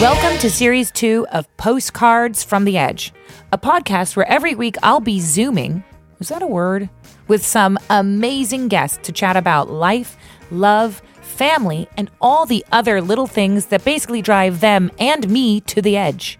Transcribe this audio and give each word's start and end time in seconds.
Welcome 0.00 0.38
to 0.38 0.50
series 0.50 0.90
two 0.92 1.26
of 1.32 1.54
Postcards 1.56 2.44
from 2.44 2.64
the 2.64 2.78
Edge, 2.78 3.12
a 3.50 3.58
podcast 3.58 4.14
where 4.14 4.28
every 4.28 4.54
week 4.54 4.76
I'll 4.82 5.00
be 5.00 5.18
zooming 5.18 5.82
is 6.18 6.28
that 6.28 6.42
a 6.42 6.46
word? 6.46 6.88
With 7.28 7.44
some 7.44 7.78
amazing 7.90 8.68
guests 8.68 8.98
to 9.02 9.12
chat 9.12 9.36
about 9.36 9.70
life, 9.70 10.16
love, 10.50 11.02
family, 11.20 11.88
and 11.96 12.10
all 12.20 12.46
the 12.46 12.64
other 12.72 13.02
little 13.02 13.26
things 13.26 13.66
that 13.66 13.84
basically 13.84 14.22
drive 14.22 14.60
them 14.60 14.90
and 14.98 15.28
me 15.28 15.60
to 15.62 15.82
the 15.82 15.96
edge. 15.96 16.38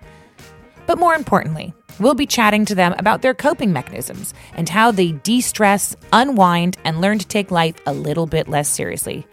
But 0.86 0.98
more 0.98 1.14
importantly, 1.14 1.74
we'll 1.98 2.14
be 2.14 2.26
chatting 2.26 2.64
to 2.66 2.74
them 2.74 2.94
about 2.96 3.20
their 3.20 3.34
coping 3.34 3.72
mechanisms 3.72 4.32
and 4.54 4.68
how 4.68 4.92
they 4.92 5.12
de 5.12 5.40
stress, 5.40 5.94
unwind, 6.12 6.78
and 6.84 7.00
learn 7.00 7.18
to 7.18 7.26
take 7.26 7.50
life 7.50 7.74
a 7.86 7.92
little 7.92 8.26
bit 8.26 8.48
less 8.48 8.68
seriously. 8.68 9.26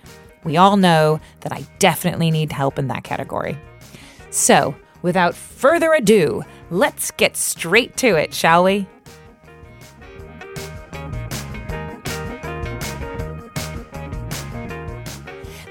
We 0.44 0.58
all 0.58 0.78
know 0.78 1.20
that 1.42 1.54
I 1.54 1.66
definitely 1.80 2.32
need 2.32 2.52
help 2.52 2.78
in 2.78 2.88
that 2.88 3.04
category. 3.04 3.58
So, 4.30 4.76
without 5.02 5.36
further 5.36 5.94
ado, 5.94 6.44
let's 6.70 7.12
get 7.12 7.38
straight 7.38 7.96
to 7.98 8.16
it, 8.16 8.34
shall 8.34 8.64
we? 8.64 8.88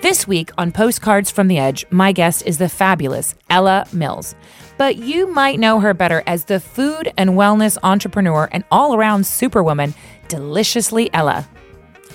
This 0.03 0.27
week 0.27 0.51
on 0.59 0.73
Postcards 0.73 1.31
from 1.31 1.47
the 1.47 1.59
Edge, 1.59 1.86
my 1.91 2.11
guest 2.11 2.42
is 2.45 2.59
the 2.59 2.69
fabulous 2.69 3.36
Ella 3.48 3.86
Mills. 3.92 4.34
But 4.77 4.97
you 4.97 5.33
might 5.33 5.61
know 5.61 5.79
her 5.79 5.95
better 5.95 6.25
as 6.27 6.47
the 6.47 6.59
food 6.59 7.12
and 7.17 7.31
wellness 7.31 7.79
entrepreneur 7.84 8.48
and 8.51 8.64
all 8.73 8.97
around 8.97 9.25
superwoman, 9.25 9.95
Deliciously 10.27 11.09
Ella. 11.14 11.48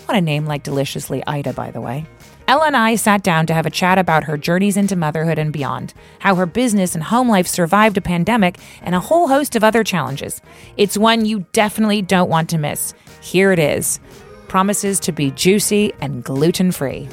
What 0.06 0.18
a 0.18 0.22
name 0.22 0.46
like 0.46 0.64
Deliciously 0.64 1.24
Ida, 1.26 1.54
by 1.54 1.72
the 1.72 1.80
way. 1.80 2.06
Ella 2.48 2.68
and 2.68 2.78
I 2.78 2.96
sat 2.96 3.24
down 3.24 3.46
to 3.48 3.54
have 3.54 3.66
a 3.66 3.70
chat 3.70 3.98
about 3.98 4.24
her 4.24 4.38
journeys 4.38 4.78
into 4.78 4.96
motherhood 4.96 5.38
and 5.38 5.52
beyond, 5.52 5.94
how 6.20 6.34
her 6.36 6.46
business 6.46 6.96
and 6.96 7.04
home 7.04 7.28
life 7.28 7.46
survived 7.46 7.98
a 7.98 8.02
pandemic, 8.02 8.58
and 8.82 8.96
a 8.96 9.02
whole 9.02 9.28
host 9.28 9.58
of 9.58 9.66
other 9.66 9.84
challenges. 9.84 10.40
It's 10.78 10.98
one 10.98 11.26
you 11.26 11.46
definitely 11.52 12.02
don't 12.02 12.30
want 12.30 12.50
to 12.52 12.58
miss. 12.58 12.94
Here 13.20 13.52
it 13.52 13.60
is. 13.60 14.00
Promises 14.48 15.02
to 15.02 15.12
be 15.12 15.32
juicy 15.32 15.92
and 16.00 16.24
gluten 16.24 16.72
free. 16.72 17.10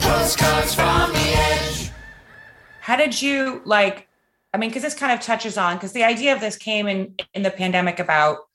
Postcards 0.00 0.74
from 0.74 1.12
the 1.12 1.32
Edge. 1.36 1.92
How 2.80 2.96
did 2.96 3.22
you 3.22 3.62
like? 3.64 4.08
I 4.52 4.58
mean, 4.58 4.70
because 4.70 4.82
this 4.82 4.94
kind 4.94 5.12
of 5.12 5.20
touches 5.20 5.56
on 5.56 5.76
because 5.76 5.92
the 5.92 6.02
idea 6.02 6.34
of 6.34 6.40
this 6.40 6.56
came 6.56 6.88
in 6.88 7.14
in 7.32 7.44
the 7.44 7.50
pandemic 7.52 8.00
about 8.00 8.48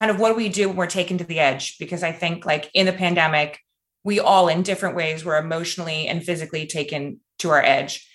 kind 0.00 0.10
of 0.10 0.18
what 0.18 0.30
do 0.30 0.34
we 0.36 0.48
do 0.48 0.68
when 0.68 0.76
we're 0.76 0.86
taken 0.86 1.18
to 1.18 1.24
the 1.24 1.40
edge? 1.40 1.78
Because 1.78 2.02
I 2.02 2.12
think 2.12 2.46
like 2.46 2.70
in 2.74 2.86
the 2.86 2.92
pandemic, 2.92 3.60
we 4.04 4.20
all 4.20 4.48
in 4.48 4.62
different 4.62 4.96
ways 4.96 5.24
were 5.24 5.36
emotionally 5.36 6.06
and 6.06 6.22
physically 6.22 6.66
taken 6.66 7.20
to 7.40 7.50
our 7.50 7.62
edge. 7.62 8.08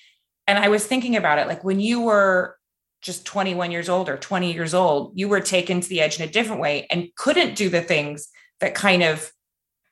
And 0.48 0.58
I 0.58 0.70
was 0.70 0.86
thinking 0.86 1.16
about 1.16 1.40
it 1.40 1.48
like 1.48 1.64
when 1.64 1.80
you 1.80 2.02
were 2.02 2.58
just 3.02 3.26
21 3.26 3.72
years 3.72 3.90
old 3.90 4.10
or 4.10 4.18
20 4.18 4.54
years 4.54 4.74
old, 4.74 5.14
you 5.16 5.28
were 5.28 5.40
taken 5.40 5.82
to 5.82 5.90
the 5.90 6.02
edge 6.02 6.20
in 6.20 6.28
a 6.28 6.32
different 6.32 6.62
way 6.62 6.88
and 6.92 7.10
couldn't 7.16 7.56
do 7.56 7.70
the 7.70 7.82
things 7.82 8.28
that 8.60 8.76
kind 8.76 9.04
of 9.04 9.32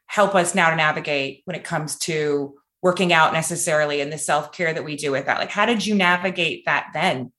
help 0.06 0.36
us 0.36 0.56
now 0.56 0.69
to 0.69 0.75
navigate 0.75 1.41
when 1.46 1.56
it 1.56 1.63
comes 1.63 1.97
to 1.97 2.56
working 2.81 3.12
out 3.12 3.34
necessarily 3.34 4.01
and 4.01 4.12
the 4.12 4.18
self-care 4.18 4.74
that 4.74 4.86
we 4.86 4.96
do 4.96 5.12
with 5.12 5.25
that 5.25 5.38
like 5.38 5.50
how 5.50 5.66
did 5.66 5.86
you 5.86 5.94
navigate 5.94 6.66
that 6.66 6.88
then 6.94 7.31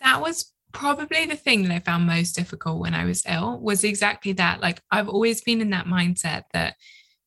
that 0.00 0.20
was 0.20 0.52
probably 0.74 1.24
the 1.24 1.36
thing 1.36 1.62
that 1.62 1.72
i 1.72 1.78
found 1.78 2.06
most 2.06 2.32
difficult 2.32 2.80
when 2.80 2.94
i 2.94 3.04
was 3.04 3.22
ill 3.28 3.58
was 3.60 3.84
exactly 3.84 4.32
that 4.32 4.60
like 4.60 4.80
i've 4.90 5.08
always 5.08 5.40
been 5.42 5.60
in 5.60 5.70
that 5.70 5.86
mindset 5.86 6.42
that 6.52 6.74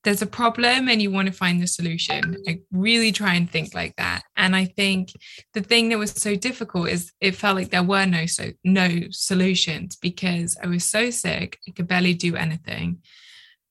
there's 0.03 0.22
a 0.22 0.28
problem 0.28 0.88
and 0.88 1.02
you 1.02 1.09
want 1.09 1.28
to 1.28 1.34
find 1.34 1.62
the 1.62 1.68
solution 1.68 2.38
i 2.47 2.59
really 2.72 3.12
try 3.12 3.34
and 3.34 3.50
think 3.50 3.74
like 3.74 3.96
that 3.96 4.22
and 4.35 4.56
i 4.56 4.66
think 4.66 5.09
the 5.53 5.62
thing 5.62 5.90
that 5.90 5.97
was 5.97 6.12
so 6.12 6.35
difficult 6.35 6.90
is 6.90 7.12
it 7.22 7.35
felt 7.35 7.56
like 7.56 7.69
there 7.69 7.84
were 7.84 8.06
no 8.06 8.25
so 8.25 8.52
no 8.63 8.90
solutions 9.09 9.96
because 9.96 10.56
i 10.62 10.68
was 10.68 10.84
so 10.84 11.09
sick 11.09 11.58
i 11.68 11.72
could 11.72 11.88
barely 11.88 12.14
do 12.14 12.35
anything 12.35 13.00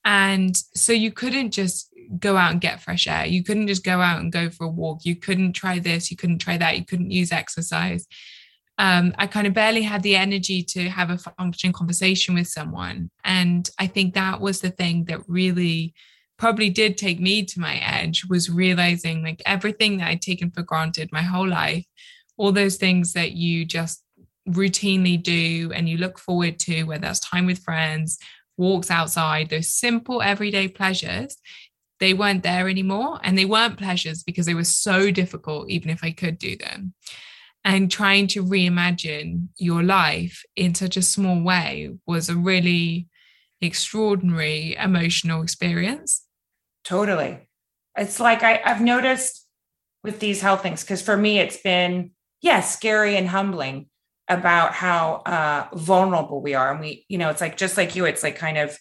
and 0.05 0.57
so 0.75 0.93
you 0.93 1.13
couldn't 1.13 1.51
just 1.51 1.93
go 2.19 2.37
out 2.37 2.53
and 2.53 2.61
get 2.61 2.81
fresh 2.81 3.09
air. 3.09 3.27
You 3.27 3.43
couldn't 3.43 3.67
just 3.67 3.85
go 3.85 4.01
out 4.01 4.21
and 4.21 4.33
go 4.33 4.51
for 4.51 4.65
a 4.65 4.71
walk. 4.71 5.05
You 5.05 5.17
couldn't 5.17 5.55
try 5.55 5.81
this. 5.81 6.11
You 6.11 6.17
couldn't 6.17 6.39
try 6.39 6.57
that. 6.57 6.79
You 6.79 6.85
couldn't 6.85 7.11
use 7.11 7.33
exercise. 7.33 8.07
Um, 8.79 9.15
I 9.17 9.27
kind 9.27 9.47
of 9.47 9.55
barely 9.55 9.83
had 9.83 10.03
the 10.03 10.17
energy 10.17 10.63
to 10.63 10.89
have 10.91 11.11
a 11.11 11.19
functioning 11.19 11.73
conversation 11.73 12.35
with 12.35 12.49
someone. 12.49 13.11
And 13.25 13.69
I 13.79 13.87
think 13.87 14.15
that 14.15 14.41
was 14.41 14.61
the 14.61 14.71
thing 14.71 15.05
that 15.05 15.27
really 15.29 15.95
probably 16.39 16.69
did 16.69 16.99
take 16.99 17.19
me 17.19 17.45
to 17.45 17.61
my 17.61 17.77
edge 17.77 18.25
was 18.29 18.51
realizing 18.51 19.23
like 19.23 19.43
everything 19.47 19.97
that 19.99 20.09
I'd 20.09 20.23
taken 20.23 20.51
for 20.51 20.63
granted 20.63 21.11
my 21.11 21.23
whole 21.23 21.49
life, 21.49 21.87
all 22.37 22.53
those 22.53 22.77
things 22.77 23.15
that 23.15 23.33
you 23.33 23.65
just 23.65 24.03
routinely 24.49 25.21
do 25.21 25.73
and 25.75 25.89
you 25.89 25.97
look 25.97 26.19
forward 26.19 26.59
to, 26.61 26.85
whether 26.85 27.01
that's 27.01 27.21
time 27.21 27.47
with 27.47 27.65
friends, 27.65 28.19
walks 28.57 28.91
outside, 28.91 29.49
those 29.49 29.69
simple 29.69 30.23
everyday 30.23 30.69
pleasures, 30.69 31.37
they 31.99 32.13
weren't 32.13 32.43
there 32.43 32.69
anymore. 32.69 33.19
And 33.23 33.39
they 33.39 33.45
weren't 33.45 33.79
pleasures 33.79 34.23
because 34.23 34.47
they 34.47 34.55
were 34.55 34.65
so 34.65 35.11
difficult, 35.11 35.71
even 35.71 35.91
if 35.91 36.05
I 36.05 36.11
could 36.11 36.39
do 36.39 36.57
them. 36.57 36.95
And 37.69 37.91
trying 37.91 38.29
to 38.29 38.45
reimagine 38.45 39.49
your 39.57 39.83
life 39.83 40.45
in 40.55 40.77
such 40.77 40.97
a 40.97 41.03
small 41.03 41.43
way 41.43 41.91
was 42.07 42.29
a 42.29 42.37
really 42.37 43.09
extraordinary 43.61 44.77
emotional 44.77 45.43
experience. 45.43 46.25
Totally. 46.85 47.49
It's 47.99 48.21
like 48.21 48.45
I, 48.45 48.63
I've 48.65 48.81
noticed 48.81 49.45
with 50.05 50.21
these 50.21 50.41
health 50.41 50.63
things, 50.63 50.85
because 50.85 51.03
for 51.03 51.17
me, 51.17 51.41
it's 51.41 51.57
been, 51.57 52.13
yeah, 52.41 52.61
scary 52.61 53.17
and 53.17 53.29
humbling 53.29 53.89
about 54.29 54.73
how 54.73 55.23
uh, 55.27 55.67
vulnerable 55.75 56.41
we 56.41 56.55
are. 56.55 56.71
And 56.71 56.79
we, 56.81 57.05
you 57.09 57.19
know, 57.19 57.31
it's 57.31 57.41
like 57.41 57.57
just 57.57 57.77
like 57.77 57.97
you, 57.97 58.05
it's 58.05 58.23
like 58.23 58.37
kind 58.37 58.59
of 58.59 58.79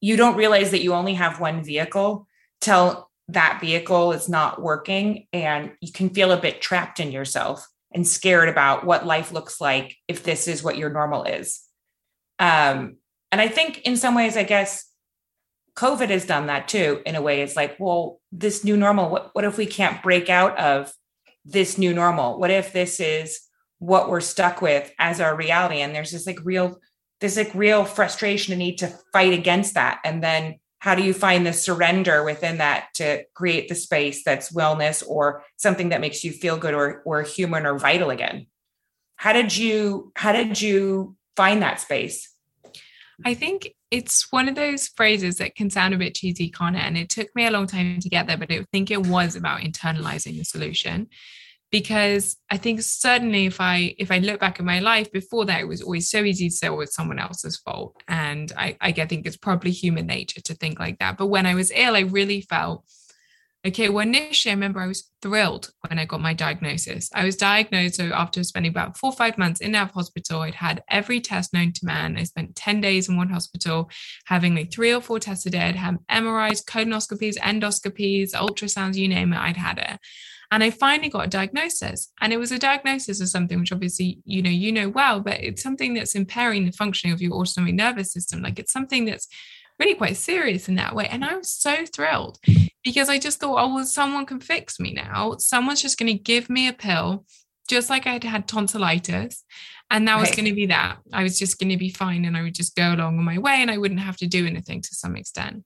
you 0.00 0.16
don't 0.16 0.36
realize 0.36 0.72
that 0.72 0.82
you 0.82 0.92
only 0.92 1.14
have 1.14 1.38
one 1.38 1.62
vehicle 1.62 2.26
till 2.60 3.08
that 3.28 3.58
vehicle 3.60 4.12
is 4.12 4.28
not 4.28 4.60
working 4.60 5.26
and 5.32 5.72
you 5.80 5.92
can 5.92 6.10
feel 6.10 6.32
a 6.32 6.40
bit 6.40 6.60
trapped 6.60 7.00
in 7.00 7.10
yourself 7.10 7.66
and 7.92 8.06
scared 8.06 8.48
about 8.48 8.84
what 8.84 9.06
life 9.06 9.32
looks 9.32 9.60
like 9.60 9.96
if 10.08 10.22
this 10.22 10.46
is 10.48 10.62
what 10.62 10.76
your 10.76 10.90
normal 10.90 11.24
is. 11.24 11.60
Um, 12.38 12.96
and 13.32 13.40
i 13.40 13.48
think 13.48 13.78
in 13.82 13.96
some 13.96 14.14
ways 14.14 14.36
i 14.36 14.44
guess 14.44 14.94
covid 15.76 16.08
has 16.08 16.24
done 16.24 16.46
that 16.46 16.68
too 16.68 17.02
in 17.04 17.16
a 17.16 17.22
way. 17.22 17.42
It's 17.42 17.56
like 17.56 17.76
well 17.78 18.20
this 18.32 18.64
new 18.64 18.76
normal 18.76 19.10
what, 19.10 19.30
what 19.34 19.44
if 19.44 19.58
we 19.58 19.66
can't 19.66 20.02
break 20.02 20.28
out 20.28 20.56
of 20.58 20.92
this 21.44 21.76
new 21.76 21.92
normal? 21.92 22.38
What 22.38 22.50
if 22.50 22.72
this 22.72 23.00
is 23.00 23.40
what 23.78 24.08
we're 24.08 24.20
stuck 24.20 24.62
with 24.62 24.90
as 24.98 25.20
our 25.20 25.36
reality? 25.36 25.80
And 25.80 25.94
there's 25.94 26.12
this 26.12 26.26
like 26.26 26.38
real 26.44 26.78
there's 27.20 27.36
like 27.36 27.54
real 27.54 27.84
frustration 27.84 28.52
and 28.52 28.58
need 28.58 28.76
to 28.78 28.92
fight 29.12 29.32
against 29.32 29.74
that. 29.74 30.00
And 30.04 30.22
then 30.22 30.56
how 30.84 30.94
do 30.94 31.02
you 31.02 31.14
find 31.14 31.46
the 31.46 31.52
surrender 31.54 32.22
within 32.22 32.58
that 32.58 32.88
to 32.92 33.24
create 33.32 33.70
the 33.70 33.74
space 33.74 34.22
that's 34.22 34.52
wellness 34.52 35.02
or 35.08 35.42
something 35.56 35.88
that 35.88 36.02
makes 36.02 36.22
you 36.22 36.30
feel 36.30 36.58
good 36.58 36.74
or, 36.74 37.00
or 37.06 37.22
human 37.22 37.64
or 37.64 37.78
vital 37.78 38.10
again 38.10 38.46
how 39.16 39.32
did 39.32 39.56
you 39.56 40.12
how 40.14 40.32
did 40.32 40.60
you 40.60 41.16
find 41.36 41.62
that 41.62 41.80
space 41.80 42.30
I 43.24 43.34
think 43.34 43.72
it's 43.92 44.32
one 44.32 44.48
of 44.48 44.56
those 44.56 44.88
phrases 44.88 45.36
that 45.36 45.54
can 45.54 45.70
sound 45.70 45.94
a 45.94 45.98
bit 45.98 46.16
cheesy, 46.16 46.48
can't? 46.48 46.74
And 46.74 46.98
it 46.98 47.08
took 47.08 47.28
me 47.36 47.46
a 47.46 47.50
long 47.52 47.68
time 47.68 48.00
to 48.00 48.08
get 48.08 48.26
there, 48.26 48.36
but 48.36 48.50
I 48.50 48.64
think 48.72 48.90
it 48.90 49.06
was 49.06 49.36
about 49.36 49.60
internalizing 49.60 50.36
the 50.36 50.44
solution. 50.44 51.06
Because 51.74 52.36
I 52.50 52.56
think 52.56 52.82
certainly 52.82 53.46
if 53.46 53.60
I 53.60 53.96
if 53.98 54.12
I 54.12 54.18
look 54.18 54.38
back 54.38 54.60
at 54.60 54.64
my 54.64 54.78
life 54.78 55.10
before 55.10 55.44
that, 55.46 55.60
it 55.60 55.68
was 55.68 55.82
always 55.82 56.08
so 56.08 56.22
easy 56.22 56.48
to 56.48 56.54
say 56.54 56.68
oh, 56.68 56.80
it's 56.80 56.94
someone 56.94 57.18
else's 57.18 57.56
fault. 57.56 58.00
And 58.06 58.52
I, 58.56 58.76
I 58.80 58.92
think 58.92 59.26
it's 59.26 59.36
probably 59.36 59.72
human 59.72 60.06
nature 60.06 60.40
to 60.42 60.54
think 60.54 60.78
like 60.78 61.00
that. 61.00 61.16
But 61.18 61.26
when 61.26 61.46
I 61.46 61.54
was 61.54 61.72
ill, 61.74 61.96
I 61.96 62.00
really 62.00 62.42
felt 62.42 62.84
Okay, 63.66 63.88
well, 63.88 64.06
initially, 64.06 64.50
I 64.50 64.54
remember 64.54 64.80
I 64.80 64.86
was 64.86 65.10
thrilled 65.22 65.70
when 65.88 65.98
I 65.98 66.04
got 66.04 66.20
my 66.20 66.34
diagnosis. 66.34 67.08
I 67.14 67.24
was 67.24 67.34
diagnosed 67.34 67.94
so 67.94 68.10
after 68.12 68.44
spending 68.44 68.68
about 68.68 68.98
four 68.98 69.08
or 69.08 69.16
five 69.16 69.38
months 69.38 69.62
in 69.62 69.72
that 69.72 69.90
hospital. 69.92 70.42
I'd 70.42 70.54
had 70.54 70.82
every 70.90 71.18
test 71.18 71.54
known 71.54 71.72
to 71.72 71.86
man. 71.86 72.18
I 72.18 72.24
spent 72.24 72.56
10 72.56 72.82
days 72.82 73.08
in 73.08 73.16
one 73.16 73.30
hospital, 73.30 73.88
having 74.26 74.54
like 74.54 74.70
three 74.70 74.92
or 74.92 75.00
four 75.00 75.18
tests 75.18 75.46
a 75.46 75.50
day. 75.50 75.60
I'd 75.60 75.76
had 75.76 75.96
MRIs, 76.10 76.62
colonoscopies, 76.62 77.38
endoscopies, 77.38 78.32
ultrasounds, 78.32 78.96
you 78.96 79.08
name 79.08 79.32
it, 79.32 79.38
I'd 79.38 79.56
had 79.56 79.78
it. 79.78 79.98
And 80.50 80.62
I 80.62 80.70
finally 80.70 81.08
got 81.08 81.26
a 81.26 81.30
diagnosis. 81.30 82.12
And 82.20 82.32
it 82.32 82.38
was 82.38 82.52
a 82.52 82.58
diagnosis 82.58 83.20
of 83.20 83.28
something 83.28 83.58
which 83.58 83.72
obviously, 83.72 84.20
you 84.24 84.42
know, 84.42 84.50
you 84.50 84.72
know 84.72 84.88
well, 84.88 85.20
but 85.20 85.40
it's 85.40 85.62
something 85.62 85.94
that's 85.94 86.14
impairing 86.14 86.66
the 86.66 86.72
functioning 86.72 87.14
of 87.14 87.22
your 87.22 87.32
autonomic 87.32 87.74
nervous 87.74 88.12
system. 88.12 88.42
Like 88.42 88.58
it's 88.58 88.72
something 88.72 89.04
that's 89.04 89.28
really 89.78 89.94
quite 89.94 90.16
serious 90.16 90.68
in 90.68 90.76
that 90.76 90.94
way. 90.94 91.08
And 91.08 91.24
I 91.24 91.36
was 91.36 91.50
so 91.50 91.84
thrilled 91.86 92.38
because 92.84 93.08
I 93.08 93.18
just 93.18 93.40
thought, 93.40 93.60
oh, 93.60 93.74
well, 93.74 93.84
someone 93.84 94.26
can 94.26 94.40
fix 94.40 94.78
me 94.78 94.92
now. 94.92 95.36
Someone's 95.38 95.82
just 95.82 95.98
going 95.98 96.16
to 96.16 96.22
give 96.22 96.48
me 96.48 96.68
a 96.68 96.72
pill, 96.72 97.24
just 97.68 97.90
like 97.90 98.06
I 98.06 98.12
had 98.12 98.24
had 98.24 98.48
tonsillitis. 98.48 99.42
And 99.90 100.08
that 100.08 100.18
was 100.18 100.30
going 100.30 100.46
to 100.46 100.54
be 100.54 100.66
that. 100.66 100.96
I 101.12 101.22
was 101.22 101.38
just 101.38 101.58
going 101.58 101.70
to 101.70 101.76
be 101.76 101.90
fine 101.90 102.24
and 102.24 102.36
I 102.36 102.42
would 102.42 102.54
just 102.54 102.74
go 102.74 102.94
along 102.94 103.18
on 103.18 103.24
my 103.24 103.38
way 103.38 103.56
and 103.60 103.70
I 103.70 103.78
wouldn't 103.78 104.00
have 104.00 104.16
to 104.18 104.26
do 104.26 104.46
anything 104.46 104.80
to 104.80 104.94
some 104.94 105.14
extent. 105.14 105.64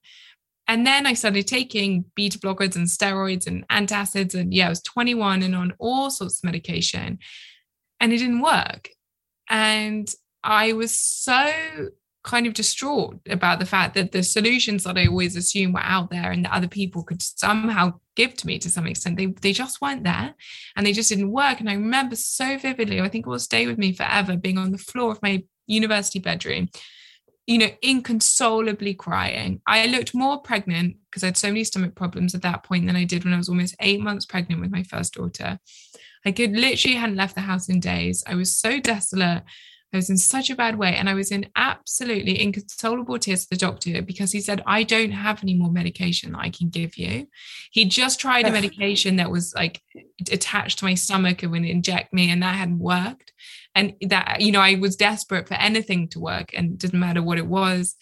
And 0.69 0.85
then 0.85 1.07
I 1.07 1.13
started 1.13 1.47
taking 1.47 2.05
beta 2.13 2.37
blockers 2.37 2.75
and 2.75 2.85
steroids 2.85 3.47
and 3.47 3.67
antacids. 3.69 4.35
And 4.35 4.53
yeah, 4.53 4.67
I 4.67 4.69
was 4.69 4.83
21 4.83 5.41
and 5.41 5.55
on 5.55 5.73
all 5.79 6.11
sorts 6.11 6.37
of 6.37 6.43
medication. 6.43 7.17
And 7.99 8.13
it 8.13 8.19
didn't 8.19 8.43
work. 8.43 8.89
And 9.49 10.07
I 10.43 10.73
was 10.73 10.97
so 10.97 11.51
kind 12.23 12.45
of 12.45 12.53
distraught 12.53 13.19
about 13.27 13.57
the 13.57 13.65
fact 13.65 13.95
that 13.95 14.11
the 14.11 14.21
solutions 14.21 14.83
that 14.83 14.95
I 14.95 15.07
always 15.07 15.35
assumed 15.35 15.73
were 15.73 15.79
out 15.79 16.11
there 16.11 16.29
and 16.29 16.45
that 16.45 16.53
other 16.53 16.67
people 16.67 17.01
could 17.01 17.23
somehow 17.23 17.93
give 18.15 18.35
to 18.35 18.45
me 18.45 18.59
to 18.59 18.69
some 18.69 18.85
extent, 18.85 19.17
they, 19.17 19.25
they 19.25 19.53
just 19.53 19.81
weren't 19.81 20.03
there 20.03 20.35
and 20.75 20.85
they 20.85 20.93
just 20.93 21.09
didn't 21.09 21.31
work. 21.31 21.59
And 21.59 21.69
I 21.69 21.73
remember 21.73 22.15
so 22.15 22.59
vividly, 22.59 23.01
I 23.01 23.09
think 23.09 23.25
it 23.25 23.29
will 23.29 23.39
stay 23.39 23.65
with 23.65 23.79
me 23.79 23.91
forever, 23.91 24.37
being 24.37 24.59
on 24.59 24.71
the 24.71 24.77
floor 24.77 25.11
of 25.11 25.21
my 25.23 25.43
university 25.65 26.19
bedroom, 26.19 26.69
you 27.49 27.57
know, 27.57 27.71
inconsolably 27.83 28.93
crying. 28.93 29.59
I 29.65 29.87
looked 29.87 30.13
more 30.13 30.39
pregnant 30.39 30.97
because 31.09 31.23
I 31.23 31.27
had 31.27 31.37
so 31.37 31.47
many 31.47 31.63
stomach 31.63 31.95
problems 31.95 32.35
at 32.35 32.43
that 32.43 32.61
point 32.63 32.85
than 32.85 32.95
I 32.95 33.05
did 33.05 33.25
when 33.25 33.33
I 33.33 33.37
was 33.37 33.49
almost 33.49 33.75
eight 33.79 34.01
months 34.01 34.27
pregnant 34.27 34.61
with 34.61 34.69
my 34.69 34.83
first 34.83 35.15
daughter. 35.15 35.57
I 36.23 36.31
could 36.31 36.51
literally 36.51 36.95
hadn't 36.95 37.15
left 37.15 37.33
the 37.33 37.41
house 37.41 37.67
in 37.67 37.79
days. 37.79 38.23
I 38.27 38.35
was 38.35 38.55
so 38.55 38.79
desolate. 38.79 39.41
I 39.91 39.97
was 39.97 40.09
in 40.09 40.17
such 40.17 40.49
a 40.49 40.55
bad 40.55 40.77
way. 40.77 40.95
And 40.95 41.09
I 41.09 41.15
was 41.15 41.31
in 41.31 41.49
absolutely 41.55 42.41
inconsolable 42.41 43.17
tears 43.17 43.43
to 43.43 43.49
the 43.49 43.57
doctor 43.57 44.01
because 44.01 44.31
he 44.31 44.39
said, 44.39 44.61
I 44.67 44.83
don't 44.83 45.11
have 45.11 45.41
any 45.41 45.55
more 45.55 45.71
medication 45.71 46.33
that 46.33 46.39
I 46.39 46.49
can 46.49 46.69
give 46.69 46.97
you. 46.97 47.27
He 47.71 47.85
just 47.85 48.19
tried 48.19 48.45
a 48.45 48.51
medication 48.51 49.15
that 49.15 49.31
was 49.31 49.53
like 49.55 49.81
attached 50.31 50.79
to 50.79 50.85
my 50.85 50.93
stomach 50.93 51.41
and 51.41 51.51
would 51.51 51.65
inject 51.65 52.13
me, 52.13 52.29
and 52.29 52.43
that 52.43 52.55
hadn't 52.55 52.79
worked. 52.79 53.33
And 53.73 53.93
that, 54.01 54.41
you 54.41 54.51
know, 54.51 54.61
I 54.61 54.75
was 54.75 54.95
desperate 54.95 55.47
for 55.47 55.55
anything 55.55 56.07
to 56.09 56.19
work 56.19 56.49
and 56.53 56.73
it 56.73 56.77
didn't 56.77 56.99
matter 56.99 57.23
what 57.23 57.37
it 57.37 57.47
was. 57.47 57.95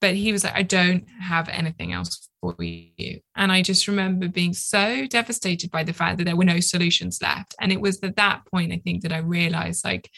But 0.00 0.16
he 0.16 0.32
was 0.32 0.42
like, 0.42 0.56
I 0.56 0.62
don't 0.62 1.06
have 1.20 1.48
anything 1.48 1.92
else 1.92 2.28
for 2.40 2.56
you. 2.60 3.20
And 3.36 3.52
I 3.52 3.62
just 3.62 3.86
remember 3.86 4.26
being 4.26 4.52
so 4.52 5.06
devastated 5.06 5.70
by 5.70 5.84
the 5.84 5.92
fact 5.92 6.18
that 6.18 6.24
there 6.24 6.34
were 6.34 6.44
no 6.44 6.58
solutions 6.58 7.20
left. 7.22 7.54
And 7.60 7.70
it 7.70 7.80
was 7.80 8.00
at 8.02 8.16
that 8.16 8.44
point, 8.46 8.72
I 8.72 8.80
think, 8.82 9.02
that 9.02 9.12
I 9.12 9.18
realized 9.18 9.84
like, 9.84 10.10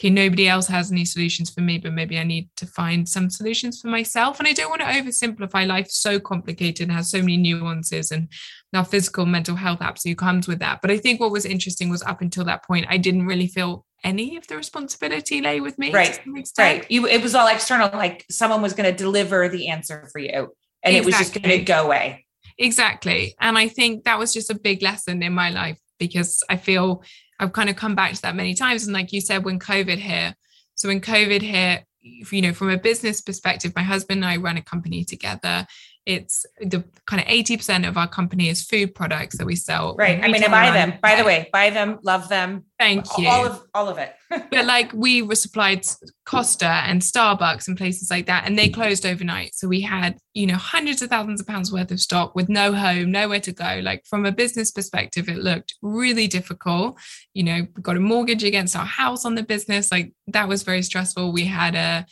okay, 0.00 0.08
nobody 0.08 0.48
else 0.48 0.66
has 0.66 0.90
any 0.90 1.04
solutions 1.04 1.50
for 1.50 1.60
me, 1.60 1.76
but 1.76 1.92
maybe 1.92 2.18
I 2.18 2.24
need 2.24 2.48
to 2.56 2.66
find 2.66 3.06
some 3.06 3.28
solutions 3.28 3.80
for 3.80 3.88
myself. 3.88 4.38
And 4.38 4.48
I 4.48 4.54
don't 4.54 4.70
want 4.70 4.80
to 4.80 4.86
oversimplify 4.86 5.66
life 5.66 5.90
so 5.90 6.18
complicated 6.18 6.88
and 6.88 6.92
has 6.96 7.10
so 7.10 7.18
many 7.18 7.36
nuances 7.36 8.10
and 8.10 8.28
now 8.72 8.82
physical 8.82 9.26
mental 9.26 9.56
health 9.56 9.82
absolutely 9.82 10.16
comes 10.16 10.48
with 10.48 10.58
that. 10.60 10.80
But 10.80 10.90
I 10.90 10.96
think 10.96 11.20
what 11.20 11.32
was 11.32 11.44
interesting 11.44 11.90
was 11.90 12.02
up 12.02 12.22
until 12.22 12.44
that 12.44 12.64
point, 12.64 12.86
I 12.88 12.96
didn't 12.96 13.26
really 13.26 13.46
feel 13.46 13.84
any 14.02 14.38
of 14.38 14.46
the 14.46 14.56
responsibility 14.56 15.42
lay 15.42 15.60
with 15.60 15.78
me. 15.78 15.92
Right. 15.92 16.18
Right. 16.56 16.90
You, 16.90 17.06
it 17.06 17.22
was 17.22 17.34
all 17.34 17.48
external, 17.48 17.90
like 17.92 18.24
someone 18.30 18.62
was 18.62 18.72
going 18.72 18.90
to 18.90 18.96
deliver 18.96 19.50
the 19.50 19.68
answer 19.68 20.08
for 20.10 20.18
you 20.18 20.54
and 20.82 20.96
exactly. 20.96 20.98
it 20.98 21.04
was 21.04 21.14
just 21.18 21.34
going 21.34 21.58
to 21.58 21.64
go 21.64 21.84
away. 21.84 22.24
Exactly. 22.56 23.34
And 23.38 23.58
I 23.58 23.68
think 23.68 24.04
that 24.04 24.18
was 24.18 24.32
just 24.32 24.48
a 24.48 24.58
big 24.58 24.80
lesson 24.80 25.22
in 25.22 25.34
my 25.34 25.50
life 25.50 25.78
because 25.98 26.42
I 26.48 26.56
feel 26.56 27.02
I've 27.40 27.52
kind 27.52 27.70
of 27.70 27.76
come 27.76 27.94
back 27.94 28.12
to 28.14 28.22
that 28.22 28.36
many 28.36 28.54
times. 28.54 28.84
And 28.84 28.94
like 28.94 29.12
you 29.12 29.20
said, 29.20 29.44
when 29.44 29.58
COVID 29.58 29.98
hit, 29.98 30.34
so 30.74 30.88
when 30.88 31.00
COVID 31.00 31.42
hit, 31.42 31.84
you 32.02 32.42
know, 32.42 32.52
from 32.52 32.70
a 32.70 32.78
business 32.78 33.20
perspective, 33.20 33.72
my 33.74 33.82
husband 33.82 34.22
and 34.22 34.30
I 34.30 34.36
run 34.36 34.56
a 34.56 34.62
company 34.62 35.04
together 35.04 35.66
it's 36.06 36.46
the 36.60 36.82
kind 37.06 37.20
of 37.20 37.28
80% 37.28 37.86
of 37.86 37.96
our 37.96 38.08
company 38.08 38.48
is 38.48 38.64
food 38.64 38.94
products 38.94 39.36
that 39.36 39.46
we 39.46 39.54
sell. 39.54 39.94
Right. 39.96 40.22
I 40.22 40.28
mean, 40.28 40.42
I 40.42 40.48
buy 40.48 40.70
them, 40.70 40.94
by 41.02 41.16
the 41.16 41.24
way, 41.24 41.48
buy 41.52 41.70
them, 41.70 41.98
love 42.02 42.28
them. 42.28 42.64
Thank 42.78 43.06
you. 43.18 43.28
All 43.28 43.46
of 43.46 43.62
all 43.74 43.88
of 43.88 43.98
it. 43.98 44.14
but 44.50 44.64
like 44.64 44.92
we 44.94 45.20
were 45.20 45.34
supplied 45.34 45.86
Costa 46.24 46.66
and 46.66 47.02
Starbucks 47.02 47.68
and 47.68 47.76
places 47.76 48.10
like 48.10 48.26
that, 48.26 48.46
and 48.46 48.58
they 48.58 48.68
closed 48.68 49.04
overnight. 49.04 49.54
So 49.54 49.68
we 49.68 49.82
had, 49.82 50.16
you 50.32 50.46
know, 50.46 50.56
hundreds 50.56 51.02
of 51.02 51.10
thousands 51.10 51.40
of 51.40 51.46
pounds 51.46 51.70
worth 51.72 51.90
of 51.90 52.00
stock 52.00 52.34
with 52.34 52.48
no 52.48 52.72
home, 52.72 53.10
nowhere 53.10 53.40
to 53.40 53.52
go. 53.52 53.80
Like 53.82 54.04
from 54.06 54.24
a 54.24 54.32
business 54.32 54.70
perspective, 54.70 55.28
it 55.28 55.38
looked 55.38 55.74
really 55.82 56.26
difficult. 56.26 56.98
You 57.34 57.42
know, 57.42 57.66
we 57.76 57.82
got 57.82 57.96
a 57.96 58.00
mortgage 58.00 58.44
against 58.44 58.74
our 58.74 58.86
house 58.86 59.26
on 59.26 59.34
the 59.34 59.42
business. 59.42 59.92
Like 59.92 60.12
that 60.28 60.48
was 60.48 60.62
very 60.62 60.82
stressful. 60.82 61.32
We 61.32 61.44
had 61.44 61.74
a 61.74 62.06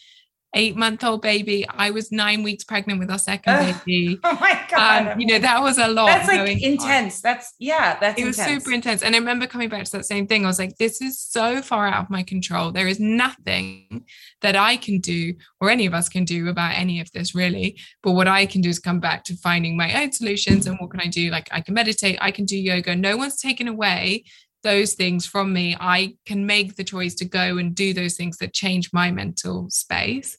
eight 0.54 0.76
month 0.76 1.04
old 1.04 1.22
baby. 1.22 1.66
I 1.68 1.90
was 1.90 2.10
nine 2.10 2.42
weeks 2.42 2.64
pregnant 2.64 2.98
with 2.98 3.10
our 3.10 3.18
second 3.18 3.76
baby. 3.86 4.18
Oh 4.24 4.36
my 4.40 4.60
God. 4.70 5.08
Um, 5.08 5.20
you 5.20 5.26
know, 5.26 5.38
that 5.38 5.62
was 5.62 5.78
a 5.78 5.88
lot. 5.88 6.06
That's 6.06 6.28
like 6.28 6.62
intense. 6.62 7.16
On. 7.16 7.20
That's, 7.22 7.54
yeah, 7.58 7.98
that's 8.00 8.18
It 8.18 8.26
intense. 8.26 8.38
was 8.38 8.46
super 8.46 8.72
intense. 8.72 9.02
And 9.02 9.14
I 9.14 9.18
remember 9.18 9.46
coming 9.46 9.68
back 9.68 9.84
to 9.84 9.92
that 9.92 10.04
same 10.04 10.26
thing. 10.26 10.44
I 10.44 10.48
was 10.48 10.58
like, 10.58 10.76
this 10.76 11.00
is 11.00 11.18
so 11.20 11.62
far 11.62 11.86
out 11.86 12.04
of 12.04 12.10
my 12.10 12.22
control. 12.22 12.72
There 12.72 12.88
is 12.88 12.98
nothing 12.98 14.04
that 14.40 14.56
I 14.56 14.76
can 14.76 15.00
do 15.00 15.34
or 15.60 15.70
any 15.70 15.86
of 15.86 15.94
us 15.94 16.08
can 16.08 16.24
do 16.24 16.48
about 16.48 16.76
any 16.76 17.00
of 17.00 17.10
this 17.12 17.34
really. 17.34 17.78
But 18.02 18.12
what 18.12 18.28
I 18.28 18.46
can 18.46 18.60
do 18.60 18.68
is 18.68 18.78
come 18.78 19.00
back 19.00 19.24
to 19.24 19.36
finding 19.36 19.76
my 19.76 20.02
own 20.02 20.12
solutions. 20.12 20.66
And 20.66 20.78
what 20.78 20.90
can 20.90 21.00
I 21.00 21.08
do? 21.08 21.30
Like, 21.30 21.48
I 21.52 21.60
can 21.60 21.74
meditate, 21.74 22.18
I 22.20 22.30
can 22.30 22.44
do 22.44 22.56
yoga. 22.56 22.96
No 22.96 23.16
one's 23.16 23.40
taken 23.40 23.68
away 23.68 24.24
those 24.62 24.94
things 24.94 25.26
from 25.26 25.52
me, 25.52 25.76
I 25.78 26.16
can 26.26 26.46
make 26.46 26.76
the 26.76 26.84
choice 26.84 27.14
to 27.16 27.24
go 27.24 27.58
and 27.58 27.74
do 27.74 27.92
those 27.92 28.16
things 28.16 28.38
that 28.38 28.52
change 28.52 28.92
my 28.92 29.10
mental 29.10 29.68
space. 29.70 30.36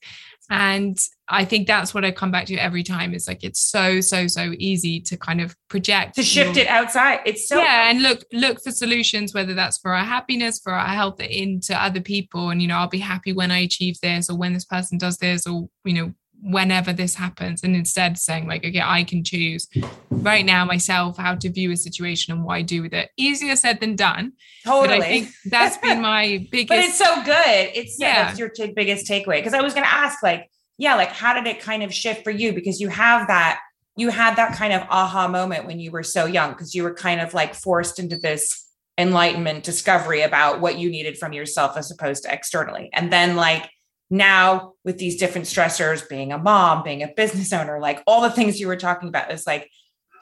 And 0.52 1.00
I 1.28 1.46
think 1.46 1.68
that's 1.68 1.94
what 1.94 2.04
I 2.04 2.10
come 2.10 2.32
back 2.32 2.48
to 2.48 2.56
every 2.56 2.82
time. 2.82 3.14
It's 3.14 3.28
like 3.28 3.44
it's 3.44 3.60
so, 3.60 4.02
so, 4.02 4.26
so 4.26 4.54
easy 4.58 5.00
to 5.02 5.16
kind 5.16 5.42
of 5.42 5.56
project 5.70 6.16
to 6.16 6.24
shift 6.24 6.56
your, 6.56 6.66
it 6.66 6.70
outside. 6.70 7.20
It's 7.24 7.48
so 7.48 7.60
yeah, 7.60 7.92
and 7.92 8.02
look, 8.02 8.24
look 8.34 8.60
for 8.64 8.72
solutions, 8.72 9.34
whether 9.34 9.54
that's 9.54 9.78
for 9.78 9.94
our 9.94 10.04
happiness, 10.04 10.60
for 10.60 10.74
our 10.74 10.88
health, 10.88 11.20
into 11.20 11.80
other 11.80 12.02
people. 12.02 12.50
And 12.50 12.64
you 12.64 12.68
know, 12.68 12.78
I'll 12.78 12.88
be 12.88 12.98
happy 12.98 13.32
when 13.32 13.52
I 13.52 13.60
achieve 13.60 14.00
this, 14.02 14.28
or 14.28 14.38
when 14.38 14.54
this 14.54 14.66
person 14.66 14.98
does 14.98 15.18
this, 15.18 15.46
or 15.46 15.70
you 15.86 15.94
know, 15.94 16.14
whenever 16.42 16.94
this 16.94 17.16
happens 17.16 17.64
and 17.64 17.76
instead 17.76 18.18
saying 18.18 18.48
like 18.48 18.64
okay 18.64 18.82
i 18.84 19.04
can 19.04 19.24
choose 19.24 19.68
right 20.12 20.46
now 20.46 20.64
myself 20.64 21.18
how 21.18 21.36
to 21.36 21.50
view 21.50 21.72
a 21.72 21.78
situation 21.78 22.34
and 22.34 22.44
what 22.44 22.56
i 22.56 22.62
do 22.62 22.82
with 22.82 22.94
it. 22.94 23.10
Easier 23.18 23.56
said 23.56 23.80
than 23.80 23.96
done 23.96 24.34
totally 24.66 25.00
but 25.00 25.06
i 25.06 25.10
think 25.10 25.30
that's 25.46 25.78
been 25.78 26.02
my 26.14 26.48
biggest 26.52 26.70
but 26.70 26.80
it's 26.80 26.98
so 26.98 27.24
good. 27.24 27.72
It's 27.76 27.98
yeah 28.00 28.26
that's 28.26 28.40
your 28.40 28.50
t- 28.50 28.74
biggest 28.76 29.08
takeaway. 29.08 29.40
Because 29.40 29.54
i 29.54 29.62
was 29.62 29.74
going 29.74 29.86
to 29.86 29.94
ask 29.94 30.24
like 30.24 30.50
yeah 30.78 30.96
like 30.96 31.10
how 31.10 31.34
did 31.34 31.48
it 31.48 31.60
kind 31.60 31.84
of 31.84 31.94
shift 31.94 32.24
for 32.24 32.32
you? 32.32 32.54
Because 32.54 32.80
you 32.80 32.90
have 32.90 33.28
that 33.28 33.60
you 33.96 34.10
had 34.10 34.38
that 34.38 34.56
kind 34.56 34.72
of 34.72 34.82
aha 34.90 35.28
moment 35.28 35.66
when 35.66 35.80
you 35.80 35.92
were 35.92 36.04
so 36.04 36.26
young 36.26 36.52
because 36.52 36.74
you 36.74 36.84
were 36.84 36.94
kind 36.94 37.20
of 37.20 37.34
like 37.34 37.54
forced 37.54 38.00
into 38.00 38.16
this 38.18 38.66
enlightenment 38.98 39.64
discovery 39.64 40.22
about 40.22 40.62
what 40.62 40.78
you 40.78 40.90
needed 40.90 41.18
from 41.18 41.34
yourself 41.34 41.78
as 41.78 41.92
opposed 41.92 42.24
to 42.24 42.34
externally. 42.34 42.90
And 42.94 43.12
then 43.12 43.36
like 43.36 43.70
now 44.10 44.74
with 44.84 44.98
these 44.98 45.18
different 45.18 45.46
stressors 45.46 46.08
being 46.10 46.32
a 46.32 46.38
mom 46.38 46.84
being 46.84 47.04
a 47.04 47.08
business 47.08 47.54
owner 47.54 47.80
like 47.80 48.02
all 48.08 48.22
the 48.22 48.32
things 48.32 48.60
you 48.60 48.68
were 48.68 48.76
talking 48.76 49.10
about 49.10 49.32
is 49.32 49.46
like 49.46 49.70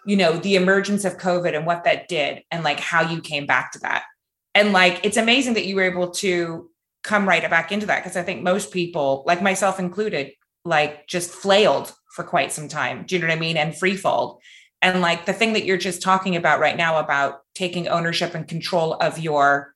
you 0.08 0.15
know 0.15 0.38
the 0.38 0.56
emergence 0.56 1.06
of 1.06 1.17
covid 1.17 1.56
and 1.56 1.65
what 1.65 1.84
that 1.84 2.08
did 2.08 2.41
and 2.50 2.63
like 2.63 2.79
how 2.79 3.01
you 3.01 3.22
came 3.22 3.46
back 3.46 3.72
to 3.74 3.79
that. 3.79 4.06
And 4.56 4.74
like 4.74 5.01
it's 5.03 5.17
amazing 5.17 5.53
that 5.53 5.65
you 5.65 5.75
were 5.75 5.84
able 5.84 6.10
to 6.12 6.72
come 7.03 7.27
right 7.27 7.48
back 7.48 7.72
into 7.72 7.86
that 7.86 8.03
because 8.03 8.17
i 8.17 8.24
think 8.24 8.41
most 8.41 8.72
people 8.72 9.24
like 9.27 9.41
myself 9.41 9.79
included 9.79 10.32
like 10.65 11.08
just 11.08 11.29
flailed 11.29 11.94
for 12.13 12.24
quite 12.24 12.51
some 12.51 12.67
time. 12.67 13.03
Do 13.06 13.15
you 13.15 13.22
know 13.22 13.27
what 13.27 13.38
i 13.38 13.39
mean? 13.39 13.58
And 13.58 13.77
free 13.77 13.96
fall 13.96 14.41
and 14.82 15.01
like 15.01 15.25
the 15.25 15.34
thing 15.34 15.53
that 15.53 15.65
you're 15.65 15.77
just 15.77 16.01
talking 16.01 16.36
about 16.36 16.60
right 16.60 16.77
now 16.77 17.00
about 17.00 17.41
taking 17.53 17.88
ownership 17.88 18.34
and 18.34 18.48
control 18.48 18.94
of 18.96 19.20
your 19.20 19.74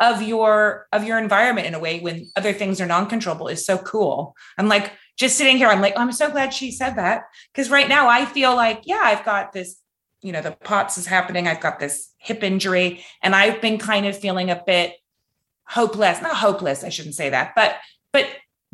of 0.00 0.22
your 0.22 0.86
of 0.92 1.04
your 1.04 1.18
environment 1.18 1.66
in 1.66 1.74
a 1.74 1.78
way 1.78 2.00
when 2.00 2.28
other 2.36 2.52
things 2.52 2.80
are 2.80 2.86
non-controllable 2.86 3.48
is 3.48 3.64
so 3.64 3.78
cool. 3.78 4.34
I'm 4.58 4.68
like 4.68 4.92
just 5.16 5.36
sitting 5.36 5.56
here 5.56 5.68
i'm 5.68 5.80
like 5.80 5.94
oh, 5.96 6.00
i'm 6.00 6.12
so 6.12 6.30
glad 6.30 6.52
she 6.52 6.70
said 6.70 6.96
that. 6.96 7.24
Because 7.52 7.70
right 7.70 7.88
now 7.88 8.08
i 8.08 8.24
feel 8.24 8.54
like 8.54 8.82
yeah 8.84 9.00
i've 9.02 9.24
got 9.24 9.52
this 9.52 9.80
you 10.22 10.32
know 10.32 10.40
the 10.40 10.52
POTS 10.52 10.98
is 10.98 11.06
happening 11.06 11.46
i've 11.46 11.60
got 11.60 11.78
this 11.78 12.12
hip 12.18 12.42
injury 12.42 13.04
and 13.22 13.36
i've 13.36 13.60
been 13.60 13.78
kind 13.78 14.06
of 14.06 14.18
feeling 14.18 14.50
a 14.50 14.62
bit 14.66 14.94
hopeless 15.66 16.20
not 16.20 16.36
hopeless 16.36 16.82
i 16.82 16.88
shouldn't 16.88 17.14
say 17.14 17.30
that 17.30 17.52
but 17.54 17.76
but 18.12 18.26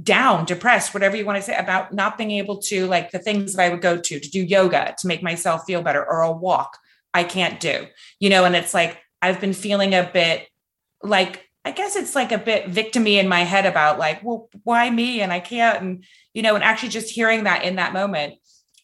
down 0.03 0.45
depressed 0.45 0.95
whatever 0.95 1.17
you 1.17 1.27
want 1.27 1.37
to 1.37 1.43
say 1.43 1.57
about 1.57 1.93
not 1.93 2.17
being 2.17 2.31
able 2.31 2.59
to 2.59 2.87
like 2.87 3.11
the 3.11 3.19
things 3.19 3.55
that 3.55 3.63
i 3.63 3.69
would 3.69 3.83
go 3.83 3.97
to 3.97 4.19
to 4.19 4.31
do 4.31 4.41
yoga 4.41 4.95
to 4.97 5.09
make 5.09 5.23
myself 5.23 5.65
feel 5.67 5.83
better 5.83 6.05
or 6.05 6.23
a 6.23 6.33
walk 6.33 6.79
i 7.13 7.23
can't 7.25 7.61
do 7.61 7.87
you 8.21 8.31
know 8.31 8.45
and 8.45 8.57
it's 8.57 8.73
like 8.73 8.99
i've 9.21 9.41
been 9.41 9.53
feeling 9.53 9.93
a 9.93 10.09
bit 10.13 10.47
like 11.03 11.49
i 11.65 11.71
guess 11.71 11.97
it's 11.97 12.15
like 12.15 12.33
a 12.33 12.39
bit 12.39 12.67
victimy 12.67 13.15
in 13.15 13.29
my 13.29 13.41
head 13.41 13.67
about 13.67 13.99
like 13.99 14.23
well 14.23 14.49
why 14.65 14.89
me? 14.91 15.21
And 15.21 15.33
i 15.33 15.41
can't 15.41 15.83
and 15.83 16.05
you 16.35 16.43
know 16.43 16.55
and 16.55 16.65
actually 16.65 16.91
just 16.91 17.11
hearing 17.11 17.45
that 17.45 17.65
in 17.65 17.77
that 17.77 17.93
moment 17.93 18.35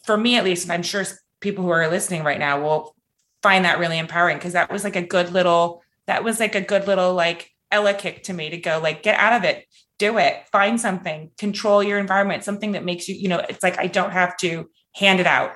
for 0.04 0.16
me 0.16 0.36
at 0.36 0.44
least 0.44 0.64
and 0.64 0.72
i'm 0.72 0.82
sure 0.82 1.04
people 1.40 1.64
who 1.64 1.70
are 1.70 1.88
listening 1.88 2.24
right 2.24 2.38
now 2.38 2.60
will 2.60 2.94
find 3.42 3.64
that 3.64 3.78
really 3.78 3.98
empowering 3.98 4.36
because 4.38 4.54
that 4.54 4.72
was 4.72 4.84
like 4.84 4.96
a 4.96 5.02
good 5.02 5.32
little 5.32 5.82
that 6.06 6.24
was 6.24 6.40
like 6.40 6.54
a 6.54 6.60
good 6.60 6.86
little 6.86 7.14
like 7.14 7.50
ella 7.70 7.94
kick 7.94 8.24
to 8.24 8.32
me 8.32 8.50
to 8.50 8.56
go 8.56 8.80
like 8.82 9.02
get 9.02 9.18
out 9.18 9.32
of 9.32 9.44
it. 9.44 9.66
Do 9.98 10.18
it. 10.18 10.46
Find 10.52 10.80
something. 10.80 11.30
Control 11.38 11.82
your 11.82 11.98
environment. 11.98 12.44
Something 12.44 12.72
that 12.72 12.84
makes 12.84 13.08
you 13.08 13.14
you 13.14 13.28
know 13.28 13.38
it's 13.48 13.62
like 13.62 13.78
i 13.78 13.86
don't 13.86 14.12
have 14.12 14.36
to 14.38 14.68
hand 14.94 15.20
it 15.20 15.26
out. 15.26 15.52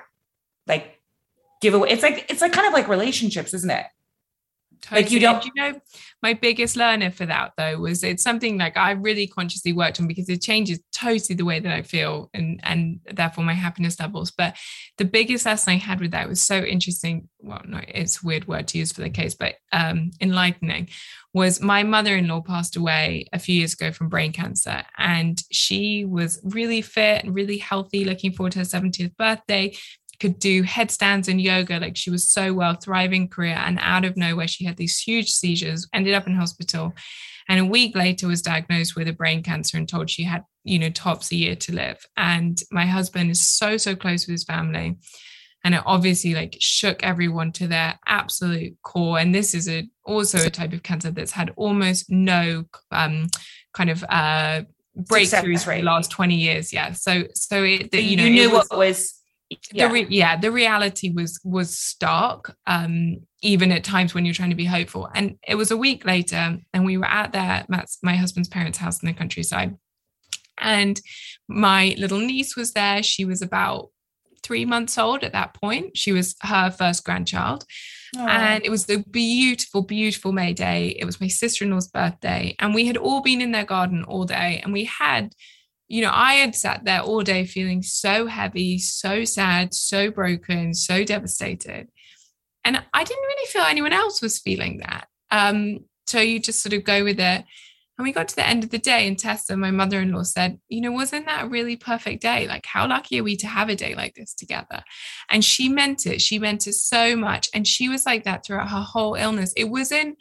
Like 0.67 0.99
give 1.61 1.73
away 1.73 1.89
it's 1.89 2.03
like 2.03 2.25
it's 2.29 2.41
like 2.41 2.53
kind 2.53 2.67
of 2.67 2.73
like 2.73 2.87
relationships 2.87 3.53
isn't 3.53 3.69
it 3.69 3.85
Totally. 4.81 5.01
Like 5.03 5.11
you 5.11 5.19
don't, 5.19 5.45
you 5.45 5.51
know, 5.55 5.79
my 6.23 6.33
biggest 6.33 6.75
learner 6.75 7.11
for 7.11 7.25
that 7.25 7.51
though 7.55 7.77
was 7.77 8.03
it's 8.03 8.23
something 8.23 8.57
like 8.57 8.77
I 8.77 8.91
really 8.91 9.27
consciously 9.27 9.73
worked 9.73 9.99
on 9.99 10.07
because 10.07 10.27
it 10.27 10.41
changes 10.41 10.79
totally 10.91 11.35
the 11.35 11.45
way 11.45 11.59
that 11.59 11.71
I 11.71 11.83
feel 11.83 12.29
and 12.33 12.59
and 12.63 12.99
therefore 13.11 13.43
my 13.43 13.53
happiness 13.53 13.99
levels. 13.99 14.31
But 14.31 14.55
the 14.97 15.05
biggest 15.05 15.45
lesson 15.45 15.73
I 15.73 15.77
had 15.77 15.99
with 15.99 16.11
that 16.11 16.27
was 16.27 16.41
so 16.41 16.59
interesting. 16.59 17.29
Well, 17.39 17.61
no, 17.65 17.79
it's 17.87 18.23
a 18.23 18.25
weird 18.25 18.47
word 18.47 18.67
to 18.69 18.79
use 18.79 18.91
for 18.91 19.01
the 19.01 19.09
case, 19.09 19.35
but 19.35 19.55
um, 19.71 20.11
enlightening. 20.19 20.89
Was 21.33 21.61
my 21.61 21.83
mother-in-law 21.83 22.41
passed 22.41 22.75
away 22.75 23.25
a 23.31 23.39
few 23.39 23.55
years 23.55 23.71
ago 23.71 23.93
from 23.93 24.09
brain 24.09 24.33
cancer, 24.33 24.83
and 24.97 25.41
she 25.49 26.03
was 26.03 26.41
really 26.43 26.81
fit 26.81 27.23
and 27.23 27.33
really 27.33 27.57
healthy, 27.57 28.03
looking 28.03 28.33
forward 28.33 28.51
to 28.51 28.59
her 28.59 28.65
70th 28.65 29.15
birthday 29.15 29.73
could 30.21 30.37
do 30.37 30.61
headstands 30.61 31.27
and 31.27 31.41
yoga. 31.41 31.79
Like 31.79 31.97
she 31.97 32.11
was 32.11 32.29
so 32.29 32.53
well, 32.53 32.75
thriving 32.75 33.27
career. 33.27 33.57
And 33.57 33.79
out 33.81 34.05
of 34.05 34.15
nowhere, 34.15 34.47
she 34.47 34.65
had 34.65 34.77
these 34.77 34.99
huge 34.99 35.31
seizures, 35.31 35.87
ended 35.93 36.13
up 36.13 36.27
in 36.27 36.35
hospital. 36.35 36.93
And 37.49 37.59
a 37.59 37.65
week 37.65 37.95
later 37.95 38.27
was 38.27 38.43
diagnosed 38.43 38.95
with 38.95 39.07
a 39.07 39.13
brain 39.13 39.41
cancer 39.41 39.77
and 39.77 39.89
told 39.89 40.11
she 40.11 40.23
had, 40.23 40.43
you 40.63 40.77
know, 40.77 40.91
tops 40.91 41.31
a 41.31 41.35
year 41.35 41.55
to 41.55 41.73
live. 41.73 42.05
And 42.15 42.61
my 42.71 42.85
husband 42.85 43.31
is 43.31 43.45
so, 43.45 43.77
so 43.77 43.95
close 43.95 44.27
with 44.27 44.33
his 44.33 44.43
family. 44.43 44.97
And 45.63 45.73
it 45.73 45.81
obviously 45.87 46.35
like 46.35 46.55
shook 46.59 47.03
everyone 47.03 47.51
to 47.53 47.67
their 47.67 47.99
absolute 48.05 48.77
core. 48.83 49.17
And 49.17 49.33
this 49.33 49.55
is 49.55 49.67
a 49.67 49.89
also 50.05 50.37
a 50.37 50.51
type 50.51 50.73
of 50.73 50.83
cancer 50.83 51.09
that's 51.09 51.31
had 51.31 51.51
almost 51.55 52.11
no 52.11 52.65
um, 52.91 53.27
kind 53.73 53.89
of 53.89 54.03
uh, 54.07 54.61
breakthroughs 54.97 55.63
for 55.65 55.75
the 55.75 55.81
last 55.81 56.11
20 56.11 56.35
years. 56.35 56.71
Yeah. 56.71 56.91
So 56.93 57.23
so 57.33 57.63
it 57.63 57.93
you 57.93 58.17
know 58.17 58.23
you 58.23 58.29
knew 58.29 58.51
was, 58.51 58.69
what 58.69 58.77
was 58.77 59.20
yeah. 59.71 59.87
the 59.87 59.93
re- 59.93 60.07
yeah 60.09 60.37
the 60.37 60.51
reality 60.51 61.11
was 61.11 61.39
was 61.43 61.77
stark 61.77 62.55
um 62.67 63.17
even 63.41 63.71
at 63.71 63.83
times 63.83 64.13
when 64.13 64.25
you're 64.25 64.33
trying 64.33 64.51
to 64.51 64.55
be 64.55 64.65
hopeful. 64.65 65.09
And 65.13 65.37
it 65.47 65.55
was 65.55 65.71
a 65.71 65.77
week 65.77 66.05
later 66.05 66.59
and 66.73 66.85
we 66.85 66.97
were 66.97 67.05
at 67.05 67.33
their 67.33 67.65
Matt's 67.69 67.97
my 68.03 68.15
husband's 68.15 68.49
parents 68.49 68.77
house 68.77 69.01
in 69.01 69.07
the 69.07 69.13
countryside. 69.13 69.75
And 70.57 71.01
my 71.47 71.95
little 71.97 72.19
niece 72.19 72.55
was 72.55 72.73
there. 72.73 73.01
She 73.01 73.25
was 73.25 73.41
about 73.41 73.89
three 74.43 74.65
months 74.65 74.97
old 74.97 75.23
at 75.23 75.33
that 75.33 75.55
point. 75.55 75.97
She 75.97 76.11
was 76.11 76.35
her 76.41 76.69
first 76.69 77.03
grandchild. 77.03 77.65
Aww. 78.15 78.27
and 78.27 78.65
it 78.65 78.69
was 78.69 78.87
the 78.87 79.05
beautiful 79.09 79.81
beautiful 79.81 80.33
may 80.33 80.51
day. 80.53 80.97
It 80.99 81.05
was 81.05 81.21
my 81.21 81.29
sister-in-law's 81.29 81.87
birthday. 81.87 82.55
And 82.59 82.75
we 82.75 82.85
had 82.85 82.97
all 82.97 83.21
been 83.21 83.41
in 83.41 83.53
their 83.53 83.65
garden 83.65 84.03
all 84.03 84.25
day. 84.25 84.59
And 84.63 84.73
we 84.73 84.83
had 84.83 85.33
you 85.91 86.01
know, 86.01 86.11
I 86.13 86.35
had 86.35 86.55
sat 86.55 86.85
there 86.85 87.01
all 87.01 87.21
day 87.21 87.45
feeling 87.45 87.81
so 87.81 88.25
heavy, 88.25 88.77
so 88.77 89.25
sad, 89.25 89.73
so 89.73 90.09
broken, 90.09 90.73
so 90.73 91.03
devastated. 91.03 91.89
And 92.63 92.81
I 92.93 93.03
didn't 93.03 93.25
really 93.25 93.47
feel 93.47 93.63
anyone 93.63 93.91
else 93.91 94.21
was 94.21 94.39
feeling 94.39 94.77
that. 94.77 95.09
Um, 95.31 95.79
so 96.07 96.21
you 96.21 96.39
just 96.39 96.63
sort 96.63 96.71
of 96.71 96.85
go 96.85 97.03
with 97.03 97.19
it. 97.19 97.43
And 97.97 98.05
we 98.05 98.13
got 98.13 98.29
to 98.29 98.35
the 98.37 98.47
end 98.47 98.63
of 98.63 98.69
the 98.69 98.79
day, 98.79 99.05
and 99.05 99.19
Tessa, 99.19 99.57
my 99.57 99.69
mother 99.69 99.99
in 99.99 100.13
law, 100.13 100.23
said, 100.23 100.59
You 100.69 100.79
know, 100.79 100.93
wasn't 100.93 101.25
that 101.25 101.43
a 101.43 101.49
really 101.49 101.75
perfect 101.75 102.21
day? 102.21 102.47
Like, 102.47 102.65
how 102.65 102.87
lucky 102.87 103.19
are 103.19 103.23
we 103.23 103.35
to 103.35 103.47
have 103.47 103.67
a 103.67 103.75
day 103.75 103.93
like 103.93 104.15
this 104.15 104.33
together? 104.33 104.83
And 105.29 105.43
she 105.43 105.67
meant 105.67 106.05
it. 106.05 106.21
She 106.21 106.39
meant 106.39 106.67
it 106.67 106.73
so 106.73 107.17
much. 107.17 107.49
And 107.53 107.67
she 107.67 107.89
was 107.89 108.05
like 108.05 108.23
that 108.23 108.45
throughout 108.45 108.69
her 108.69 108.79
whole 108.81 109.15
illness. 109.15 109.53
It 109.57 109.65
wasn't 109.65 110.17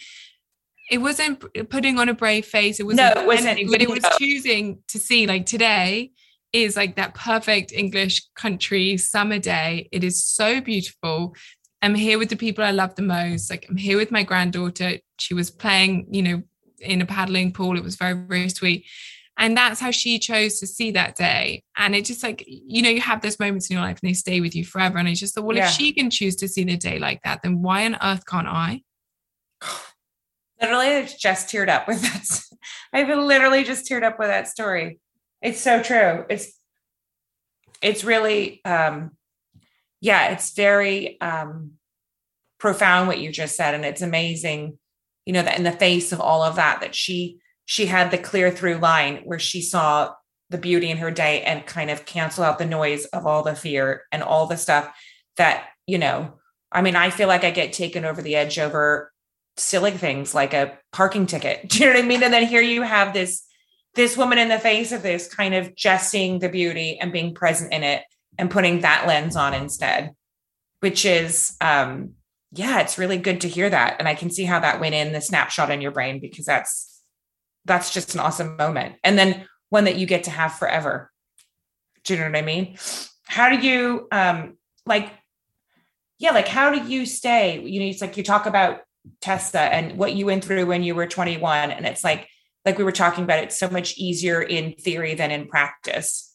it 0.90 0.99
wasn't 0.99 1.42
uh, 1.56 1.62
putting 1.70 1.99
on 1.99 2.09
a 2.09 2.14
brave 2.14 2.44
face. 2.44 2.80
It 2.80 2.82
wasn't, 2.82 3.14
no, 3.14 3.23
it 3.23 3.26
wasn't 3.26 3.70
but 3.70 3.80
it 3.80 3.88
was 3.88 4.04
choosing 4.18 4.82
to 4.88 4.99
see 4.99 5.26
like 5.26 5.47
today 5.47 6.11
is 6.52 6.76
like 6.76 6.97
that 6.97 7.14
perfect 7.14 7.73
English 7.73 8.23
country 8.35 8.97
summer 8.97 9.38
day. 9.38 9.88
It 9.92 10.02
is 10.02 10.23
so 10.25 10.61
beautiful. 10.61 11.37
I'm 11.80 11.94
here 11.94 12.18
with 12.18 12.28
the 12.28 12.37
people 12.37 12.64
I 12.64 12.73
love 12.73 12.97
the 12.97 13.02
most. 13.02 13.50
Like 13.50 13.66
I'm 13.70 13.76
here 13.76 13.97
with 13.97 14.11
my 14.11 14.25
granddaughter. 14.25 14.99
She 15.18 15.32
was 15.32 15.50
playing, 15.50 16.09
you 16.11 16.23
know, 16.23 16.42
in 16.80 17.00
a 17.00 17.06
paddling 17.06 17.52
pool. 17.52 17.76
It 17.76 17.85
was 17.85 17.94
very, 17.94 18.14
very 18.14 18.49
sweet. 18.49 18.85
And 19.38 19.56
that's 19.56 19.80
how 19.80 19.92
she 19.92 20.18
chose 20.18 20.59
to 20.59 20.66
see 20.66 20.90
that 20.90 21.14
day. 21.14 21.62
And 21.76 21.94
it 21.94 22.04
just 22.04 22.23
like, 22.23 22.44
you 22.47 22.82
know, 22.82 22.90
you 22.90 23.00
have 23.00 23.23
those 23.23 23.38
moments 23.38 23.70
in 23.70 23.75
your 23.75 23.85
life 23.85 23.99
and 24.02 24.11
they 24.11 24.14
stay 24.14 24.40
with 24.40 24.56
you 24.56 24.64
forever. 24.64 24.99
And 24.99 25.09
I 25.09 25.14
just 25.14 25.35
thought, 25.35 25.44
well, 25.44 25.56
yeah. 25.56 25.68
if 25.68 25.73
she 25.73 25.92
can 25.92 26.11
choose 26.11 26.37
to 26.37 26.49
see 26.49 26.64
the 26.64 26.76
day 26.76 26.99
like 26.99 27.23
that, 27.23 27.40
then 27.42 27.62
why 27.62 27.87
on 27.87 27.97
earth 28.02 28.26
can't 28.26 28.49
I? 28.49 28.82
literally 30.61 31.09
just 31.19 31.49
teared 31.49 31.69
up 31.69 31.88
with 31.88 32.02
that. 32.02 32.59
I've 32.93 33.09
literally 33.09 33.64
just 33.64 33.88
teared 33.88 34.02
up 34.02 34.19
with 34.19 34.29
that 34.29 34.49
story. 34.49 34.99
It's 35.43 35.61
so 35.61 35.83
true. 35.83 36.25
It's 36.29 36.52
it's 37.83 38.05
really 38.05 38.62
um 38.64 39.12
yeah, 40.00 40.31
it's 40.33 40.55
very 40.55 41.21
um 41.21 41.73
profound 42.59 43.09
what 43.09 43.19
you 43.19 43.33
just 43.33 43.57
said. 43.57 43.75
And 43.75 43.85
it's 43.85 44.02
amazing, 44.02 44.79
you 45.25 45.33
know, 45.33 45.43
that 45.43 45.59
in 45.59 45.64
the 45.64 45.73
face 45.73 46.12
of 46.12 46.21
all 46.21 46.43
of 46.43 46.57
that, 46.57 46.81
that 46.81 46.95
she 46.95 47.40
she 47.64 47.87
had 47.87 48.11
the 48.11 48.19
clear 48.19 48.50
through 48.50 48.76
line 48.76 49.23
where 49.25 49.38
she 49.38 49.62
saw 49.62 50.14
the 50.50 50.59
beauty 50.59 50.90
in 50.90 50.97
her 50.97 51.11
day 51.11 51.43
and 51.43 51.64
kind 51.64 51.90
of 51.90 52.05
cancel 52.05 52.45
out 52.45 52.59
the 52.59 52.67
noise 52.67 53.07
of 53.07 53.26
all 53.26 53.43
the 53.43 53.55
fear 53.55 54.02
and 54.11 54.23
all 54.23 54.47
the 54.47 54.57
stuff 54.57 54.93
that, 55.37 55.69
you 55.87 55.97
know, 55.97 56.35
I 56.73 56.83
mean, 56.83 56.97
I 56.97 57.11
feel 57.11 57.29
like 57.29 57.45
I 57.45 57.52
get 57.52 57.73
taken 57.73 58.05
over 58.05 58.21
the 58.21 58.35
edge 58.35 58.59
over 58.59 59.12
silly 59.57 59.90
things 59.92 60.35
like 60.35 60.54
a 60.54 60.78
parking 60.92 61.26
ticket. 61.26 61.69
Do 61.69 61.78
you 61.78 61.87
know 61.87 61.95
what 61.95 62.04
I 62.04 62.07
mean? 62.09 62.23
And 62.23 62.33
then 62.33 62.47
here 62.47 62.62
you 62.62 62.83
have 62.83 63.12
this 63.12 63.45
this 63.95 64.16
woman 64.16 64.38
in 64.38 64.49
the 64.49 64.59
face 64.59 64.92
of 64.92 65.02
this 65.02 65.33
kind 65.33 65.54
of 65.54 65.75
just 65.75 66.11
seeing 66.11 66.38
the 66.38 66.49
beauty 66.49 66.99
and 67.00 67.12
being 67.12 67.35
present 67.35 67.73
in 67.73 67.83
it 67.83 68.04
and 68.38 68.50
putting 68.50 68.80
that 68.80 69.07
lens 69.07 69.35
on 69.35 69.52
instead, 69.52 70.14
which 70.80 71.04
is 71.04 71.57
um 71.61 72.14
yeah, 72.52 72.80
it's 72.80 72.99
really 72.99 73.19
good 73.19 73.42
to 73.42 73.49
hear 73.49 73.71
that. 73.71 73.97
And 74.00 74.09
I 74.09 74.14
can 74.14 74.28
see 74.28 74.45
how 74.45 74.59
that 74.59 74.80
went 74.80 74.95
in 74.95 75.12
the 75.12 75.21
snapshot 75.21 75.71
in 75.71 75.80
your 75.80 75.92
brain 75.92 76.19
because 76.21 76.45
that's 76.45 77.02
that's 77.64 77.92
just 77.92 78.14
an 78.14 78.21
awesome 78.21 78.57
moment. 78.57 78.97
And 79.04 79.19
then 79.19 79.47
one 79.69 79.85
that 79.85 79.97
you 79.97 80.07
get 80.07 80.25
to 80.25 80.30
have 80.30 80.54
forever. 80.54 81.11
Do 82.04 82.14
you 82.14 82.21
know 82.21 82.26
what 82.26 82.37
I 82.37 82.42
mean? 82.42 82.76
How 83.26 83.49
do 83.49 83.66
you 83.66 84.09
um 84.11 84.57
like 84.87 85.12
yeah, 86.19 86.33
like 86.33 86.49
how 86.49 86.71
do 86.71 86.87
you 86.87 87.07
stay? 87.07 87.62
You 87.62 87.80
know, 87.80 87.87
it's 87.87 88.02
like 88.02 88.16
you 88.16 88.23
talk 88.23 88.47
about 88.47 88.80
Tessa 89.21 89.61
and 89.61 89.97
what 89.97 90.14
you 90.14 90.26
went 90.26 90.45
through 90.45 90.67
when 90.67 90.83
you 90.83 90.95
were 90.95 91.07
21. 91.07 91.71
And 91.71 91.87
it's 91.87 92.05
like, 92.05 92.29
like 92.64 92.79
we 92.79 92.85
were 92.85 92.93
talking 92.93 93.25
about, 93.25 93.43
it's 93.43 93.59
so 93.59 93.71
much 93.71 93.97
easier 93.97 94.43
in 94.43 94.75
theory 94.75 95.14
than 95.14 95.31
in 95.31 95.47
practice. 95.47 96.35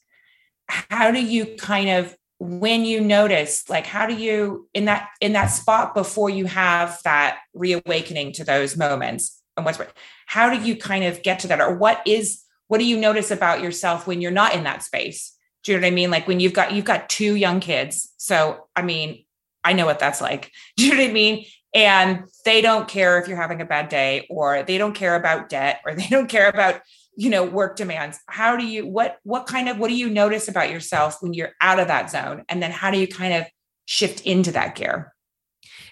How 0.67 1.11
do 1.11 1.21
you 1.21 1.55
kind 1.57 1.89
of 1.89 2.15
when 2.39 2.83
you 2.83 2.99
notice 2.99 3.69
like 3.69 3.85
how 3.85 4.05
do 4.05 4.13
you 4.13 4.67
in 4.73 4.85
that 4.85 5.09
in 5.21 5.33
that 5.33 5.47
spot 5.47 5.95
before 5.95 6.29
you 6.29 6.45
have 6.45 6.99
that 7.03 7.39
reawakening 7.53 8.33
to 8.33 8.43
those 8.43 8.75
moments 8.75 9.41
and 9.55 9.65
what's 9.65 9.79
how 10.25 10.49
do 10.49 10.61
you 10.61 10.75
kind 10.75 11.05
of 11.05 11.23
get 11.23 11.39
to 11.39 11.47
that 11.47 11.61
or 11.61 11.75
what 11.75 12.01
is 12.05 12.41
what 12.67 12.79
do 12.79 12.85
you 12.85 12.97
notice 12.97 13.31
about 13.31 13.61
yourself 13.61 14.05
when 14.05 14.21
you're 14.21 14.31
not 14.31 14.53
in 14.53 14.63
that 14.65 14.83
space 14.83 15.33
do 15.63 15.71
you 15.71 15.77
know 15.77 15.85
what 15.85 15.87
i 15.87 15.95
mean 15.95 16.11
like 16.11 16.27
when 16.27 16.41
you've 16.41 16.53
got 16.53 16.73
you've 16.73 16.83
got 16.83 17.07
two 17.07 17.35
young 17.35 17.61
kids 17.61 18.13
so 18.17 18.67
i 18.75 18.81
mean 18.81 19.23
i 19.63 19.71
know 19.71 19.85
what 19.85 19.99
that's 19.99 20.19
like 20.19 20.51
do 20.77 20.85
you 20.85 20.91
know 20.91 21.01
what 21.01 21.09
i 21.09 21.13
mean 21.13 21.45
and 21.75 22.23
they 22.45 22.61
don't 22.61 22.87
care 22.87 23.19
if 23.19 23.27
you're 23.27 23.37
having 23.37 23.61
a 23.61 23.65
bad 23.65 23.89
day 23.89 24.25
or 24.29 24.63
they 24.63 24.77
don't 24.79 24.95
care 24.95 25.15
about 25.15 25.49
debt 25.49 25.81
or 25.85 25.93
they 25.95 26.07
don't 26.07 26.29
care 26.29 26.49
about 26.49 26.81
you 27.17 27.29
know 27.29 27.43
work 27.43 27.75
demands. 27.75 28.19
How 28.27 28.57
do 28.57 28.65
you 28.65 28.87
what 28.87 29.17
what 29.23 29.45
kind 29.45 29.69
of 29.69 29.77
what 29.77 29.89
do 29.89 29.95
you 29.95 30.09
notice 30.09 30.47
about 30.47 30.71
yourself 30.71 31.17
when 31.21 31.33
you're 31.33 31.51
out 31.61 31.79
of 31.79 31.87
that 31.87 32.09
zone? 32.09 32.43
And 32.49 32.63
then 32.63 32.71
how 32.71 32.91
do 32.91 32.97
you 32.97 33.07
kind 33.07 33.33
of 33.33 33.45
shift 33.85 34.21
into 34.21 34.51
that 34.53 34.75
gear 34.75 35.13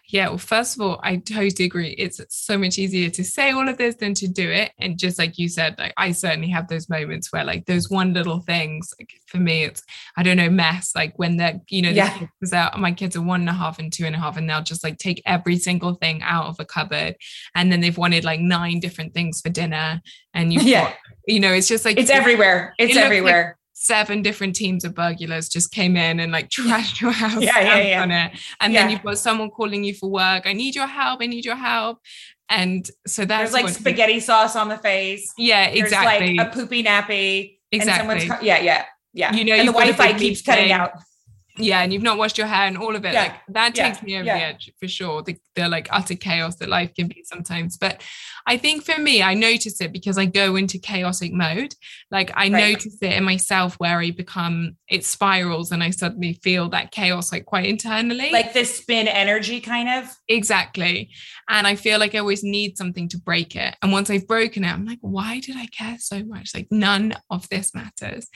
Yeah, 0.09 0.29
well, 0.29 0.37
first 0.37 0.75
of 0.75 0.81
all, 0.81 0.99
I 1.03 1.17
totally 1.17 1.65
agree. 1.65 1.89
It's 1.97 2.21
so 2.29 2.57
much 2.57 2.77
easier 2.77 3.09
to 3.09 3.23
say 3.23 3.51
all 3.51 3.67
of 3.67 3.77
this 3.77 3.95
than 3.95 4.13
to 4.15 4.27
do 4.27 4.49
it. 4.49 4.71
And 4.79 4.97
just 4.97 5.17
like 5.17 5.37
you 5.37 5.49
said, 5.49 5.75
like 5.79 5.93
I 5.97 6.11
certainly 6.11 6.49
have 6.49 6.67
those 6.67 6.89
moments 6.89 7.31
where 7.31 7.43
like 7.43 7.65
those 7.65 7.89
one 7.89 8.13
little 8.13 8.39
things, 8.41 8.93
like 8.99 9.09
for 9.27 9.37
me, 9.37 9.63
it's 9.63 9.83
I 10.17 10.23
don't 10.23 10.37
know, 10.37 10.49
mess. 10.49 10.91
Like 10.95 11.17
when 11.17 11.37
they're, 11.37 11.59
you 11.69 11.81
know, 11.81 11.89
Yeah. 11.89 12.17
kids 12.17 12.53
my 12.77 12.91
kids 12.91 13.15
are 13.15 13.21
one 13.21 13.41
and 13.41 13.49
a 13.49 13.53
half 13.53 13.79
and 13.79 13.91
two 13.91 14.05
and 14.05 14.15
a 14.15 14.19
half, 14.19 14.37
and 14.37 14.49
they'll 14.49 14.61
just 14.61 14.83
like 14.83 14.97
take 14.97 15.21
every 15.25 15.57
single 15.57 15.95
thing 15.95 16.21
out 16.23 16.45
of 16.45 16.59
a 16.59 16.65
cupboard. 16.65 17.15
And 17.55 17.71
then 17.71 17.81
they've 17.81 17.97
wanted 17.97 18.23
like 18.23 18.39
nine 18.39 18.79
different 18.79 19.13
things 19.13 19.41
for 19.41 19.49
dinner. 19.49 20.01
And 20.33 20.53
you 20.53 20.59
Yeah. 20.61 20.93
you 21.27 21.39
know, 21.39 21.53
it's 21.53 21.67
just 21.67 21.85
like 21.85 21.97
It's 21.97 22.09
everywhere. 22.09 22.73
It's 22.77 22.95
It 22.95 22.99
everywhere. 22.99 23.57
Seven 23.73 24.21
different 24.21 24.55
teams 24.55 24.83
of 24.85 24.93
burglars 24.95 25.49
just 25.49 25.71
came 25.71 25.97
in 25.97 26.19
and 26.19 26.31
like 26.31 26.49
trashed 26.49 27.01
your 27.01 27.11
house 27.11 27.41
Yeah, 27.41 27.59
yeah, 27.59 27.77
yeah. 27.81 28.01
on 28.01 28.11
it. 28.11 28.31
And 28.61 28.73
then 28.73 28.89
you've 28.89 29.03
got 29.03 29.17
someone 29.17 29.49
calling 29.49 29.83
you 29.83 29.93
for 29.93 30.09
work. 30.09 30.43
I 30.45 30.53
need 30.53 30.75
your 30.75 30.87
help. 30.87 31.21
I 31.21 31.27
need 31.27 31.43
your 31.45 31.55
help. 31.55 31.99
And 32.49 32.87
so 33.07 33.25
that's 33.25 33.51
There's 33.51 33.63
like 33.63 33.73
spaghetti 33.73 34.19
sauce 34.19 34.55
on 34.55 34.69
the 34.69 34.77
face. 34.77 35.31
Yeah, 35.37 35.69
There's 35.69 35.83
exactly. 35.85 36.35
like 36.35 36.47
a 36.47 36.51
poopy 36.51 36.83
nappy. 36.83 37.57
And 37.71 37.81
Exactly. 37.81 38.19
someone's 38.19 38.43
yeah, 38.45 38.59
yeah, 38.59 38.85
yeah. 39.13 39.33
You 39.33 39.43
know 39.45 39.53
and 39.53 39.61
the 39.61 39.65
you've 39.65 39.73
got 39.73 39.89
a 39.89 39.93
Wi-Fi 39.93 40.19
keeps 40.19 40.41
cutting 40.43 40.71
out. 40.71 40.91
Yeah, 41.57 41.81
and 41.81 41.93
you've 41.93 42.01
not 42.01 42.17
washed 42.17 42.37
your 42.37 42.47
hair 42.47 42.67
and 42.67 42.77
all 42.77 42.95
of 42.95 43.05
it. 43.05 43.13
Yeah, 43.13 43.23
Like 43.23 43.33
that 43.49 43.77
yeah, 43.77 43.91
takes 43.91 44.03
me 44.03 44.15
over 44.15 44.25
yeah. 44.25 44.37
the 44.37 44.43
edge 44.45 44.71
for 44.79 44.87
sure. 44.87 45.21
The, 45.21 45.37
the 45.55 45.69
like 45.69 45.87
utter 45.91 46.15
chaos 46.15 46.55
that 46.57 46.69
life 46.69 46.93
can 46.95 47.07
be 47.07 47.23
sometimes. 47.25 47.77
But 47.77 48.01
I 48.47 48.57
think 48.57 48.83
for 48.83 48.99
me, 48.99 49.21
I 49.21 49.35
notice 49.35 49.79
it 49.79 49.93
because 49.93 50.17
I 50.17 50.25
go 50.25 50.55
into 50.55 50.79
chaotic 50.79 51.31
mode. 51.31 51.75
Like 52.11 52.31
I 52.35 52.49
Right. 52.49 52.51
notice 52.73 52.97
it 53.01 53.13
in 53.13 53.23
myself 53.23 53.75
where 53.75 53.99
I 53.99 54.11
become 54.11 54.77
it 54.89 55.05
spirals 55.05 55.71
and 55.71 55.83
I 55.83 55.91
suddenly 55.91 56.39
feel 56.43 56.69
that 56.69 56.91
chaos 56.91 57.31
like 57.31 57.45
quite 57.45 57.65
internally. 57.65 58.31
Like 58.31 58.53
this 58.53 58.77
spin 58.77 59.07
energy 59.07 59.59
kind 59.61 59.89
of. 59.89 60.09
Exactly. 60.27 61.11
And 61.49 61.67
I 61.67 61.75
feel 61.75 61.99
like 61.99 62.15
I 62.15 62.19
always 62.19 62.43
need 62.43 62.77
something 62.77 63.07
to 63.09 63.17
break 63.17 63.55
it. 63.55 63.75
And 63.81 63.91
once 63.91 64.09
I've 64.09 64.27
broken 64.27 64.63
it, 64.63 64.71
I'm 64.71 64.85
like, 64.85 64.99
why 65.01 65.39
did 65.39 65.55
I 65.57 65.67
care 65.67 65.97
so 65.99 66.23
much? 66.23 66.51
Like, 66.55 66.67
none 66.71 67.15
of 67.29 67.47
this 67.49 67.73
matters. 67.75 68.27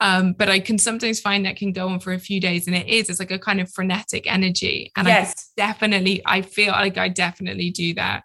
Um, 0.00 0.34
but 0.34 0.50
I 0.50 0.60
can 0.60 0.78
sometimes 0.78 1.20
find 1.20 1.46
that 1.46 1.56
can 1.56 1.72
go 1.72 1.88
on 1.88 2.00
for 2.00 2.12
a 2.12 2.18
few 2.18 2.40
days. 2.40 2.66
And 2.66 2.76
it 2.76 2.86
is, 2.86 3.08
it's 3.08 3.18
like 3.18 3.30
a 3.30 3.38
kind 3.38 3.60
of 3.60 3.72
frenetic 3.72 4.30
energy. 4.30 4.92
And 4.96 5.08
I 5.08 5.32
definitely, 5.56 6.22
I 6.26 6.42
feel 6.42 6.72
like 6.72 6.98
I 6.98 7.08
definitely 7.08 7.70
do 7.70 7.94
that 7.94 8.24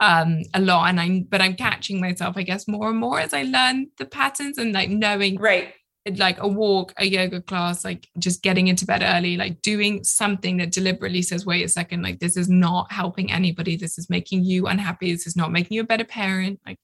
um 0.00 0.42
a 0.52 0.60
lot 0.60 0.90
and 0.90 1.00
i'm 1.00 1.22
but 1.22 1.40
i'm 1.40 1.54
catching 1.54 1.98
myself 1.98 2.36
i 2.36 2.42
guess 2.42 2.68
more 2.68 2.90
and 2.90 2.98
more 2.98 3.18
as 3.18 3.32
i 3.32 3.44
learn 3.44 3.86
the 3.96 4.04
patterns 4.04 4.58
and 4.58 4.74
like 4.74 4.90
knowing 4.90 5.36
Right. 5.38 5.72
like 6.18 6.38
a 6.40 6.46
walk, 6.46 6.92
a 6.98 7.06
yoga 7.06 7.40
class, 7.40 7.84
like 7.84 8.06
just 8.18 8.42
getting 8.42 8.68
into 8.68 8.86
bed 8.86 9.02
early, 9.02 9.36
like 9.36 9.60
doing 9.62 10.04
something 10.04 10.58
that 10.58 10.70
deliberately 10.70 11.22
says, 11.22 11.44
wait 11.44 11.64
a 11.64 11.68
second, 11.68 12.02
like 12.02 12.20
this 12.20 12.36
is 12.36 12.48
not 12.48 12.92
helping 12.92 13.32
anybody. 13.32 13.76
This 13.76 13.98
is 13.98 14.08
making 14.08 14.44
you 14.44 14.66
unhappy. 14.68 15.10
This 15.12 15.26
is 15.26 15.34
not 15.34 15.50
making 15.50 15.74
you 15.74 15.80
a 15.80 15.84
better 15.86 16.04
parent. 16.04 16.60
Like 16.64 16.78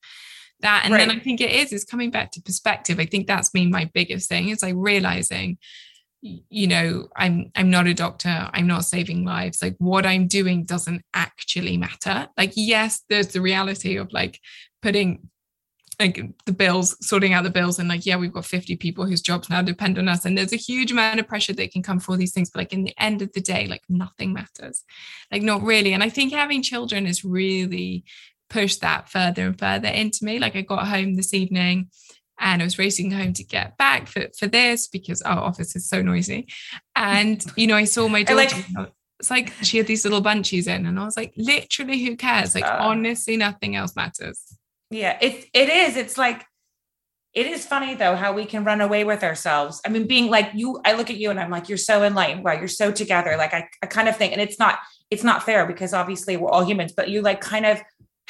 that. 0.63 0.83
And 0.85 0.95
then 0.95 1.11
I 1.11 1.19
think 1.19 1.41
it 1.41 1.51
is, 1.51 1.73
it's 1.73 1.85
coming 1.85 2.11
back 2.11 2.33
to 2.33 2.43
perspective. 2.43 2.99
I 2.99 3.07
think 3.07 3.27
that's 3.27 3.51
been 3.51 3.71
my 3.71 3.91
biggest 3.93 4.29
thing. 4.29 4.49
is 4.49 4.63
like 4.63 4.75
realizing, 4.77 5.59
you 6.23 6.67
know, 6.69 7.09
I'm 7.17 7.51
I'm 7.57 7.71
not 7.71 7.89
a 7.89 7.95
doctor. 7.95 8.49
I'm 8.53 8.67
not 8.67 8.85
saving 8.85 9.25
lives. 9.25 9.61
Like 9.61 9.75
what 9.79 10.07
I'm 10.07 10.29
doing 10.29 10.65
doesn't 10.65 11.03
actually 11.15 11.77
matter. 11.77 12.29
Like, 12.39 12.53
yes, 12.55 13.03
there's 13.09 13.29
the 13.29 13.41
reality 13.41 13.97
of 13.97 14.13
like 14.13 14.39
putting 14.83 15.29
like 16.01 16.21
the 16.47 16.53
bills, 16.53 16.97
sorting 17.07 17.33
out 17.33 17.45
the 17.45 17.51
bills, 17.51 17.79
and 17.79 17.89
like, 17.89 18.07
yeah, 18.07 18.17
we've 18.17 18.33
got 18.33 18.45
50 18.47 18.77
people 18.77 19.07
whose 19.07 19.21
jobs 19.21 19.51
now 19.51 19.63
depend 19.63 19.99
on 19.99 20.09
us. 20.09 20.25
And 20.25 20.37
there's 20.37 20.53
a 20.53 20.57
huge 20.57 20.91
amount 20.91 21.21
of 21.21 21.29
pressure 21.29 21.53
that 21.53 21.73
can 21.73 21.83
come 21.83 22.01
for 22.01 22.17
these 22.17 22.33
things. 22.33 22.51
But 22.51 22.61
like 22.61 22.73
in 22.73 22.85
the 22.85 22.95
end 22.99 23.23
of 23.23 23.33
the 23.33 23.41
day, 23.41 23.67
like 23.67 23.83
nothing 23.89 24.33
matters. 24.33 24.85
Like 25.31 25.43
not 25.43 25.63
really. 25.63 25.93
And 25.93 26.03
I 26.03 26.09
think 26.09 26.33
having 26.33 26.63
children 26.63 27.07
is 27.07 27.25
really 27.25 28.05
pushed 28.53 28.81
that 28.83 29.09
further 29.09 29.47
and 29.47 29.59
further 29.59 29.89
into 29.89 30.25
me. 30.25 30.39
Like 30.39 30.55
I 30.57 30.61
got 30.61 30.87
home 30.87 31.15
this 31.15 31.33
evening 31.33 31.89
and 32.39 32.61
I 32.61 32.65
was 32.65 32.79
racing 32.79 33.11
home 33.11 33.33
to 33.35 33.45
get 33.45 33.77
back 33.79 34.07
for, 34.09 34.27
for 34.39 34.47
this 34.47 34.89
because 34.89 35.23
our 35.23 35.39
office 35.39 35.75
is 35.75 35.89
so 35.89 36.03
noisy. 36.03 36.49
And 36.95 37.45
you 37.57 37.67
know, 37.67 37.77
I 37.77 37.85
saw 37.85 38.09
my 38.09 38.23
daughter. 38.29 38.57
like- 38.77 38.93
it's 39.21 39.31
like 39.31 39.53
she 39.63 39.79
had 39.79 39.87
these 39.87 40.05
little 40.05 40.21
bunchies 40.21 40.67
in, 40.67 40.85
and 40.85 40.99
I 40.99 41.05
was 41.05 41.17
like, 41.17 41.33
literally, 41.37 42.05
who 42.05 42.17
cares? 42.17 42.57
Like, 42.57 42.65
Uh. 42.65 42.77
honestly, 42.81 43.37
nothing 43.37 43.77
else 43.77 43.95
matters. 43.95 44.41
Yeah, 44.91 45.17
it 45.21 45.47
it 45.55 45.69
is. 45.69 45.97
It's 45.97 46.19
like 46.19 46.45
it 47.33 47.47
is 47.47 47.65
funny 47.65 47.95
though 47.95 48.17
how 48.17 48.33
we 48.33 48.45
can 48.45 48.65
run 48.65 48.81
away 48.81 49.05
with 49.05 49.23
ourselves. 49.23 49.81
I 49.87 49.91
mean, 49.91 50.09
being 50.09 50.29
like 50.29 50.51
you, 50.55 50.81
I 50.85 50.95
look 50.95 51.09
at 51.09 51.17
you 51.19 51.31
and 51.31 51.39
I'm 51.39 51.51
like, 51.51 51.69
you're 51.69 51.79
so 51.79 52.03
enlightened. 52.03 52.43
Wow, 52.45 52.55
you're 52.55 52.67
so 52.69 52.91
together. 52.91 53.37
Like 53.37 53.55
I, 53.55 53.69
I 53.81 53.87
kind 53.87 54.09
of 54.09 54.17
think, 54.17 54.33
and 54.33 54.43
it's 54.43 54.59
not, 54.59 54.81
it's 55.11 55.23
not 55.25 55.45
fair 55.45 55.65
because 55.67 55.95
obviously 55.95 56.37
we're 56.37 56.51
all 56.51 56.65
humans, 56.65 56.93
but 56.93 57.09
you 57.09 57.23
like 57.23 57.41
kind 57.41 57.65
of 57.65 57.81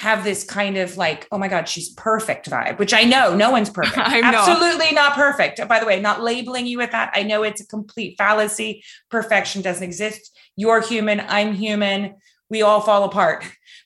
have 0.03 0.25
this 0.25 0.43
kind 0.43 0.77
of 0.79 0.97
like, 0.97 1.29
oh 1.31 1.39
my 1.39 1.47
God, 1.47 1.69
she's 1.69 1.91
perfect 1.91 2.51
vibe, 2.51 2.81
which 2.81 2.93
I 2.93 3.05
know 3.05 3.37
no 3.37 3.53
one's 3.53 3.71
perfect. 3.71 3.99
I'm. 4.01 4.25
Absolutely 4.25 4.91
not 4.93 5.15
perfect. 5.15 5.67
By 5.69 5.79
the 5.79 5.87
way, 5.87 5.95
I'm 5.95 6.03
not 6.03 6.21
labeling 6.21 6.67
you 6.67 6.79
with 6.79 6.91
that. 6.91 7.13
I 7.15 7.23
know 7.23 7.45
it's 7.45 7.61
a 7.61 7.67
complete 7.67 8.19
fallacy. 8.19 8.83
Perfection 9.11 9.63
doesn't 9.63 9.85
exist. 9.85 10.37
You're 10.57 10.81
human. 10.81 11.21
I'm 11.21 11.55
human. 11.55 12.17
We 12.51 12.63
all 12.63 12.81
fall 12.81 13.05
apart 13.05 13.45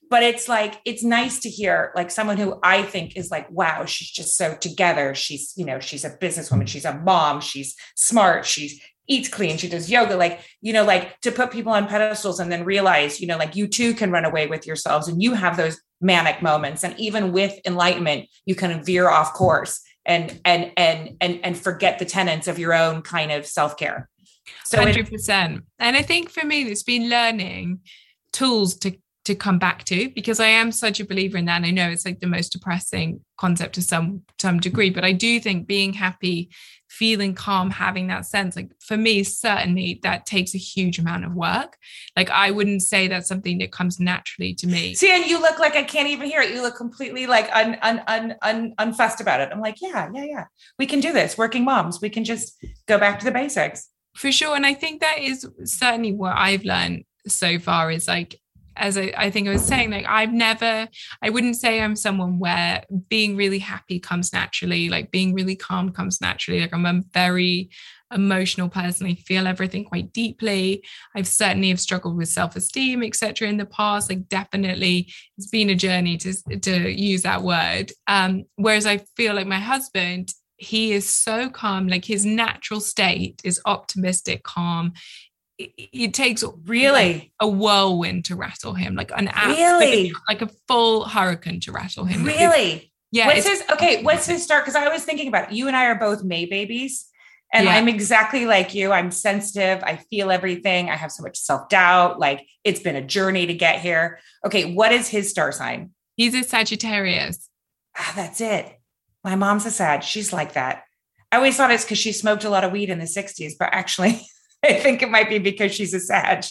but 0.08 0.22
it's 0.22 0.48
like 0.48 0.80
it's 0.84 1.02
nice 1.02 1.40
to 1.40 1.50
hear 1.50 1.92
like 1.96 2.10
someone 2.10 2.36
who 2.36 2.58
i 2.62 2.82
think 2.82 3.16
is 3.16 3.30
like 3.30 3.50
wow 3.50 3.84
she's 3.84 4.10
just 4.10 4.36
so 4.36 4.54
together 4.54 5.14
she's 5.14 5.52
you 5.56 5.64
know 5.64 5.80
she's 5.80 6.04
a 6.04 6.16
businesswoman 6.18 6.66
she's 6.66 6.84
a 6.84 6.94
mom 6.94 7.40
she's 7.40 7.74
smart 7.96 8.46
she's 8.46 8.80
eats 9.08 9.28
clean 9.28 9.56
she 9.56 9.68
does 9.68 9.90
yoga 9.90 10.16
like 10.16 10.40
you 10.60 10.72
know 10.72 10.84
like 10.84 11.20
to 11.20 11.30
put 11.30 11.50
people 11.50 11.72
on 11.72 11.86
pedestals 11.86 12.40
and 12.40 12.50
then 12.50 12.64
realize 12.64 13.20
you 13.20 13.26
know 13.26 13.38
like 13.38 13.56
you 13.56 13.66
too 13.66 13.94
can 13.94 14.10
run 14.10 14.24
away 14.24 14.46
with 14.46 14.66
yourselves 14.66 15.08
and 15.08 15.22
you 15.22 15.34
have 15.34 15.56
those 15.56 15.80
manic 16.00 16.42
moments 16.42 16.84
and 16.84 16.98
even 16.98 17.32
with 17.32 17.58
enlightenment 17.66 18.28
you 18.44 18.54
can 18.54 18.82
veer 18.84 19.08
off 19.08 19.32
course 19.32 19.80
and 20.04 20.40
and 20.44 20.72
and 20.76 21.16
and 21.20 21.40
and 21.42 21.58
forget 21.58 21.98
the 21.98 22.04
tenets 22.04 22.48
of 22.48 22.58
your 22.58 22.74
own 22.74 23.02
kind 23.02 23.32
of 23.32 23.46
self-care 23.46 24.08
so 24.64 24.78
hundred 24.78 25.10
percent. 25.10 25.64
And 25.78 25.96
I 25.96 26.02
think 26.02 26.30
for 26.30 26.44
me, 26.44 26.62
it's 26.62 26.82
been 26.82 27.08
learning 27.08 27.80
tools 28.32 28.76
to 28.78 28.96
to 29.24 29.34
come 29.34 29.58
back 29.58 29.82
to 29.82 30.08
because 30.10 30.38
I 30.38 30.46
am 30.46 30.70
such 30.70 31.00
a 31.00 31.04
believer 31.04 31.36
in 31.36 31.46
that. 31.46 31.56
And 31.56 31.66
I 31.66 31.72
know 31.72 31.90
it's 31.90 32.04
like 32.04 32.20
the 32.20 32.28
most 32.28 32.52
depressing 32.52 33.20
concept 33.38 33.74
to 33.74 33.82
some 33.82 34.22
some 34.40 34.60
degree, 34.60 34.90
but 34.90 35.04
I 35.04 35.12
do 35.12 35.40
think 35.40 35.66
being 35.66 35.92
happy, 35.92 36.50
feeling 36.98 37.34
calm, 37.34 37.70
having 37.70 38.06
that 38.08 38.26
sense, 38.26 38.56
like 38.56 38.70
for 38.80 38.96
me, 38.96 39.22
certainly 39.22 40.00
that 40.02 40.26
takes 40.26 40.54
a 40.54 40.58
huge 40.58 40.98
amount 40.98 41.24
of 41.24 41.34
work. 41.34 41.76
Like 42.16 42.30
I 42.30 42.50
wouldn't 42.50 42.82
say 42.82 43.08
that's 43.08 43.28
something 43.28 43.58
that 43.58 43.72
comes 43.72 44.00
naturally 44.00 44.54
to 44.54 44.66
me. 44.66 44.94
See, 44.94 45.14
and 45.14 45.26
you 45.26 45.40
look 45.40 45.58
like 45.58 45.76
I 45.76 45.82
can't 45.82 46.08
even 46.08 46.28
hear 46.28 46.40
it. 46.40 46.50
You 46.50 46.62
look 46.62 46.76
completely 46.76 47.26
like 47.26 47.48
un, 47.54 47.76
un, 47.82 48.02
un, 48.06 48.34
un, 48.42 48.74
unfussed 48.78 49.20
about 49.20 49.40
it. 49.40 49.50
I'm 49.52 49.60
like, 49.60 49.80
yeah, 49.80 50.08
yeah, 50.12 50.24
yeah. 50.24 50.44
We 50.78 50.86
can 50.86 51.00
do 51.00 51.12
this. 51.12 51.36
Working 51.36 51.64
moms. 51.64 52.00
We 52.00 52.10
can 52.10 52.24
just 52.24 52.56
go 52.86 52.98
back 52.98 53.18
to 53.20 53.24
the 53.24 53.32
basics. 53.32 53.88
for 54.16 54.32
sure 54.32 54.56
and 54.56 54.64
i 54.64 54.72
think 54.72 55.00
that 55.00 55.18
is 55.20 55.46
certainly 55.64 56.12
what 56.12 56.34
i've 56.36 56.64
learned 56.64 57.04
so 57.26 57.58
far 57.58 57.90
is 57.90 58.08
like 58.08 58.40
as 58.76 58.96
I, 58.98 59.12
I 59.16 59.30
think 59.30 59.48
i 59.48 59.52
was 59.52 59.64
saying 59.64 59.90
like 59.90 60.06
i've 60.06 60.32
never 60.32 60.88
i 61.22 61.30
wouldn't 61.30 61.56
say 61.56 61.80
i'm 61.80 61.96
someone 61.96 62.38
where 62.38 62.84
being 63.08 63.36
really 63.36 63.58
happy 63.58 63.98
comes 63.98 64.32
naturally 64.32 64.88
like 64.88 65.10
being 65.10 65.34
really 65.34 65.56
calm 65.56 65.90
comes 65.92 66.20
naturally. 66.20 66.60
Like 66.60 66.74
i'm 66.74 66.86
a 66.86 67.02
very 67.12 67.70
emotional 68.14 68.68
person. 68.68 69.06
I 69.06 69.14
feel 69.14 69.48
everything 69.48 69.84
quite 69.84 70.12
deeply. 70.12 70.84
I've 71.16 71.26
certainly 71.26 71.70
have 71.70 71.80
struggled 71.80 72.16
with 72.16 72.28
self-esteem 72.28 73.02
etc 73.02 73.48
in 73.48 73.56
the 73.56 73.66
past. 73.66 74.08
Like 74.08 74.28
definitely 74.28 75.12
it's 75.36 75.48
been 75.48 75.70
a 75.70 75.74
journey 75.74 76.16
to 76.18 76.32
to 76.60 76.90
use 76.90 77.22
that 77.22 77.42
word. 77.42 77.92
Um 78.06 78.44
whereas 78.56 78.86
i 78.86 78.98
feel 79.16 79.34
like 79.34 79.46
my 79.46 79.58
husband 79.58 80.32
he 80.58 80.92
is 80.92 81.08
so 81.08 81.50
calm. 81.50 81.86
Like 81.86 82.04
his 82.04 82.24
natural 82.24 82.80
state 82.80 83.42
is 83.44 83.60
optimistic 83.66 84.42
calm 84.42 84.94
it, 85.58 86.14
takes 86.14 86.44
Really? 86.64 87.32
a 87.40 87.48
whirlwind 87.48 88.24
to 88.26 88.36
rattle 88.36 88.74
him 88.74 88.94
like 88.94 89.10
an 89.16 89.30
Really? 89.46 90.12
like 90.28 90.42
a 90.42 90.50
full 90.68 91.04
hurricane 91.04 91.60
to 91.60 91.72
rattle 91.72 92.04
him 92.04 92.28
It's- 92.28 92.38
Really? 92.40 92.92
yeah 93.12 93.26
what's 93.26 93.40
it's- 93.46 93.60
his 93.62 93.70
okay? 93.70 94.02
What's 94.02 94.26
his 94.26 94.42
start? 94.42 94.64
Because 94.64 94.76
I 94.76 94.88
was 94.88 95.04
thinking 95.04 95.28
about 95.28 95.50
it. 95.50 95.56
You 95.56 95.66
and 95.68 95.76
I 95.76 95.86
are 95.86 95.94
both 95.94 96.22
May 96.24 96.44
babies. 96.46 97.06
And 97.52 97.66
Yeah. 97.66 97.76
I'm 97.76 97.88
exactly 97.88 98.44
like 98.44 98.74
you. 98.74 98.90
I'm 98.92 99.10
sensitive. 99.12 99.82
I 99.84 99.96
feel 100.10 100.32
everything. 100.32 100.90
I 100.90 100.96
have 100.96 101.12
so 101.12 101.22
much 101.22 101.38
self 101.38 101.68
doubt. 101.68 102.18
Like 102.18 102.46
it's 102.64 102.80
been 102.80 102.96
a 102.96 103.02
journey 103.02 103.46
to 103.46 103.54
get 103.54 103.80
here. 103.80 104.18
Okay. 104.44 104.74
What 104.74 104.92
is 104.92 105.08
his 105.08 105.30
star 105.30 105.52
sign? 105.52 105.90
he's 106.16 106.34
a 106.34 106.42
sagittarius 106.42 107.48
Ah, 107.98 108.12
that's 108.16 108.40
it. 108.40 108.78
My 109.24 109.36
mom's 109.36 109.64
a 109.66 109.70
Sag. 109.70 110.02
She's 110.02 110.32
like 110.32 110.52
that. 110.54 110.82
I 111.32 111.36
always 111.36 111.56
thought 111.56 111.70
it's 111.70 111.84
because 111.84 111.98
she 111.98 112.12
smoked 112.12 112.44
a 112.44 112.50
lot 112.50 112.62
of 112.64 112.72
weed 112.72 112.90
in 112.90 112.98
the 112.98 113.06
60s, 113.06 113.52
but 113.58 113.70
actually, 113.72 114.20
I 114.68 114.74
think 114.80 115.02
it 115.02 115.10
might 115.10 115.28
be 115.28 115.38
because 115.38 115.72
she's 115.74 115.94
a 115.94 116.00
Sag. 116.00 116.44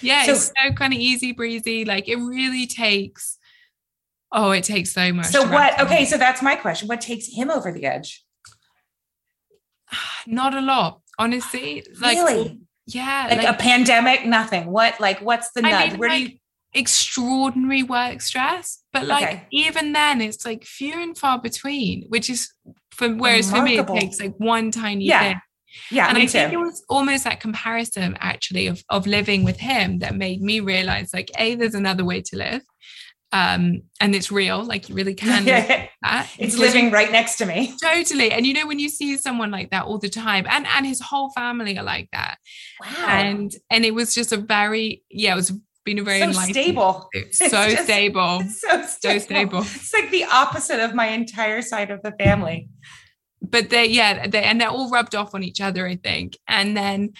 yeah 0.00 0.24
So- 0.24 0.32
it's 0.32 0.52
so 0.62 0.72
kind 0.74 0.92
of 0.92 0.98
easy 0.98 1.32
breezy 1.32 1.84
like 1.84 2.08
it 2.08 2.16
really 2.16 2.66
takes 2.66 3.38
oh 4.32 4.50
it 4.50 4.64
takes 4.64 4.92
so 4.92 5.12
much 5.12 5.26
So 5.26 5.42
what? 5.48 5.80
Okay, 5.80 6.04
so 6.04 6.16
that's 6.18 6.42
my 6.42 6.54
question. 6.56 6.88
What 6.88 7.00
takes 7.00 7.26
him 7.26 7.50
over 7.50 7.72
the 7.72 7.84
edge? 7.86 8.24
not 10.26 10.54
a 10.54 10.60
lot 10.60 11.00
honestly 11.18 11.84
like 12.00 12.16
really? 12.16 12.60
yeah, 12.86 13.28
like, 13.30 13.46
a 13.46 13.54
pandemic, 13.54 14.26
nothing. 14.26 14.66
What 14.66 14.98
like 15.00 15.20
what's 15.20 15.52
the 15.52 15.64
I 15.64 15.70
nudge? 15.70 15.90
mean, 15.92 15.98
Where 16.00 16.08
like, 16.08 16.26
do 16.26 16.32
you 16.32 16.38
extraordinary 16.72 17.82
work 17.82 18.20
stress, 18.20 18.82
but 18.92 19.06
like 19.06 19.24
Okay. 19.28 19.46
even 19.50 19.92
then, 19.92 20.20
it's 20.20 20.44
like 20.44 20.64
few 20.64 21.00
and 21.02 21.16
far 21.18 21.40
between, 21.40 22.04
which 22.08 22.30
is 22.30 22.52
for 22.92 23.08
whereas 23.14 23.50
for 23.50 23.62
me 23.62 23.78
it 23.78 23.86
takes 23.88 24.20
like 24.20 24.34
one 24.38 24.70
tiny 24.70 25.06
Yeah, 25.06 25.20
thing. 25.20 25.40
Yeah, 25.90 26.08
and 26.08 26.18
I 26.18 26.26
think 26.26 26.50
too. 26.52 26.58
it 26.58 26.62
was 26.62 26.84
almost 26.88 27.24
that 27.24 27.40
comparison 27.40 28.16
actually 28.20 28.66
of 28.66 28.82
of 28.88 29.06
living 29.06 29.44
with 29.44 29.58
him 29.58 29.98
that 30.00 30.14
made 30.16 30.40
me 30.42 30.60
realize 30.60 31.10
like 31.14 31.30
a 31.38 31.54
there's 31.54 31.74
another 31.74 32.04
way 32.04 32.22
to 32.22 32.36
live, 32.36 32.62
um, 33.32 33.82
and 34.00 34.14
it's 34.14 34.32
real. 34.32 34.64
Like 34.64 34.88
you 34.88 34.94
really 34.94 35.14
can 35.14 35.44
live 35.44 35.46
Yeah, 35.68 35.86
that. 36.02 36.28
it's 36.38 36.54
Because 36.56 36.74
living 36.74 36.90
right 36.90 37.12
next 37.12 37.36
to 37.36 37.46
me. 37.46 37.74
totally. 37.82 38.32
And 38.32 38.46
you 38.46 38.54
know 38.54 38.66
when 38.66 38.78
you 38.80 38.88
see 38.88 39.16
someone 39.16 39.50
like 39.50 39.70
that 39.70 39.84
all 39.84 39.98
the 39.98 40.08
time, 40.08 40.46
and 40.48 40.66
and 40.66 40.86
his 40.86 41.00
whole 41.00 41.30
family 41.30 41.78
are 41.78 41.84
like 41.84 42.08
that, 42.12 42.38
Wow. 42.80 43.06
and 43.08 43.52
and 43.70 43.84
it 43.84 43.94
was 43.94 44.14
just 44.14 44.32
a 44.32 44.36
very 44.36 45.02
yeah, 45.10 45.32
it 45.32 45.36
was 45.36 45.52
been 45.84 45.98
a 45.98 46.02
very 46.02 46.20
so 46.32 46.40
stable. 46.42 47.08
It's 47.12 47.40
It's 47.40 47.50
so 47.52 47.70
just- 47.70 47.84
stable. 47.84 48.40
It's 48.42 48.60
so 48.60 48.82
So 48.82 49.18
stable. 49.18 49.20
stable. 49.24 49.58
It's 49.60 49.94
like 49.94 50.10
the 50.10 50.24
opposite 50.24 50.78
of 50.80 50.94
my 50.94 51.06
entire 51.06 51.62
side 51.62 51.90
of 51.90 52.02
the 52.02 52.12
family. 52.18 52.68
But 53.42 53.70
they 53.70 53.86
yeah 53.86 54.26
they 54.26 54.42
and 54.42 54.60
they're 54.60 54.68
all 54.68 54.90
rubbed 54.90 55.14
off 55.14 55.34
on 55.34 55.42
each 55.42 55.60
other 55.60 55.86
i 55.86 55.96
think. 55.96 56.36
And 56.46 56.76
then 56.76 57.12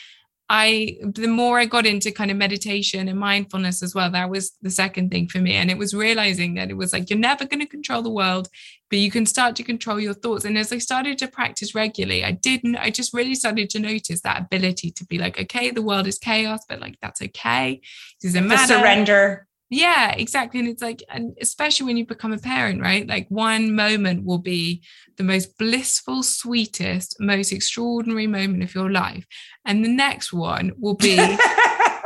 i 0.48 0.96
the 1.04 1.28
more 1.28 1.60
i 1.60 1.64
got 1.64 1.86
into 1.86 2.10
kind 2.10 2.30
of 2.30 2.36
meditation 2.36 3.06
and 3.06 3.18
mindfulness 3.18 3.84
as 3.84 3.94
well 3.94 4.10
that 4.10 4.28
was 4.28 4.52
the 4.62 4.70
second 4.70 5.10
thing 5.10 5.28
for 5.28 5.38
me. 5.38 5.54
And 5.54 5.70
it 5.70 5.78
was 5.78 5.94
realizing 5.94 6.54
that 6.54 6.70
it 6.70 6.76
was 6.76 6.92
like 6.92 7.08
you're 7.08 7.18
never 7.18 7.44
going 7.44 7.60
to 7.60 7.66
control 7.66 8.02
the 8.02 8.10
world 8.10 8.48
but 8.90 8.98
you 8.98 9.10
can 9.12 9.24
start 9.24 9.54
to 9.54 9.62
control 9.62 10.00
your 10.00 10.14
thoughts. 10.14 10.44
And 10.44 10.58
as 10.58 10.72
i 10.72 10.78
started 10.78 11.18
to 11.18 11.28
practice 11.28 11.74
regularly 11.74 12.24
i 12.24 12.32
didn't 12.32 12.76
i 12.76 12.90
just 12.90 13.14
really 13.14 13.36
started 13.36 13.70
to 13.70 13.78
notice 13.78 14.20
that 14.22 14.40
ability 14.40 14.90
to 14.92 15.04
be 15.06 15.18
like 15.18 15.40
okay 15.40 15.70
the 15.70 15.82
world 15.82 16.06
is 16.06 16.18
chaos 16.18 16.64
but 16.68 16.80
like 16.80 16.96
that's 17.00 17.22
okay. 17.22 17.80
It 18.22 18.26
doesn't 18.26 18.48
matter. 18.48 18.74
surrender. 18.74 19.46
Yeah, 19.70 20.12
exactly. 20.12 20.58
And 20.60 20.68
it's 20.68 20.82
like, 20.82 21.02
and 21.08 21.36
especially 21.40 21.86
when 21.86 21.96
you 21.96 22.04
become 22.04 22.32
a 22.32 22.38
parent, 22.38 22.80
right? 22.82 23.06
Like 23.06 23.26
one 23.28 23.74
moment 23.74 24.24
will 24.24 24.38
be 24.38 24.82
the 25.16 25.22
most 25.22 25.56
blissful, 25.58 26.22
sweetest, 26.24 27.16
most 27.20 27.52
extraordinary 27.52 28.26
moment 28.26 28.62
of 28.64 28.74
your 28.74 28.90
life. 28.90 29.24
And 29.64 29.84
the 29.84 29.88
next 29.88 30.32
one 30.32 30.72
will 30.78 30.94
be 30.96 31.16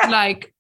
like, 0.09 0.53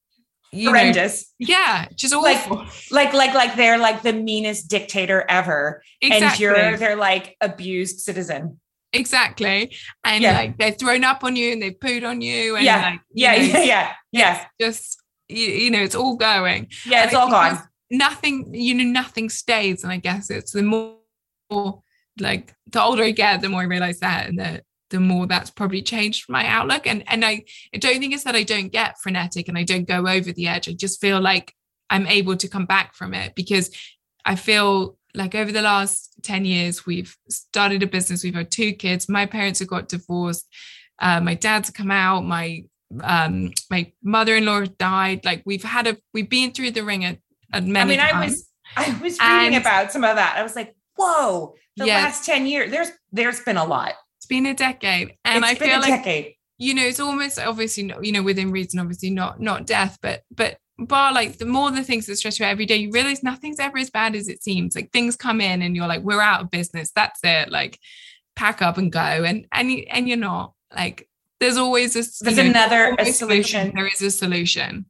you 0.50 0.66
know, 0.66 0.70
Horrendous. 0.78 1.32
yeah, 1.38 1.86
just 1.94 2.14
Like, 2.14 2.38
awful. 2.50 2.64
Like, 2.90 3.12
like, 3.12 3.34
like 3.34 3.54
they're 3.56 3.76
like 3.78 4.02
the 4.02 4.12
meanest 4.12 4.70
dictator 4.70 5.24
ever. 5.28 5.82
And 6.00 6.12
exactly. 6.14 6.44
you're 6.44 6.76
their 6.78 6.96
like 6.96 7.36
abused 7.40 8.00
citizen. 8.00 8.60
exactly. 8.92 9.76
And 10.04 10.22
Yeah. 10.22 10.38
like 10.38 10.56
they've 10.56 10.78
thrown 10.78 11.04
up 11.04 11.24
on 11.24 11.34
you 11.36 11.52
and 11.52 11.60
they've 11.60 11.78
pooed 11.78 12.08
on 12.08 12.20
you. 12.20 12.54
And 12.56 12.64
Yeah. 12.64 12.82
like, 12.82 13.00
you 13.12 13.24
Yeah, 13.24 13.32
know, 13.36 13.42
yeah, 13.42 13.64
yeah. 13.64 13.92
Yeah. 14.12 14.46
just, 14.60 15.02
you, 15.34 15.46
you 15.46 15.70
know, 15.70 15.82
it's 15.82 15.94
all 15.94 16.16
going. 16.16 16.68
Yeah, 16.86 17.02
And 17.02 17.06
it's 17.06 17.14
all 17.14 17.30
gone. 17.30 17.58
Nothing, 17.90 18.54
you 18.54 18.74
know, 18.74 18.84
nothing 18.84 19.28
stays. 19.28 19.84
And 19.84 19.92
I 19.92 19.98
guess 19.98 20.30
it's 20.30 20.52
the 20.52 20.62
more 20.62 20.96
like 22.20 22.54
the 22.66 22.82
older 22.82 23.04
I 23.04 23.10
get, 23.10 23.40
the 23.40 23.48
more 23.48 23.62
I 23.62 23.64
realize 23.64 24.00
that 24.00 24.28
and 24.28 24.38
the 24.38 24.62
the 24.90 25.00
more 25.00 25.26
that's 25.26 25.50
probably 25.50 25.82
changed 25.82 26.28
my 26.28 26.46
outlook. 26.46 26.86
And 26.86 27.02
and 27.06 27.24
I, 27.24 27.44
I 27.74 27.78
don't 27.78 27.98
think 27.98 28.14
it's 28.14 28.24
that 28.24 28.36
I 28.36 28.42
don't 28.42 28.68
get 28.68 28.98
frenetic 29.02 29.48
and 29.48 29.58
I 29.58 29.64
don't 29.64 29.88
go 29.88 30.06
over 30.06 30.32
the 30.32 30.46
edge. 30.46 30.68
I 30.68 30.72
just 30.72 31.00
feel 31.00 31.20
like 31.20 31.54
I'm 31.90 32.06
able 32.06 32.36
to 32.36 32.48
come 32.48 32.66
back 32.66 32.94
from 32.94 33.14
it 33.14 33.34
because 33.34 33.70
I 34.24 34.36
feel 34.36 34.96
like 35.14 35.34
over 35.34 35.52
the 35.52 35.62
last 35.62 36.10
10 36.22 36.44
years, 36.44 36.86
we've 36.86 37.16
started 37.28 37.82
a 37.82 37.86
business, 37.86 38.24
we've 38.24 38.34
had 38.34 38.50
two 38.50 38.72
kids, 38.72 39.08
my 39.08 39.26
parents 39.26 39.60
have 39.60 39.68
got 39.68 39.88
divorced, 39.88 40.48
uh, 40.98 41.20
my 41.20 41.34
dad's 41.34 41.70
come 41.70 41.90
out, 41.90 42.24
my 42.24 42.64
um 43.02 43.50
my 43.70 43.90
mother-in-law 44.02 44.64
died 44.78 45.24
like 45.24 45.42
we've 45.46 45.64
had 45.64 45.86
a 45.86 45.96
we've 46.12 46.28
been 46.30 46.52
through 46.52 46.70
the 46.70 46.84
ring 46.84 47.04
at, 47.04 47.18
at 47.52 47.64
many 47.64 47.98
I 47.98 48.06
mean, 48.06 48.14
I 48.16 48.24
was 48.24 48.48
I 48.76 48.88
was 49.02 49.18
reading 49.20 49.54
And- 49.54 49.56
about 49.56 49.92
some 49.92 50.04
of 50.04 50.16
that. 50.16 50.36
I 50.36 50.42
was 50.42 50.56
like, 50.56 50.74
whoa, 50.96 51.54
the 51.76 51.86
Yeah. 51.86 51.98
last 52.02 52.24
10 52.24 52.46
years, 52.46 52.70
there's 52.70 52.88
there's 53.12 53.40
been 53.40 53.56
a 53.56 53.64
lot. 53.64 53.94
it's 54.18 54.26
been 54.26 54.46
a 54.46 54.54
decade 54.54 55.14
and 55.24 55.44
It's 55.44 55.52
i 55.52 55.54
feel 55.54 55.78
a 55.78 55.80
like 55.80 56.02
decade. 56.02 56.34
you 56.58 56.72
know 56.74 56.82
it's 56.84 57.00
almost 57.00 57.38
obviously 57.38 57.82
not 57.84 58.04
you 58.04 58.12
know 58.12 58.22
within 58.22 58.50
reason 58.50 58.80
obviously 58.80 59.10
not 59.10 59.40
not 59.40 59.66
death 59.66 59.98
but 60.00 60.22
but 60.34 60.56
bar 60.78 61.12
like 61.12 61.36
the 61.38 61.44
more 61.46 61.70
the 61.70 61.84
things 61.84 62.06
that 62.06 62.16
stress 62.16 62.38
you 62.40 62.46
out 62.46 62.50
every 62.50 62.66
day 62.66 62.76
you 62.76 62.90
realize 62.90 63.22
nothing's 63.22 63.60
ever 63.60 63.78
as 63.78 63.90
bad 63.90 64.14
as 64.16 64.28
it 64.28 64.42
seems 64.42 64.74
like 64.74 64.90
things 64.92 65.14
come 65.14 65.40
in 65.40 65.62
and 65.62 65.76
you're 65.76 65.86
like 65.86 66.02
we're 66.02 66.20
out 66.22 66.40
of 66.42 66.50
business 66.50 66.90
that's 66.96 67.20
it 67.22 67.50
like 67.50 67.78
pack 68.34 68.60
up 68.62 68.78
and 68.78 68.90
go 68.90 68.98
and 69.00 69.46
and, 69.52 69.70
and 69.90 70.08
you're 70.08 70.16
not 70.16 70.52
like 70.74 71.08
there's 71.40 71.56
always 71.56 71.94
this 71.94 72.18
There's 72.18 72.36
know, 72.36 72.44
another 72.44 72.84
a 72.84 72.90
always 72.98 73.18
solution. 73.18 73.72
there 73.74 73.86
is 73.86 74.00
a 74.00 74.10
solution 74.10 74.86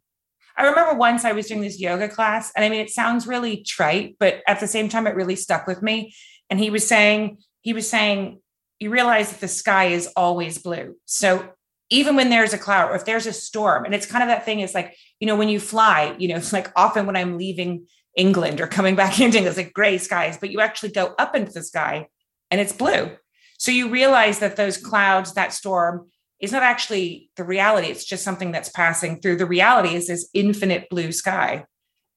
I 0.57 0.67
remember 0.69 0.95
once 0.95 1.25
I 1.25 1.33
was 1.33 1.47
doing 1.47 1.63
this 1.63 1.81
yoga 1.81 2.09
class, 2.09 2.53
and 2.55 2.65
I 2.65 2.69
mean, 2.69 2.81
it 2.81 2.91
sounds 2.91 3.27
really 3.27 3.63
trite, 3.65 4.17
but 4.21 4.41
at 4.47 4.61
the 4.61 4.69
same 4.69 4.89
time, 4.89 5.07
it 5.07 5.17
really 5.17 5.37
stuck 5.37 5.67
with 5.67 5.83
me. 5.83 6.15
And 6.49 6.61
he 6.61 6.71
was 6.71 6.87
saying, 6.87 7.39
he 7.63 7.73
was 7.73 7.89
saying, 7.89 8.41
you 8.79 8.91
realize 8.91 9.31
that 9.31 9.41
the 9.41 9.49
sky 9.49 9.87
is 9.87 10.07
always 10.17 10.59
blue. 10.59 10.95
So 11.07 11.49
even 11.91 12.17
when 12.17 12.31
there's 12.31 12.53
a 12.53 12.59
cloud 12.59 12.91
or 12.91 12.97
if 12.97 13.05
there's 13.05 13.27
a 13.27 13.33
storm, 13.33 13.85
and 13.85 13.95
it's 13.95 14.07
kind 14.07 14.23
of 14.23 14.29
that 14.29 14.45
thing 14.45 14.61
it's 14.61 14.75
like, 14.75 14.97
you 15.19 15.27
know, 15.27 15.37
when 15.37 15.49
you 15.49 15.59
fly, 15.59 16.15
you 16.19 16.29
know, 16.29 16.37
it's 16.37 16.53
like 16.59 16.71
often 16.77 17.07
when 17.07 17.17
I'm 17.17 17.37
leaving 17.37 17.87
England 18.17 18.61
or 18.61 18.69
coming 18.69 18.95
back 18.95 19.13
into 19.21 19.39
England, 19.39 19.47
it's 19.49 19.57
like 19.57 19.73
gray 19.73 19.99
skies, 19.99 20.39
but 20.39 20.51
you 20.51 20.61
actually 20.61 20.91
go 20.93 21.15
up 21.19 21.35
into 21.35 21.53
the 21.53 21.63
sky 21.63 22.07
and 22.51 22.61
it's 22.61 22.73
blue. 22.73 23.11
So 23.59 23.73
you 23.73 23.89
realize 23.89 24.39
that 24.41 24.57
those 24.57 24.77
clouds, 24.77 25.35
that 25.35 25.53
storm, 25.53 26.11
is 26.45 26.53
not 26.53 26.63
actually 26.63 27.31
the 27.37 27.45
reality. 27.45 27.89
It's 27.89 28.05
just 28.05 28.23
something 28.23 28.53
that's 28.53 28.69
passing 28.69 29.21
through. 29.21 29.37
The 29.37 29.47
reality 29.47 29.95
is 29.95 30.07
this 30.07 30.29
infinite 30.33 30.89
blue 30.89 31.13
sky. 31.13 31.65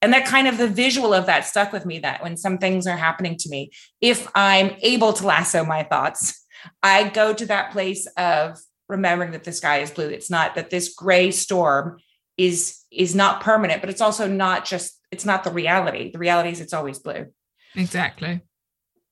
And 0.01 0.13
that 0.13 0.25
kind 0.25 0.47
of 0.47 0.57
the 0.57 0.67
visual 0.67 1.13
of 1.13 1.25
that 1.25 1.45
stuck 1.45 1.71
with 1.71 1.85
me 1.85 1.99
that 1.99 2.21
when 2.21 2.37
some 2.37 2.59
things 2.59 2.85
are 2.85 2.97
happening 2.97 3.35
to 3.39 3.49
me, 3.49 3.71
if 3.99 4.27
I'm 4.35 4.75
able 4.81 5.13
to 5.13 5.25
lasso 5.25 5.65
my 5.65 5.83
thoughts, 5.83 6.45
I 6.83 7.09
go 7.09 7.33
to 7.33 7.45
that 7.47 7.71
place 7.71 8.05
of 8.17 8.59
remembering 8.89 9.31
that 9.31 9.43
the 9.43 9.51
sky 9.51 9.79
is 9.79 9.91
blue. 9.91 10.07
It's 10.07 10.29
not 10.29 10.55
that 10.55 10.69
this 10.69 10.93
gray 10.93 11.31
storm 11.31 11.99
is 12.37 12.79
is 12.91 13.15
not 13.15 13.41
permanent, 13.41 13.81
but 13.81 13.89
it's 13.89 14.01
also 14.01 14.27
not 14.27 14.65
just 14.65 14.99
it's 15.11 15.25
not 15.25 15.43
the 15.43 15.51
reality. 15.51 16.11
The 16.11 16.19
reality 16.19 16.49
is 16.49 16.61
it's 16.61 16.73
always 16.73 16.99
blue. 16.99 17.27
exactly 17.75 18.41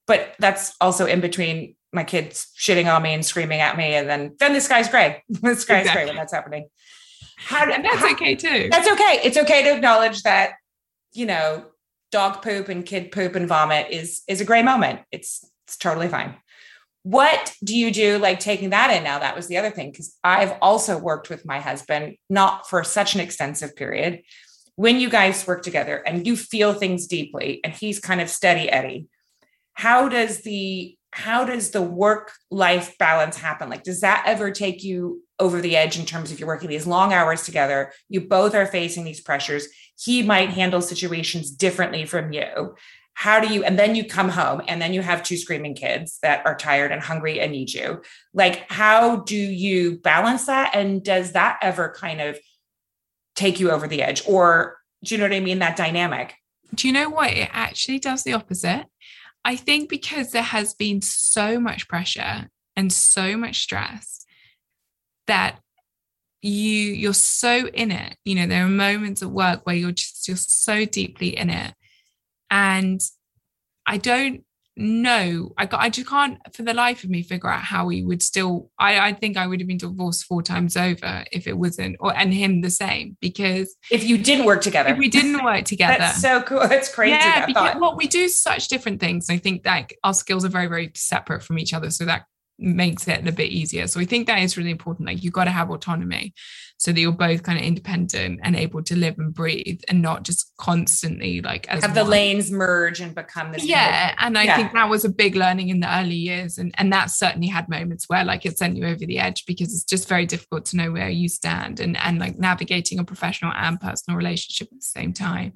But 0.07 0.35
that's 0.39 0.75
also 0.79 1.05
in 1.05 1.21
between 1.21 1.74
my 1.95 2.03
kids 2.03 2.51
shitting 2.57 2.93
on 2.93 3.01
me 3.01 3.13
and 3.13 3.25
screaming 3.25 3.61
at 3.61 3.77
me, 3.77 3.95
and 3.95 4.07
then 4.09 4.35
then 4.39 4.53
the 4.53 4.61
sky's 4.61 4.87
gray. 4.89 5.23
sky's 5.33 5.65
gray 5.65 5.79
Exactly. 5.79 6.05
when 6.05 6.15
that's 6.15 6.33
happening. 6.33 6.67
How, 7.37 7.69
and 7.69 7.83
that's 7.83 7.97
how- 7.97 8.11
okay 8.11 8.35
too 8.35 8.69
That's 8.71 8.89
okay. 8.89 9.19
It's 9.23 9.37
okay 9.37 9.63
to 9.63 9.75
acknowledge 9.75 10.23
that, 10.23 10.53
you 11.13 11.25
know, 11.25 11.65
dog 12.11 12.41
poop 12.41 12.69
and 12.69 12.85
kid 12.85 13.11
poop 13.11 13.35
and 13.35 13.47
vomit 13.47 13.87
is 13.91 14.21
is 14.27 14.41
a 14.41 14.45
gray 14.45 14.61
moment. 14.63 15.01
It's 15.11 15.49
it's 15.65 15.77
totally 15.77 16.07
fine. 16.07 16.35
What 17.03 17.53
do 17.63 17.77
you 17.77 17.91
do 17.91 18.17
like 18.17 18.39
taking 18.39 18.71
that 18.71 18.89
in 18.95 19.03
now? 19.03 19.19
That 19.19 19.35
was 19.35 19.47
the 19.47 19.57
other 19.57 19.69
thing 19.69 19.91
because 19.91 20.15
I've 20.23 20.57
also 20.61 20.97
worked 20.97 21.29
with 21.29 21.45
my 21.45 21.59
husband 21.59 22.17
not 22.29 22.67
for 22.69 22.83
such 22.83 23.13
an 23.15 23.21
extensive 23.21 23.75
period. 23.75 24.23
When 24.75 24.99
you 24.99 25.09
guys 25.09 25.45
work 25.45 25.61
together 25.61 25.97
and 25.97 26.25
you 26.25 26.35
feel 26.35 26.73
things 26.73 27.07
deeply 27.07 27.59
and 27.63 27.71
he's 27.73 27.99
kind 27.99 28.21
of 28.21 28.29
steady 28.29 28.69
Eddie, 28.69 29.07
how 29.73 30.09
does 30.09 30.41
the 30.41 30.97
how 31.15 31.45
does 31.45 31.71
the 31.71 31.81
work 31.81 32.33
life 32.51 32.97
balance 32.97 33.37
happen? 33.37 33.69
Like 33.69 33.83
does 33.83 34.01
that 34.01 34.23
ever 34.27 34.51
take 34.51 34.83
you 34.83 35.23
over 35.39 35.61
the 35.61 35.77
edge 35.77 35.97
in 35.97 36.05
terms 36.05 36.29
of 36.29 36.39
you're 36.39 36.47
working 36.47 36.69
these 36.69 36.85
long 36.85 37.13
hours 37.13 37.43
together? 37.43 37.93
You 38.09 38.27
both 38.27 38.53
are 38.53 38.65
facing 38.65 39.05
these 39.05 39.21
pressures. 39.21 39.69
He 39.97 40.23
might 40.23 40.49
handle 40.49 40.81
situations 40.81 41.51
differently 41.51 42.05
from 42.05 42.33
you. 42.33 42.75
How 43.13 43.39
do 43.39 43.47
you, 43.53 43.63
and 43.63 43.79
then 43.79 43.95
you 43.95 44.03
come 44.03 44.27
home 44.27 44.61
and 44.67 44.81
then 44.81 44.93
you 44.93 45.01
have 45.01 45.23
two 45.23 45.37
screaming 45.37 45.73
kids 45.73 46.19
that 46.21 46.45
are 46.45 46.53
tired 46.53 46.91
and 46.91 47.01
hungry 47.01 47.39
and 47.39 47.53
need 47.53 47.73
you. 47.73 48.01
Like, 48.33 48.69
how 48.69 49.21
do 49.21 49.37
you 49.37 49.99
balance 49.99 50.47
that? 50.47 50.75
And 50.75 51.01
does 51.01 51.31
that 51.31 51.59
ever 51.61 51.95
kind 51.97 52.19
of 52.19 52.37
take 53.37 53.61
you 53.61 53.71
over 53.71 53.87
the 53.87 54.03
edge? 54.03 54.21
Or 54.27 54.75
do 55.01 55.15
you 55.15 55.19
know 55.19 55.25
what 55.25 55.33
I 55.33 55.39
mean? 55.39 55.59
That 55.59 55.77
dynamic. 55.77 56.35
do 56.73 56.87
you 56.87 56.93
know 56.93 57.09
what? 57.09 57.31
It 57.31 57.49
actually 57.53 57.99
does 57.99 58.23
the 58.23 58.33
opposite. 58.33 58.87
I 59.45 59.55
think 59.55 59.89
because 59.89 60.31
there 60.31 60.41
has 60.41 60.73
been 60.73 61.01
so 61.01 61.59
much 61.59 61.87
pressure 61.87 62.49
and 62.75 62.91
so 62.91 63.37
much 63.37 63.61
stress 63.61 64.25
that 65.27 65.59
you 66.41 66.61
you're 66.61 67.13
so 67.13 67.67
in 67.67 67.91
it. 67.91 68.17
You 68.25 68.35
know, 68.35 68.47
there 68.47 68.65
are 68.65 68.69
moments 68.69 69.21
at 69.21 69.29
work 69.29 69.65
where 69.65 69.75
you're 69.75 69.91
just 69.91 70.27
you're 70.27 70.35
so 70.35 70.85
deeply 70.85 71.37
in 71.37 71.51
it. 71.51 71.73
And 72.49 73.01
I 73.85 73.97
don't 73.97 74.43
know. 74.77 75.53
I 75.57 75.65
got 75.65 75.79
I 75.81 75.89
just 75.89 76.07
can't 76.07 76.37
for 76.53 76.63
the 76.63 76.73
life 76.73 77.03
of 77.03 77.09
me 77.09 77.23
figure 77.23 77.49
out 77.49 77.61
how 77.61 77.85
we 77.85 78.03
would 78.03 78.21
still 78.21 78.69
I, 78.79 79.09
I 79.09 79.13
think 79.13 79.37
I 79.37 79.47
would 79.47 79.59
have 79.59 79.67
been 79.67 79.77
divorced 79.77 80.25
four 80.25 80.41
times 80.41 80.75
over 80.75 81.25
if 81.31 81.47
it 81.47 81.57
wasn't 81.57 81.97
or 81.99 82.15
and 82.15 82.33
him 82.33 82.61
the 82.61 82.69
same 82.69 83.17
because 83.21 83.75
If 83.91 84.03
you 84.03 84.17
didn't 84.17 84.45
work 84.45 84.61
together, 84.61 84.89
if 84.89 84.97
we 84.97 85.09
didn't 85.09 85.43
work 85.43 85.65
together 85.65 85.97
that's 85.99 86.21
so 86.21 86.41
cool. 86.41 86.61
it's 86.63 86.93
crazy. 86.93 87.11
yeah, 87.11 87.39
that 87.39 87.47
because 87.47 87.71
thought. 87.71 87.79
well, 87.79 87.95
we 87.95 88.07
do 88.07 88.27
such 88.27 88.67
different 88.67 88.99
things. 88.99 89.29
I 89.29 89.37
think 89.37 89.63
that 89.63 89.91
our 90.03 90.13
skills 90.13 90.45
are 90.45 90.49
very, 90.49 90.67
very 90.67 90.91
separate 90.95 91.43
from 91.43 91.59
each 91.59 91.73
other. 91.73 91.89
So 91.91 92.05
that 92.05 92.25
makes 92.57 93.07
it 93.07 93.27
a 93.27 93.31
bit 93.31 93.51
easier. 93.51 93.87
So 93.87 93.99
I 93.99 94.05
think 94.05 94.27
that 94.27 94.41
is 94.41 94.57
really 94.57 94.71
important. 94.71 95.07
Like 95.07 95.23
you've 95.23 95.33
got 95.33 95.45
to 95.45 95.51
have 95.51 95.69
autonomy 95.69 96.33
so 96.77 96.91
that 96.91 96.99
you're 96.99 97.11
both 97.11 97.43
kind 97.43 97.57
of 97.57 97.63
independent 97.63 98.39
and 98.43 98.55
able 98.55 98.83
to 98.83 98.95
live 98.95 99.17
and 99.17 99.33
breathe 99.33 99.81
and 99.87 100.01
not 100.01 100.23
just 100.23 100.51
constantly 100.57 101.41
like 101.41 101.65
have 101.67 101.95
the 101.95 102.03
lanes 102.03 102.51
merge 102.51 102.99
and 102.99 103.15
become 103.15 103.51
this. 103.51 103.63
Yeah. 103.63 104.13
and 104.19 104.37
I 104.37 104.43
yeah. 104.43 104.57
think 104.57 104.73
that 104.73 104.89
was 104.89 105.05
a 105.05 105.09
big 105.09 105.35
learning 105.35 105.69
in 105.69 105.79
the 105.79 105.97
early 105.99 106.15
years. 106.15 106.57
And, 106.57 106.75
and 106.77 106.91
that 106.91 107.11
certainly 107.11 107.47
had 107.47 107.69
moments 107.69 108.09
where 108.09 108.25
like 108.25 108.45
it 108.45 108.57
sent 108.57 108.75
you 108.75 108.85
over 108.85 109.05
the 109.05 109.19
edge 109.19 109.45
because 109.45 109.73
it's 109.73 109.85
just 109.85 110.09
very 110.09 110.25
difficult 110.25 110.65
to 110.65 110.77
know 110.77 110.91
where 110.91 111.09
you 111.09 111.29
stand 111.29 111.79
and, 111.79 111.97
and 111.97 112.19
like 112.19 112.37
navigating 112.37 112.99
a 112.99 113.05
professional 113.05 113.53
and 113.55 113.79
personal 113.79 114.17
relationship 114.17 114.67
at 114.71 114.79
the 114.79 114.85
same 114.85 115.13
time. 115.13 115.53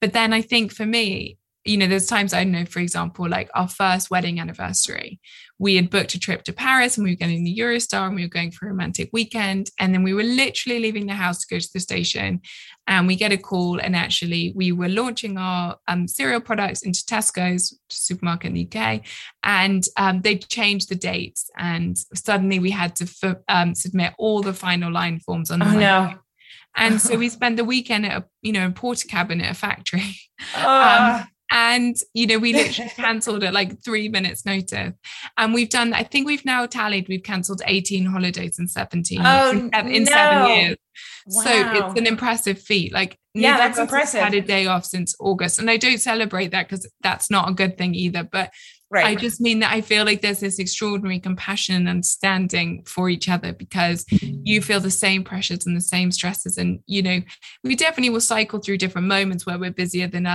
But 0.00 0.12
then 0.12 0.32
I 0.32 0.42
think 0.42 0.72
for 0.72 0.84
me, 0.84 1.38
you 1.66 1.76
know, 1.76 1.86
there's 1.86 2.06
times 2.06 2.32
I 2.32 2.44
know, 2.44 2.64
for 2.64 2.78
example, 2.78 3.28
like 3.28 3.50
our 3.54 3.68
first 3.68 4.10
wedding 4.10 4.40
anniversary, 4.40 5.20
we 5.58 5.76
had 5.76 5.90
booked 5.90 6.14
a 6.14 6.20
trip 6.20 6.42
to 6.44 6.52
Paris 6.52 6.96
and 6.96 7.04
we 7.04 7.12
were 7.12 7.16
getting 7.16 7.42
the 7.42 7.58
Eurostar 7.58 8.06
and 8.06 8.14
we 8.14 8.22
were 8.22 8.28
going 8.28 8.50
for 8.50 8.66
a 8.66 8.70
romantic 8.70 9.08
weekend. 9.12 9.70
And 9.78 9.94
then 9.94 10.02
we 10.02 10.12
were 10.12 10.22
literally 10.22 10.80
leaving 10.80 11.06
the 11.06 11.14
house 11.14 11.38
to 11.40 11.54
go 11.54 11.58
to 11.58 11.72
the 11.72 11.80
station. 11.80 12.42
And 12.86 13.06
we 13.06 13.16
get 13.16 13.32
a 13.32 13.38
call. 13.38 13.80
And 13.80 13.96
actually, 13.96 14.52
we 14.54 14.70
were 14.72 14.88
launching 14.88 15.38
our 15.38 15.76
um, 15.88 16.06
cereal 16.06 16.40
products 16.40 16.82
into 16.82 17.00
Tesco's 17.00 17.78
supermarket 17.88 18.48
in 18.48 18.54
the 18.54 18.68
UK. 18.70 19.02
And 19.42 19.82
um, 19.96 20.20
they 20.20 20.36
changed 20.36 20.90
the 20.90 20.94
dates. 20.94 21.50
And 21.56 21.96
suddenly 22.14 22.58
we 22.58 22.70
had 22.70 22.94
to 22.96 23.40
um, 23.48 23.74
submit 23.74 24.12
all 24.18 24.42
the 24.42 24.52
final 24.52 24.92
line 24.92 25.20
forms 25.20 25.50
on 25.50 25.60
the 25.60 25.66
oh, 25.66 25.78
no. 25.78 26.14
And 26.76 27.00
so 27.00 27.16
we 27.18 27.30
spent 27.30 27.56
the 27.56 27.64
weekend 27.64 28.04
at 28.04 28.22
a, 28.22 28.24
you 28.42 28.52
know, 28.52 28.66
in 28.66 28.74
cabin 29.08 29.40
at 29.40 29.52
a 29.52 29.54
factory. 29.54 30.16
Uh. 30.54 31.24
And 31.50 31.96
you 32.12 32.26
know 32.26 32.38
we 32.38 32.52
literally 32.52 32.90
cancelled 32.96 33.44
at 33.44 33.54
like 33.54 33.82
three 33.82 34.08
minutes 34.08 34.44
notice. 34.44 34.92
And 35.36 35.54
we've 35.54 35.70
done 35.70 35.92
i 35.92 36.02
think 36.02 36.26
we've 36.26 36.44
now 36.44 36.66
tallied 36.66 37.08
we've 37.08 37.22
cancelled 37.22 37.62
18 37.66 38.06
holidays 38.06 38.58
in 38.58 38.68
17 38.68 39.20
oh, 39.24 39.50
in, 39.50 39.70
in 39.88 40.04
no. 40.04 40.10
seven 40.10 40.50
years. 40.50 40.76
Wow. 41.28 41.42
so 41.42 41.50
it's 41.50 42.00
an 42.00 42.06
impressive 42.06 42.60
feat. 42.60 42.92
Like 42.92 43.18
yeah 43.34 43.58
that's 43.58 43.78
impressive 43.78 44.22
had 44.22 44.34
a 44.34 44.40
day 44.40 44.66
off 44.66 44.84
since 44.84 45.14
august. 45.20 45.58
And 45.58 45.70
i 45.70 45.76
don't 45.76 46.00
celebrate 46.00 46.48
that 46.52 46.68
because 46.68 46.88
that's 47.02 47.30
not 47.30 47.48
a 47.48 47.52
good 47.52 47.78
thing 47.78 47.94
either 47.94 48.22
but 48.24 48.50
Right. 48.88 49.06
I 49.06 49.14
just 49.16 49.40
mean 49.40 49.58
that 49.60 49.72
I 49.72 49.80
feel 49.80 50.04
like 50.04 50.22
there's 50.22 50.38
this 50.38 50.60
extraordinary 50.60 51.18
compassion 51.18 51.74
and 51.74 51.88
understanding 51.88 52.84
for 52.86 53.10
each 53.10 53.28
other 53.28 53.52
because 53.52 54.06
you 54.10 54.62
feel 54.62 54.78
the 54.78 54.92
same 54.92 55.24
pressures 55.24 55.66
and 55.66 55.76
the 55.76 55.80
same 55.80 56.12
stresses. 56.12 56.56
And, 56.56 56.78
you 56.86 57.02
know, 57.02 57.20
we 57.64 57.74
definitely 57.74 58.10
will 58.10 58.20
cycle 58.20 58.60
through 58.60 58.78
different 58.78 59.08
moments 59.08 59.44
where 59.44 59.58
we're 59.58 59.72
busier 59.72 60.06
than 60.06 60.28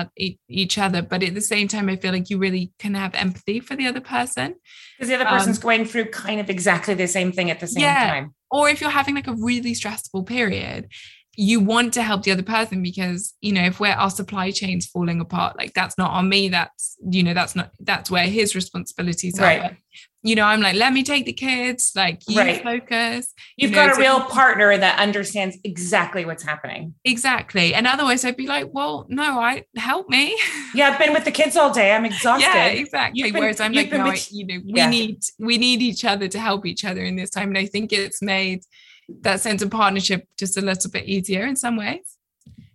each 0.50 0.78
other. 0.78 1.02
But 1.02 1.24
at 1.24 1.34
the 1.34 1.42
same 1.42 1.70
time, 1.70 1.88
I 1.88 1.96
feel 1.96 2.12
like 2.12 2.30
you 2.30 2.38
really 2.38 2.74
can 2.78 2.94
have 2.94 3.16
empathy 3.16 3.62
for 3.62 3.78
the 3.78 3.88
other 3.88 4.02
person. 4.02 4.56
Because 4.98 5.08
the 5.08 5.16
other 5.16 5.26
person's 5.26 5.58
um, 5.58 5.62
going 5.62 5.86
through 5.86 6.12
kind 6.12 6.42
of 6.42 6.50
exactly 6.50 6.94
the 6.94 7.08
same 7.08 7.32
thing 7.32 7.50
at 7.52 7.62
the 7.62 7.68
same 7.68 7.84
yeah. 7.84 8.10
time. 8.10 8.36
Or 8.52 8.68
if 8.68 8.82
you're 8.82 8.90
having 8.90 9.16
like 9.16 9.28
a 9.28 9.36
really 9.36 9.74
stressful 9.74 10.24
period 10.24 10.90
you 11.36 11.60
want 11.62 11.94
to 11.94 12.04
help 12.04 12.24
the 12.24 12.32
other 12.32 12.44
person 12.44 12.84
because 12.84 13.34
you 13.41 13.54
know 13.54 13.63
if 13.63 13.80
we're 13.80 13.94
our 13.94 14.10
supply 14.10 14.52
chains 14.52 14.86
falling 14.86 15.22
apart 15.22 15.58
like 15.58 15.74
that's 15.74 15.98
not 15.98 16.12
on 16.12 16.28
me 16.28 16.50
that's 16.50 16.98
you 17.10 17.24
know 17.24 17.34
that's 17.34 17.56
not 17.56 17.72
that's 17.80 18.12
where 18.12 18.26
his 18.26 18.54
responsibilities 18.54 19.39
right. 19.39 19.62
are 19.62 19.78
you 20.24 20.36
know 20.36 20.44
i'm 20.44 20.60
like 20.62 20.76
let 20.76 20.91
me 20.91 21.04
take 21.04 21.26
the 21.26 21.34
kids 21.34 21.94
like 21.96 22.22
you 22.28 22.38
right. 22.38 22.62
focus. 22.62 23.34
You've 23.56 23.72
you 23.72 23.78
know, 23.78 23.88
got 23.88 23.96
a 23.96 24.00
real 24.00 24.22
partner 24.22 24.78
that 24.78 25.00
understands 25.00 25.58
exactly 25.63 26.26
what's 26.26 26.44
happening. 26.44 26.94
Exactly. 27.06 27.74
And 27.74 27.88
otherwise 27.88 28.24
i'd 28.26 28.38
be 28.38 28.48
like 28.48 28.67
well 28.74 29.06
no 29.10 29.39
i 29.39 29.63
help 29.78 30.10
me. 30.10 30.38
Yeah 30.76 30.89
i've 30.89 31.00
been 31.00 31.13
with 31.13 31.26
the 31.26 31.32
kids 31.32 31.56
all 31.56 31.74
day. 31.74 31.94
I'm 31.94 32.06
exhausted. 32.06 32.46
Yeah 32.46 32.67
exactly. 32.67 33.32
Been, 33.32 33.41
whereas 33.41 33.60
i'm 33.60 33.74
like 33.74 33.91
no 33.91 34.04
with, 34.04 34.13
I, 34.13 34.36
you 34.36 34.46
know 34.46 34.62
we 34.65 34.74
yeah. 34.76 34.89
need 34.89 35.22
we 35.39 35.58
need 35.58 35.82
each 35.82 36.06
other 36.06 36.28
to 36.28 36.39
help 36.39 36.65
each 36.65 36.86
other 36.86 37.02
in 37.02 37.15
this 37.15 37.30
time 37.30 37.50
and 37.50 37.58
i 37.58 37.65
think 37.65 37.91
it's 37.91 38.22
made 38.22 38.63
that 39.10 39.40
sense 39.40 39.62
of 39.62 39.72
partnership 39.72 40.28
just 40.38 40.58
a 40.58 40.62
little 40.62 40.90
bit 40.90 41.06
easier 41.06 41.46
in 41.46 41.56
some 41.56 41.78
ways. 41.78 42.18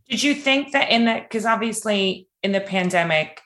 Did 0.08 0.22
you 0.22 0.34
think 0.34 0.72
that 0.72 0.90
in 0.90 1.06
that, 1.06 1.24
because 1.24 1.46
obviously 1.46 2.28
in 2.42 2.52
the 2.52 2.60
pandemic, 2.60 3.40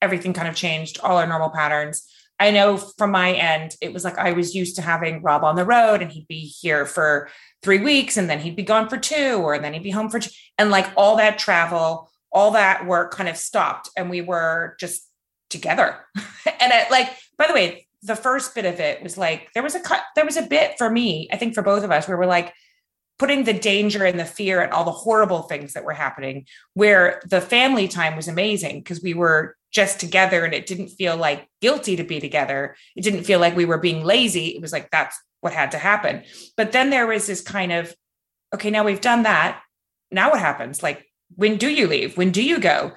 everything 0.00 0.32
kind 0.32 0.48
of 0.48 0.54
changed, 0.54 1.00
all 1.00 1.16
our 1.16 1.26
normal 1.26 1.50
patterns. 1.50 2.08
I 2.40 2.52
know 2.52 2.76
from 2.76 3.10
my 3.10 3.32
end, 3.32 3.74
it 3.80 3.92
was 3.92 4.04
like 4.04 4.16
I 4.16 4.32
was 4.32 4.54
used 4.54 4.76
to 4.76 4.82
having 4.82 5.22
Rob 5.22 5.42
on 5.42 5.56
the 5.56 5.64
road 5.64 6.02
and 6.02 6.12
he'd 6.12 6.28
be 6.28 6.40
here 6.40 6.86
for 6.86 7.28
three 7.62 7.80
weeks 7.80 8.16
and 8.16 8.30
then 8.30 8.38
he'd 8.38 8.54
be 8.54 8.62
gone 8.62 8.88
for 8.88 8.96
two, 8.96 9.40
or 9.42 9.58
then 9.58 9.72
he'd 9.72 9.82
be 9.82 9.90
home 9.90 10.08
for 10.08 10.20
two. 10.20 10.30
And 10.56 10.70
like 10.70 10.88
all 10.96 11.16
that 11.16 11.38
travel, 11.38 12.10
all 12.30 12.52
that 12.52 12.86
work 12.86 13.12
kind 13.12 13.28
of 13.28 13.36
stopped 13.36 13.90
and 13.96 14.08
we 14.08 14.20
were 14.20 14.76
just 14.78 15.08
together. 15.50 15.96
and 16.60 16.72
it, 16.72 16.90
like, 16.92 17.10
by 17.36 17.48
the 17.48 17.54
way, 17.54 17.87
the 18.02 18.16
first 18.16 18.54
bit 18.54 18.64
of 18.64 18.80
it 18.80 19.02
was 19.02 19.18
like 19.18 19.48
there 19.54 19.62
was 19.62 19.74
a 19.74 19.80
cut 19.80 20.02
there 20.14 20.24
was 20.24 20.36
a 20.36 20.42
bit 20.42 20.78
for 20.78 20.88
me 20.88 21.28
i 21.32 21.36
think 21.36 21.54
for 21.54 21.62
both 21.62 21.82
of 21.82 21.90
us 21.90 22.06
where 22.06 22.16
we're 22.16 22.26
like 22.26 22.54
putting 23.18 23.44
the 23.44 23.52
danger 23.52 24.04
and 24.04 24.18
the 24.18 24.24
fear 24.24 24.60
and 24.60 24.72
all 24.72 24.84
the 24.84 24.90
horrible 24.90 25.42
things 25.42 25.72
that 25.72 25.84
were 25.84 25.92
happening 25.92 26.46
where 26.74 27.20
the 27.26 27.40
family 27.40 27.88
time 27.88 28.14
was 28.14 28.28
amazing 28.28 28.78
because 28.78 29.02
we 29.02 29.12
were 29.12 29.56
just 29.70 30.00
together 30.00 30.44
and 30.44 30.54
it 30.54 30.66
didn't 30.66 30.88
feel 30.88 31.16
like 31.16 31.46
guilty 31.60 31.96
to 31.96 32.04
be 32.04 32.20
together. 32.20 32.76
It 32.96 33.02
didn't 33.02 33.24
feel 33.24 33.40
like 33.40 33.56
we 33.56 33.64
were 33.64 33.78
being 33.78 34.04
lazy. 34.04 34.48
It 34.48 34.62
was 34.62 34.72
like 34.72 34.90
that's 34.90 35.20
what 35.40 35.52
had 35.52 35.72
to 35.72 35.78
happen. 35.78 36.22
But 36.56 36.72
then 36.72 36.90
there 36.90 37.06
was 37.06 37.26
this 37.26 37.42
kind 37.42 37.72
of 37.72 37.94
okay 38.54 38.70
now 38.70 38.84
we've 38.84 39.00
done 39.00 39.24
that. 39.24 39.60
Now 40.10 40.30
what 40.30 40.40
happens? 40.40 40.82
Like 40.82 41.04
when 41.34 41.56
do 41.56 41.68
you 41.68 41.86
leave? 41.86 42.16
When 42.16 42.30
do 42.30 42.42
you 42.42 42.58
go? 42.58 42.92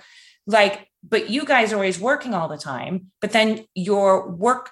Like 0.45 0.87
but 1.03 1.31
you 1.31 1.45
guys 1.45 1.73
are 1.73 1.77
always 1.77 1.99
working 1.99 2.35
all 2.35 2.47
the 2.47 2.59
time 2.59 3.07
but 3.21 3.31
then 3.31 3.65
your 3.73 4.29
work 4.29 4.69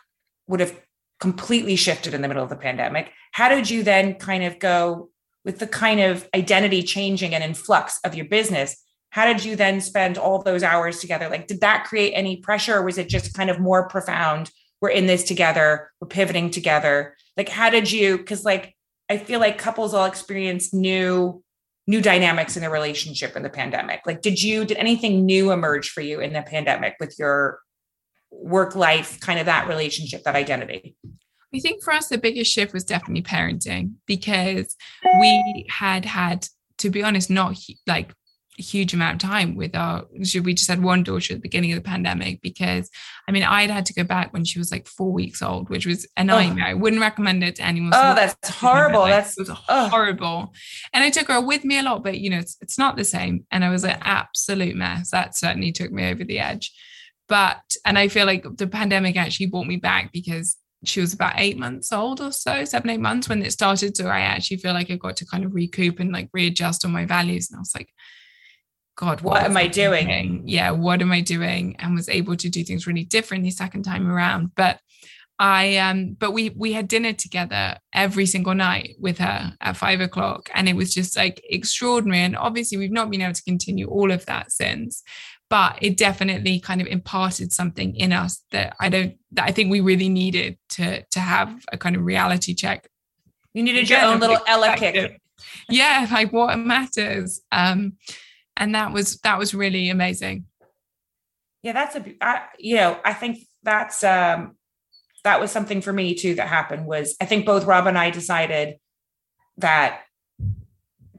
would 0.50 0.60
have 0.60 0.78
completely 1.20 1.76
shifted 1.76 2.14
in 2.14 2.22
the 2.22 2.28
middle 2.28 2.44
of 2.44 2.50
the 2.50 2.56
pandemic. 2.56 3.12
How 3.32 3.50
did 3.50 3.70
you 3.70 3.84
then 3.84 4.16
kind 4.16 4.44
of 4.44 4.60
go 4.60 5.10
with 5.46 5.60
the 5.60 5.68
kind 5.68 6.00
of 6.00 6.28
identity 6.36 6.84
changing 6.84 7.34
and 7.34 7.44
influx 7.44 8.00
of 8.04 8.16
your 8.16 8.26
business? 8.26 8.84
How 9.12 9.26
did 9.26 9.44
you 9.44 9.56
then 9.56 9.82
spend 9.82 10.18
all 10.18 10.42
those 10.42 10.64
hours 10.64 11.00
together? 11.00 11.30
Like, 11.30 11.48
did 11.48 11.62
that 11.62 11.86
create 11.86 12.14
any 12.14 12.38
pressure 12.38 12.76
or 12.76 12.84
was 12.84 12.98
it 12.98 13.10
just 13.10 13.34
kind 13.34 13.50
of 13.50 13.60
more 13.60 13.88
profound? 13.88 14.52
We're 14.82 14.90
in 14.90 15.08
this 15.08 15.24
together, 15.24 15.92
we're 16.00 16.08
pivoting 16.08 16.52
together. 16.52 17.16
Like, 17.36 17.50
how 17.50 17.70
did 17.70 17.92
you? 17.92 18.18
Because, 18.18 18.46
like, 18.46 18.76
I 19.10 19.18
feel 19.18 19.40
like 19.40 19.58
couples 19.58 19.94
all 19.94 20.06
experience 20.06 20.74
new 20.74 21.44
new 21.88 22.02
dynamics 22.02 22.56
in 22.56 22.62
the 22.62 22.70
relationship 22.70 23.36
in 23.36 23.42
the 23.42 23.50
pandemic 23.50 24.02
like 24.06 24.22
did 24.22 24.40
you 24.44 24.64
did 24.64 24.78
anything 24.78 25.26
new 25.26 25.52
emerge 25.52 25.90
for 25.90 26.02
you 26.02 26.20
in 26.20 26.34
the 26.34 26.44
pandemic 26.44 26.94
with 27.00 27.18
your 27.18 27.60
work 28.32 28.76
life, 28.76 29.20
kind 29.20 29.40
of 29.40 29.46
that 29.46 29.68
relationship, 29.68 30.24
that 30.24 30.36
identity? 30.36 30.96
I 31.54 31.60
think 31.60 31.84
for 31.84 31.94
us, 31.94 32.08
the 32.08 32.18
biggest 32.18 32.52
shift 32.52 32.74
was 32.74 32.84
definitely 32.84 33.24
parenting 33.24 33.94
because 34.06 34.76
we 35.20 35.66
had 35.70 36.06
had, 36.06 36.48
to 36.78 36.90
be 36.90 37.04
honest, 37.04 37.30
not 37.30 37.58
like 37.88 38.14
a 38.60 38.62
huge 38.62 38.94
amount 38.94 39.24
of 39.24 39.30
time 39.30 39.56
with 39.56 39.76
our 39.76 40.06
we 40.12 40.54
just 40.54 40.70
had 40.70 40.84
one 40.84 41.02
daughter 41.02 41.34
at 41.34 41.38
the 41.38 41.42
beginning 41.42 41.72
of 41.72 41.78
the 41.78 41.90
pandemic 41.90 42.42
because 42.42 42.90
I 43.28 43.32
mean 43.32 43.44
I'd 43.44 43.70
had 43.70 43.86
to 43.86 43.94
go 43.94 44.04
back 44.04 44.34
when 44.34 44.44
she 44.44 44.60
was 44.60 44.72
like 44.72 44.86
four 44.86 45.12
weeks 45.12 45.42
old, 45.42 45.70
which 45.70 45.86
was 45.86 46.06
a 46.18 46.24
nightmare. 46.24 46.66
Oh. 46.68 46.72
I 46.72 46.74
wouldn't 46.74 47.02
recommend 47.02 47.44
it 47.44 47.56
to 47.56 47.64
anyone. 47.64 47.94
Oh, 47.96 48.14
that's 48.14 48.50
horrible. 48.50 49.00
Like, 49.02 49.12
that's 49.12 49.38
was 49.38 49.50
horrible. 49.50 50.54
And 50.94 51.04
I 51.04 51.10
took 51.10 51.30
her 51.30 51.42
with 51.42 51.64
me 51.64 51.80
a 51.80 51.84
lot, 51.84 52.04
but 52.04 52.20
you 52.20 52.30
know, 52.30 52.40
it's, 52.40 52.58
it's 52.62 52.78
not 52.78 52.98
the 52.98 53.06
same. 53.06 53.46
And 53.50 53.64
I 53.64 53.70
was 53.70 53.84
an 53.86 53.98
absolute 54.02 54.76
mess. 54.76 55.12
That 55.12 55.38
certainly 55.38 55.72
took 55.72 55.92
me 55.92 56.10
over 56.10 56.24
the 56.24 56.40
edge. 56.40 56.72
But, 57.30 57.62
and 57.86 57.98
I 57.98 58.08
feel 58.08 58.26
like 58.26 58.46
the 58.58 58.68
pandemic 58.68 59.16
actually 59.16 59.46
brought 59.46 59.68
me 59.68 59.78
back 59.78 60.12
because 60.12 60.58
she 60.84 61.00
was 61.00 61.14
about 61.14 61.34
eight 61.36 61.58
months 61.58 61.92
old 61.92 62.22
or 62.22 62.32
so, 62.32 62.66
seven, 62.66 62.90
eight 62.90 63.00
months 63.00 63.30
when 63.30 63.44
it 63.44 63.52
started. 63.52 63.96
So 63.96 64.08
I 64.08 64.22
actually 64.22 64.58
feel 64.58 64.74
like 64.74 64.90
I 64.90 64.96
got 64.96 65.16
to 65.18 65.26
kind 65.26 65.46
of 65.46 65.54
recoup 65.54 66.00
and 66.00 66.12
like 66.12 66.30
readjust 66.34 66.86
on 66.86 66.92
my 66.92 67.06
values. 67.06 67.50
And 67.50 67.58
I 67.58 67.60
was 67.60 67.76
like, 67.76 67.94
God, 68.98 69.22
what, 69.22 69.36
what 69.36 69.44
am 69.44 69.56
I 69.56 69.68
doing? 69.68 70.08
doing? 70.08 70.44
Yeah, 70.46 70.72
what 70.72 71.02
am 71.02 71.12
I 71.12 71.22
doing? 71.22 71.76
And 71.80 71.96
was 71.96 72.10
able 72.10 72.36
to 72.36 72.50
do 72.50 72.64
things 72.64 72.88
really 72.88 73.06
different 73.06 73.44
the 73.44 73.52
second 73.52 73.84
time 73.84 74.10
around. 74.10 74.52
But 74.56 74.80
I 75.40 75.78
um, 75.78 76.18
but 76.20 76.32
we 76.32 76.50
we 76.50 76.74
had 76.74 76.90
dinner 76.90 77.14
together 77.14 77.78
every 77.94 78.26
single 78.26 78.54
night 78.54 78.98
with 79.00 79.20
her 79.20 79.54
at 79.62 79.78
five 79.78 80.02
o'clock, 80.02 80.50
and 80.54 80.68
it 80.68 80.76
was 80.76 80.94
just 80.94 81.16
like 81.16 81.42
extraordinary. 81.50 82.20
And 82.20 82.36
obviously, 82.36 82.78
we've 82.78 82.92
not 82.92 83.10
been 83.10 83.22
able 83.22 83.34
to 83.34 83.44
continue 83.44 83.88
all 83.88 84.12
of 84.12 84.26
that 84.26 84.52
since 84.52 85.02
but 85.50 85.78
it 85.82 85.98
definitely 85.98 86.60
kind 86.60 86.80
of 86.80 86.88
imparted 86.88 87.52
something 87.52 87.96
in 87.96 88.14
us 88.14 88.44
that 88.52 88.76
I 88.80 88.90
don't 88.90 89.18
that 89.32 89.46
I 89.46 89.52
think 89.52 89.72
we 89.72 89.82
really 89.82 90.10
needed 90.10 90.58
to 90.70 91.04
to 91.04 91.20
have 91.20 91.66
a 91.72 91.78
kind 91.78 91.96
of 91.96 92.04
reality 92.04 92.54
check. 92.54 92.88
You 93.54 93.64
needed 93.64 93.90
your 93.90 94.02
own 94.02 94.20
little 94.20 94.40
Ella 94.48 94.76
kick. 94.78 95.20
Yeah, 95.68 96.08
like 96.12 96.32
what 96.32 96.56
matters. 96.58 97.42
Um, 97.52 97.94
and 98.56 98.76
that 98.76 98.94
was 98.94 99.18
that 99.20 99.40
was 99.40 99.54
really 99.54 99.90
amazing. 99.90 100.46
Yeah, 101.64 101.74
that's 101.74 101.96
a 101.96 102.16
I, 102.22 102.44
you 102.58 102.76
know 102.76 103.00
I 103.04 103.14
think 103.14 103.40
that's 103.64 104.04
um 104.04 104.56
that 105.24 105.42
was 105.42 105.52
something 105.52 105.82
for 105.82 105.92
me 105.92 106.16
too 106.16 106.36
that 106.36 106.48
happened 106.48 106.86
was 106.86 107.16
I 107.20 107.26
think 107.26 107.46
both 107.46 107.66
Rob 107.66 107.88
and 107.88 107.98
I 107.98 108.12
decided 108.12 108.78
that 109.58 110.02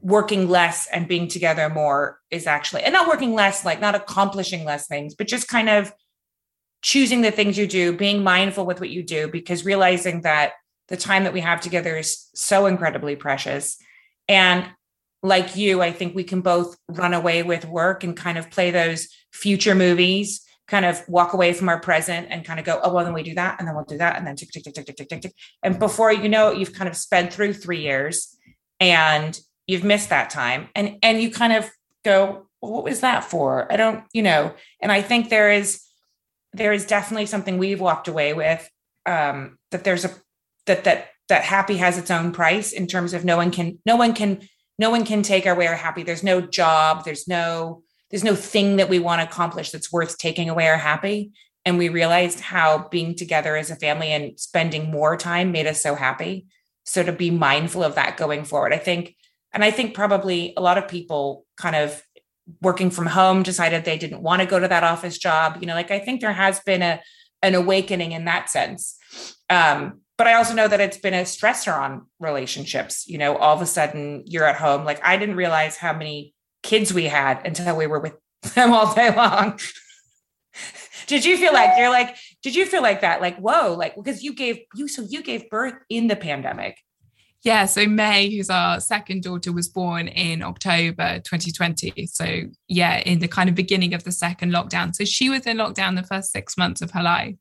working 0.03 0.49
less 0.49 0.87
and 0.89 1.09
being 1.09 1.29
together 1.29 1.69
more 1.69 2.19
is 2.31 2.47
actually 2.47 2.83
and 2.83 2.93
not 2.93 3.07
working 3.07 3.35
less 3.35 3.65
like 3.65 3.81
not 3.81 3.95
accomplishing 3.95 4.65
less 4.65 4.87
things 4.87 5.15
but 5.15 5.27
just 5.27 5.47
kind 5.47 5.69
of 5.69 5.93
choosing 6.83 7.21
the 7.21 7.31
things 7.31 7.59
you 7.59 7.67
do, 7.67 7.97
being 7.97 8.23
mindful 8.23 8.67
with 8.67 8.81
what 8.81 8.91
you 8.91 9.03
do, 9.03 9.29
because 9.29 9.65
realizing 9.65 10.23
that 10.23 10.53
the 10.89 10.97
time 10.97 11.25
that 11.25 11.33
we 11.33 11.41
have 11.41 11.61
together 11.61 11.97
is 11.97 12.29
so 12.35 12.67
incredibly 12.67 13.17
precious. 13.17 13.77
And 14.29 14.67
like 15.23 15.57
you, 15.57 15.83
I 15.83 15.93
think 15.93 16.15
we 16.15 16.25
can 16.25 16.41
both 16.41 16.77
run 16.89 17.13
away 17.13 17.43
with 17.43 17.67
work 17.67 18.03
and 18.03 18.17
kind 18.17 18.39
of 18.39 18.51
play 18.51 18.71
those 18.71 19.09
future 19.31 19.75
movies, 19.75 20.43
kind 20.67 20.87
of 20.87 21.03
walk 21.09 21.35
away 21.35 21.53
from 21.53 21.69
our 21.69 21.79
present 21.79 22.29
and 22.31 22.45
kind 22.45 22.59
of 22.59 22.65
go, 22.65 22.81
oh, 22.83 22.93
well, 22.93 23.05
then 23.05 23.13
we 23.13 23.23
do 23.23 23.35
that, 23.35 23.57
and 23.59 23.69
then 23.69 23.75
we'll 23.75 23.85
do 23.85 23.99
that, 23.99 24.17
and 24.17 24.27
then 24.27 24.37
tick, 24.37 24.51
tick, 24.51 24.65
tick, 24.65 24.75
tick, 24.75 24.87
tick, 24.87 25.09
tick, 25.09 25.21
tick. 25.21 25.35
And 25.63 25.79
before 25.79 26.13
you 26.13 26.29
know 26.29 26.49
it, 26.49 26.59
you've 26.59 26.73
kind 26.73 26.89
of 26.89 26.97
sped 26.97 27.33
through 27.33 27.53
three 27.53 27.83
years 27.83 28.37
and 28.79 29.39
you've 29.71 29.85
missed 29.85 30.09
that 30.09 30.31
time. 30.31 30.69
And 30.75 30.99
and 31.03 31.23
you 31.23 31.31
kind 31.31 31.53
of 31.53 31.71
go, 32.05 32.49
well, 32.61 32.73
what 32.73 32.85
was 32.85 33.01
that 33.01 33.23
for? 33.25 33.73
I 33.73 33.77
don't, 33.77 34.05
you 34.13 34.23
know, 34.23 34.53
and 34.83 34.91
I 34.91 35.01
think 35.01 35.29
there 35.29 35.53
is 35.53 35.83
there 36.53 36.73
is 36.73 36.85
definitely 36.85 37.27
something 37.27 37.57
we've 37.57 37.81
walked 37.81 38.09
away 38.09 38.33
with 38.33 38.69
um, 39.07 39.59
that 39.71 39.85
there's 39.85 40.05
a 40.05 40.11
that 40.67 40.85
that 40.85 41.11
that 41.29 41.45
happy 41.45 41.77
has 41.77 41.99
its 41.99 42.11
own 42.11 42.33
price 42.33 42.73
in 42.73 42.89
terms 42.89 43.15
of 43.15 43.25
no 43.25 43.37
one 43.37 43.53
can 43.53 43.79
no 43.87 43.95
one 43.95 44.13
can 44.13 44.41
no 44.77 44.91
one 44.91 45.05
can 45.05 45.23
take 45.23 45.47
away 45.47 45.69
our 45.69 45.77
happy. 45.77 46.03
There's 46.03 46.25
no 46.25 46.41
job. 46.41 47.05
There's 47.05 47.29
no 47.29 47.85
there's 48.11 48.25
no 48.25 48.35
thing 48.35 48.77
that 48.77 48.89
we 48.89 48.99
want 48.99 49.21
to 49.21 49.29
accomplish 49.29 49.71
that's 49.71 49.93
worth 49.93 50.19
taking 50.19 50.51
away 50.51 50.67
our 50.67 50.79
happy. 50.79 51.31
And 51.65 51.79
we 51.79 51.91
realized 51.91 52.41
how 52.41 52.89
being 52.91 53.15
together 53.15 53.57
as 53.57 53.71
a 53.71 53.77
family 53.77 54.09
and 54.09 54.41
spending 54.41 54.91
more 54.91 55.17
time 55.17 55.53
made 55.53 55.69
us 55.69 55.81
so 55.81 55.95
happy. 55.95 56.47
So 56.85 57.05
to 57.05 57.13
be 57.13 57.31
mindful 57.31 57.85
of 57.85 57.95
that 57.95 58.17
going 58.17 58.45
forward. 58.45 58.73
I 58.73 58.79
think 58.79 59.15
and 59.53 59.65
i 59.65 59.71
think 59.71 59.95
probably 59.95 60.53
a 60.57 60.61
lot 60.61 60.79
of 60.79 60.89
people 60.89 61.45
kind 61.57 61.77
of 61.77 62.03
working 62.61 62.91
from 62.91 63.07
home 63.07 63.43
decided 63.43 63.85
they 63.85 63.99
didn't 63.99 64.23
want 64.23 64.41
to 64.41 64.47
go 64.47 64.59
to 64.59 64.69
that 64.69 64.85
office 64.85 65.19
job. 65.19 65.59
You 65.61 65.67
know 65.67 65.75
like 65.75 65.91
i 65.91 65.99
think 65.99 66.21
there 66.21 66.33
has 66.33 66.61
been 66.61 66.83
a 66.83 67.01
an 67.43 67.55
awakening 67.55 68.13
in 68.13 68.27
that 68.27 68.51
sense. 68.51 68.99
Um, 69.49 70.01
but 70.19 70.27
i 70.27 70.35
also 70.35 70.55
know 70.55 70.69
that 70.69 70.81
it's 70.81 70.99
been 70.99 71.15
a 71.15 71.23
stressor 71.23 71.77
on 71.77 72.07
relationships. 72.19 73.07
You 73.07 73.19
know 73.19 73.37
all 73.37 73.55
of 73.55 73.63
a 73.63 73.67
sudden 73.67 74.25
you're 74.27 74.45
at 74.45 74.57
home. 74.57 74.85
Like 74.85 75.05
i 75.05 75.17
didn't 75.17 75.37
realize 75.37 75.77
how 75.77 75.93
many 75.93 76.35
kids 76.63 76.93
we 76.93 77.05
had 77.05 77.47
until 77.47 77.77
we 77.77 77.87
were 77.87 78.01
with 78.01 78.15
them 78.55 78.73
all 78.73 78.95
day 78.95 79.15
long. 79.15 79.59
Did 81.07 81.25
you 81.25 81.37
feel 81.39 81.53
like 81.53 81.79
you're 81.79 81.91
like 81.91 82.17
did 82.43 82.55
you 82.55 82.67
feel 82.67 82.83
like 82.83 83.03
that? 83.03 83.21
Like 83.21 83.39
whoa 83.39 83.75
like 83.75 83.97
because 83.97 84.23
you 84.23 84.35
gave 84.35 84.61
you 84.75 84.89
so 84.89 85.03
you 85.09 85.23
gave 85.23 85.49
birth 85.51 85.75
in 85.89 86.09
the 86.09 86.17
pandemic 86.17 86.79
yeah, 87.43 87.65
so 87.65 87.87
May, 87.87 88.35
who's 88.35 88.51
our 88.51 88.81
second 88.81 89.23
daughter, 89.23 89.53
was 89.53 89.69
born 89.69 90.09
in 90.09 90.43
October 90.43 91.21
2020. 91.21 92.07
So, 92.07 92.43
yeah, 92.69 92.99
in 92.99 93.21
the 93.21 93.29
kind 93.29 93.49
of 93.49 93.55
beginning 93.55 93.95
of 93.95 94.05
the 94.05 94.13
second 94.13 94.53
lockdown. 94.53 94.95
So, 94.95 95.05
she 95.05 95.31
was 95.31 95.47
in 95.47 95.57
lockdown 95.57 95.97
the 95.97 96.07
first 96.07 96.33
six 96.33 96.59
months 96.59 96.83
of 96.83 96.91
her 96.91 97.03
life. 97.03 97.37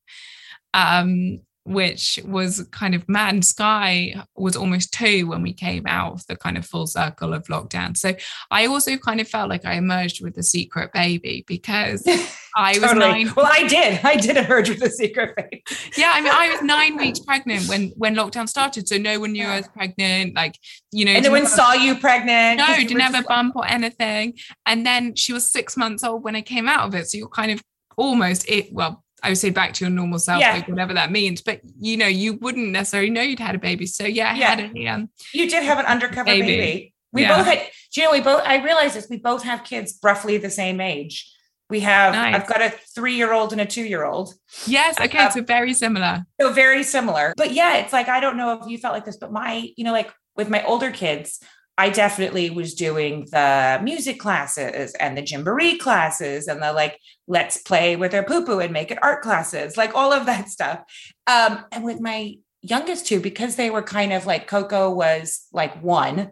Um, 0.73 1.41
which 1.65 2.19
was 2.25 2.67
kind 2.71 2.95
of 2.95 3.07
mad. 3.07 3.33
And 3.35 3.45
Sky 3.45 4.15
was 4.35 4.55
almost 4.55 4.93
two 4.93 5.27
when 5.27 5.41
we 5.41 5.53
came 5.53 5.85
out 5.87 6.13
of 6.13 6.27
the 6.27 6.35
kind 6.35 6.57
of 6.57 6.65
full 6.65 6.87
circle 6.87 7.33
of 7.33 7.43
lockdown. 7.45 7.95
So 7.95 8.15
I 8.49 8.65
also 8.65 8.97
kind 8.97 9.21
of 9.21 9.27
felt 9.27 9.49
like 9.49 9.65
I 9.65 9.73
emerged 9.73 10.23
with 10.23 10.37
a 10.37 10.43
secret 10.43 10.91
baby 10.93 11.43
because 11.47 12.03
I 12.55 12.71
was 12.79 12.91
totally. 12.91 13.25
nine. 13.25 13.33
Well, 13.35 13.49
I 13.49 13.67
did. 13.67 13.99
I 14.03 14.15
did 14.15 14.37
emerge 14.37 14.69
with 14.69 14.81
a 14.81 14.89
secret 14.89 15.35
baby. 15.35 15.63
yeah, 15.95 16.11
I 16.13 16.21
mean, 16.21 16.33
I 16.33 16.49
was 16.49 16.61
nine 16.61 16.97
weeks 17.03 17.19
pregnant 17.19 17.67
when 17.67 17.89
when 17.97 18.15
lockdown 18.15 18.49
started, 18.49 18.87
so 18.87 18.97
no 18.97 19.19
one 19.19 19.33
knew 19.33 19.45
I 19.45 19.57
was 19.57 19.67
pregnant. 19.67 20.35
Like, 20.35 20.57
you 20.91 21.05
know, 21.05 21.11
and 21.11 21.23
no 21.23 21.31
one 21.31 21.45
saw 21.45 21.73
you 21.73 21.95
pregnant. 21.95 22.57
No, 22.59 22.75
didn't 22.77 22.99
have 22.99 23.15
a 23.15 23.27
bump 23.27 23.55
or 23.55 23.67
anything. 23.67 24.33
And 24.65 24.85
then 24.85 25.15
she 25.15 25.33
was 25.33 25.51
six 25.51 25.77
months 25.77 26.03
old 26.03 26.23
when 26.23 26.35
I 26.35 26.41
came 26.41 26.67
out 26.67 26.87
of 26.87 26.95
it. 26.95 27.07
So 27.07 27.17
you're 27.17 27.29
kind 27.29 27.51
of 27.51 27.61
almost 27.97 28.49
it. 28.49 28.73
Well, 28.73 29.03
I 29.23 29.29
would 29.29 29.37
say 29.37 29.49
back 29.49 29.73
to 29.73 29.85
your 29.85 29.91
normal 29.91 30.19
self, 30.19 30.39
yeah. 30.39 30.53
like 30.53 30.67
whatever 30.67 30.93
that 30.93 31.11
means. 31.11 31.41
But 31.41 31.61
you 31.79 31.97
know, 31.97 32.07
you 32.07 32.33
wouldn't 32.33 32.69
necessarily 32.69 33.09
know 33.09 33.21
you'd 33.21 33.39
had 33.39 33.55
a 33.55 33.59
baby. 33.59 33.85
So 33.85 34.05
yeah, 34.05 34.31
I 34.31 34.35
yeah. 34.35 34.55
had 34.55 34.75
a 34.75 34.87
um, 34.87 35.09
You 35.33 35.49
did 35.49 35.63
have 35.63 35.79
an 35.79 35.85
undercover 35.85 36.25
baby. 36.25 36.47
baby. 36.47 36.93
We 37.11 37.23
yeah. 37.23 37.37
both 37.37 37.45
had. 37.45 37.67
you 37.95 38.03
know? 38.03 38.11
We 38.11 38.21
both. 38.21 38.41
I 38.45 38.63
realized 38.63 38.95
this. 38.95 39.07
We 39.09 39.17
both 39.17 39.43
have 39.43 39.63
kids 39.63 39.97
roughly 40.03 40.37
the 40.37 40.49
same 40.49 40.79
age. 40.79 41.31
We 41.69 41.81
have. 41.81 42.13
Nice. 42.13 42.35
I've 42.35 42.47
got 42.47 42.61
a 42.61 42.69
three-year-old 42.95 43.51
and 43.51 43.61
a 43.61 43.65
two-year-old. 43.65 44.33
Yes. 44.65 44.99
Okay. 44.99 45.17
Have, 45.17 45.33
so 45.33 45.41
very 45.41 45.73
similar. 45.73 46.25
So 46.39 46.51
very 46.51 46.83
similar. 46.83 47.33
But 47.37 47.51
yeah, 47.51 47.77
it's 47.77 47.93
like 47.93 48.09
I 48.09 48.19
don't 48.19 48.37
know 48.37 48.59
if 48.61 48.67
you 48.67 48.77
felt 48.77 48.93
like 48.93 49.05
this, 49.05 49.17
but 49.17 49.31
my, 49.31 49.69
you 49.75 49.83
know, 49.83 49.91
like 49.91 50.11
with 50.35 50.49
my 50.49 50.63
older 50.63 50.91
kids, 50.91 51.39
I 51.79 51.89
definitely 51.89 52.49
was 52.49 52.73
doing 52.73 53.25
the 53.31 53.79
music 53.81 54.19
classes 54.19 54.93
and 54.95 55.17
the 55.17 55.21
gymboree 55.21 55.79
classes 55.79 56.49
and 56.49 56.61
the 56.61 56.73
like, 56.73 56.99
let's 57.25 57.61
play 57.61 57.95
with 57.95 58.13
our 58.13 58.25
poo 58.25 58.45
poo 58.45 58.59
and 58.59 58.73
make 58.73 58.91
it 58.91 59.01
art 59.01 59.21
classes, 59.21 59.77
like 59.77 59.95
all 59.95 60.11
of 60.11 60.25
that 60.25 60.49
stuff. 60.49 60.81
Um, 61.25 61.63
and 61.71 61.85
with 61.85 62.01
my 62.01 62.35
youngest 62.61 63.07
two, 63.07 63.21
because 63.21 63.55
they 63.55 63.69
were 63.69 63.81
kind 63.81 64.11
of 64.11 64.25
like 64.25 64.45
Coco 64.45 64.91
was 64.91 65.47
like 65.53 65.81
one 65.81 66.31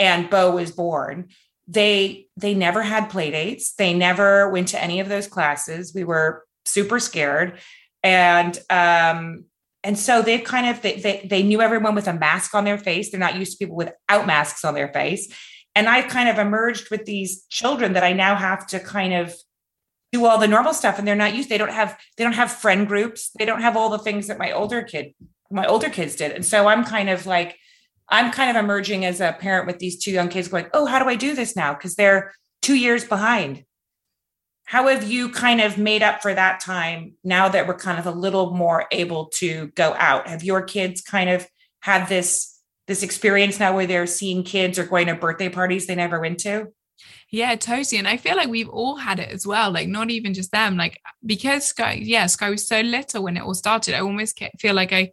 and 0.00 0.28
Bo 0.28 0.56
was 0.56 0.72
born, 0.72 1.28
they 1.68 2.26
they 2.36 2.54
never 2.54 2.82
had 2.82 3.08
play 3.08 3.30
dates. 3.30 3.74
They 3.74 3.94
never 3.94 4.50
went 4.50 4.66
to 4.68 4.82
any 4.82 4.98
of 4.98 5.08
those 5.08 5.28
classes. 5.28 5.94
We 5.94 6.02
were 6.02 6.44
super 6.64 6.98
scared. 6.98 7.60
And 8.02 8.58
um, 8.68 9.44
and 9.88 9.98
so 9.98 10.20
they've 10.20 10.44
kind 10.44 10.66
of 10.66 10.82
they, 10.82 11.00
they, 11.00 11.26
they 11.30 11.42
knew 11.42 11.62
everyone 11.62 11.94
with 11.94 12.06
a 12.08 12.12
mask 12.12 12.54
on 12.54 12.64
their 12.64 12.76
face. 12.76 13.10
They're 13.10 13.18
not 13.18 13.36
used 13.36 13.52
to 13.52 13.56
people 13.56 13.74
without 13.74 14.26
masks 14.26 14.62
on 14.62 14.74
their 14.74 14.92
face. 14.92 15.34
And 15.74 15.88
i've 15.88 16.08
kind 16.08 16.28
of 16.28 16.38
emerged 16.38 16.90
with 16.90 17.06
these 17.06 17.46
children 17.46 17.94
that 17.94 18.04
i 18.04 18.12
now 18.12 18.34
have 18.36 18.66
to 18.66 18.80
kind 18.80 19.14
of 19.14 19.34
do 20.12 20.26
all 20.26 20.36
the 20.36 20.46
normal 20.46 20.74
stuff. 20.74 20.98
And 20.98 21.08
they're 21.08 21.16
not 21.16 21.34
used 21.34 21.48
they 21.48 21.56
don't 21.56 21.72
have 21.72 21.98
they 22.18 22.24
don't 22.24 22.34
have 22.34 22.52
friend 22.52 22.86
groups. 22.86 23.30
They 23.38 23.46
don't 23.46 23.62
have 23.62 23.78
all 23.78 23.88
the 23.88 23.98
things 23.98 24.26
that 24.26 24.38
my 24.38 24.52
older 24.52 24.82
kid 24.82 25.14
my 25.50 25.64
older 25.64 25.88
kids 25.88 26.16
did. 26.16 26.32
And 26.32 26.44
so 26.44 26.68
i'm 26.68 26.84
kind 26.84 27.08
of 27.08 27.24
like 27.24 27.56
i'm 28.10 28.30
kind 28.30 28.54
of 28.54 28.62
emerging 28.62 29.06
as 29.06 29.22
a 29.22 29.36
parent 29.40 29.66
with 29.66 29.78
these 29.78 29.98
two 29.98 30.10
young 30.10 30.28
kids 30.28 30.48
going 30.48 30.66
oh 30.74 30.84
how 30.84 30.98
do 31.02 31.08
i 31.08 31.16
do 31.16 31.34
this 31.34 31.56
now? 31.56 31.72
Because 31.72 31.94
they're 31.94 32.34
two 32.60 32.76
years 32.76 33.04
behind 33.06 33.64
how 34.68 34.86
have 34.88 35.10
you 35.10 35.30
kind 35.30 35.62
of 35.62 35.78
made 35.78 36.02
up 36.02 36.20
for 36.20 36.34
that 36.34 36.60
time 36.60 37.14
now 37.24 37.48
that 37.48 37.66
we're 37.66 37.74
kind 37.74 37.98
of 37.98 38.04
a 38.04 38.10
little 38.10 38.54
more 38.54 38.84
able 38.92 39.24
to 39.28 39.68
go 39.68 39.94
out? 39.96 40.28
Have 40.28 40.44
your 40.44 40.60
kids 40.60 41.00
kind 41.00 41.30
of 41.30 41.48
had 41.80 42.06
this 42.10 42.54
this 42.86 43.02
experience 43.02 43.58
now 43.58 43.74
where 43.74 43.86
they're 43.86 44.06
seeing 44.06 44.44
kids 44.44 44.78
or 44.78 44.84
going 44.84 45.06
to 45.06 45.14
birthday 45.14 45.48
parties 45.48 45.86
they 45.86 45.94
never 45.94 46.20
went 46.20 46.40
to? 46.40 46.66
Yeah 47.30 47.54
totally 47.56 47.98
and 47.98 48.08
i 48.08 48.16
feel 48.16 48.36
like 48.36 48.48
we've 48.48 48.68
all 48.68 48.96
had 48.96 49.20
it 49.20 49.30
as 49.30 49.46
well 49.46 49.70
like 49.70 49.86
not 49.86 50.10
even 50.10 50.34
just 50.34 50.50
them 50.50 50.76
like 50.76 50.98
because 51.24 51.64
sky 51.64 51.92
yeah 52.02 52.26
sky 52.26 52.50
was 52.50 52.66
so 52.66 52.80
little 52.80 53.22
when 53.22 53.36
it 53.36 53.40
all 53.40 53.54
started 53.54 53.94
i 53.94 54.00
almost 54.00 54.42
feel 54.58 54.74
like 54.74 54.92
i 54.92 55.10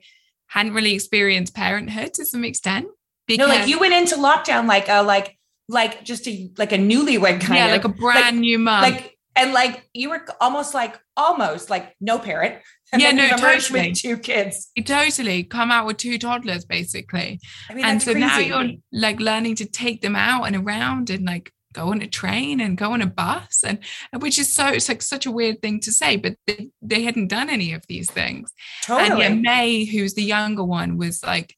hadn't 0.47 0.73
really 0.73 0.95
experienced 0.95 1.53
parenthood 1.53 2.13
to 2.13 2.25
some 2.25 2.43
extent 2.43 2.87
because 3.27 3.47
no 3.47 3.53
like 3.53 3.67
you 3.67 3.77
went 3.79 3.93
into 3.93 4.15
lockdown 4.15 4.65
like 4.65 4.87
a 4.87 5.03
like 5.03 5.37
like 5.67 6.03
just 6.03 6.27
a 6.27 6.49
like 6.57 6.71
a 6.71 6.77
newlywed 6.77 7.41
kind 7.41 7.55
yeah, 7.55 7.65
of 7.65 7.71
like 7.71 7.83
a 7.83 7.89
brand 7.89 8.23
like, 8.23 8.35
new 8.35 8.57
mom 8.57 8.81
like 8.81 9.14
and 9.35 9.53
like 9.53 9.87
you 9.93 10.09
were 10.09 10.25
almost 10.39 10.73
like 10.73 10.99
almost 11.17 11.69
like 11.69 11.93
no 11.99 12.19
parent. 12.19 12.61
And 12.93 13.01
yeah, 13.01 13.11
no, 13.11 13.27
totally. 13.35 13.89
With 13.89 13.99
two 13.99 14.17
kids. 14.17 14.69
You 14.75 14.83
totally 14.83 15.43
come 15.43 15.71
out 15.71 15.85
with 15.85 15.97
two 15.97 16.17
toddlers, 16.17 16.65
basically. 16.65 17.39
I 17.69 17.73
mean, 17.73 17.85
and 17.85 18.01
so 18.01 18.11
crazy. 18.13 18.25
now 18.25 18.37
you're 18.39 18.71
like 18.93 19.19
learning 19.19 19.55
to 19.55 19.65
take 19.65 20.01
them 20.01 20.15
out 20.15 20.43
and 20.43 20.55
around 20.55 21.09
and 21.09 21.25
like 21.25 21.51
go 21.73 21.89
on 21.89 22.01
a 22.01 22.07
train 22.07 22.61
and 22.61 22.77
go 22.77 22.93
on 22.93 23.01
a 23.01 23.05
bus 23.05 23.61
and 23.65 23.79
which 24.19 24.39
is 24.39 24.53
so 24.53 24.67
it's 24.67 24.87
like 24.87 25.01
such 25.01 25.25
a 25.25 25.31
weird 25.31 25.61
thing 25.61 25.77
to 25.81 25.91
say 25.91 26.15
but 26.15 26.37
they, 26.47 26.69
they 26.81 27.03
hadn't 27.03 27.27
done 27.27 27.49
any 27.49 27.73
of 27.73 27.85
these 27.87 28.09
things 28.09 28.53
totally. 28.81 29.25
and 29.25 29.43
yeah, 29.43 29.51
may 29.51 29.83
who's 29.83 30.13
the 30.13 30.23
younger 30.23 30.63
one 30.63 30.97
was 30.97 31.21
like 31.21 31.53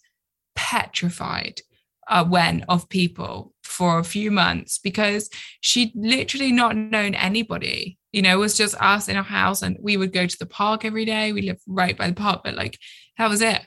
petrified 0.56 1.62
uh, 2.10 2.26
when 2.26 2.66
of 2.68 2.90
people 2.90 3.54
for 3.78 4.00
a 4.00 4.04
few 4.04 4.32
months 4.32 4.80
because 4.80 5.30
she'd 5.62 5.92
literally 5.96 6.52
not 6.52 6.76
known 6.76 7.13
anybody. 7.13 8.00
You 8.12 8.24
know, 8.24 8.34
it 8.34 8.40
was 8.40 8.58
just 8.58 8.76
us 8.82 9.08
in 9.08 9.16
our 9.16 9.24
house, 9.24 9.62
and 9.62 9.78
we 9.80 9.98
would 9.98 10.12
go 10.12 10.26
to 10.26 10.40
the 10.40 10.48
park 10.48 10.84
every 10.84 11.06
day. 11.06 11.32
We 11.32 11.44
lived 11.44 11.62
right 11.68 11.96
by 11.96 12.08
the 12.08 12.16
park, 12.16 12.42
but 12.44 12.56
like 12.56 12.80
that 13.18 13.30
was 13.30 13.42
it. 13.42 13.62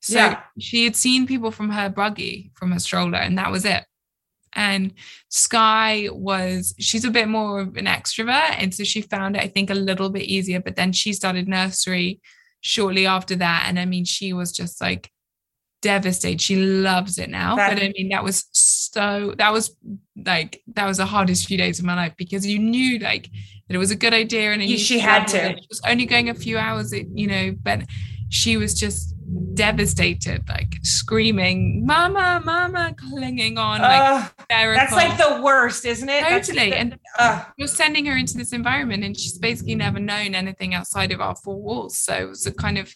So 0.00 0.14
yeah. 0.14 0.40
she 0.60 0.84
had 0.84 0.94
seen 0.94 1.26
people 1.26 1.50
from 1.50 1.70
her 1.70 1.88
buggy, 1.88 2.52
from 2.54 2.70
her 2.70 2.78
stroller, 2.78 3.18
and 3.18 3.36
that 3.38 3.50
was 3.50 3.64
it. 3.64 3.84
And 4.52 4.94
Sky 5.28 6.08
was, 6.12 6.74
she's 6.78 7.04
a 7.04 7.10
bit 7.10 7.28
more 7.28 7.60
of 7.60 7.76
an 7.76 7.86
extrovert. 7.86 8.54
And 8.58 8.74
so 8.74 8.84
she 8.84 9.02
found 9.02 9.36
it, 9.36 9.42
I 9.42 9.48
think, 9.48 9.68
a 9.68 9.74
little 9.74 10.08
bit 10.08 10.22
easier. 10.22 10.60
But 10.60 10.76
then 10.76 10.92
she 10.92 11.12
started 11.12 11.46
nursery 11.46 12.20
shortly 12.62 13.06
after 13.06 13.36
that. 13.36 13.64
And 13.66 13.78
I 13.78 13.84
mean, 13.84 14.06
she 14.06 14.32
was 14.32 14.52
just 14.52 14.80
like 14.80 15.10
devastated. 15.86 16.40
She 16.40 16.56
loves 16.56 17.18
it 17.18 17.30
now. 17.30 17.54
That, 17.56 17.74
but 17.74 17.82
I 17.82 17.92
mean, 17.96 18.08
that 18.10 18.24
was 18.24 18.44
so, 18.52 19.34
that 19.38 19.52
was 19.52 19.76
like, 20.32 20.62
that 20.74 20.86
was 20.86 20.96
the 20.96 21.06
hardest 21.06 21.46
few 21.46 21.58
days 21.58 21.78
of 21.78 21.84
my 21.84 21.94
life 21.94 22.14
because 22.16 22.44
you 22.44 22.58
knew 22.58 22.98
like 22.98 23.28
that 23.68 23.74
it 23.74 23.78
was 23.78 23.92
a 23.92 23.96
good 23.96 24.12
idea. 24.12 24.52
And 24.52 24.62
she 24.80 24.98
had 24.98 25.26
to. 25.28 25.50
It. 25.50 25.58
She 25.62 25.66
was 25.68 25.80
only 25.86 26.06
going 26.06 26.28
a 26.28 26.34
few 26.34 26.58
hours, 26.58 26.92
you 26.92 27.28
know, 27.28 27.54
but 27.62 27.82
she 28.28 28.56
was 28.56 28.74
just 28.74 29.14
devastated, 29.54 30.42
like 30.48 30.74
screaming, 30.82 31.84
"Mama, 31.86 32.42
Mama!" 32.44 32.94
clinging 32.98 33.58
on, 33.58 33.80
Ugh, 33.80 34.30
like 34.50 34.76
that's 34.76 34.92
like 34.92 35.16
the 35.16 35.40
worst, 35.42 35.84
isn't 35.84 36.08
it? 36.08 36.22
Totally. 36.22 36.70
the- 36.70 36.78
And 36.78 36.98
ugh. 37.18 37.46
you're 37.56 37.68
sending 37.68 38.06
her 38.06 38.16
into 38.16 38.36
this 38.36 38.52
environment, 38.52 39.04
and 39.04 39.18
she's 39.18 39.38
basically 39.38 39.74
never 39.76 40.00
known 40.00 40.34
anything 40.34 40.74
outside 40.74 41.12
of 41.12 41.20
our 41.20 41.36
four 41.36 41.60
walls. 41.60 41.98
So 41.98 42.14
it 42.14 42.28
was 42.28 42.46
a 42.46 42.52
kind 42.52 42.78
of 42.78 42.94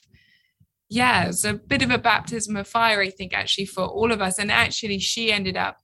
yeah, 0.90 1.26
it's 1.28 1.44
a 1.44 1.54
bit 1.54 1.82
of 1.82 1.90
a 1.92 1.98
baptism 1.98 2.56
of 2.56 2.66
fire, 2.66 3.00
I 3.00 3.10
think, 3.10 3.32
actually, 3.32 3.66
for 3.66 3.84
all 3.84 4.10
of 4.10 4.20
us. 4.20 4.38
And 4.40 4.50
actually, 4.50 4.98
she 4.98 5.32
ended 5.32 5.56
up, 5.56 5.78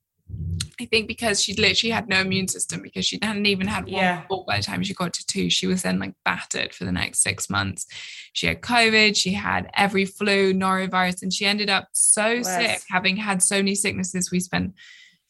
I 0.81 0.85
think, 0.87 1.07
because 1.07 1.41
she 1.41 1.55
literally 1.55 1.93
had 1.93 2.09
no 2.09 2.21
immune 2.21 2.49
system 2.49 2.83
because 2.83 3.07
she 3.07 3.21
hadn't 3.23 3.47
even 3.47 3.69
had 3.69 3.85
one 3.85 3.93
Yeah. 3.93 4.23
before 4.23 4.45
by 4.47 4.57
the 4.57 4.65
time 4.65 4.83
she 4.83 4.95
got 4.95 5.15
to 5.15 5.25
two. 5.25 5.49
She 5.49 5.69
was 5.69 5.83
then 5.83 6.01
like 6.01 6.15
battered 6.25 6.75
for 6.75 6.85
the 6.85 6.91
next 6.93 7.21
six 7.21 7.49
months. 7.49 7.87
She 8.33 8.49
had 8.49 8.61
COVID, 8.63 9.17
she 9.17 9.33
had 9.33 9.71
every 9.75 10.05
flu, 10.05 10.53
norovirus, 10.53 11.23
and 11.23 11.33
she 11.33 11.47
ended 11.47 11.71
up 11.71 11.89
so 11.93 12.41
Bless. 12.41 12.57
sick, 12.81 12.83
having 12.91 13.17
had 13.17 13.43
so 13.45 13.59
many 13.59 13.77
sicknesses. 13.77 14.33
We 14.33 14.41
spent 14.41 14.75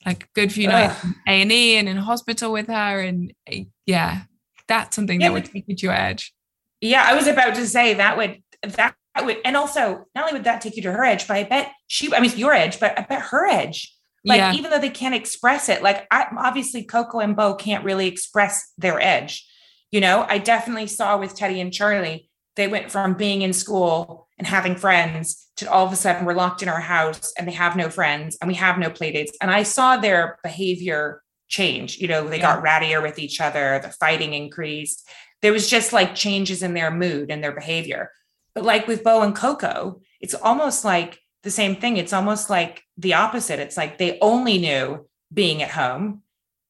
like 0.06 0.24
a 0.24 0.28
good 0.34 0.52
few 0.52 0.68
nights 0.68 0.96
Ugh. 1.04 1.14
in 1.26 1.50
A&E 1.50 1.76
and 1.76 1.86
in 1.88 1.98
hospital 1.98 2.50
with 2.50 2.68
her. 2.68 3.00
And 3.00 3.34
uh, 3.52 3.56
yeah, 3.84 4.22
that's 4.68 4.96
something 4.96 5.20
Yeah, 5.20 5.28
that 5.28 5.32
would 5.34 5.44
take 5.44 5.64
you 5.68 5.76
to 5.76 5.86
your 5.86 5.94
edge. 5.94 6.32
Yeah, 6.80 7.04
I 7.06 7.14
was 7.14 7.26
about 7.26 7.54
to 7.56 7.66
say 7.66 7.92
that 7.94 8.16
would 8.16 8.42
that 8.62 8.94
would, 9.22 9.38
and 9.44 9.56
also 9.56 10.04
not 10.14 10.24
only 10.24 10.34
would 10.34 10.44
that 10.44 10.60
take 10.60 10.76
you 10.76 10.82
to 10.82 10.92
her 10.92 11.04
edge, 11.04 11.26
but 11.26 11.36
I 11.36 11.44
bet 11.44 11.72
she, 11.86 12.12
I 12.14 12.20
mean, 12.20 12.32
your 12.36 12.52
edge, 12.52 12.80
but 12.80 12.98
I 12.98 13.02
bet 13.02 13.22
her 13.22 13.46
edge. 13.46 13.94
Like 14.24 14.38
Yeah. 14.38 14.54
even 14.54 14.70
though 14.70 14.80
they 14.80 14.90
can't 14.90 15.14
express 15.14 15.68
it, 15.68 15.82
like 15.82 16.06
I 16.10 16.26
obviously 16.36 16.84
Coco 16.84 17.20
and 17.20 17.36
Bo 17.36 17.54
can't 17.54 17.84
really 17.84 18.08
express 18.08 18.72
their 18.76 19.00
edge. 19.00 19.46
You 19.92 20.00
know, 20.00 20.26
I 20.28 20.38
definitely 20.38 20.88
saw 20.88 21.16
with 21.16 21.36
Teddy 21.36 21.60
and 21.60 21.72
Charlie, 21.72 22.28
they 22.56 22.66
went 22.68 22.90
from 22.90 23.14
being 23.14 23.42
in 23.42 23.52
school 23.52 24.26
and 24.38 24.46
having 24.46 24.74
friends 24.74 25.46
to 25.56 25.70
all 25.70 25.86
of 25.86 25.92
a 25.92 25.96
sudden 25.96 26.26
we're 26.26 26.34
locked 26.34 26.62
in 26.62 26.68
our 26.68 26.80
house 26.80 27.32
and 27.38 27.46
they 27.46 27.52
have 27.52 27.76
no 27.76 27.88
friends 27.88 28.36
and 28.40 28.48
we 28.48 28.54
have 28.54 28.78
no 28.78 28.90
play 28.90 29.12
dates. 29.12 29.36
And 29.40 29.50
I 29.50 29.62
saw 29.62 29.96
their 29.96 30.38
behavior 30.42 31.22
change. 31.48 31.98
You 31.98 32.08
know, 32.08 32.28
they 32.28 32.38
got 32.38 32.64
rattier 32.64 33.00
with 33.00 33.18
each 33.18 33.40
other, 33.40 33.78
the 33.82 33.90
fighting 33.90 34.34
increased. 34.34 35.08
There 35.42 35.52
was 35.52 35.70
just 35.70 35.92
like 35.92 36.14
changes 36.14 36.62
in 36.62 36.74
their 36.74 36.90
mood 36.90 37.30
and 37.30 37.42
their 37.44 37.52
behavior. 37.54 38.10
But 38.56 38.64
like 38.64 38.88
with 38.88 39.04
Bo 39.04 39.20
and 39.20 39.36
Coco, 39.36 40.00
it's 40.18 40.32
almost 40.34 40.82
like 40.82 41.20
the 41.42 41.50
same 41.50 41.76
thing. 41.76 41.98
It's 41.98 42.14
almost 42.14 42.48
like 42.48 42.82
the 42.96 43.12
opposite. 43.12 43.60
It's 43.60 43.76
like 43.76 43.98
they 43.98 44.18
only 44.22 44.56
knew 44.56 45.06
being 45.32 45.62
at 45.62 45.70
home 45.70 46.22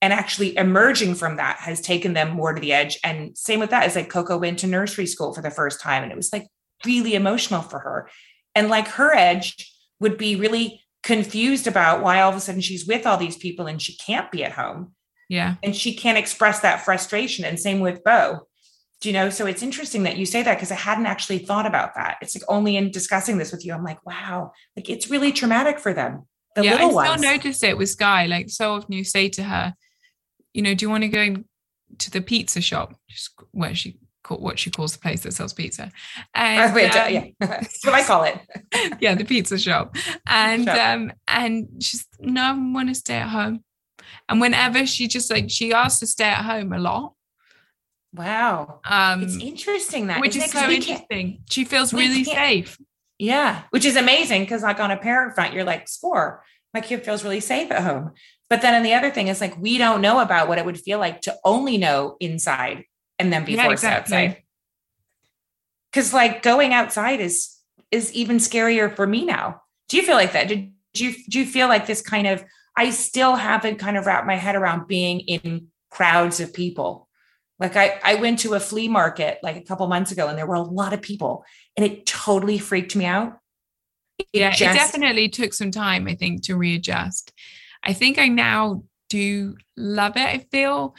and 0.03 0.13
actually 0.13 0.57
emerging 0.57 1.15
from 1.15 1.37
that 1.37 1.59
has 1.59 1.81
taken 1.81 2.13
them 2.13 2.31
more 2.31 2.53
to 2.53 2.61
the 2.61 2.73
edge. 2.73 2.99
And 3.05 3.39
same 3.39 3.61
with 3.61 3.71
that 3.71 3.87
is 3.87 3.95
like 3.95 4.11
Coco 4.11 4.37
went 4.37 4.59
to 4.59 4.67
nursery 4.67 5.07
school 5.07 5.33
for 5.33 5.43
the 5.43 5.51
first 5.51 5.81
time 5.81 6.03
and 6.03 6.11
it 6.11 6.17
was 6.17 6.33
like 6.33 6.49
really 6.85 7.15
emotional 7.15 7.63
for 7.63 7.79
her. 7.79 8.11
And 8.57 8.69
like 8.69 8.89
her 8.89 9.15
edge 9.15 9.73
would 10.01 10.19
be 10.19 10.35
really 10.35 10.83
confused 11.05 11.69
about 11.69 12.03
why 12.03 12.21
all 12.21 12.31
of 12.31 12.37
a 12.37 12.41
sudden 12.41 12.61
she's 12.61 12.85
with 12.85 13.07
all 13.07 13.17
these 13.17 13.37
people 13.37 13.69
and 13.69 13.81
she 13.81 13.97
can't 13.97 14.33
be 14.33 14.43
at 14.43 14.51
home 14.51 14.93
Yeah. 15.29 15.55
and 15.63 15.75
she 15.77 15.95
can't 15.95 16.19
express 16.19 16.59
that 16.61 16.85
frustration. 16.85 17.45
And 17.45 17.61
same 17.61 17.79
with 17.79 18.03
Bo. 18.03 18.49
Do 19.01 19.09
you 19.09 19.13
know? 19.13 19.29
So 19.31 19.47
it's 19.47 19.63
interesting 19.63 20.05
that 20.05 20.17
you 20.17 20.25
say 20.25 20.43
that 20.43 20.55
because 20.55 20.73
I 20.73 20.77
hadn't 20.77 21.07
actually 21.07 21.39
thought 21.39 21.67
about 21.67 21.95
that. 21.97 22.17
It's 22.23 22.35
like 22.35 22.45
only 22.49 22.77
in 22.77 22.91
discussing 22.91 23.39
this 23.39 23.53
with 23.53 23.65
you, 23.65 23.75
I'm 23.75 23.85
like, 23.85 24.05
wow, 24.07 24.53
like 24.77 24.89
it's 24.89 25.11
really 25.11 25.33
traumatic 25.33 25.79
for 25.79 25.93
them. 25.93 26.27
The 26.55 26.65
yeah, 26.65 26.73
little 26.73 26.91
I 26.91 27.09
ones. 27.09 27.21
still 27.21 27.33
notice 27.33 27.63
it 27.63 27.77
with 27.77 27.91
Sky. 27.91 28.27
Like 28.27 28.49
so 28.49 28.73
often 28.73 28.93
you 28.93 29.05
say 29.05 29.29
to 29.31 29.43
her, 29.43 29.75
you 30.55 30.63
know, 30.63 30.75
do 30.75 30.87
you 30.87 30.91
want 30.91 31.03
to 31.03 31.09
go 31.09 31.37
to 31.99 32.11
the 32.11 32.23
pizza 32.23 32.63
shop? 32.63 32.95
Just 33.09 33.31
where 33.53 33.75
she 33.75 33.99
what 34.29 34.59
she 34.59 34.71
calls 34.71 34.93
the 34.93 34.99
place 34.99 35.23
that 35.23 35.33
sells 35.33 35.53
pizza. 35.53 35.91
And, 36.35 36.75
wait, 36.75 36.97
um, 36.97 37.13
yeah, 37.13 37.27
that's 37.41 37.85
what 37.85 37.95
I 37.95 38.03
call 38.03 38.25
it. 38.25 38.41
yeah, 39.01 39.15
the 39.15 39.25
pizza 39.25 39.59
shop. 39.59 39.97
And 40.27 40.69
um, 40.69 41.13
and 41.29 41.69
she's 41.81 42.07
no, 42.19 42.43
I 42.43 42.53
want 42.53 42.89
to 42.89 42.95
stay 42.95 43.17
at 43.17 43.29
home. 43.29 43.63
And 44.29 44.41
whenever 44.41 44.87
she 44.87 45.09
just 45.09 45.31
like 45.31 45.51
she 45.51 45.73
asks 45.73 46.01
to 46.01 46.07
stay 46.07 46.25
at 46.25 46.45
home 46.45 46.73
a 46.73 46.79
lot. 46.79 47.13
Wow. 48.17 48.81
Um 48.85 49.23
It's 49.23 49.37
interesting 49.37 50.07
that 50.09 50.21
which 50.21 50.37
is 50.37 50.51
so 50.51 50.69
interesting. 50.71 51.43
She 51.49 51.65
feels 51.65 51.93
really 51.93 52.25
safe. 52.25 52.79
Yeah, 53.19 53.63
which 53.71 53.85
is 53.85 53.97
amazing 53.97 54.43
because 54.43 54.63
like 54.63 54.81
on 54.81 54.91
a 54.91 54.97
parent 54.97 55.35
front, 55.35 55.55
you're 55.55 55.65
like, 55.65 55.89
score. 55.89 56.43
My 56.75 56.81
kid 56.81 57.05
feels 57.05 57.25
really 57.25 57.41
safe 57.41 57.71
at 57.71 57.83
home. 57.83 58.13
But 58.51 58.61
then, 58.63 58.75
and 58.75 58.85
the 58.85 58.95
other 58.95 59.11
thing 59.11 59.29
is 59.29 59.41
like 59.41 59.57
we 59.59 59.79
don't 59.79 60.01
know 60.01 60.21
about 60.21 60.49
what 60.49 60.59
it 60.59 60.65
would 60.65 60.79
feel 60.79 60.99
like 60.99 61.23
to 61.23 61.35
only 61.45 61.79
know 61.79 62.17
inside 62.21 62.85
and 63.19 63.33
then 63.33 63.45
be 63.45 63.53
Yeah, 63.53 63.65
forced 63.65 63.85
exactly. 63.85 64.17
outside. 64.17 64.43
Because 65.91 66.13
like 66.13 66.43
going 66.43 66.73
outside 66.75 67.21
is 67.21 67.57
is 67.91 68.13
even 68.13 68.37
scarier 68.37 68.95
for 68.95 69.07
me 69.07 69.25
now. 69.25 69.63
Do 69.89 69.97
you 69.97 70.03
feel 70.03 70.17
like 70.17 70.33
that? 70.33 70.49
Did 70.49 70.73
you 70.95 71.15
do 71.29 71.39
you 71.39 71.47
feel 71.47 71.69
like 71.69 71.87
this 71.87 72.03
kind 72.03 72.27
of? 72.27 72.45
I 72.77 72.91
still 72.91 73.37
haven't 73.37 73.79
kind 73.79 73.97
of 73.97 74.05
wrapped 74.05 74.27
my 74.27 74.37
head 74.37 74.55
around 74.55 74.87
being 74.87 75.21
in 75.21 75.69
crowds 75.91 76.41
of 76.41 76.53
people. 76.53 77.06
Like 77.59 77.77
I, 77.77 77.99
I 78.05 78.15
went 78.17 78.41
to 78.41 78.55
a 78.55 78.61
flea 78.61 78.89
market 78.89 79.39
like 79.43 79.57
a 79.57 79.63
couple 79.63 79.87
months 79.87 80.13
ago 80.13 80.29
and 80.29 80.37
there 80.37 80.47
were 80.47 80.57
a 80.57 80.63
lot 80.63 80.93
of 80.93 81.01
people 81.01 81.45
and 81.77 81.87
it 81.87 82.05
totally 82.07 82.59
freaked 82.59 82.95
me 82.95 83.07
out. 83.07 83.39
It 84.19 84.27
yeah, 84.33 84.51
just- 84.51 84.63
it 84.75 84.79
definitely 84.79 85.29
took 85.29 85.55
some 85.55 85.71
time, 85.71 86.07
I 86.07 86.15
think, 86.15 86.43
to 86.45 86.57
readjust. 86.57 87.33
I 87.83 87.93
think 87.93 88.19
I 88.19 88.29
now 88.29 88.83
do 89.09 89.57
love 89.77 90.17
it. 90.17 90.27
I 90.27 90.39
feel 90.51 90.95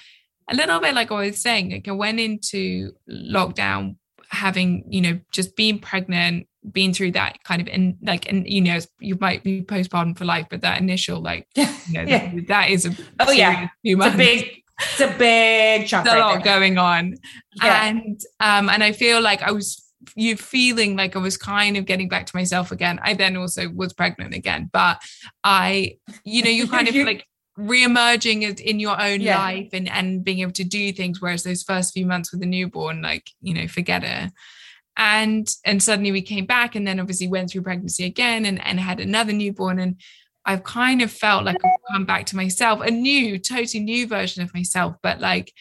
a 0.49 0.55
little 0.55 0.79
bit 0.79 0.95
like 0.95 1.11
I 1.11 1.27
was 1.27 1.41
saying, 1.41 1.71
like 1.71 1.87
I 1.87 1.91
went 1.91 2.19
into 2.19 2.93
lockdown 3.09 3.97
having, 4.29 4.83
you 4.89 5.01
know, 5.01 5.19
just 5.31 5.55
being 5.55 5.79
pregnant, 5.79 6.47
being 6.71 6.93
through 6.93 7.11
that 7.11 7.43
kind 7.43 7.61
of 7.61 7.67
and 7.67 7.97
like 8.01 8.29
and 8.31 8.47
you 8.47 8.61
know, 8.61 8.79
you 8.99 9.17
might 9.19 9.43
be 9.43 9.61
postpartum 9.61 10.17
for 10.17 10.25
life, 10.25 10.47
but 10.49 10.61
that 10.61 10.79
initial 10.81 11.21
like 11.21 11.47
you 11.55 11.65
know, 11.91 12.03
yeah. 12.03 12.31
that 12.47 12.69
is 12.69 12.85
a 12.85 12.91
Oh, 13.19 13.31
yeah. 13.31 13.69
It's 13.83 14.05
a 14.05 14.17
big, 14.17 14.63
it's 14.79 14.99
a 15.01 15.15
big 15.17 15.87
chunk. 15.87 16.05
There's 16.05 16.17
a 16.17 16.19
right 16.19 16.35
lot 16.35 16.43
there. 16.43 16.53
going 16.59 16.77
on. 16.77 17.15
Yeah. 17.63 17.85
And 17.87 18.19
um, 18.39 18.69
and 18.69 18.83
I 18.83 18.91
feel 18.91 19.21
like 19.21 19.41
I 19.41 19.51
was 19.51 19.83
you 20.15 20.37
feeling 20.37 20.95
like 20.95 21.15
I 21.15 21.19
was 21.19 21.37
kind 21.37 21.75
of 21.77 21.85
getting 21.85 22.07
back 22.07 22.25
to 22.27 22.35
myself 22.35 22.71
again. 22.71 22.99
I 23.03 23.13
then 23.13 23.35
also 23.35 23.69
was 23.69 23.91
pregnant 23.93 24.33
again, 24.33 24.69
but 24.71 25.01
I, 25.43 25.97
you 26.23 26.43
know, 26.43 26.49
you 26.49 26.67
kind 26.75 26.87
of 26.87 26.95
You- 26.95 27.05
like 27.05 27.25
re-emerging 27.57 28.43
in 28.43 28.79
your 28.79 29.01
own 29.01 29.19
Yeah. 29.19 29.39
life 29.39 29.69
and 29.73 29.89
and 29.89 30.23
being 30.23 30.39
able 30.39 30.51
to 30.53 30.63
do 30.63 30.93
things. 30.93 31.19
Whereas 31.21 31.43
those 31.43 31.63
first 31.63 31.93
few 31.93 32.05
months 32.05 32.31
with 32.31 32.41
the 32.41 32.47
newborn, 32.47 33.01
like 33.01 33.31
you 33.41 33.53
know, 33.53 33.67
forget 33.67 34.03
it. 34.03 34.31
And 34.95 35.47
and 35.65 35.81
suddenly 35.81 36.11
we 36.11 36.21
came 36.21 36.45
back, 36.45 36.75
and 36.75 36.87
then 36.87 36.99
obviously 36.99 37.27
went 37.27 37.49
through 37.51 37.61
pregnancy 37.63 38.05
again, 38.05 38.45
and 38.45 38.63
and 38.65 38.79
had 38.79 38.99
another 38.99 39.33
newborn, 39.33 39.79
and 39.79 39.95
I've 40.47 40.63
kind 40.63 41.01
of 41.03 41.11
felt 41.11 41.43
like 41.45 41.57
I've 41.63 41.93
come 41.93 42.05
back 42.05 42.25
to 42.27 42.35
myself, 42.35 42.81
a 42.81 42.89
new, 42.89 43.37
totally 43.37 43.83
new 43.83 44.07
version 44.07 44.41
of 44.41 44.53
myself. 44.53 44.95
But 45.03 45.19
like 45.19 45.51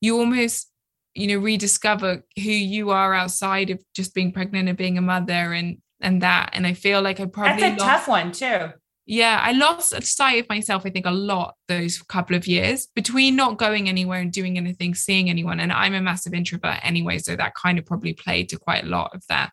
you 0.00 0.18
almost, 0.18 0.70
you 1.14 1.26
know, 1.26 1.38
rediscover 1.38 2.22
who 2.36 2.50
you 2.50 2.90
are 2.90 3.12
outside 3.12 3.70
of 3.70 3.82
just 3.94 4.14
being 4.14 4.32
pregnant 4.32 4.68
and 4.68 4.78
being 4.78 4.96
a 4.96 5.02
mother 5.02 5.52
and 5.52 5.78
and 6.00 6.22
that. 6.22 6.50
And 6.52 6.66
I 6.66 6.74
feel 6.74 7.02
like 7.02 7.20
I 7.20 7.26
probably 7.26 7.60
That's 7.62 7.82
a 7.82 7.84
lost, 7.84 8.06
tough 8.06 8.08
one 8.08 8.32
too. 8.32 8.72
yeah, 9.06 9.40
I 9.42 9.52
lost 9.52 10.02
sight 10.04 10.42
of 10.42 10.48
myself, 10.48 10.82
I 10.84 10.90
think, 10.90 11.06
a 11.06 11.10
lot 11.10 11.54
those 11.68 12.02
couple 12.02 12.36
of 12.36 12.46
years 12.46 12.86
between 12.94 13.36
not 13.36 13.56
going 13.56 13.88
anywhere 13.88 14.20
and 14.20 14.32
doing 14.32 14.58
anything, 14.58 14.94
seeing 14.94 15.30
anyone. 15.30 15.60
And 15.60 15.72
I'm 15.72 15.94
a 15.94 16.00
massive 16.00 16.34
introvert 16.34 16.78
anyway. 16.82 17.18
So 17.18 17.36
that 17.36 17.54
kind 17.54 17.78
of 17.78 17.86
probably 17.86 18.12
played 18.14 18.48
to 18.50 18.58
quite 18.58 18.84
a 18.84 18.88
lot 18.88 19.14
of 19.14 19.22
that 19.28 19.50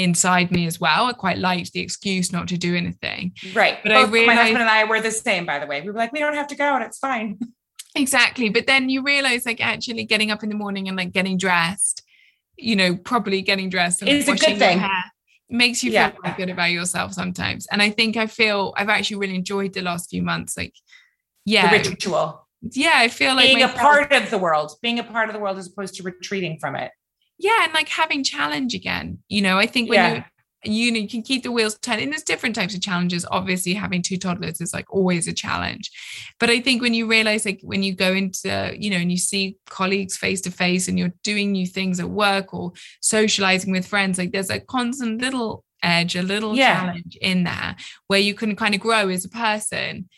inside 0.00 0.50
me 0.50 0.66
as 0.66 0.80
well. 0.80 1.06
I 1.06 1.12
quite 1.12 1.38
liked 1.38 1.72
the 1.72 1.80
excuse 1.80 2.32
not 2.32 2.48
to 2.48 2.56
do 2.56 2.74
anything. 2.74 3.32
Right. 3.54 3.78
But 3.82 3.92
I 3.92 4.02
Both 4.04 4.26
my 4.26 4.34
husband 4.34 4.58
and 4.62 4.70
I 4.70 4.84
were 4.84 5.00
the 5.00 5.10
same, 5.10 5.46
by 5.46 5.58
the 5.58 5.66
way. 5.66 5.80
We 5.80 5.88
were 5.88 5.98
like, 5.98 6.12
we 6.12 6.18
don't 6.18 6.34
have 6.34 6.48
to 6.48 6.56
go 6.56 6.74
and 6.74 6.84
it's 6.84 6.98
fine. 6.98 7.38
Exactly. 7.96 8.50
But 8.50 8.68
then 8.68 8.88
you 8.88 9.02
realize 9.02 9.44
like 9.44 9.60
actually 9.60 10.04
getting 10.04 10.30
up 10.30 10.44
in 10.44 10.48
the 10.48 10.54
morning 10.54 10.86
and 10.86 10.96
like 10.96 11.10
getting 11.10 11.36
dressed, 11.36 12.02
you 12.56 12.76
know, 12.76 12.94
properly 12.94 13.42
getting 13.42 13.68
dressed 13.68 14.00
and 14.00 14.08
It's 14.08 14.28
a 14.28 14.32
good 14.36 14.48
your 14.50 14.58
thing. 14.58 14.78
hair 14.78 15.04
makes 15.48 15.82
you 15.82 15.90
Yeah. 15.90 16.10
feel 16.10 16.34
good 16.36 16.50
about 16.50 16.70
yourself 16.70 17.12
sometimes. 17.12 17.66
And 17.72 17.82
I 17.82 17.90
think 17.90 18.16
I 18.16 18.28
feel 18.28 18.72
I've 18.76 18.88
actually 18.90 19.16
really 19.16 19.34
enjoyed 19.34 19.72
the 19.74 19.82
last 19.82 20.08
few 20.08 20.22
months. 20.22 20.56
Like, 20.56 20.72
yeah, 21.44 21.68
The 21.82 21.90
ritual. 21.90 22.46
yeah, 22.62 22.92
I 22.94 23.08
feel 23.08 23.34
like 23.34 23.46
being 23.46 23.64
a 23.64 23.68
part 23.68 24.12
of 24.12 24.30
the 24.30 24.38
world, 24.38 24.70
being 24.82 25.00
a 25.00 25.04
part 25.04 25.28
of 25.28 25.32
the 25.34 25.40
world 25.40 25.58
as 25.58 25.66
opposed 25.66 25.96
to 25.96 26.04
retreating 26.04 26.58
from 26.60 26.76
it. 26.76 26.92
Yeah, 27.40 27.64
and 27.64 27.72
like 27.72 27.88
having 27.88 28.22
challenge 28.22 28.74
again. 28.74 29.18
You 29.28 29.42
know, 29.42 29.58
I 29.58 29.66
think 29.66 29.88
when 29.88 29.98
Yeah. 29.98 30.14
you 30.16 30.24
you 30.62 30.92
know 30.92 30.98
you 30.98 31.08
can 31.08 31.22
keep 31.22 31.42
the 31.42 31.50
wheels 31.50 31.78
turning. 31.78 32.10
There's 32.10 32.22
different 32.22 32.54
types 32.54 32.74
of 32.74 32.82
challenges. 32.82 33.24
Obviously, 33.30 33.72
having 33.72 34.02
two 34.02 34.18
toddlers 34.18 34.60
is 34.60 34.74
like 34.74 34.84
always 34.92 35.26
a 35.26 35.32
challenge. 35.32 35.90
But 36.38 36.50
I 36.50 36.60
think 36.60 36.82
when 36.82 36.92
you 36.92 37.06
realize 37.06 37.46
like 37.46 37.60
when 37.62 37.82
you 37.82 37.94
go 37.94 38.12
into, 38.12 38.74
you 38.78 38.90
know, 38.90 38.98
and 38.98 39.10
you 39.10 39.16
see 39.16 39.56
colleagues 39.70 40.18
face 40.18 40.42
to 40.42 40.50
face 40.50 40.86
and 40.86 40.98
you're 40.98 41.14
doing 41.24 41.52
new 41.52 41.66
things 41.66 41.98
at 41.98 42.10
work 42.10 42.52
or 42.52 42.72
socializing 43.00 43.72
with 43.72 43.86
friends, 43.86 44.18
like 44.18 44.32
there's 44.32 44.50
a 44.50 44.60
constant 44.60 45.22
little 45.22 45.64
edge, 45.82 46.14
a 46.14 46.22
little 46.22 46.54
Yeah. 46.54 46.74
challenge 46.78 47.16
in 47.22 47.44
there 47.44 47.74
where 48.08 48.20
you 48.20 48.34
can 48.34 48.54
kind 48.54 48.74
of 48.74 48.82
grow 48.82 49.08
as 49.08 49.24
a 49.24 49.30
person. 49.30 50.10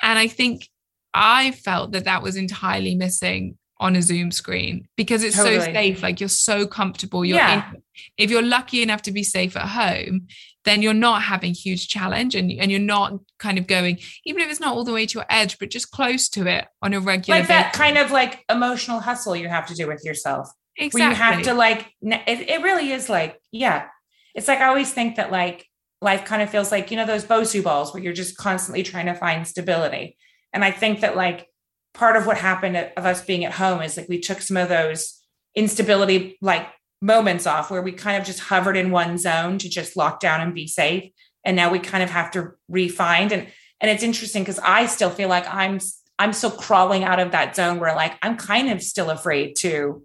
And 0.00 0.16
I 0.16 0.28
think 0.28 0.68
I 1.12 1.50
felt 1.50 1.90
that 1.90 2.04
that 2.04 2.22
was 2.22 2.36
entirely 2.36 2.94
missing 2.94 3.57
on 3.80 3.94
a 3.96 4.02
Zoom 4.02 4.30
screen 4.32 4.88
because 4.96 5.22
it's 5.22 5.36
Totally. 5.36 5.60
so 5.60 5.64
safe. 5.72 6.02
Like 6.02 6.20
you're 6.20 6.28
so 6.28 6.66
comfortable. 6.66 7.24
You're 7.24 7.36
Yeah. 7.38 7.70
in, 7.74 7.82
if 8.16 8.30
you're 8.30 8.42
lucky 8.42 8.82
enough 8.82 9.02
to 9.02 9.12
be 9.12 9.22
safe 9.22 9.56
at 9.56 9.68
home, 9.68 10.26
then 10.64 10.82
you're 10.82 10.92
not 10.94 11.22
having 11.22 11.54
huge 11.54 11.88
challenge 11.88 12.34
and, 12.34 12.50
and 12.52 12.70
you're 12.70 12.80
not 12.80 13.14
kind 13.38 13.56
of 13.58 13.66
going, 13.66 13.98
even 14.26 14.42
if 14.42 14.50
it's 14.50 14.60
not 14.60 14.74
all 14.74 14.84
the 14.84 14.92
way 14.92 15.06
to 15.06 15.18
your 15.18 15.26
edge, 15.30 15.58
but 15.58 15.70
just 15.70 15.90
close 15.92 16.28
to 16.30 16.46
it 16.46 16.66
on 16.82 16.92
a 16.92 17.00
regular 17.00 17.38
like 17.38 17.48
that 17.48 17.72
basis. 17.72 17.78
kind 17.78 17.96
of 17.98 18.10
like 18.10 18.44
emotional 18.50 19.00
hustle 19.00 19.36
you 19.36 19.48
have 19.48 19.66
to 19.66 19.74
do 19.74 19.86
with 19.86 20.04
yourself 20.04 20.50
exactly. 20.76 21.00
where 21.00 21.10
you 21.10 21.14
have 21.16 21.42
to 21.44 21.54
like 21.54 21.86
it, 22.02 22.48
it 22.48 22.62
really 22.62 22.90
is 22.92 23.08
like 23.08 23.40
yeah 23.52 23.86
it's 24.34 24.46
like 24.48 24.60
i 24.60 24.66
always 24.66 24.92
think 24.92 25.16
that 25.16 25.32
like 25.32 25.66
life 26.02 26.24
kind 26.24 26.42
of 26.42 26.50
feels 26.50 26.70
like 26.70 26.90
you 26.90 26.96
know 26.96 27.06
those 27.06 27.24
bosu 27.24 27.62
balls 27.62 27.92
where 27.92 28.02
you're 28.02 28.12
just 28.12 28.36
constantly 28.36 28.82
trying 28.82 29.06
to 29.06 29.14
find 29.14 29.46
stability 29.46 30.16
and 30.52 30.64
i 30.64 30.70
think 30.70 31.00
that 31.00 31.16
like 31.16 31.46
part 31.94 32.16
of 32.16 32.26
what 32.26 32.38
happened 32.38 32.76
of 32.76 33.06
us 33.06 33.24
being 33.24 33.44
at 33.44 33.52
home 33.52 33.82
is 33.82 33.96
like 33.96 34.08
we 34.08 34.20
took 34.20 34.40
some 34.40 34.56
of 34.56 34.68
those 34.68 35.20
instability 35.54 36.38
like 36.40 36.66
moments 37.00 37.46
off 37.46 37.70
where 37.70 37.82
we 37.82 37.92
kind 37.92 38.16
of 38.18 38.26
just 38.26 38.40
hovered 38.40 38.76
in 38.76 38.90
one 38.90 39.18
zone 39.18 39.58
to 39.58 39.68
just 39.68 39.96
lock 39.96 40.20
down 40.20 40.40
and 40.40 40.54
be 40.54 40.66
safe. 40.66 41.10
And 41.44 41.56
now 41.56 41.70
we 41.70 41.78
kind 41.78 42.02
of 42.02 42.10
have 42.10 42.30
to 42.32 42.52
refine 42.68 43.32
and 43.32 43.48
and 43.80 43.90
it's 43.90 44.02
interesting 44.02 44.42
because 44.42 44.58
i 44.60 44.86
still 44.86 45.10
feel 45.10 45.28
like 45.28 45.46
i'm 45.48 45.78
i'm 46.18 46.32
still 46.32 46.50
crawling 46.50 47.04
out 47.04 47.20
of 47.20 47.32
that 47.32 47.54
zone 47.54 47.78
where 47.78 47.94
like 47.94 48.14
i'm 48.22 48.36
kind 48.36 48.70
of 48.70 48.82
still 48.82 49.10
afraid 49.10 49.54
to 49.56 50.02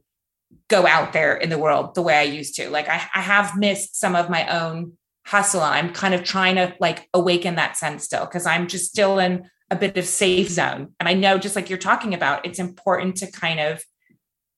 go 0.68 0.86
out 0.86 1.14
there 1.14 1.36
in 1.36 1.50
the 1.50 1.58
world 1.58 1.96
the 1.96 2.02
way 2.02 2.16
i 2.16 2.24
used 2.24 2.56
to. 2.56 2.70
Like 2.70 2.88
i, 2.88 3.02
I 3.14 3.22
have 3.22 3.58
missed 3.58 4.00
some 4.00 4.16
of 4.16 4.30
my 4.30 4.48
own 4.48 4.94
hustle. 5.26 5.62
I'm 5.62 5.94
kind 5.94 6.14
of 6.14 6.24
trying 6.24 6.56
to 6.56 6.76
like 6.80 7.08
awaken 7.14 7.56
that 7.56 7.78
sense 7.78 8.04
still 8.04 8.26
because 8.26 8.46
i'm 8.46 8.68
just 8.68 8.90
still 8.90 9.20
in 9.20 9.50
a 9.72 9.76
bit 9.76 9.98
of 9.98 10.06
safe 10.06 10.50
zone 10.50 10.94
and 11.00 11.08
i 11.10 11.14
know 11.14 11.38
just 11.38 11.56
like 11.56 11.70
you're 11.70 11.80
talking 11.80 12.14
about 12.14 12.46
it's 12.46 12.60
important 12.60 13.16
to 13.18 13.32
kind 13.32 13.60
of 13.60 13.84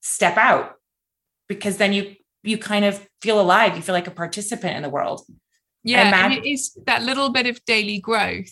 step 0.01 0.37
out 0.37 0.73
because 1.47 1.77
then 1.77 1.93
you 1.93 2.15
you 2.43 2.57
kind 2.57 2.85
of 2.85 3.07
feel 3.21 3.39
alive 3.39 3.75
you 3.75 3.81
feel 3.81 3.95
like 3.95 4.07
a 4.07 4.11
participant 4.11 4.75
in 4.75 4.83
the 4.83 4.89
world 4.89 5.21
Yeah, 5.83 5.99
and 6.01 6.09
imagine- 6.09 6.43
it 6.43 6.47
is 6.49 6.77
that 6.85 7.03
little 7.03 7.29
bit 7.29 7.45
of 7.47 7.63
daily 7.65 7.99
growth. 7.99 8.51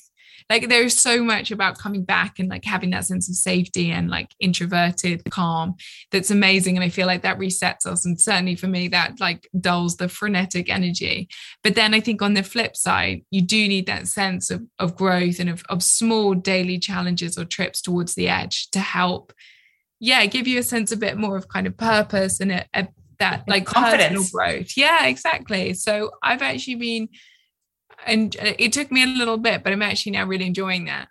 Like 0.49 0.69
there's 0.69 0.97
so 0.97 1.23
much 1.23 1.51
about 1.51 1.77
coming 1.77 2.03
back 2.03 2.39
and 2.39 2.49
like 2.49 2.65
having 2.65 2.89
that 2.91 3.05
sense 3.05 3.29
of 3.29 3.35
safety 3.35 3.91
and 3.91 4.09
like 4.09 4.31
introverted 4.39 5.23
calm 5.29 5.75
that's 6.11 6.31
amazing. 6.31 6.75
And 6.75 6.83
I 6.83 6.89
feel 6.89 7.07
like 7.07 7.21
that 7.23 7.39
resets 7.39 7.85
us. 7.85 8.05
And 8.05 8.19
certainly 8.19 8.55
for 8.55 8.67
me, 8.67 8.87
that 8.89 9.19
like 9.19 9.49
dulls 9.59 9.97
the 9.97 10.09
frenetic 10.09 10.69
energy. 10.69 11.29
But 11.63 11.75
then 11.75 11.93
I 11.93 11.99
think 11.99 12.21
on 12.21 12.33
the 12.33 12.43
flip 12.43 12.75
side, 12.75 13.21
you 13.31 13.41
do 13.41 13.67
need 13.67 13.85
that 13.87 14.07
sense 14.07 14.49
of, 14.49 14.63
of 14.79 14.95
growth 14.95 15.39
and 15.39 15.49
of, 15.49 15.63
of 15.69 15.83
small 15.83 16.33
daily 16.33 16.79
challenges 16.79 17.37
or 17.37 17.45
trips 17.45 17.81
towards 17.81 18.15
the 18.15 18.29
edge 18.29 18.69
to 18.71 18.79
help, 18.79 19.33
yeah, 19.99 20.25
give 20.25 20.47
you 20.47 20.59
a 20.59 20.63
sense 20.63 20.91
a 20.91 20.97
bit 20.97 21.17
more 21.17 21.37
of 21.37 21.47
kind 21.47 21.67
of 21.67 21.77
purpose 21.77 22.39
and 22.39 22.51
a, 22.51 22.65
a 22.73 22.87
that 23.19 23.43
like 23.47 23.65
confidence. 23.65 24.31
growth. 24.31 24.75
Yeah, 24.75 25.05
exactly. 25.05 25.73
So 25.73 26.11
I've 26.21 26.41
actually 26.41 26.75
been 26.75 27.09
and 28.05 28.35
uh, 28.37 28.53
it 28.59 28.73
took 28.73 28.91
me 28.91 29.03
a 29.03 29.07
little 29.07 29.37
bit, 29.37 29.63
but 29.63 29.73
I'm 29.73 29.81
actually 29.81 30.13
now 30.13 30.25
really 30.25 30.45
enjoying 30.45 30.85
that. 30.85 31.07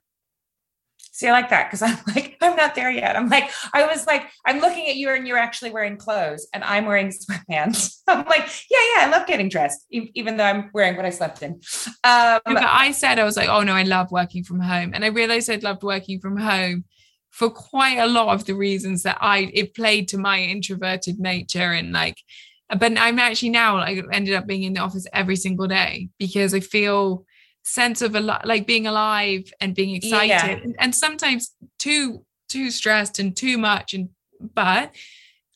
See, 1.15 1.29
I 1.29 1.33
like 1.33 1.51
that 1.51 1.71
because 1.71 1.83
I'm 1.83 1.99
like, 2.17 2.37
I'm 2.41 2.57
not 2.57 2.75
there 2.75 2.91
yet. 2.91 3.17
I'm 3.17 3.29
like, 3.29 3.51
I 3.75 3.87
was 3.87 4.07
like, 4.07 4.29
I'm 4.47 4.61
looking 4.61 4.89
at 4.89 4.97
you 4.97 5.11
and 5.11 5.29
you're 5.29 5.39
actually 5.39 5.71
wearing 5.71 5.99
clothes 5.99 6.49
and 6.55 6.65
I'm 6.65 6.87
wearing 6.87 7.09
sweatpants. 7.13 7.99
I'm 8.09 8.25
like, 8.27 8.49
yeah, 8.71 8.79
yeah, 8.95 9.07
I 9.07 9.09
love 9.11 9.27
getting 9.27 9.49
dressed, 9.49 9.87
even 9.91 10.37
though 10.37 10.45
I'm 10.45 10.71
wearing 10.73 10.97
what 10.97 11.05
I 11.05 11.11
slept 11.11 11.43
in. 11.43 11.61
Um, 12.03 12.41
but 12.45 12.65
I 12.65 12.93
said 12.93 13.19
I 13.19 13.25
was 13.25 13.37
like, 13.37 13.51
oh 13.51 13.63
no, 13.63 13.75
I 13.75 13.83
love 13.83 14.11
working 14.11 14.43
from 14.43 14.61
home, 14.61 14.93
and 14.95 15.05
I 15.05 15.09
realized 15.09 15.51
I'd 15.51 15.63
loved 15.63 15.83
working 15.83 16.19
from 16.19 16.39
home 16.39 16.85
for 17.31 17.51
quite 17.51 17.99
a 17.99 18.07
lot 18.07 18.35
of 18.35 18.47
the 18.47 18.55
reasons 18.55 19.03
that 19.05 19.19
I 19.21 19.51
it 19.55 19.75
played 19.75 20.09
to 20.09 20.19
my 20.19 20.41
introverted 20.41 21.21
nature 21.21 21.73
and 21.73 21.93
like. 21.93 22.17
But 22.79 22.99
I'm 22.99 23.19
actually 23.19 23.51
now 23.51 23.77
like 23.77 24.03
ended 24.13 24.35
up 24.35 24.47
being 24.47 24.63
in 24.63 24.75
the 24.75 24.81
office 24.81 25.07
every 25.13 25.37
single 25.37 25.67
day 25.67 26.09
because 26.19 26.55
I 26.55 26.61
feel 26.61 27.25
sense 27.65 28.03
of 28.03 28.15
a 28.17 28.21
lot 28.21 28.47
like 28.47 28.67
being 28.67 28.87
alive 28.87 29.45
and 29.61 29.75
being 29.75 29.95
excited 29.95 30.29
Yeah. 30.29 30.47
and, 30.47 30.75
and 30.81 30.95
sometimes 30.95 31.55
too 31.79 32.25
too 32.49 32.71
stressed 32.71 33.19
and 33.21 33.37
too 33.37 33.57
much 33.57 33.95
and 33.95 34.09
but 34.55 34.93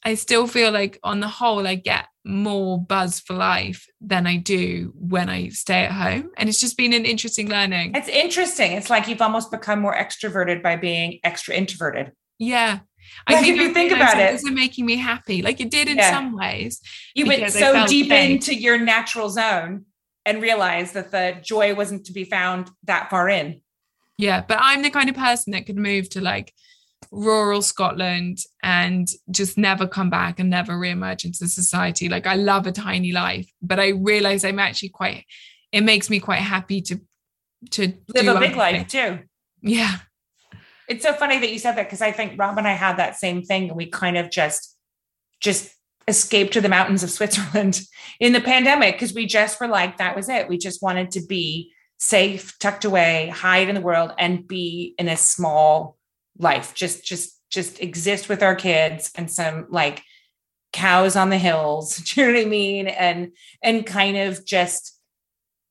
I 0.05 0.15
still 0.15 0.47
feel 0.47 0.71
like 0.71 1.01
on 1.03 1.19
the 1.19 1.27
whole 1.29 1.67
I 1.67 1.75
get 1.75 2.07
more 2.25 2.81
buzz 2.81 3.19
for 3.19 3.35
life 3.35 3.87
than 4.01 4.27
I 4.27 4.37
do 4.37 4.93
when 4.97 5.29
I 5.29 5.49
stay 5.49 5.85
at 5.85 5.91
home 5.93 6.31
and 6.37 6.49
it's 6.49 6.61
just 6.61 6.77
been 6.77 6.93
an 6.93 7.05
interesting 7.05 7.49
learning. 7.49 7.93
it's 7.97 8.09
interesting. 8.09 8.73
It's 8.73 8.89
like 8.91 9.09
you've 9.09 9.21
almost 9.23 9.51
become 9.51 9.81
more 9.81 9.97
extroverted 9.97 10.63
by 10.63 10.77
being 10.77 11.19
extra 11.25 11.55
introverted. 11.57 12.13
Yeah. 12.39 12.81
Like, 13.29 13.41
think 13.45 13.57
if 13.57 13.61
you 13.63 13.71
I 13.71 13.73
think 13.73 13.93
about 13.93 14.19
it- 14.19 14.35
is 14.35 14.45
making 14.51 14.87
me 14.87 14.97
happy. 14.97 15.43
Like 15.43 15.61
it 15.61 15.71
did 15.71 15.89
in 15.89 15.97
Yeah. 15.97 16.11
some 16.11 16.37
ways. 16.37 16.81
You 17.15 17.27
went 17.27 17.51
so 17.51 17.87
deep 17.87 18.09
safe. 18.09 18.31
into 18.31 18.55
your 18.55 18.79
natural 18.79 19.29
zone 19.31 19.87
and 20.25 20.43
realized 20.43 20.95
that 20.95 21.11
the 21.11 21.37
joy 21.43 21.75
wasn't 21.75 22.07
to 22.07 22.13
be 22.13 22.25
found 22.25 22.71
that 22.85 23.11
far 23.11 23.29
in. 23.29 23.61
Yeah. 24.19 24.43
But 24.47 24.59
I'm 24.61 24.83
the 24.83 24.91
kind 24.91 25.09
of 25.09 25.17
person 25.17 25.53
that 25.53 25.67
could 25.67 25.77
move 25.77 26.09
to 26.11 26.21
like 26.21 26.53
rural 27.13 27.63
Scotland 27.63 28.39
and 28.63 29.07
just 29.31 29.57
never 29.59 29.87
come 29.87 30.11
back 30.11 30.41
and 30.41 30.49
never 30.51 30.73
reemerge 30.75 31.25
into 31.25 31.47
society. 31.49 32.09
Like 32.09 32.27
I 32.27 32.35
love 32.35 32.67
a 32.67 32.73
tiny 32.73 33.13
life, 33.13 33.49
but 33.63 33.79
I 33.79 33.89
realize 33.91 34.45
I'm 34.45 34.59
actually 34.59 34.89
quite 34.91 35.25
it 35.73 35.83
makes 35.83 36.09
me 36.09 36.21
quite 36.21 36.41
happy 36.41 36.81
to 36.83 37.01
to 37.73 37.93
Live 38.15 38.37
a 38.37 38.39
big 38.41 38.57
life 38.57 38.89
too. 38.89 39.21
Yeah. 39.63 39.97
It's 40.89 41.03
so 41.03 41.13
funny 41.13 41.39
that 41.39 41.53
you 41.53 41.59
said 41.59 41.77
that 41.77 41.85
because 41.85 42.03
I 42.03 42.13
think 42.13 42.39
Rob 42.39 42.59
and 42.59 42.67
I 42.67 42.73
had 42.73 42.97
that 42.97 43.17
same 43.17 43.43
thing 43.43 43.69
and 43.69 43.77
we 43.77 43.87
kind 43.87 44.17
of 44.17 44.31
just 44.31 44.77
just 45.41 45.75
escaped 46.09 46.53
to 46.53 46.61
the 46.61 46.69
mountains 46.69 47.03
of 47.03 47.11
Switzerland 47.11 47.81
in 48.21 48.33
the 48.33 48.41
pandemic 48.41 48.95
because 48.95 49.13
we 49.13 49.27
just 49.27 49.61
were 49.61 49.69
like 49.69 49.99
that 49.99 50.17
was 50.17 50.29
it. 50.29 50.49
We 50.49 50.59
just 50.59 50.83
wanted 50.83 51.11
to 51.13 51.27
be 51.27 51.73
safe, 51.99 52.59
tucked 52.59 52.85
away, 52.85 53.29
hide 53.29 53.69
in 53.69 53.75
the 53.75 53.81
world 53.81 54.13
and 54.19 54.47
be 54.47 54.95
in 54.99 55.09
a 55.09 55.17
small 55.17 55.97
life. 56.39 56.75
Just 56.75 57.05
just 57.05 57.41
just 57.51 57.81
exist 57.81 58.29
with 58.29 58.43
our 58.43 58.55
kids 58.55 59.11
and 59.15 59.31
some 59.31 59.67
like 59.71 60.03
cows 60.73 61.17
on 61.17 61.31
the 61.31 61.39
hills. 61.39 61.97
Do 62.15 62.21
you 62.21 62.27
know 62.27 62.39
what 62.39 62.47
I 62.47 62.49
mean? 62.49 62.89
And 62.89 63.33
and 63.63 63.87
kind 63.87 64.17
of 64.17 64.45
just 64.45 64.96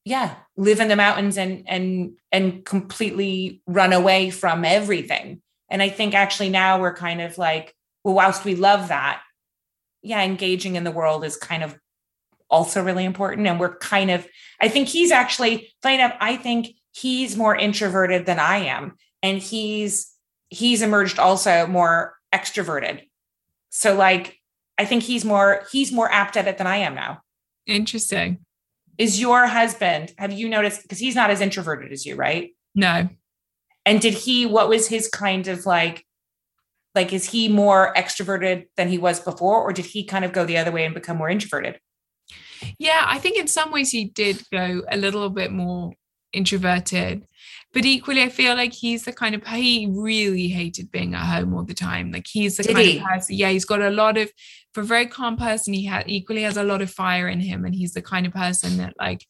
yeah 0.05 0.35
live 0.55 0.79
in 0.79 0.87
the 0.87 0.95
mountains 0.95 1.37
and 1.37 1.63
and 1.67 2.13
and 2.31 2.63
completely 2.63 3.61
run 3.67 3.91
away 3.91 4.29
from 4.29 4.63
everything. 4.63 5.41
And 5.69 5.81
i 5.81 5.89
think 5.89 6.13
actually 6.13 6.49
now 6.49 6.79
we're 6.79 6.95
kind 6.95 7.19
of 7.19 7.37
like 7.37 7.75
well 8.03 8.15
whilst 8.15 8.45
we 8.45 8.55
love 8.55 8.87
that 8.87 9.21
yeah 10.01 10.23
engaging 10.23 10.75
in 10.75 10.83
the 10.83 10.91
world 10.91 11.25
is 11.25 11.35
kind 11.35 11.63
of 11.63 11.77
also 12.49 12.83
really 12.83 13.03
important. 13.03 13.47
And 13.47 13.59
we're 13.59 13.77
kind 13.77 14.11
of 14.11 14.25
i 14.61 14.69
think 14.69 14.87
he's 14.87 15.11
actually 15.11 15.73
funny 15.81 15.95
enough 15.95 16.15
i 16.21 16.37
think 16.37 16.67
he's 16.93 17.35
more 17.35 17.55
introverted 17.55 18.25
than 18.25 18.39
i 18.39 18.57
am. 18.57 18.93
And 19.23 19.39
he's 19.39 20.13
he's 20.49 20.83
emerged 20.83 21.17
also 21.17 21.65
more 21.65 22.15
extroverted. 22.33 23.01
So 23.71 23.95
like 23.95 24.37
i 24.77 24.85
think 24.85 25.01
he's 25.01 25.25
more 25.25 25.65
he's 25.71 25.91
more 25.91 26.11
apt 26.11 26.37
at 26.37 26.47
it 26.47 26.59
than 26.59 26.67
i 26.67 26.77
am 26.77 26.93
now. 26.93 27.21
Interesting. 27.65 28.45
Is 28.97 29.19
your 29.19 29.45
husband 29.47 30.13
have 30.17 30.31
you 30.33 30.47
noticed 30.49 30.81
because 30.81 30.99
he's 30.99 31.15
not 31.15 31.29
as 31.29 31.41
introverted 31.41 31.91
as 31.91 32.05
you 32.05 32.15
right 32.15 32.51
No. 32.73 33.09
and 33.85 34.01
did 34.01 34.13
he 34.13 34.45
what 34.45 34.69
was 34.69 34.87
his 34.87 35.07
kind 35.07 35.47
of 35.47 35.65
like 35.65 36.05
like 36.93 37.11
is 37.11 37.29
he 37.29 37.49
more 37.49 37.93
extroverted 37.95 38.67
than 38.77 38.87
he 38.89 38.97
was 38.97 39.19
before 39.19 39.61
or 39.61 39.73
did 39.73 39.85
he 39.85 40.03
kind 40.05 40.23
of 40.25 40.31
go 40.33 40.45
the 40.45 40.57
other 40.57 40.71
way 40.71 40.85
and 40.85 40.93
become 40.93 41.17
more 41.17 41.29
introverted 41.29 41.79
Yeah, 42.79 43.03
I 43.05 43.19
think 43.19 43.37
in 43.37 43.47
some 43.47 43.71
ways 43.71 43.91
he 43.91 44.05
did 44.05 44.41
go 44.51 44.81
a 44.89 44.97
little 44.97 45.29
bit 45.29 45.51
more 45.51 45.91
introverted. 46.31 47.27
But 47.75 47.85
equally, 47.85 48.23
I 48.23 48.29
feel 48.29 48.55
like 48.55 48.73
he's 48.73 49.03
the 49.03 49.13
kind 49.13 49.35
of 49.35 49.45
he 49.45 49.87
really 49.91 50.47
hated 50.47 50.91
being 50.91 51.13
at 51.13 51.25
home 51.25 51.53
all 51.53 51.63
the 51.63 51.73
time. 51.73 52.11
Like 52.11 52.25
he's 52.25 52.57
the 52.57 52.63
Did 52.63 52.75
kind 52.75 52.87
he? 52.87 52.97
of 52.97 53.03
person, 53.03 53.35
yeah, 53.35 53.49
he's 53.49 53.65
got 53.65 53.81
a 53.81 53.91
lot 53.91 54.17
of 54.17 54.31
for 54.73 54.81
a 54.81 54.85
very 54.85 55.05
calm 55.05 55.37
person, 55.37 55.73
he 55.73 55.85
had 55.85 56.05
equally 56.07 56.43
has 56.43 56.57
a 56.57 56.63
lot 56.63 56.81
of 56.81 56.89
fire 56.89 57.27
in 57.27 57.39
him. 57.39 57.65
And 57.65 57.75
he's 57.75 57.93
the 57.93 58.01
kind 58.01 58.25
of 58.25 58.33
person 58.33 58.77
that 58.77 58.93
like 58.97 59.25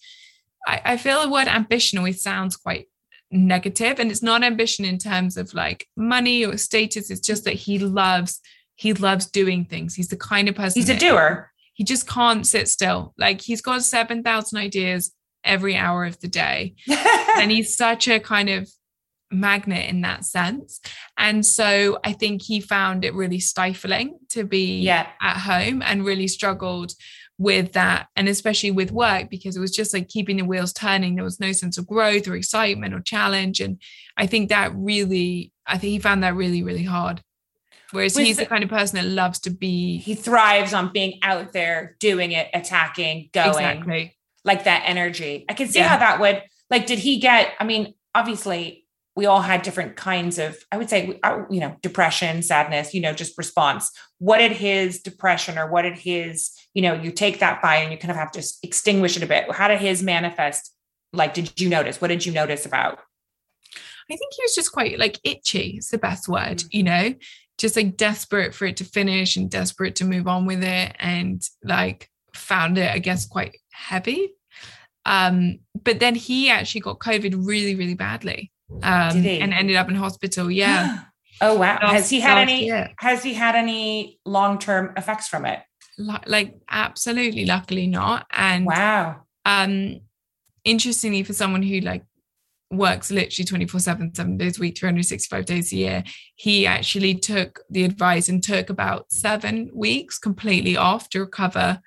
I, 0.68 0.82
I 0.86 0.98
feel 0.98 1.22
the 1.22 1.30
word 1.30 1.48
ambition 1.48 1.98
always 1.98 2.22
sounds 2.22 2.56
quite. 2.56 2.86
And 3.32 3.52
it's 3.52 4.22
not 4.22 4.44
ambition 4.44 4.86
in 4.86 5.00
terms 5.00 5.36
of 5.36 5.54
like 5.54 5.88
money 5.98 6.46
or 6.46 6.56
status. 6.58 7.10
It's 7.10 7.20
just 7.20 7.44
that 7.44 7.56
he 7.56 7.80
loves, 7.80 8.40
he 8.76 8.94
loves 8.94 9.26
doing 9.26 9.66
things. 9.66 9.96
He's 9.96 10.08
the 10.08 10.16
kind 10.16 10.48
of 10.48 10.56
person 10.56 10.82
he's 10.82 10.90
a 10.90 10.98
doer 10.98 11.52
he 11.76 11.84
just 11.84 12.08
can't 12.08 12.48
sit 12.48 12.68
still. 12.70 13.14
Like 13.18 13.42
he's 13.42 13.62
got 13.62 13.84
7,000 13.84 14.58
ideas 14.58 15.12
every 15.46 15.76
hour 15.76 16.06
of 16.06 16.20
the 16.20 16.28
day. 16.28 16.76
and 17.38 17.52
he's 17.52 17.76
such 17.78 18.08
a 18.08 18.20
kind 18.20 18.50
of 18.50 18.70
magnet 19.32 19.90
in 19.90 20.02
that 20.02 20.26
sense. 20.26 20.80
And 21.18 21.46
so 21.46 22.00
I 22.04 22.14
think 22.14 22.42
he 22.42 22.60
found 22.62 23.04
it 23.06 23.14
really 23.14 23.40
stifling 23.40 24.18
to 24.30 24.44
be 24.44 24.82
Yeah. 24.82 25.08
at 25.22 25.38
home 25.38 25.82
and 25.82 26.06
really 26.06 26.28
struggled 26.28 26.94
with 27.38 27.74
that. 27.74 28.08
And 28.16 28.30
especially 28.30 28.72
with 28.72 28.92
work, 28.92 29.30
because 29.30 29.58
it 29.58 29.60
was 29.60 29.76
just 29.76 29.94
like 29.94 30.08
keeping 30.08 30.38
the 30.38 30.46
wheels 30.46 30.72
turning. 30.72 31.16
There 31.16 31.24
was 31.24 31.40
no 31.40 31.52
sense 31.52 31.78
of 31.78 31.88
growth 31.88 32.28
or 32.28 32.36
excitement 32.36 32.94
or 32.94 33.02
challenge. 33.02 33.60
And 33.60 33.82
I 34.16 34.26
think 34.28 34.50
that 34.50 34.72
really, 34.74 35.52
I 35.66 35.78
think 35.78 35.92
he 35.92 36.00
found 36.00 36.24
that 36.24 36.36
really, 36.36 36.64
really 36.64 36.84
hard. 36.84 37.22
Whereas 37.92 38.16
he's 38.16 38.38
the 38.38 38.44
the- 38.44 38.50
kind 38.50 38.64
of 38.64 38.70
person 38.70 38.98
that 38.98 39.06
loves 39.10 39.40
to 39.42 39.50
be 39.50 39.98
He 39.98 40.16
thrives 40.16 40.74
on 40.74 40.92
being 40.94 41.20
out 41.22 41.52
there, 41.54 41.96
doing 42.00 42.32
it, 42.32 42.48
attacking, 42.54 43.30
going, 43.34 43.50
exactly. 43.50 44.16
Like 44.46 44.64
that 44.64 44.84
energy. 44.86 45.44
I 45.50 45.54
can 45.54 45.68
see 45.68 45.80
Yeah. 45.80 45.90
how 45.90 45.98
that 45.98 46.20
would 46.22 46.42
like. 46.70 46.86
Did 46.86 47.00
he 47.00 47.20
get? 47.20 47.54
I 47.60 47.64
mean, 47.66 47.94
obviously, 48.14 48.86
we 49.18 49.26
all 49.26 49.42
had 49.42 49.62
different 49.64 49.96
kinds 49.98 50.40
of. 50.40 50.58
I 50.72 50.78
would 50.78 50.90
say, 50.90 51.20
uh, 51.24 51.40
you 51.50 51.60
know, 51.60 51.76
depression, 51.82 52.42
sadness. 52.44 52.94
You 52.94 53.02
know, 53.02 53.14
just 53.14 53.38
response. 53.38 53.92
What 54.20 54.38
did 54.38 54.54
his 54.54 55.02
depression 55.02 55.58
or 55.58 55.70
what 55.70 55.82
did 55.82 55.98
his? 55.98 56.52
You 56.74 56.84
know, 56.84 56.94
you 56.94 57.12
take 57.12 57.40
that 57.40 57.62
fire 57.62 57.82
and 57.84 57.92
you 57.92 57.98
kind 57.98 58.12
of 58.12 58.18
have 58.18 58.32
to 58.32 58.44
extinguish 58.64 59.18
it 59.18 59.24
a 59.24 59.28
bit. 59.28 59.52
How 59.52 59.68
did 59.68 59.80
his 59.80 60.02
manifest? 60.04 60.72
Like, 61.14 61.34
did 61.34 61.60
you 61.60 61.70
notice? 61.70 62.00
What 62.00 62.08
did 62.10 62.26
you 62.26 62.32
notice 62.32 62.66
about? 62.66 63.00
I 64.10 64.16
think 64.16 64.34
he 64.36 64.44
was 64.44 64.54
just 64.54 64.72
quite 64.72 65.00
like 65.00 65.20
itchy, 65.24 65.76
It's 65.78 65.90
the 65.90 65.98
best 65.98 66.28
word, 66.28 66.60
Mm. 66.60 66.68
you 66.72 66.84
know, 66.84 67.14
just 67.58 67.76
like 67.76 67.98
desperate 67.98 68.54
for 68.54 68.66
it 68.66 68.78
to 68.78 68.84
finish 68.84 69.36
and 69.36 69.50
desperate 69.50 69.96
to 69.96 70.06
move 70.06 70.28
on 70.28 70.46
with 70.46 70.64
it 70.64 70.96
and 71.00 71.42
like 71.64 72.10
found 72.36 72.78
it, 72.78 72.92
I 72.92 73.00
guess, 73.00 73.26
quite 73.26 73.58
heavy. 73.76 74.34
Um, 75.06 75.60
but 75.84 76.00
then 76.00 76.16
he 76.16 76.50
actually 76.50 76.82
got 76.82 77.00
COVID 77.00 77.46
really, 77.46 77.76
really 77.76 77.94
badly. 77.94 78.52
Um 78.82 79.18
and 79.24 79.54
ended 79.54 79.76
up 79.76 79.90
in 79.90 79.96
hospital. 79.96 80.50
Yeah. 80.50 81.02
oh 81.42 81.54
wow. 81.56 81.78
Last- 81.82 81.92
has 81.94 82.10
he 82.10 82.20
had 82.20 82.38
any? 82.40 82.66
year. 82.66 82.90
Has 83.00 83.22
he 83.24 83.34
had 83.36 83.56
any 83.56 84.20
long 84.26 84.58
term 84.58 84.94
effects 84.98 85.28
from 85.28 85.46
it? 85.46 85.60
Li- 86.00 86.18
like 86.26 86.56
absolutely 86.70 87.46
luckily 87.46 87.86
not. 87.88 88.26
And 88.32 88.66
Wow. 88.66 89.22
um 89.46 90.00
interestingly 90.64 91.22
for 91.22 91.34
someone 91.34 91.62
who 91.62 91.80
like 91.82 92.04
works 92.72 93.12
literally 93.12 93.46
24 93.46 93.80
7 93.80 94.16
7 94.16 94.38
days 94.38 94.58
a 94.58 94.62
week 94.62 94.76
365 94.80 95.46
days 95.46 95.72
a 95.72 95.76
year 95.76 96.04
he 96.36 96.66
actually 96.66 97.14
took 97.14 97.60
the 97.70 97.84
advice 97.84 98.28
and 98.28 98.42
took 98.44 98.72
about 98.72 99.12
seven 99.12 99.70
weeks 99.74 100.18
completely 100.18 100.76
off 100.76 101.08
to 101.10 101.20
recover 101.20 101.80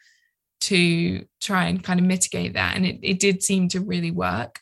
to 0.61 1.25
try 1.41 1.67
and 1.67 1.83
kind 1.85 2.01
of 2.01 2.07
mitigate 2.07 2.55
that 2.55 2.77
and 2.77 2.85
it, 2.87 2.99
it 3.03 3.21
did 3.21 3.43
seem 3.43 3.69
to 3.69 3.81
really 3.81 4.11
work 4.11 4.61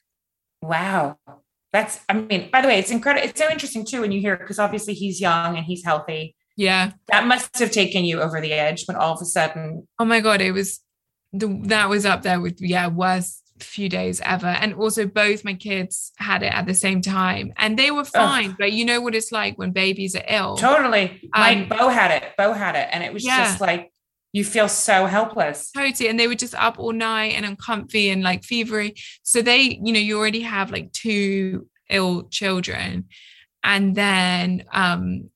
Wow. 0.62 1.18
That's, 1.72 2.00
I 2.08 2.14
mean, 2.14 2.48
by 2.50 2.62
the 2.62 2.68
way, 2.68 2.78
it's 2.78 2.90
incredible. 2.90 3.28
It's 3.28 3.38
so 3.38 3.50
interesting 3.50 3.84
too 3.84 4.00
when 4.00 4.10
you 4.10 4.20
hear, 4.20 4.36
because 4.36 4.58
obviously 4.58 4.94
he's 4.94 5.20
young 5.20 5.56
and 5.56 5.64
he's 5.66 5.84
healthy. 5.84 6.34
yeah 6.56 6.92
That 7.08 7.26
must 7.26 7.58
have 7.58 7.70
taken 7.70 8.04
you 8.04 8.20
over 8.22 8.40
the 8.40 8.52
edge 8.52 8.84
when 8.86 8.96
all 8.96 9.12
of 9.14 9.20
a 9.20 9.26
sudden, 9.26 9.86
oh 9.98 10.04
my 10.06 10.20
god 10.20 10.40
it 10.40 10.52
was 10.52 10.80
the 11.32 11.46
that 11.64 11.88
was 11.90 12.06
up 12.06 12.22
there 12.22 12.40
with 12.40 12.56
yeah 12.60 12.86
worst 12.88 13.42
few 13.60 13.88
days 13.88 14.20
ever 14.22 14.46
and 14.46 14.74
also 14.74 15.06
both 15.06 15.44
my 15.44 15.54
kids 15.54 16.12
had 16.18 16.42
it 16.42 16.52
at 16.52 16.66
the 16.66 16.74
same 16.74 17.00
time 17.02 17.52
and 17.56 17.78
they 17.78 17.90
were 17.90 18.04
fine 18.04 18.54
but 18.58 18.70
you 18.72 18.84
know 18.84 19.00
what 19.00 19.14
it's 19.14 19.32
like 19.32 19.56
when 19.58 19.70
babies 19.72 20.14
are 20.16 20.24
ill 20.28 20.56
totally, 20.56 21.20
my 21.34 21.54
Um, 21.62 21.68
Bo 21.68 21.88
had 21.88 22.10
it. 22.10 22.32
Bo 22.38 22.52
had 22.52 22.74
it. 22.76 22.88
And 22.92 23.02
it 23.04 23.12
was 23.12 23.24
Yeah. 23.24 23.44
just 23.44 23.60
like, 23.60 23.90
you 24.36 24.44
feel 24.44 24.68
so 24.68 25.06
helpless. 25.06 25.70
Totally. 25.70 26.08
And 26.10 26.18
they 26.20 26.28
were 26.28 26.34
just 26.46 26.54
up 26.66 26.78
all 26.78 26.92
night 26.92 27.32
and 27.36 27.44
uncomfy 27.46 28.10
and 28.12 28.22
like 28.22 28.42
fevery. 28.42 28.90
So 29.22 29.36
they, 29.40 29.60
you 29.84 29.92
know, 29.94 29.98
you 30.08 30.18
already 30.18 30.42
have 30.42 30.70
like 30.70 30.92
two 30.92 31.66
ill 31.88 32.24
children. 32.38 33.06
And 33.64 33.94
then 33.94 34.64
um 34.72 35.30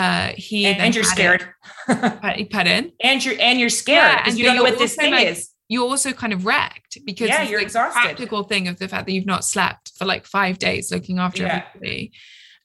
uh 0.00 0.28
he 0.36 0.66
And, 0.66 0.78
and 0.84 0.94
you're 0.94 1.04
scared. 1.16 1.42
it- 1.88 2.50
pardon. 2.50 2.92
and 3.02 3.24
you're, 3.24 3.36
and 3.40 3.58
you're 3.60 3.70
scared 3.82 3.96
Yeah, 3.98 4.16
because 4.18 4.32
and 4.34 4.38
you 4.38 4.44
don't 4.44 4.56
know 4.56 4.62
what 4.70 4.78
this 4.78 4.94
thing 4.96 5.12
like, 5.12 5.28
is. 5.28 5.50
You're 5.70 5.88
also 5.88 6.12
kind 6.12 6.32
of 6.34 6.44
wrecked 6.44 6.98
because 7.06 7.28
Yeah, 7.28 7.42
you're 7.48 7.58
like, 7.60 7.66
exhausted. 7.68 8.00
Practical 8.02 8.42
thing 8.44 8.68
of 8.68 8.78
the 8.78 8.88
fact 8.88 9.06
that 9.06 9.12
you've 9.12 9.26
not 9.34 9.44
slept 9.44 9.92
for 9.98 10.04
like 10.04 10.26
five 10.26 10.58
days 10.58 10.90
looking 10.92 11.18
after 11.18 11.44
Yeah. 11.44 11.62
everybody. 11.74 12.12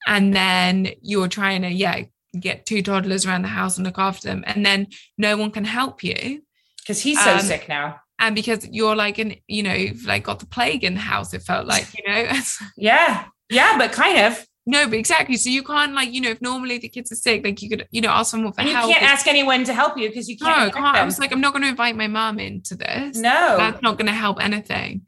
And 0.05 0.33
then 0.33 0.89
you're 1.01 1.29
trying 1.29 1.61
to, 1.61 1.69
yeah, 1.69 2.03
get 2.39 2.65
two 2.65 2.81
toddlers 2.81 3.25
around 3.25 3.43
the 3.43 3.47
house 3.47 3.77
and 3.77 3.85
look 3.85 3.99
after 3.99 4.27
them. 4.27 4.43
And 4.47 4.65
then 4.65 4.87
no 5.17 5.37
one 5.37 5.51
can 5.51 5.65
help 5.65 6.03
you. 6.03 6.41
Because 6.79 7.01
he's 7.01 7.23
so 7.23 7.35
um, 7.35 7.39
sick 7.39 7.69
now. 7.69 8.01
and 8.19 8.35
because 8.35 8.67
you're 8.67 8.95
like 8.95 9.17
in 9.17 9.37
you 9.47 9.63
know 9.63 9.73
you've 9.73 10.05
like 10.05 10.23
got 10.23 10.39
the 10.39 10.45
plague 10.45 10.83
in 10.83 10.95
the 10.95 10.99
house 10.99 11.33
it 11.33 11.41
felt 11.41 11.65
like 11.65 11.87
you 11.97 12.03
know 12.05 12.29
Yeah. 12.77 13.25
Yeah. 13.49 13.77
But 13.77 13.93
kind 13.93 14.17
of. 14.19 14.45
no 14.65 14.85
but 14.87 14.95
exactly 14.95 15.37
so 15.37 15.49
you 15.49 15.63
can't 15.63 15.93
like 15.93 16.11
you 16.11 16.19
know 16.19 16.29
if 16.29 16.41
normally 16.41 16.77
the 16.79 16.89
kids 16.89 17.09
are 17.11 17.15
sick 17.15 17.43
like 17.43 17.61
you 17.61 17.69
could 17.69 17.87
you 17.91 18.01
know 18.01 18.09
ask 18.09 18.31
someone 18.31 18.51
for 18.51 18.61
And 18.61 18.69
you 18.69 18.75
help 18.75 18.91
can't 18.91 19.03
ask 19.03 19.27
anyone 19.27 19.63
to 19.63 19.73
help 19.73 19.97
you 19.97 20.09
because 20.09 20.27
you 20.27 20.37
can't. 20.37 20.63
Infect 20.63 20.75
can't. 20.75 20.97
I 20.97 21.05
was 21.05 21.19
like 21.19 21.31
i'm 21.31 21.41
not 21.41 21.53
going 21.53 21.63
to 21.63 21.69
invite 21.69 21.95
my 21.95 22.07
mom 22.07 22.39
into 22.39 22.75
this 22.75 23.17
no. 23.17 23.55
that's 23.57 23.81
not 23.81 23.97
going 23.97 24.07
to 24.07 24.13
help 24.13 24.43
anything 24.43 25.05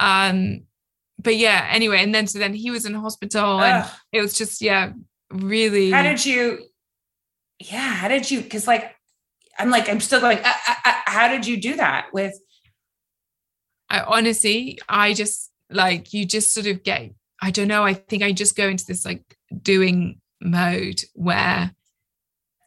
um 0.00 0.62
but 1.18 1.36
yeah 1.36 1.66
anyway 1.70 2.02
and 2.02 2.14
then 2.14 2.26
so 2.26 2.38
then 2.38 2.52
he 2.52 2.70
was 2.70 2.84
in 2.84 2.94
hospital 2.94 3.60
and 3.62 3.88
it 4.12 4.20
was 4.20 4.34
just 4.36 4.60
yeah 4.60 4.92
really 5.30 5.90
how 5.90 6.02
did 6.02 6.24
you 6.24 6.64
yeah 7.58 7.78
how 7.78 8.08
did 8.08 8.30
you 8.30 8.40
because 8.40 8.66
like 8.66 8.94
i'm 9.58 9.70
like 9.70 9.88
i'm 9.88 10.00
still 10.00 10.20
going 10.20 10.38
uh, 10.38 10.52
uh, 10.68 10.74
uh, 10.84 10.94
how 11.06 11.28
did 11.28 11.46
you 11.46 11.56
do 11.56 11.76
that 11.76 12.06
with 12.12 12.34
I 13.88 14.00
honestly, 14.00 14.78
I 14.88 15.12
just 15.12 15.50
like 15.70 16.12
you 16.12 16.24
just 16.24 16.54
sort 16.54 16.66
of 16.66 16.82
get, 16.82 17.10
I 17.40 17.50
don't 17.50 17.68
know, 17.68 17.84
I 17.84 17.94
think 17.94 18.22
I 18.22 18.32
just 18.32 18.56
go 18.56 18.68
into 18.68 18.84
this 18.86 19.04
like 19.04 19.36
doing 19.62 20.20
mode 20.40 21.02
where 21.14 21.72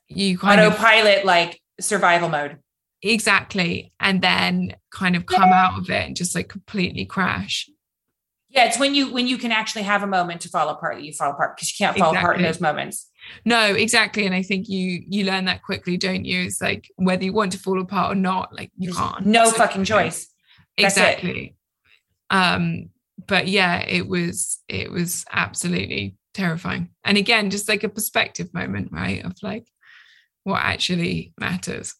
you 0.07 0.37
kind 0.37 0.61
of 0.61 0.73
autopilot 0.73 1.25
like 1.25 1.61
survival 1.79 2.29
mode 2.29 2.57
exactly 3.01 3.93
and 3.99 4.21
then 4.21 4.75
kind 4.91 5.15
of 5.15 5.25
come 5.25 5.53
out 5.53 5.79
of 5.79 5.89
it 5.89 6.07
and 6.07 6.15
just 6.15 6.35
like 6.35 6.49
completely 6.49 7.05
crash. 7.05 7.69
Yeah 8.49 8.65
it's 8.65 8.79
when 8.79 8.95
you 8.95 9.11
when 9.13 9.27
you 9.27 9.37
can 9.37 9.51
actually 9.51 9.83
have 9.83 10.03
a 10.03 10.07
moment 10.07 10.41
to 10.41 10.49
fall 10.49 10.69
apart 10.69 10.95
that 10.95 11.03
you 11.03 11.13
fall 11.13 11.31
apart 11.31 11.55
because 11.55 11.69
you 11.71 11.85
can't 11.85 11.97
fall 11.97 12.15
apart 12.15 12.37
in 12.37 12.43
those 12.43 12.59
moments 12.61 13.07
No, 13.45 13.75
exactly. 13.75 14.25
And 14.25 14.33
I 14.33 14.41
think 14.41 14.67
you 14.69 15.03
you 15.07 15.25
learn 15.25 15.45
that 15.45 15.61
quickly, 15.61 15.97
don't 15.97 16.25
you? 16.25 16.41
It's 16.45 16.61
like 16.61 16.89
whether 16.95 17.23
you 17.25 17.33
want 17.33 17.51
to 17.51 17.59
fall 17.59 17.79
apart 17.79 18.11
or 18.13 18.15
not, 18.15 18.53
like 18.55 18.71
you 18.77 18.87
There's 18.87 18.97
can't. 18.97 19.25
no 19.25 19.45
So- 19.45 19.57
fucking 19.57 19.83
choice 19.83 20.27
That's 20.77 20.97
it. 20.97 21.01
exactly 21.01 21.55
um 22.31 22.89
but 23.27 23.47
yeah 23.47 23.79
it 23.81 24.07
was 24.07 24.59
it 24.67 24.91
was 24.91 25.25
absolutely 25.31 26.15
terrifying 26.33 26.89
and 27.03 27.17
again 27.17 27.49
just 27.49 27.67
like 27.67 27.83
a 27.83 27.89
perspective 27.89 28.53
moment 28.53 28.89
right 28.91 29.25
of 29.25 29.33
like 29.41 29.65
what 30.43 30.61
actually 30.61 31.33
matters 31.39 31.95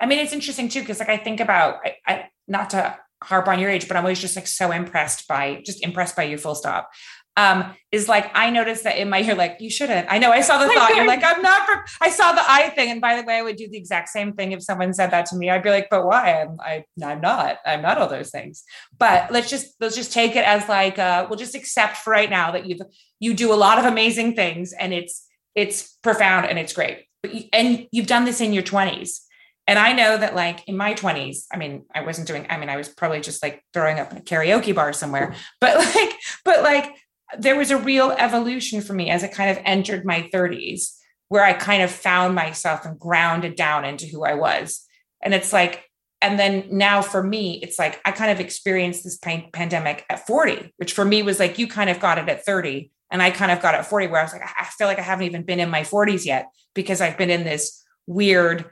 i 0.00 0.06
mean 0.06 0.18
it's 0.18 0.32
interesting 0.32 0.68
too 0.68 0.80
because 0.80 0.98
like 0.98 1.08
i 1.08 1.16
think 1.16 1.38
about 1.40 1.78
I, 1.84 1.94
I 2.06 2.28
not 2.48 2.70
to 2.70 2.98
harp 3.22 3.48
on 3.48 3.58
your 3.58 3.70
age 3.70 3.86
but 3.86 3.96
i'm 3.96 4.04
always 4.04 4.20
just 4.20 4.36
like 4.36 4.46
so 4.46 4.72
impressed 4.72 5.28
by 5.28 5.62
just 5.64 5.82
impressed 5.84 6.16
by 6.16 6.24
you 6.24 6.38
full 6.38 6.54
stop. 6.54 6.90
Um 7.36 7.74
is 7.92 8.08
like 8.08 8.30
i 8.34 8.50
noticed 8.50 8.84
that 8.84 8.98
in 8.98 9.08
my 9.08 9.18
you're 9.18 9.36
like 9.36 9.58
you 9.60 9.70
shouldn't. 9.70 10.06
I 10.10 10.18
know 10.18 10.32
i 10.32 10.40
saw 10.40 10.58
the 10.58 10.68
thought 10.74 10.94
you're 10.96 11.06
like 11.06 11.22
i'm 11.22 11.40
not 11.42 11.66
for, 11.66 11.84
i 12.00 12.10
saw 12.10 12.32
the 12.32 12.42
i 12.46 12.70
thing 12.70 12.90
and 12.90 13.00
by 13.00 13.16
the 13.16 13.22
way 13.22 13.36
i 13.36 13.42
would 13.42 13.56
do 13.56 13.68
the 13.68 13.76
exact 13.76 14.08
same 14.08 14.32
thing 14.32 14.52
if 14.52 14.62
someone 14.62 14.92
said 14.92 15.10
that 15.12 15.26
to 15.26 15.36
me. 15.36 15.48
I'd 15.48 15.62
be 15.62 15.70
like 15.70 15.88
but 15.90 16.04
why? 16.04 16.42
I'm 16.42 16.56
I, 16.60 16.84
i'm 17.04 17.20
not. 17.20 17.58
I'm 17.64 17.82
not 17.82 17.98
all 17.98 18.08
those 18.08 18.30
things. 18.30 18.64
But 18.98 19.30
let's 19.30 19.48
just 19.48 19.74
let's 19.80 19.96
just 19.96 20.12
take 20.12 20.34
it 20.34 20.44
as 20.44 20.68
like 20.68 20.98
uh 20.98 21.26
we'll 21.28 21.38
just 21.38 21.54
accept 21.54 21.98
for 21.98 22.10
right 22.10 22.30
now 22.30 22.50
that 22.50 22.66
you've 22.66 22.80
you 23.20 23.34
do 23.34 23.52
a 23.52 23.62
lot 23.66 23.78
of 23.78 23.84
amazing 23.84 24.34
things 24.34 24.72
and 24.72 24.92
it's 24.92 25.26
it's 25.54 25.96
profound 26.02 26.46
and 26.46 26.58
it's 26.58 26.72
great. 26.72 27.04
But 27.22 27.34
you, 27.34 27.44
and 27.52 27.86
you've 27.92 28.06
done 28.06 28.24
this 28.24 28.40
in 28.40 28.52
your 28.52 28.62
20s 28.62 29.20
and 29.66 29.78
I 29.78 29.92
know 29.92 30.16
that, 30.16 30.34
like 30.34 30.66
in 30.66 30.76
my 30.76 30.94
20s, 30.94 31.44
I 31.52 31.56
mean, 31.56 31.84
I 31.94 32.02
wasn't 32.02 32.26
doing, 32.26 32.46
I 32.50 32.56
mean, 32.58 32.68
I 32.68 32.76
was 32.76 32.88
probably 32.88 33.20
just 33.20 33.42
like 33.42 33.62
throwing 33.72 33.98
up 33.98 34.10
in 34.10 34.18
a 34.18 34.22
karaoke 34.22 34.74
bar 34.74 34.92
somewhere, 34.92 35.34
but 35.60 35.78
like, 35.94 36.12
but 36.44 36.62
like, 36.62 36.94
there 37.38 37.56
was 37.56 37.70
a 37.70 37.76
real 37.76 38.10
evolution 38.10 38.80
for 38.80 38.92
me 38.92 39.10
as 39.10 39.22
it 39.22 39.32
kind 39.32 39.50
of 39.50 39.62
entered 39.64 40.04
my 40.04 40.28
30s, 40.34 40.96
where 41.28 41.44
I 41.44 41.52
kind 41.52 41.82
of 41.82 41.90
found 41.90 42.34
myself 42.34 42.84
and 42.84 42.98
grounded 42.98 43.54
down 43.54 43.84
into 43.84 44.06
who 44.06 44.24
I 44.24 44.34
was. 44.34 44.84
And 45.22 45.32
it's 45.32 45.52
like, 45.52 45.84
and 46.22 46.38
then 46.38 46.64
now 46.70 47.02
for 47.02 47.22
me, 47.22 47.60
it's 47.62 47.78
like 47.78 48.00
I 48.04 48.12
kind 48.12 48.30
of 48.30 48.40
experienced 48.40 49.04
this 49.04 49.16
pan- 49.16 49.48
pandemic 49.52 50.04
at 50.10 50.26
40, 50.26 50.74
which 50.76 50.92
for 50.92 51.04
me 51.04 51.22
was 51.22 51.38
like, 51.38 51.58
you 51.58 51.66
kind 51.66 51.88
of 51.88 52.00
got 52.00 52.18
it 52.18 52.28
at 52.28 52.44
30. 52.44 52.90
And 53.10 53.22
I 53.22 53.30
kind 53.30 53.50
of 53.50 53.60
got 53.60 53.74
it 53.74 53.78
at 53.78 53.86
40, 53.86 54.08
where 54.08 54.20
I 54.20 54.24
was 54.24 54.32
like, 54.32 54.42
I 54.42 54.64
feel 54.64 54.86
like 54.86 54.98
I 54.98 55.02
haven't 55.02 55.26
even 55.26 55.44
been 55.44 55.60
in 55.60 55.70
my 55.70 55.82
40s 55.82 56.26
yet 56.26 56.50
because 56.74 57.00
I've 57.00 57.16
been 57.16 57.30
in 57.30 57.44
this 57.44 57.82
weird 58.06 58.66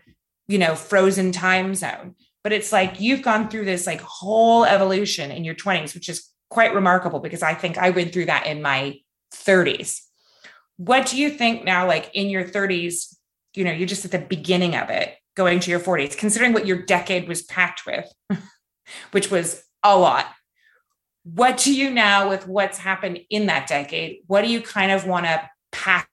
you 0.49 0.59
know, 0.59 0.75
frozen 0.75 1.31
time 1.31 1.75
zone. 1.75 2.15
But 2.43 2.53
it's 2.53 2.73
like 2.73 3.01
you've 3.01 3.23
gone 3.23 3.49
through 3.49 3.67
this 3.67 3.87
like 3.87 4.01
whole 4.01 4.65
evolution 4.65 5.31
in 5.31 5.45
your 5.45 5.55
20s, 5.55 5.95
which 5.95 6.09
is 6.09 6.29
quite 6.49 6.75
remarkable 6.75 7.21
because 7.21 7.43
I 7.43 7.55
think 7.55 7.79
I 7.79 7.91
went 7.91 8.13
through 8.13 8.27
that 8.27 8.47
in 8.47 8.63
my 8.63 8.99
30s. 9.35 10.01
What 10.79 11.07
do 11.07 11.19
you 11.19 11.31
think 11.31 11.65
now, 11.65 11.87
like 11.87 12.11
in 12.15 12.31
your 12.31 12.45
30s, 12.45 13.15
you 13.55 13.65
know, 13.65 13.73
you're 13.73 13.89
just 13.89 14.05
at 14.05 14.11
the 14.13 14.19
beginning 14.19 14.77
of 14.77 14.89
it, 14.91 15.15
going 15.37 15.61
to 15.61 15.71
your 15.71 15.81
40s, 15.81 16.17
considering 16.17 16.53
what 16.53 16.67
your 16.67 16.83
decade 16.83 17.29
was 17.29 17.43
packed 17.43 17.83
with, 17.87 18.11
which 19.11 19.31
was 19.31 19.63
a 19.83 19.99
lot. 19.99 20.27
What 21.25 21.59
do 21.59 21.75
you 21.75 21.91
now, 21.91 22.31
with 22.31 22.47
what's 22.47 22.79
happened 22.79 23.21
in 23.29 23.47
that 23.47 23.67
decade, 23.67 24.21
what 24.27 24.43
do 24.43 24.49
you 24.49 24.63
kind 24.63 24.93
of 24.93 25.07
want 25.07 25.27
to 25.27 25.51
pack 25.73 26.09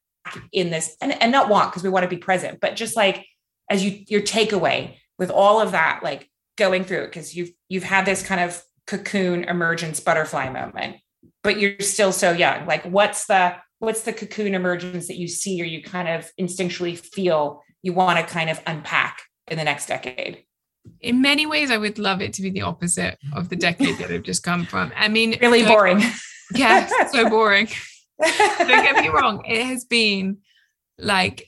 in 0.52 0.72
this? 0.72 0.98
And, 1.00 1.22
and 1.22 1.32
not 1.32 1.48
want 1.48 1.72
because 1.72 1.84
we 1.84 1.90
want 1.90 2.04
to 2.04 2.10
be 2.10 2.18
present, 2.18 2.60
but 2.60 2.76
just 2.76 2.98
like 2.98 3.26
as 3.70 3.84
you 3.84 4.03
your 4.07 4.22
takeaway 4.22 4.95
with 5.18 5.30
all 5.30 5.59
of 5.59 5.72
that 5.72 6.01
like 6.03 6.30
going 6.57 6.84
through 6.84 7.03
it 7.03 7.07
because 7.07 7.36
you've 7.36 7.51
you've 7.70 7.84
had 7.84 8.05
this 8.05 8.26
kind 8.26 8.41
of 8.41 8.61
cocoon 8.88 9.43
emergence 9.45 9.99
butterfly 9.99 10.49
moment 10.49 10.97
but 11.43 11.59
you're 11.59 11.80
still 11.80 12.11
so 12.11 12.32
young 12.32 12.66
like 12.66 12.84
what's 12.86 13.26
the 13.26 13.55
what's 13.80 14.01
the 14.01 14.13
cocoon 14.13 14.53
emergence 14.53 15.07
that 15.07 15.18
you 15.18 15.28
see 15.28 15.61
or 15.61 15.66
you 15.66 15.82
kind 15.82 16.07
of 16.07 16.30
instinctually 16.39 16.97
feel 16.97 17.63
you 17.82 17.93
want 17.93 18.20
to 18.20 18.26
kind 18.26 18.49
of 18.49 18.61
unpack 18.66 19.22
in 19.47 19.57
the 19.57 19.63
next 19.63 19.88
decade? 19.88 20.43
In 21.01 21.22
many 21.22 21.45
ways, 21.45 21.72
I 21.72 21.78
would 21.78 21.97
love 21.97 22.22
it 22.22 22.34
to 22.34 22.41
be 22.41 22.49
the 22.49 22.61
opposite 22.61 23.18
of 23.34 23.49
the 23.49 23.55
decade 23.55 23.97
that 23.97 24.11
I've 24.11 24.24
just 24.24 24.43
come 24.43 24.66
from. 24.66 24.91
I 24.95 25.07
mean, 25.07 25.38
really 25.41 25.63
like, 25.63 25.74
boring. 25.74 26.01
Yeah, 26.53 26.88
so 27.11 27.28
boring. 27.28 27.68
Don't 28.22 28.68
get 28.68 28.97
me 28.97 29.09
wrong. 29.09 29.43
It 29.45 29.66
has 29.66 29.84
been 29.84 30.38
like, 30.99 31.47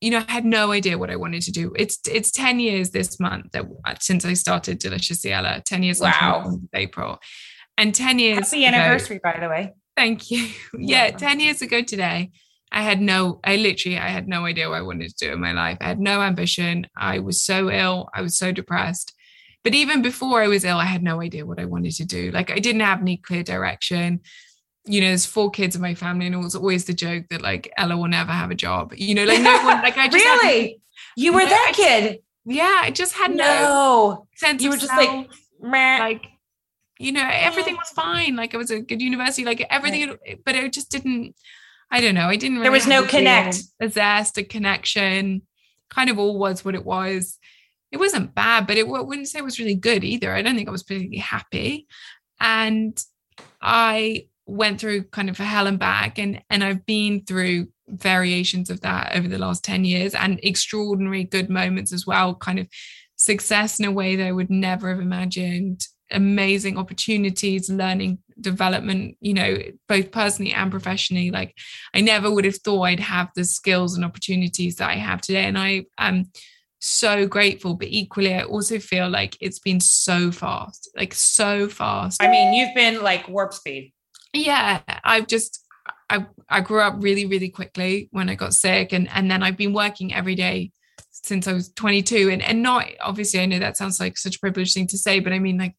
you 0.00 0.10
know, 0.10 0.22
I 0.26 0.30
had 0.30 0.44
no 0.44 0.72
idea 0.72 0.98
what 0.98 1.10
I 1.10 1.16
wanted 1.16 1.42
to 1.42 1.52
do. 1.52 1.72
It's 1.76 1.98
it's 2.06 2.30
10 2.30 2.60
years 2.60 2.90
this 2.90 3.18
month 3.18 3.52
that 3.52 3.64
uh, 3.84 3.94
since 4.00 4.24
I 4.24 4.34
started 4.34 4.78
Deliciously 4.78 5.32
Ella, 5.32 5.62
10 5.64 5.82
years 5.82 6.00
wow. 6.00 6.58
April. 6.74 7.18
And 7.78 7.94
10 7.94 8.18
years 8.18 8.50
Happy 8.50 8.64
anniversary, 8.64 9.16
ago, 9.16 9.32
by 9.32 9.40
the 9.40 9.48
way. 9.48 9.74
Thank 9.96 10.30
you. 10.30 10.48
Yeah, 10.78 11.10
10 11.10 11.40
years 11.40 11.62
ago 11.62 11.82
today, 11.82 12.30
I 12.72 12.82
had 12.82 13.00
no, 13.00 13.40
I 13.44 13.56
literally, 13.56 13.98
I 13.98 14.08
had 14.08 14.28
no 14.28 14.44
idea 14.44 14.68
what 14.68 14.78
I 14.78 14.82
wanted 14.82 15.16
to 15.16 15.26
do 15.26 15.32
in 15.32 15.40
my 15.40 15.52
life. 15.52 15.78
I 15.80 15.88
had 15.88 16.00
no 16.00 16.22
ambition. 16.22 16.86
I 16.96 17.18
was 17.18 17.42
so 17.42 17.70
ill. 17.70 18.08
I 18.14 18.22
was 18.22 18.36
so 18.38 18.52
depressed. 18.52 19.14
But 19.64 19.74
even 19.74 20.00
before 20.02 20.42
I 20.42 20.48
was 20.48 20.64
ill, 20.64 20.78
I 20.78 20.84
had 20.84 21.02
no 21.02 21.20
idea 21.20 21.46
what 21.46 21.58
I 21.58 21.64
wanted 21.64 21.92
to 21.96 22.04
do. 22.04 22.30
Like 22.30 22.50
I 22.50 22.58
didn't 22.58 22.82
have 22.82 23.00
any 23.00 23.16
clear 23.16 23.42
direction. 23.42 24.20
You 24.86 25.00
know, 25.00 25.08
there's 25.08 25.26
four 25.26 25.50
kids 25.50 25.74
in 25.74 25.82
my 25.82 25.94
family, 25.94 26.26
and 26.26 26.34
it 26.34 26.38
was 26.38 26.54
always 26.54 26.84
the 26.84 26.94
joke 26.94 27.24
that 27.30 27.42
like 27.42 27.72
Ella 27.76 27.96
will 27.96 28.08
never 28.08 28.32
have 28.32 28.50
a 28.50 28.54
job. 28.54 28.92
You 28.96 29.14
know, 29.14 29.24
like 29.24 29.40
no 29.40 29.52
one, 29.64 29.82
like 29.82 29.98
I 29.98 30.08
just 30.08 30.24
really, 30.24 30.80
you 31.16 31.32
were 31.32 31.44
that 31.44 31.72
kid. 31.74 32.20
Yeah, 32.44 32.80
I 32.82 32.90
just 32.90 33.14
had 33.14 33.32
no, 33.32 33.44
no 33.44 34.28
sense. 34.36 34.62
You 34.62 34.70
were 34.70 34.76
just 34.76 34.94
self. 34.94 35.00
like, 35.00 35.30
Meh. 35.60 35.98
like 35.98 36.26
you 36.98 37.12
know, 37.12 37.28
everything 37.30 37.76
was 37.76 37.90
fine. 37.90 38.36
Like 38.36 38.54
it 38.54 38.56
was 38.56 38.70
a 38.70 38.80
good 38.80 39.02
university, 39.02 39.44
like 39.44 39.66
everything, 39.68 40.08
right. 40.08 40.40
but 40.44 40.54
it 40.54 40.72
just 40.72 40.90
didn't. 40.90 41.34
I 41.90 42.00
don't 42.00 42.14
know. 42.14 42.28
I 42.28 42.36
didn't. 42.36 42.56
Really 42.56 42.64
there 42.64 42.72
was 42.72 42.86
no 42.86 43.04
connect, 43.04 43.62
a 43.80 43.88
zest, 43.88 44.38
a 44.38 44.44
connection. 44.44 45.42
Kind 45.90 46.10
of 46.10 46.18
all 46.18 46.38
was 46.38 46.64
what 46.64 46.74
it 46.74 46.84
was. 46.84 47.38
It 47.92 47.98
wasn't 47.98 48.34
bad, 48.34 48.66
but 48.66 48.76
it 48.76 48.86
I 48.86 49.00
wouldn't 49.00 49.28
say 49.28 49.38
it 49.38 49.44
was 49.44 49.58
really 49.58 49.74
good 49.74 50.04
either. 50.04 50.32
I 50.32 50.42
don't 50.42 50.56
think 50.56 50.68
I 50.68 50.72
was 50.72 50.82
particularly 50.82 51.18
happy, 51.18 51.86
and 52.40 52.98
I 53.60 54.26
went 54.46 54.80
through 54.80 55.04
kind 55.04 55.28
of 55.28 55.36
hell 55.36 55.66
and 55.66 55.78
back, 55.78 56.18
and 56.18 56.42
and 56.50 56.64
I've 56.64 56.86
been 56.86 57.24
through 57.24 57.68
variations 57.88 58.70
of 58.70 58.80
that 58.80 59.16
over 59.16 59.28
the 59.28 59.38
last 59.38 59.64
10 59.64 59.84
years 59.84 60.14
and 60.14 60.40
extraordinary 60.42 61.24
good 61.24 61.48
moments 61.48 61.92
as 61.92 62.04
well 62.04 62.34
kind 62.34 62.58
of 62.58 62.66
success 63.14 63.78
in 63.78 63.86
a 63.86 63.92
way 63.92 64.16
that 64.16 64.26
I 64.26 64.32
would 64.32 64.50
never 64.50 64.88
have 64.90 64.98
imagined 64.98 65.86
amazing 66.10 66.78
opportunities 66.78 67.68
learning 67.68 68.18
development 68.40 69.16
you 69.20 69.34
know 69.34 69.56
both 69.88 70.12
personally 70.12 70.52
and 70.52 70.70
professionally. 70.70 71.30
Like 71.30 71.56
i 71.94 72.00
never 72.00 72.30
would 72.30 72.44
have 72.44 72.58
thought 72.58 72.82
i'd 72.82 73.00
have 73.00 73.30
the 73.34 73.44
skills 73.44 73.96
and 73.96 74.04
opportunities 74.04 74.76
that 74.76 74.90
i 74.90 74.94
have 74.94 75.20
today 75.20 75.44
and 75.44 75.58
i 75.58 75.84
am 75.98 76.26
so 76.78 77.26
grateful 77.26 77.74
but 77.74 77.88
equally 77.88 78.34
i 78.34 78.42
also 78.42 78.78
feel 78.78 79.08
like 79.08 79.36
it's 79.40 79.58
been 79.58 79.80
so 79.80 80.30
fast 80.30 80.90
like 80.94 81.14
so 81.14 81.68
fast. 81.68 82.22
I 82.22 82.30
mean 82.30 82.52
you've 82.52 82.74
been 82.74 83.02
like 83.02 83.28
warp 83.28 83.52
speed 83.52 83.92
yeah 84.36 84.80
i've 85.04 85.26
just 85.26 85.64
I, 86.08 86.24
I 86.48 86.60
grew 86.60 86.80
up 86.80 86.96
really 86.98 87.26
really 87.26 87.48
quickly 87.48 88.08
when 88.12 88.28
i 88.28 88.34
got 88.34 88.54
sick 88.54 88.92
and 88.92 89.08
and 89.14 89.30
then 89.30 89.42
i've 89.42 89.56
been 89.56 89.72
working 89.72 90.14
every 90.14 90.34
day 90.34 90.72
since 91.26 91.48
I 91.48 91.52
was 91.52 91.70
22 91.70 92.30
and 92.30 92.42
and 92.42 92.62
not 92.62 92.86
obviously 93.00 93.40
I 93.40 93.46
know 93.46 93.58
that 93.58 93.76
sounds 93.76 93.98
like 93.98 94.16
such 94.16 94.36
a 94.36 94.40
privileged 94.40 94.74
thing 94.74 94.86
to 94.88 94.98
say 94.98 95.20
but 95.20 95.32
I 95.32 95.38
mean 95.38 95.58
like 95.58 95.74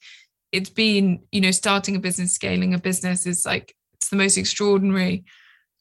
it's 0.51 0.70
been 0.70 1.22
you 1.32 1.41
know 1.41 1.51
starting 1.51 1.95
a 1.95 1.99
business 1.99 2.34
scaling 2.34 2.74
a 2.74 2.80
business 2.80 3.26
is 3.26 3.45
like 3.45 3.74
it's 3.93 4.10
the 4.10 4.16
most 4.16 4.38
extraordinary 4.38 5.26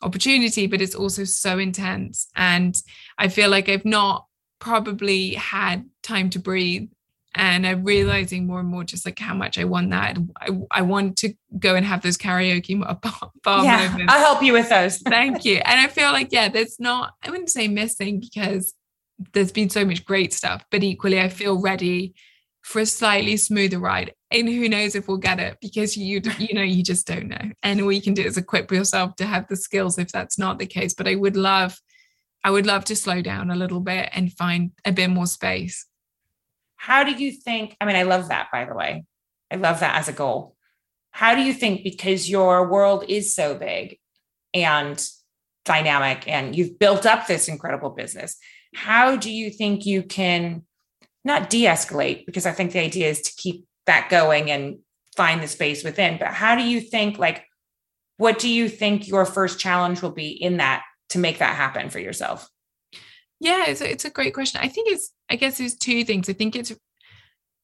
opportunity 0.03 0.67
but 0.67 0.81
it's 0.81 0.95
also 0.95 1.25
so 1.25 1.59
intense 1.59 2.29
and 2.37 2.77
I 3.19 3.29
feel 3.29 3.51
like 3.51 3.69
I've 3.69 3.85
not 3.85 4.27
probably 4.59 5.35
had 5.35 5.89
time 6.03 6.31
to 6.31 6.39
breathe 6.39 6.89
and 7.37 7.67
I'm 7.67 7.85
realizing 7.85 8.47
more 8.47 8.61
and 8.61 8.69
more 8.69 8.83
just 8.83 9.05
like 9.05 9.19
how 9.19 9.35
much 9.35 9.59
I 9.59 9.65
want 9.65 9.91
that. 9.91 10.19
I, 10.41 10.49
I 10.71 10.83
want 10.83 11.19
to 11.19 11.35
go 11.59 11.75
and 11.75 11.85
have 11.85 12.03
those 12.03 12.17
karaoke 12.17 12.81
bar, 13.43 13.65
yeah, 13.65 13.89
moments. 13.89 14.13
I'll 14.13 14.25
help 14.25 14.43
you 14.43 14.55
with 14.55 14.69
those. 14.69 14.99
Thank 15.09 15.45
you. 15.45 15.57
And 15.57 15.81
I 15.81 15.87
feel 15.89 16.13
like 16.13 16.33
yeah, 16.33 16.49
there's 16.49 16.81
not. 16.81 17.15
I 17.23 17.31
wouldn't 17.31 17.51
say 17.51 17.69
missing 17.69 18.21
because 18.21 18.75
there's 19.33 19.53
been 19.53 19.71
so 19.71 19.85
much 19.85 20.05
great 20.05 20.33
stuff, 20.33 20.65
but 20.71 20.83
equally, 20.83 21.21
I 21.21 21.29
feel 21.29 21.61
ready 21.61 22.15
for 22.63 22.81
a 22.81 22.87
slightly 22.87 23.37
smoother 23.37 23.79
ride. 23.79 24.13
And 24.33 24.49
who 24.49 24.69
knows 24.69 24.97
if 24.97 25.07
we'll 25.07 25.19
get 25.19 25.39
it 25.39 25.57
because 25.61 25.97
you 25.97 26.21
you 26.39 26.55
know 26.55 26.63
you 26.63 26.83
just 26.83 27.07
don't 27.07 27.29
know. 27.29 27.53
And 27.63 27.81
all 27.81 27.93
you 27.93 28.03
can 28.03 28.15
do 28.15 28.23
is 28.23 28.37
equip 28.37 28.73
yourself 28.73 29.15
to 29.17 29.27
have 29.27 29.47
the 29.49 29.57
skills 29.57 29.99
if 29.99 30.11
that's 30.11 30.39
not 30.39 30.59
the 30.59 30.67
case. 30.67 30.95
But 30.95 31.07
I 31.07 31.15
would 31.15 31.37
love, 31.37 31.79
I 32.43 32.51
would 32.51 32.67
love 32.67 32.85
to 32.87 32.97
slow 32.97 33.21
down 33.21 33.51
a 33.51 33.57
little 33.57 33.81
bit 33.81 34.09
and 34.13 34.33
find 34.33 34.73
a 34.85 34.93
bit 34.93 35.11
more 35.11 35.27
space. 35.27 35.87
How 36.77 37.05
do 37.05 37.13
you 37.13 37.33
think? 37.33 37.77
I 37.81 37.85
mean, 37.85 37.97
I 37.97 38.03
love 38.03 38.29
that 38.29 38.49
by 38.53 38.65
the 38.65 38.75
way. 38.75 39.05
I 39.51 39.57
love 39.57 39.81
that 39.81 39.97
as 39.97 40.09
a 40.09 40.13
goal. 40.13 40.57
How 41.11 41.35
do 41.35 41.43
you 41.43 41.53
think 41.53 41.83
because 41.83 42.29
your 42.29 42.69
world 42.69 43.05
is 43.09 43.35
so 43.35 43.55
big 43.55 43.99
and 44.53 45.03
dynamic 45.65 46.29
and 46.29 46.55
you've 46.55 46.79
built 46.79 47.07
up 47.07 47.27
this 47.27 47.49
incredible 47.49 47.91
business? 47.91 48.37
how 48.77 49.17
do 49.17 49.31
you 49.31 49.51
think 49.51 49.87
you 49.87 50.03
can 50.03 50.63
not 51.25 51.49
de-escalate 51.49 52.27
because 52.27 52.47
i 52.47 52.53
think 52.53 52.73
the 52.73 52.79
idea 52.79 53.09
is 53.09 53.23
to 53.23 53.33
keep 53.37 53.65
that 53.87 54.09
going 54.11 54.51
and 54.51 54.79
find 55.17 55.43
the 55.43 55.49
space 55.49 55.83
within 55.83 56.19
but 56.19 56.29
how 56.29 56.55
do 56.55 56.63
you 56.63 56.81
think 56.81 57.19
like 57.19 57.45
what 58.19 58.39
do 58.39 58.49
you 58.49 58.69
think 58.69 59.09
your 59.09 59.25
first 59.25 59.59
challenge 59.59 60.03
will 60.03 60.13
be 60.13 60.29
in 60.29 60.59
that 60.59 60.83
to 61.09 61.19
make 61.19 61.39
that 61.39 61.57
happen 61.57 61.89
for 61.89 61.99
yourself 61.99 62.49
yeah 63.41 63.67
it's 63.67 63.81
a, 63.81 63.91
it's 63.91 64.05
a 64.05 64.11
great 64.11 64.35
question 64.35 64.61
i 64.63 64.69
think 64.69 64.91
it's 64.91 65.13
i 65.31 65.37
guess 65.37 65.59
there's 65.59 65.75
two 65.75 66.05
things 66.05 66.29
i 66.29 66.33
think 66.33 66.57
it's 66.57 66.73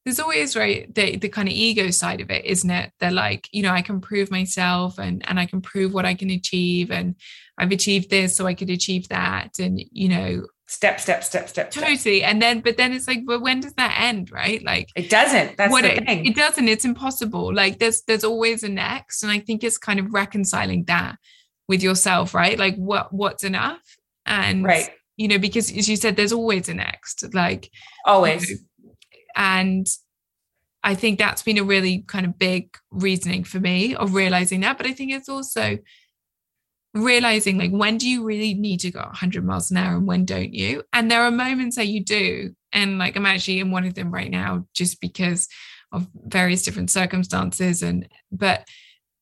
there's 0.05 0.19
always 0.19 0.55
right 0.55 0.93
the, 0.93 1.15
the 1.15 1.29
kind 1.29 1.47
of 1.47 1.53
ego 1.53 1.89
side 1.89 2.21
of 2.21 2.29
it 2.29 2.45
isn't 2.45 2.69
it 2.69 2.91
they're 2.99 3.11
like 3.11 3.47
you 3.51 3.63
know 3.63 3.71
i 3.71 3.81
can 3.81 4.01
prove 4.01 4.29
myself 4.29 4.99
and 4.99 5.27
and 5.27 5.39
i 5.39 5.45
can 5.45 5.61
prove 5.61 5.93
what 5.93 6.05
i 6.05 6.13
can 6.13 6.29
achieve 6.29 6.91
and 6.91 7.15
i've 7.57 7.71
achieved 7.71 8.09
this 8.09 8.35
so 8.35 8.45
i 8.45 8.53
could 8.53 8.69
achieve 8.69 9.07
that 9.09 9.59
and 9.59 9.81
you 9.91 10.09
know 10.09 10.45
step, 10.73 10.99
step, 10.99 11.23
step, 11.23 11.47
step. 11.47 11.71
Totally. 11.71 11.97
Step. 11.97 12.23
And 12.23 12.41
then, 12.41 12.61
but 12.61 12.77
then 12.77 12.93
it's 12.93 13.07
like, 13.07 13.25
but 13.25 13.41
when 13.41 13.59
does 13.59 13.73
that 13.73 13.95
end? 13.99 14.31
Right. 14.31 14.63
Like 14.63 14.89
it 14.95 15.09
doesn't. 15.09 15.57
That's 15.57 15.71
what 15.71 15.83
the 15.83 15.97
it, 15.97 16.05
thing. 16.05 16.25
It 16.25 16.35
doesn't. 16.35 16.67
It's 16.67 16.85
impossible. 16.85 17.53
Like 17.53 17.79
there's 17.79 18.01
there's 18.03 18.23
always 18.23 18.63
a 18.63 18.69
next. 18.69 19.23
And 19.23 19.31
I 19.31 19.39
think 19.39 19.63
it's 19.63 19.77
kind 19.77 19.99
of 19.99 20.13
reconciling 20.13 20.85
that 20.85 21.17
with 21.67 21.83
yourself, 21.83 22.33
right? 22.33 22.57
Like 22.57 22.75
what 22.75 23.13
what's 23.13 23.43
enough? 23.43 23.81
And 24.25 24.63
right. 24.63 24.89
You 25.17 25.27
know, 25.27 25.37
because 25.37 25.71
as 25.75 25.87
you 25.87 25.95
said, 25.95 26.15
there's 26.15 26.33
always 26.33 26.69
a 26.69 26.73
next. 26.73 27.33
Like 27.33 27.69
always. 28.05 28.49
You 28.49 28.55
know, 28.55 28.91
and 29.35 29.87
I 30.83 30.95
think 30.95 31.17
that's 31.17 31.43
been 31.43 31.57
a 31.57 31.63
really 31.63 32.03
kind 32.07 32.25
of 32.25 32.37
big 32.37 32.75
reasoning 32.91 33.43
for 33.43 33.59
me 33.59 33.95
of 33.95 34.13
realizing 34.13 34.61
that. 34.61 34.77
But 34.77 34.87
I 34.87 34.93
think 34.93 35.11
it's 35.11 35.29
also 35.29 35.77
realizing 36.93 37.57
like 37.57 37.71
when 37.71 37.97
do 37.97 38.07
you 38.07 38.23
really 38.23 38.53
need 38.53 38.79
to 38.79 38.91
go 38.91 38.99
100 38.99 39.43
miles 39.43 39.71
an 39.71 39.77
hour 39.77 39.97
and 39.97 40.05
when 40.05 40.25
don't 40.25 40.53
you 40.53 40.83
and 40.93 41.09
there 41.09 41.23
are 41.23 41.31
moments 41.31 41.75
that 41.75 41.87
you 41.87 42.03
do 42.03 42.53
and 42.71 42.99
like 42.99 43.15
i'm 43.15 43.25
actually 43.25 43.59
in 43.59 43.71
one 43.71 43.83
of 43.83 43.95
them 43.95 44.11
right 44.11 44.29
now 44.29 44.63
just 44.75 45.01
because 45.01 45.47
of 45.91 46.07
various 46.13 46.61
different 46.61 46.91
circumstances 46.91 47.81
and 47.81 48.07
but 48.31 48.67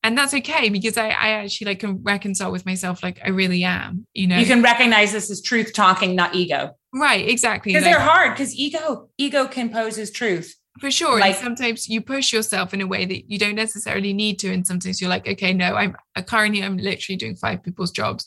and 0.03 0.17
that's 0.17 0.33
okay 0.33 0.69
because 0.69 0.97
I, 0.97 1.09
I 1.09 1.29
actually 1.31 1.65
like 1.65 1.79
can 1.79 2.01
reconcile 2.03 2.51
with 2.51 2.65
myself 2.65 3.03
like 3.03 3.19
i 3.23 3.29
really 3.29 3.63
am 3.63 4.05
you 4.13 4.27
know? 4.27 4.37
You 4.37 4.45
can 4.45 4.61
recognize 4.61 5.11
this 5.11 5.29
as 5.29 5.41
truth 5.41 5.73
talking 5.73 6.15
not 6.15 6.35
ego. 6.35 6.71
Right 6.93 7.27
exactly 7.27 7.71
because 7.71 7.85
like, 7.85 7.93
they're 7.93 8.01
hard 8.01 8.33
because 8.33 8.55
ego 8.55 9.09
ego 9.17 9.47
composes 9.47 10.11
truth. 10.11 10.55
For 10.79 10.89
sure 10.89 11.19
like 11.19 11.35
and 11.35 11.43
sometimes 11.43 11.87
you 11.89 12.01
push 12.01 12.33
yourself 12.33 12.73
in 12.73 12.81
a 12.81 12.87
way 12.87 13.05
that 13.05 13.29
you 13.29 13.37
don't 13.37 13.55
necessarily 13.55 14.13
need 14.13 14.39
to 14.39 14.51
and 14.51 14.65
sometimes 14.65 15.01
you're 15.01 15.09
like 15.09 15.27
okay 15.27 15.53
no 15.53 15.75
i'm 15.75 15.95
uh, 16.15 16.21
currently 16.21 16.63
i'm 16.63 16.77
literally 16.77 17.17
doing 17.17 17.35
five 17.35 17.61
people's 17.61 17.91
jobs. 17.91 18.25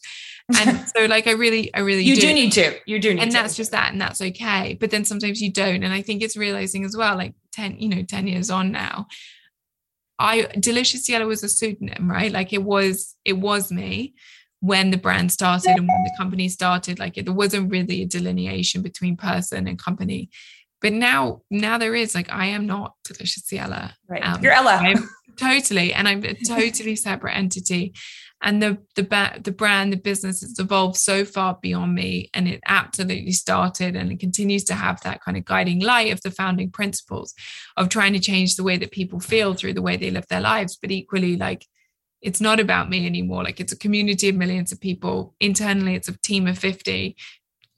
And 0.60 0.86
so 0.96 1.06
like 1.06 1.26
i 1.26 1.32
really 1.32 1.74
i 1.74 1.80
really 1.80 2.02
you 2.02 2.14
do, 2.14 2.22
do 2.22 2.34
need 2.34 2.52
to 2.52 2.78
you 2.86 3.00
do 3.00 3.14
need 3.14 3.22
and 3.22 3.30
to. 3.30 3.36
that's 3.36 3.56
just 3.56 3.70
that 3.72 3.92
and 3.92 4.00
that's 4.00 4.20
okay 4.20 4.76
but 4.78 4.90
then 4.90 5.04
sometimes 5.04 5.40
you 5.40 5.50
don't 5.50 5.82
and 5.82 5.92
i 5.92 6.02
think 6.02 6.22
it's 6.22 6.36
realizing 6.36 6.84
as 6.84 6.96
well 6.96 7.16
like 7.16 7.34
10 7.52 7.78
you 7.78 7.88
know 7.88 8.02
10 8.02 8.26
years 8.26 8.50
on 8.50 8.70
now 8.70 9.06
i 10.18 10.42
deliciously 10.58 11.14
ella 11.14 11.26
was 11.26 11.42
a 11.42 11.48
pseudonym 11.48 12.10
right 12.10 12.32
like 12.32 12.52
it 12.52 12.62
was 12.62 13.14
it 13.24 13.34
was 13.34 13.70
me 13.70 14.14
when 14.60 14.90
the 14.90 14.96
brand 14.96 15.30
started 15.30 15.76
and 15.76 15.86
when 15.86 16.04
the 16.04 16.14
company 16.16 16.48
started 16.48 16.98
like 16.98 17.18
it, 17.18 17.26
there 17.26 17.34
wasn't 17.34 17.70
really 17.70 18.02
a 18.02 18.06
delineation 18.06 18.80
between 18.80 19.16
person 19.16 19.66
and 19.66 19.78
company 19.78 20.30
but 20.84 20.92
now, 20.92 21.40
now 21.50 21.78
there 21.78 21.94
is 21.94 22.14
like 22.14 22.30
I 22.30 22.44
am 22.48 22.66
not 22.66 22.92
Deliciously 23.04 23.58
Ella. 23.58 23.96
Right. 24.06 24.22
Um, 24.22 24.42
You're 24.42 24.52
Ella. 24.52 24.72
I'm 24.72 25.08
totally, 25.38 25.94
and 25.94 26.06
I'm 26.06 26.22
a 26.22 26.34
totally 26.34 26.94
separate 26.94 27.34
entity. 27.34 27.94
And 28.46 28.62
the 28.62 28.78
the 28.94 29.40
the 29.42 29.50
brand, 29.50 29.92
the 29.92 29.96
business 29.96 30.42
has 30.42 30.58
evolved 30.58 30.96
so 30.96 31.24
far 31.24 31.58
beyond 31.60 31.94
me, 31.94 32.30
and 32.34 32.46
it 32.46 32.60
absolutely 32.66 33.32
started, 33.32 33.96
and 33.96 34.12
it 34.12 34.20
continues 34.20 34.64
to 34.64 34.74
have 34.74 35.00
that 35.00 35.22
kind 35.22 35.36
of 35.38 35.46
guiding 35.46 35.80
light 35.80 36.12
of 36.12 36.20
the 36.20 36.30
founding 36.30 36.70
principles 36.70 37.34
of 37.78 37.88
trying 37.88 38.12
to 38.12 38.20
change 38.20 38.54
the 38.54 38.62
way 38.62 38.76
that 38.76 38.90
people 38.90 39.18
feel 39.18 39.54
through 39.54 39.72
the 39.72 39.82
way 39.82 39.96
they 39.96 40.10
live 40.10 40.26
their 40.28 40.42
lives. 40.42 40.76
But 40.76 40.90
equally, 40.90 41.36
like 41.36 41.66
it's 42.24 42.40
not 42.40 42.58
about 42.58 42.90
me 42.90 43.06
anymore. 43.06 43.44
Like 43.44 43.60
it's 43.60 43.72
a 43.72 43.78
community 43.78 44.30
of 44.30 44.36
millions 44.36 44.72
of 44.72 44.80
people. 44.80 45.34
Internally, 45.40 45.94
it's 45.94 46.08
a 46.08 46.18
team 46.18 46.46
of 46.46 46.58
50. 46.58 47.16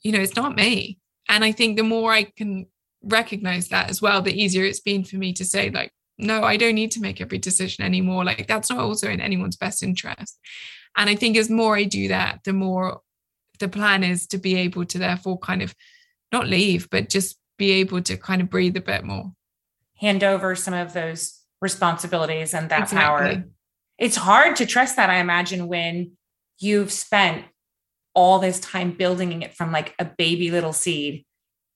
You 0.03 0.13
know, 0.13 0.21
it's 0.21 0.37
not 0.37 0.57
me. 0.57 0.99
And 1.29 1.45
I 1.45 1.51
think 1.51 1.77
the 1.77 1.83
more 1.83 2.13
I 2.13 2.25
can 2.25 2.67
recognize 3.03 3.69
that 3.69 3.91
as 3.91 4.01
well, 4.01 4.23
the 4.23 4.33
easier 4.33 4.65
it's 4.65 4.81
been 4.81 5.03
for 5.03 5.17
me 5.17 5.33
to 5.35 5.45
say, 5.45 5.71
like, 5.71 5.93
no, 6.19 6.43
I 6.43 6.57
don't 6.57 6.75
need 6.75 6.93
to 6.93 7.01
make 7.01 7.21
every 7.21 7.39
decision 7.39 7.85
anymore. 7.85 8.25
Like 8.25 8.47
that's 8.47 8.71
not 8.71 8.79
also 8.79 9.11
in 9.11 9.21
anyone's 9.21 9.57
best 9.57 9.83
interest. 9.83 10.39
And 10.97 11.11
I 11.11 11.15
think 11.15 11.37
as 11.37 11.51
more 11.51 11.77
I 11.77 11.85
do 11.85 12.09
that, 12.09 12.41
the 12.45 12.53
more 12.53 13.01
the 13.59 13.69
plan 13.69 14.03
is 14.03 14.27
to 14.29 14.39
be 14.39 14.57
able 14.57 14.85
to 14.87 14.99
therefore 14.99 15.39
kind 15.39 15.63
of 15.63 15.75
not 16.33 16.47
leave, 16.47 16.89
but 16.91 17.09
just 17.09 17.39
be 17.59 17.73
able 17.73 18.03
to 18.03 18.17
kind 18.17 18.43
of 18.43 18.51
breathe 18.51 18.77
a 18.77 18.81
bit 18.81 19.05
more. 19.05 19.33
Hand 20.01 20.25
over 20.25 20.55
some 20.55 20.75
of 20.75 20.93
those 20.93 21.41
responsibilities 21.61 22.53
and 22.53 22.69
that 22.71 22.83
exactly. 22.83 23.35
power 23.35 23.45
it's 23.99 24.17
hard 24.17 24.57
to 24.57 24.67
trust 24.67 24.97
that, 24.97 25.11
I 25.11 25.19
imagine, 25.19 25.69
when 25.69 26.13
you've 26.59 26.93
spent 26.93 27.45
all 28.15 28.39
this 28.39 28.61
time 28.61 28.93
building 28.93 29.43
it 29.43 29.55
from 29.55 29.73
like 29.73 29.95
a 29.99 30.05
baby 30.05 30.51
little 30.51 30.73
seed 30.73 31.25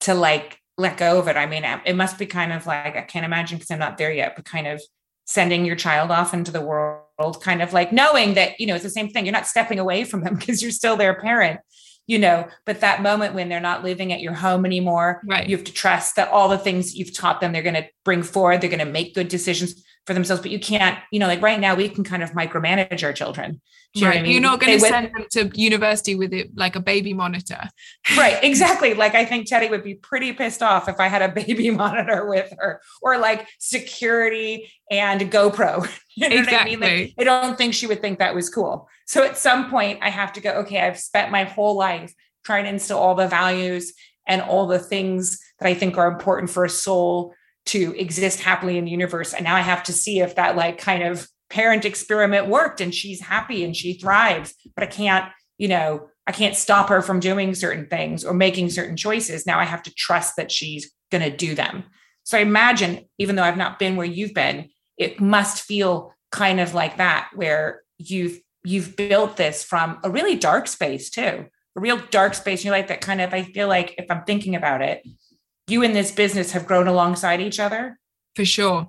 to 0.00 0.14
like 0.14 0.58
let 0.80 0.96
go 0.96 1.18
of 1.18 1.28
it. 1.28 1.36
I 1.36 1.46
mean, 1.46 1.64
it 1.84 1.94
must 1.94 2.18
be 2.18 2.26
kind 2.26 2.52
of 2.52 2.66
like, 2.66 2.96
I 2.96 3.02
can't 3.02 3.24
imagine 3.24 3.58
because 3.58 3.70
I'm 3.70 3.78
not 3.78 3.98
there 3.98 4.12
yet, 4.12 4.34
but 4.34 4.44
kind 4.44 4.66
of 4.66 4.82
sending 5.26 5.64
your 5.64 5.76
child 5.76 6.10
off 6.10 6.34
into 6.34 6.50
the 6.50 6.60
world, 6.60 7.42
kind 7.42 7.62
of 7.62 7.72
like 7.72 7.92
knowing 7.92 8.34
that, 8.34 8.58
you 8.58 8.66
know, 8.66 8.74
it's 8.74 8.84
the 8.84 8.90
same 8.90 9.10
thing. 9.10 9.24
You're 9.24 9.32
not 9.32 9.46
stepping 9.46 9.78
away 9.78 10.04
from 10.04 10.24
them 10.24 10.34
because 10.38 10.62
you're 10.62 10.72
still 10.72 10.96
their 10.96 11.14
parent, 11.14 11.60
you 12.06 12.18
know, 12.18 12.48
but 12.66 12.80
that 12.80 13.02
moment 13.02 13.34
when 13.34 13.48
they're 13.48 13.60
not 13.60 13.84
living 13.84 14.12
at 14.12 14.20
your 14.20 14.34
home 14.34 14.64
anymore, 14.64 15.22
right. 15.28 15.48
you 15.48 15.56
have 15.56 15.66
to 15.66 15.72
trust 15.72 16.16
that 16.16 16.28
all 16.28 16.48
the 16.48 16.58
things 16.58 16.96
you've 16.96 17.16
taught 17.16 17.40
them, 17.40 17.52
they're 17.52 17.62
going 17.62 17.74
to 17.74 17.88
bring 18.04 18.22
forward, 18.22 18.60
they're 18.60 18.70
going 18.70 18.84
to 18.84 18.86
make 18.86 19.14
good 19.14 19.28
decisions 19.28 19.84
for 20.10 20.14
themselves, 20.14 20.42
but 20.42 20.50
you 20.50 20.58
can't, 20.58 20.98
you 21.12 21.20
know, 21.20 21.28
like 21.28 21.40
right 21.40 21.60
now 21.60 21.76
we 21.76 21.88
can 21.88 22.02
kind 22.02 22.20
of 22.20 22.32
micromanage 22.32 23.04
our 23.04 23.12
children. 23.12 23.60
You 23.94 24.08
right. 24.08 24.18
I 24.18 24.22
mean? 24.22 24.32
You're 24.32 24.40
not 24.40 24.58
going 24.58 24.72
to 24.72 24.80
send 24.80 25.12
them 25.14 25.26
to 25.30 25.50
university 25.54 26.16
with 26.16 26.32
it 26.32 26.50
like 26.56 26.74
a 26.74 26.80
baby 26.80 27.14
monitor. 27.14 27.60
right. 28.16 28.42
Exactly. 28.50 28.94
Like 28.94 29.14
I 29.14 29.24
think 29.24 29.46
Teddy 29.46 29.68
would 29.68 29.84
be 29.84 29.94
pretty 29.94 30.32
pissed 30.32 30.64
off 30.64 30.88
if 30.88 30.98
I 30.98 31.06
had 31.06 31.22
a 31.22 31.28
baby 31.28 31.70
monitor 31.82 32.28
with 32.28 32.52
her 32.58 32.80
or 33.02 33.18
like 33.18 33.46
security 33.60 34.72
and 34.90 35.20
GoPro. 35.30 35.88
You 36.16 36.28
know 36.28 36.36
exactly. 36.36 36.72
I, 36.72 36.76
mean? 36.76 36.80
like, 36.80 37.14
I 37.18 37.24
don't 37.24 37.56
think 37.56 37.72
she 37.72 37.86
would 37.86 38.02
think 38.02 38.18
that 38.18 38.34
was 38.34 38.50
cool. 38.50 38.88
So 39.06 39.22
at 39.22 39.38
some 39.38 39.70
point 39.70 40.00
I 40.02 40.10
have 40.10 40.34
to 40.34 40.40
go, 40.42 40.50
okay, 40.62 40.78
I've 40.78 40.98
spent 40.98 41.30
my 41.30 41.44
whole 41.44 41.78
life 41.78 42.12
trying 42.44 42.64
to 42.64 42.70
instill 42.70 42.98
all 42.98 43.14
the 43.14 43.28
values 43.28 43.94
and 44.26 44.42
all 44.42 44.66
the 44.66 44.80
things 44.80 45.38
that 45.60 45.68
I 45.68 45.72
think 45.72 45.96
are 45.96 46.08
important 46.08 46.50
for 46.50 46.66
a 46.66 46.68
soul 46.68 47.32
to 47.66 47.94
exist 47.96 48.40
happily 48.40 48.78
in 48.78 48.84
the 48.84 48.90
universe. 48.90 49.34
And 49.34 49.44
now 49.44 49.56
I 49.56 49.60
have 49.60 49.82
to 49.84 49.92
see 49.92 50.20
if 50.20 50.34
that 50.36 50.56
like 50.56 50.78
kind 50.78 51.02
of 51.02 51.28
parent 51.50 51.84
experiment 51.84 52.46
worked 52.46 52.80
and 52.80 52.94
she's 52.94 53.20
happy 53.20 53.64
and 53.64 53.76
she 53.76 53.94
thrives. 53.94 54.54
But 54.74 54.84
I 54.84 54.86
can't, 54.86 55.30
you 55.58 55.68
know, 55.68 56.08
I 56.26 56.32
can't 56.32 56.56
stop 56.56 56.88
her 56.88 57.02
from 57.02 57.20
doing 57.20 57.54
certain 57.54 57.86
things 57.86 58.24
or 58.24 58.32
making 58.32 58.70
certain 58.70 58.96
choices. 58.96 59.46
Now 59.46 59.58
I 59.58 59.64
have 59.64 59.82
to 59.84 59.94
trust 59.94 60.36
that 60.36 60.52
she's 60.52 60.90
going 61.10 61.28
to 61.28 61.36
do 61.36 61.54
them. 61.54 61.84
So 62.22 62.38
I 62.38 62.42
imagine, 62.42 63.08
even 63.18 63.36
though 63.36 63.42
I've 63.42 63.56
not 63.56 63.78
been 63.78 63.96
where 63.96 64.06
you've 64.06 64.34
been, 64.34 64.70
it 64.96 65.20
must 65.20 65.62
feel 65.62 66.14
kind 66.30 66.60
of 66.60 66.74
like 66.74 66.98
that, 66.98 67.30
where 67.34 67.82
you've 67.98 68.40
you've 68.62 68.94
built 68.94 69.36
this 69.36 69.64
from 69.64 69.98
a 70.04 70.10
really 70.10 70.36
dark 70.36 70.68
space 70.68 71.10
too, 71.10 71.46
a 71.76 71.80
real 71.80 72.00
dark 72.10 72.34
space. 72.34 72.64
You 72.64 72.70
like 72.70 72.88
that 72.88 73.00
kind 73.00 73.20
of. 73.20 73.32
I 73.32 73.42
feel 73.42 73.68
like 73.68 73.94
if 73.98 74.10
I'm 74.10 74.22
thinking 74.24 74.54
about 74.54 74.82
it, 74.82 75.02
you 75.70 75.82
in 75.82 75.92
this 75.92 76.10
business 76.10 76.52
have 76.52 76.66
grown 76.66 76.86
alongside 76.86 77.40
each 77.40 77.60
other. 77.60 77.98
For 78.36 78.44
sure. 78.44 78.88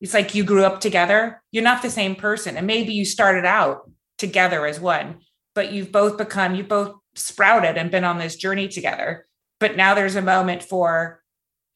It's 0.00 0.14
like 0.14 0.34
you 0.34 0.44
grew 0.44 0.64
up 0.64 0.80
together. 0.80 1.42
You're 1.50 1.64
not 1.64 1.82
the 1.82 1.90
same 1.90 2.16
person. 2.16 2.56
And 2.56 2.66
maybe 2.66 2.92
you 2.92 3.04
started 3.04 3.44
out 3.44 3.90
together 4.18 4.66
as 4.66 4.80
one, 4.80 5.20
but 5.54 5.72
you've 5.72 5.92
both 5.92 6.18
become, 6.18 6.54
you 6.54 6.64
both 6.64 6.94
sprouted 7.14 7.76
and 7.76 7.90
been 7.90 8.04
on 8.04 8.18
this 8.18 8.36
journey 8.36 8.68
together. 8.68 9.26
But 9.60 9.76
now 9.76 9.94
there's 9.94 10.16
a 10.16 10.22
moment 10.22 10.62
for 10.62 11.22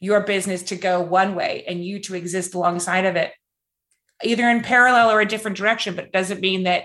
your 0.00 0.20
business 0.20 0.62
to 0.64 0.76
go 0.76 1.00
one 1.00 1.34
way 1.34 1.64
and 1.66 1.84
you 1.84 2.00
to 2.00 2.14
exist 2.14 2.54
alongside 2.54 3.04
of 3.06 3.16
it, 3.16 3.32
either 4.22 4.48
in 4.48 4.62
parallel 4.62 5.10
or 5.10 5.20
a 5.20 5.26
different 5.26 5.56
direction. 5.56 5.94
But 5.94 6.04
it 6.04 6.12
doesn't 6.12 6.40
mean 6.40 6.64
that 6.64 6.84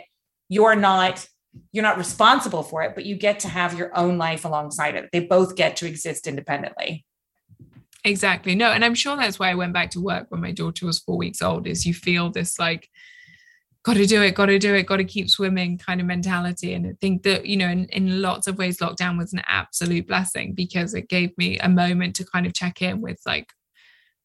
you're 0.49 0.75
not 0.75 1.27
you're 1.71 1.83
not 1.83 1.97
responsible 1.97 2.63
for 2.63 2.81
it, 2.81 2.95
but 2.95 3.05
you 3.05 3.15
get 3.15 3.41
to 3.41 3.47
have 3.47 3.77
your 3.77 3.95
own 3.95 4.17
life 4.17 4.43
alongside 4.43 4.95
it. 4.95 5.09
They 5.11 5.19
both 5.19 5.55
get 5.55 5.75
to 5.77 5.87
exist 5.87 6.25
independently. 6.25 7.05
Exactly. 8.05 8.55
No, 8.55 8.71
and 8.71 8.83
I'm 8.83 8.95
sure 8.95 9.15
that's 9.15 9.39
why 9.39 9.49
I 9.49 9.55
went 9.55 9.73
back 9.73 9.91
to 9.91 10.01
work 10.01 10.25
when 10.29 10.41
my 10.41 10.51
daughter 10.51 10.85
was 10.85 10.99
four 10.99 11.17
weeks 11.17 11.41
old, 11.41 11.67
is 11.67 11.85
you 11.85 11.93
feel 11.93 12.29
this 12.29 12.59
like, 12.59 12.89
got 13.83 13.95
to 13.95 14.05
do 14.05 14.21
it, 14.21 14.35
got 14.35 14.47
to 14.47 14.59
do 14.59 14.73
it, 14.75 14.85
got 14.85 14.97
to 14.97 15.03
keep 15.03 15.29
swimming 15.29 15.77
kind 15.77 15.99
of 15.99 16.07
mentality. 16.07 16.73
And 16.73 16.87
I 16.87 16.93
think 17.01 17.23
that, 17.23 17.45
you 17.45 17.57
know, 17.57 17.67
in, 17.67 17.85
in 17.85 18.21
lots 18.21 18.47
of 18.47 18.57
ways, 18.57 18.77
lockdown 18.77 19.17
was 19.17 19.33
an 19.33 19.41
absolute 19.45 20.07
blessing 20.07 20.53
because 20.53 20.93
it 20.93 21.09
gave 21.09 21.37
me 21.37 21.59
a 21.59 21.69
moment 21.69 22.15
to 22.15 22.25
kind 22.25 22.45
of 22.45 22.53
check 22.53 22.81
in 22.81 23.01
with 23.01 23.19
like 23.25 23.49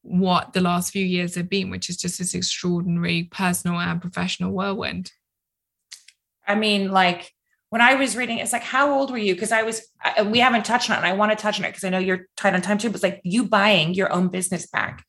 what 0.02 0.52
the 0.52 0.60
last 0.60 0.92
few 0.92 1.04
years 1.04 1.34
have 1.34 1.48
been, 1.48 1.70
which 1.70 1.90
is 1.90 1.96
just 1.96 2.18
this 2.18 2.34
extraordinary 2.34 3.24
personal 3.30 3.78
and 3.78 4.00
professional 4.00 4.52
whirlwind. 4.52 5.12
I 6.46 6.54
mean, 6.54 6.90
like 6.90 7.32
when 7.70 7.82
I 7.82 7.94
was 7.94 8.16
reading, 8.16 8.38
it's 8.38 8.52
like, 8.52 8.62
how 8.62 8.92
old 8.92 9.10
were 9.10 9.18
you? 9.18 9.34
Because 9.34 9.52
I 9.52 9.62
was, 9.62 9.82
I, 10.02 10.22
we 10.22 10.38
haven't 10.38 10.64
touched 10.64 10.88
on 10.90 10.96
it. 10.96 11.00
And 11.00 11.06
I 11.06 11.12
want 11.12 11.32
to 11.32 11.36
touch 11.36 11.58
on 11.58 11.64
it 11.66 11.68
because 11.68 11.84
I 11.84 11.90
know 11.90 11.98
you're 11.98 12.26
tight 12.36 12.54
on 12.54 12.62
time 12.62 12.78
too. 12.78 12.88
But 12.88 12.96
it's 12.96 13.02
like 13.02 13.20
you 13.24 13.44
buying 13.44 13.94
your 13.94 14.12
own 14.12 14.28
business 14.28 14.66
back 14.66 15.04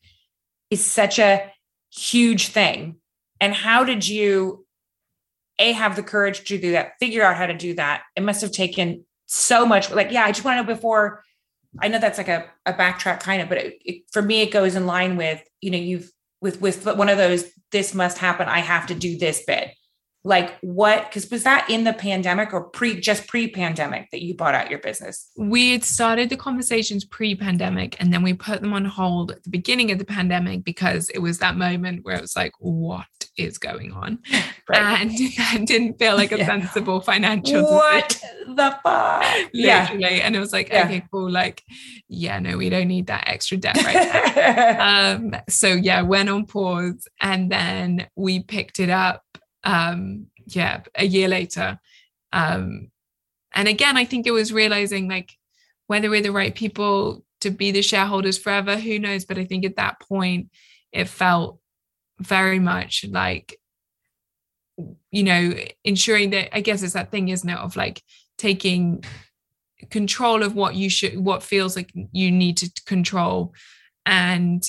is 0.68 0.84
such 0.84 1.18
a 1.18 1.50
huge 1.90 2.48
thing. 2.48 2.96
And 3.40 3.54
how 3.54 3.84
did 3.84 4.06
you, 4.06 4.66
A, 5.58 5.72
have 5.72 5.96
the 5.96 6.02
courage 6.02 6.44
to 6.48 6.58
do 6.58 6.72
that, 6.72 6.92
figure 7.00 7.22
out 7.22 7.36
how 7.36 7.46
to 7.46 7.56
do 7.56 7.74
that? 7.76 8.02
It 8.14 8.22
must 8.22 8.42
have 8.42 8.52
taken 8.52 9.06
so 9.26 9.64
much. 9.64 9.90
Like, 9.90 10.12
yeah, 10.12 10.24
I 10.24 10.32
just 10.32 10.44
want 10.44 10.58
to 10.58 10.62
know 10.62 10.74
before. 10.74 11.24
I 11.78 11.88
know 11.88 11.98
that's 11.98 12.18
like 12.18 12.28
a, 12.28 12.46
a 12.66 12.74
backtrack 12.74 13.20
kind 13.20 13.40
of, 13.40 13.48
but 13.48 13.58
it, 13.58 13.78
it, 13.84 14.02
for 14.12 14.20
me, 14.20 14.42
it 14.42 14.50
goes 14.50 14.74
in 14.74 14.86
line 14.86 15.16
with, 15.16 15.42
you 15.60 15.70
know, 15.70 15.78
you've, 15.78 16.10
with, 16.42 16.60
with 16.60 16.84
one 16.84 17.08
of 17.08 17.16
those, 17.16 17.44
this 17.72 17.94
must 17.94 18.18
happen. 18.18 18.48
I 18.48 18.58
have 18.58 18.88
to 18.88 18.94
do 18.94 19.16
this 19.16 19.44
bit 19.46 19.70
like 20.22 20.58
what 20.60 21.06
because 21.08 21.30
was 21.30 21.44
that 21.44 21.68
in 21.70 21.84
the 21.84 21.92
pandemic 21.94 22.52
or 22.52 22.64
pre 22.64 23.00
just 23.00 23.26
pre-pandemic 23.26 24.10
that 24.10 24.22
you 24.22 24.34
bought 24.34 24.54
out 24.54 24.68
your 24.68 24.78
business 24.80 25.30
we 25.38 25.72
had 25.72 25.82
started 25.82 26.28
the 26.28 26.36
conversations 26.36 27.04
pre-pandemic 27.06 27.96
and 28.00 28.12
then 28.12 28.22
we 28.22 28.34
put 28.34 28.60
them 28.60 28.72
on 28.74 28.84
hold 28.84 29.30
at 29.30 29.42
the 29.44 29.50
beginning 29.50 29.90
of 29.90 29.98
the 29.98 30.04
pandemic 30.04 30.62
because 30.62 31.08
it 31.10 31.20
was 31.20 31.38
that 31.38 31.56
moment 31.56 32.04
where 32.04 32.16
it 32.16 32.20
was 32.20 32.36
like 32.36 32.52
what 32.58 33.06
is 33.38 33.56
going 33.56 33.92
on 33.92 34.18
right. 34.68 35.00
and 35.00 35.10
I 35.38 35.64
didn't 35.64 35.98
feel 35.98 36.16
like 36.16 36.32
a 36.32 36.38
yeah. 36.38 36.46
sensible 36.46 37.00
financial 37.00 37.62
what 37.62 38.08
decision. 38.08 38.56
the 38.56 38.78
fuck 38.82 39.22
literally 39.54 40.00
yeah. 40.00 40.26
and 40.26 40.36
it 40.36 40.40
was 40.40 40.52
like 40.52 40.68
yeah. 40.68 40.84
okay 40.84 41.02
cool 41.10 41.30
like 41.30 41.62
yeah 42.08 42.38
no 42.38 42.58
we 42.58 42.68
don't 42.68 42.88
need 42.88 43.06
that 43.06 43.24
extra 43.26 43.56
debt 43.56 43.82
right 43.84 44.36
now 44.36 45.16
um 45.16 45.34
so 45.48 45.68
yeah 45.68 46.02
went 46.02 46.28
on 46.28 46.44
pause 46.44 47.08
and 47.22 47.50
then 47.50 48.06
we 48.16 48.42
picked 48.42 48.80
it 48.80 48.90
up 48.90 49.24
um 49.64 50.26
yeah 50.46 50.82
a 50.94 51.04
year 51.04 51.28
later. 51.28 51.78
Um 52.32 52.90
and 53.52 53.66
again 53.66 53.96
i 53.96 54.04
think 54.04 54.26
it 54.26 54.30
was 54.30 54.52
realizing 54.52 55.08
like 55.08 55.32
whether 55.88 56.08
we're 56.08 56.22
the 56.22 56.30
right 56.30 56.54
people 56.54 57.24
to 57.40 57.50
be 57.50 57.72
the 57.72 57.82
shareholders 57.82 58.38
forever 58.38 58.76
who 58.76 58.98
knows? 58.98 59.24
But 59.24 59.38
i 59.38 59.44
think 59.44 59.64
at 59.64 59.76
that 59.76 60.00
point 60.00 60.50
it 60.92 61.08
felt 61.08 61.58
very 62.20 62.58
much 62.58 63.04
like 63.08 63.56
you 65.10 65.22
know 65.22 65.54
ensuring 65.84 66.30
that 66.30 66.54
i 66.56 66.60
guess 66.60 66.82
it's 66.82 66.92
that 66.92 67.10
thing 67.10 67.28
isn't 67.28 67.48
it 67.48 67.58
of 67.58 67.76
like 67.76 68.02
taking 68.38 69.02
control 69.90 70.42
of 70.42 70.54
what 70.54 70.74
you 70.74 70.90
should 70.90 71.18
what 71.18 71.42
feels 71.42 71.76
like 71.76 71.92
you 72.12 72.30
need 72.30 72.56
to 72.58 72.70
control. 72.86 73.54
And 74.04 74.62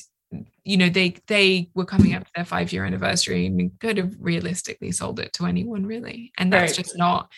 you 0.63 0.77
know 0.77 0.89
they 0.89 1.15
they 1.27 1.69
were 1.73 1.86
coming 1.86 2.13
up 2.13 2.23
to 2.23 2.32
their 2.36 2.45
five 2.45 2.71
year 2.71 2.86
anniversary 2.86 3.45
and 3.45 3.71
could 3.79 3.97
have 3.97 4.15
realistically 4.19 4.91
sold 4.91 5.19
it 5.19 5.34
to 5.34 5.45
anyone 5.45 5.86
really. 5.86 6.32
And 6.38 6.51
that's 6.51 6.77
right. 6.77 6.86
just 6.86 6.97
not 6.97 7.32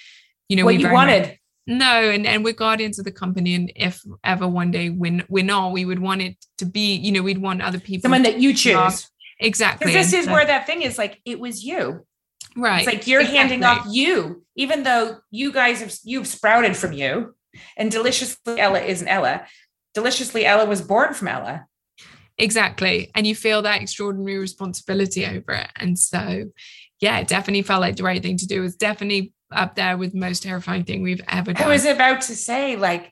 you 0.50 0.58
know 0.58 0.66
what 0.66 0.80
you 0.80 0.92
wanted 0.92 1.28
much, 1.28 1.40
no 1.66 2.10
and 2.10 2.26
and 2.28 2.44
we're 2.44 2.54
guardians 2.54 3.00
of 3.00 3.06
the 3.06 3.12
company 3.12 3.56
and 3.56 3.72
if 3.76 4.02
ever 4.24 4.48
one 4.48 4.72
day 4.72 4.90
when 4.90 5.24
we're 5.30 5.44
not 5.44 5.72
we 5.72 5.86
would 5.86 6.00
want 6.00 6.22
it 6.22 6.38
to 6.58 6.66
be 6.66 6.96
you 6.96 7.12
know 7.12 7.22
we'd 7.22 7.38
want 7.38 7.62
other 7.62 7.80
people 7.80 8.02
someone 8.02 8.24
that 8.24 8.40
you 8.40 8.54
choose. 8.54 9.10
Exactly 9.40 9.86
because 9.88 10.12
this 10.12 10.14
and 10.14 10.22
is 10.24 10.30
where 10.30 10.46
that 10.46 10.68
thing 10.68 10.84
is 10.84 10.98
like 10.98 11.20
it 11.26 11.40
was 11.40 11.64
you. 11.64 12.06
Right 12.56 12.80
it's 12.80 12.88
like 12.88 13.08
you're 13.08 13.22
exactly. 13.22 13.38
handing 13.40 13.64
off 13.64 13.88
you 13.90 14.44
even 14.56 14.84
though 14.84 15.18
you 15.32 15.52
guys 15.52 15.82
have 15.82 15.94
you've 16.04 16.28
sprouted 16.28 16.78
from 16.78 16.94
you. 16.94 17.36
And 17.78 17.92
deliciously 17.92 18.60
ella 18.60 18.80
isn't 18.82 19.08
ella. 19.08 19.46
Deliciously 19.94 20.44
ella 20.46 20.66
was 20.66 20.82
born 20.82 21.14
from 21.14 21.28
ella 21.28 21.68
Exactly. 22.38 23.12
And 23.16 23.28
you 23.28 23.36
feel 23.36 23.62
that 23.62 23.82
extraordinary 23.82 24.38
responsibility 24.40 25.26
over 25.26 25.52
it. 25.52 25.68
And 25.76 25.98
so, 25.98 26.46
yeah, 27.00 27.20
it 27.20 27.28
definitely 27.28 27.62
felt 27.62 27.82
like 27.82 27.96
the 27.96 28.04
right 28.04 28.22
thing 28.22 28.38
to 28.38 28.48
do. 28.48 28.58
It 28.58 28.62
was 28.62 28.76
definitely 28.76 29.34
up 29.52 29.76
there 29.76 29.98
with 29.98 30.14
the 30.14 30.20
most 30.20 30.44
terrifying 30.44 30.84
thing 30.84 31.04
we've 31.04 31.22
ever 31.28 31.54
done. 31.54 31.64
I 31.64 31.68
was 31.68 31.86
about 31.86 32.22
to 32.22 32.36
say, 32.36 32.76
like, 32.76 33.12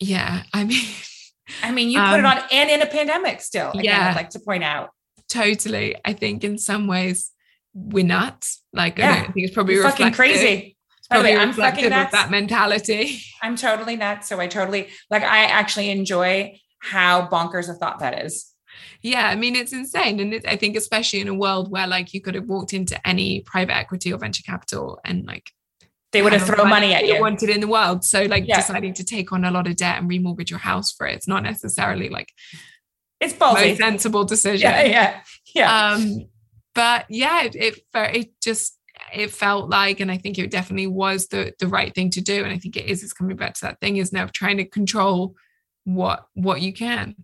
yeah, 0.00 0.42
I 0.52 0.64
mean, 0.64 0.84
I 1.62 1.70
mean, 1.70 1.90
you 1.90 1.98
put 1.98 2.18
um, 2.18 2.20
it 2.20 2.24
on 2.24 2.38
and 2.50 2.70
in 2.70 2.82
a 2.82 2.86
pandemic 2.86 3.40
still. 3.40 3.70
Again, 3.70 3.84
yeah, 3.84 4.10
I'd 4.10 4.16
like 4.16 4.30
to 4.30 4.40
point 4.40 4.64
out. 4.64 4.90
Totally. 5.28 5.96
I 6.04 6.12
think 6.12 6.44
in 6.44 6.58
some 6.58 6.86
ways, 6.86 7.30
we're 7.74 8.04
nuts. 8.04 8.62
Like 8.72 8.98
Yeah. 8.98 9.10
I 9.10 9.14
don't 9.22 9.32
think 9.32 9.46
it's 9.46 9.54
probably 9.54 9.76
fucking 9.76 10.12
crazy. 10.12 10.76
It's 10.98 11.08
By 11.08 11.18
the 11.18 11.22
probably 11.22 11.36
I'm 11.36 11.52
fucking 11.52 11.90
nuts. 11.90 12.12
that 12.12 12.30
mentality. 12.30 13.20
I'm 13.42 13.56
totally 13.56 13.96
nuts. 13.96 14.28
So 14.28 14.40
I 14.40 14.46
totally 14.46 14.88
like 15.10 15.22
I 15.22 15.44
actually 15.44 15.90
enjoy 15.90 16.58
how 16.82 17.26
bonkers 17.28 17.68
a 17.68 17.74
thought 17.74 18.00
that 18.00 18.24
is. 18.24 18.48
Yeah, 19.02 19.28
I 19.28 19.36
mean 19.36 19.54
it's 19.56 19.72
insane, 19.72 20.18
and 20.20 20.34
it, 20.34 20.46
I 20.46 20.56
think 20.56 20.76
especially 20.76 21.20
in 21.20 21.28
a 21.28 21.34
world 21.34 21.70
where 21.70 21.86
like 21.86 22.12
you 22.14 22.20
could 22.20 22.34
have 22.34 22.46
walked 22.48 22.72
into 22.72 22.96
any 23.06 23.40
private 23.40 23.76
equity 23.76 24.12
or 24.12 24.18
venture 24.18 24.42
capital 24.42 24.98
and 25.04 25.24
like 25.26 25.50
They 26.12 26.22
would 26.22 26.32
have 26.32 26.46
thrown 26.46 26.68
money 26.68 26.94
at 26.94 27.06
you. 27.06 27.20
wanted 27.20 27.50
in 27.50 27.60
the 27.60 27.68
world. 27.68 28.04
So 28.04 28.22
like 28.24 28.44
Yeah. 28.46 28.56
deciding 28.56 28.94
to 28.94 29.04
take 29.04 29.30
on 29.32 29.44
a 29.44 29.50
lot 29.50 29.66
of 29.66 29.76
debt 29.76 29.98
and 30.00 30.10
remortgage 30.10 30.50
your 30.50 30.58
house 30.58 30.90
for 30.92 31.06
it, 31.06 31.14
it's 31.16 31.28
not 31.28 31.42
necessarily 31.42 32.08
like 32.08 32.32
It's 33.20 33.34
ballsy. 33.34 33.68
most 33.68 33.78
sensible 33.78 34.24
decision. 34.24 34.70
Yeah, 34.70 34.82
yeah, 34.84 35.20
yeah. 35.54 35.90
um 35.92 36.26
but 36.74 37.04
yeah 37.10 37.42
it, 37.42 37.54
it 37.54 37.78
it 37.94 38.30
just 38.42 38.78
it 39.14 39.30
felt 39.30 39.68
like 39.68 40.00
and 40.00 40.10
i 40.10 40.16
think 40.16 40.38
it 40.38 40.50
definitely 40.50 40.86
was 40.86 41.26
the 41.28 41.52
the 41.58 41.66
right 41.68 41.94
thing 41.94 42.08
to 42.10 42.22
do 42.22 42.42
and 42.42 42.52
i 42.52 42.58
think 42.58 42.76
it 42.76 42.86
is 42.86 43.02
it's 43.04 43.12
coming 43.12 43.36
back 43.36 43.52
to 43.54 43.60
that 43.62 43.78
thing 43.80 43.98
is 43.98 44.12
now 44.12 44.26
trying 44.32 44.56
to 44.56 44.64
control 44.64 45.34
what 45.84 46.26
what 46.34 46.60
you 46.60 46.72
can 46.72 47.14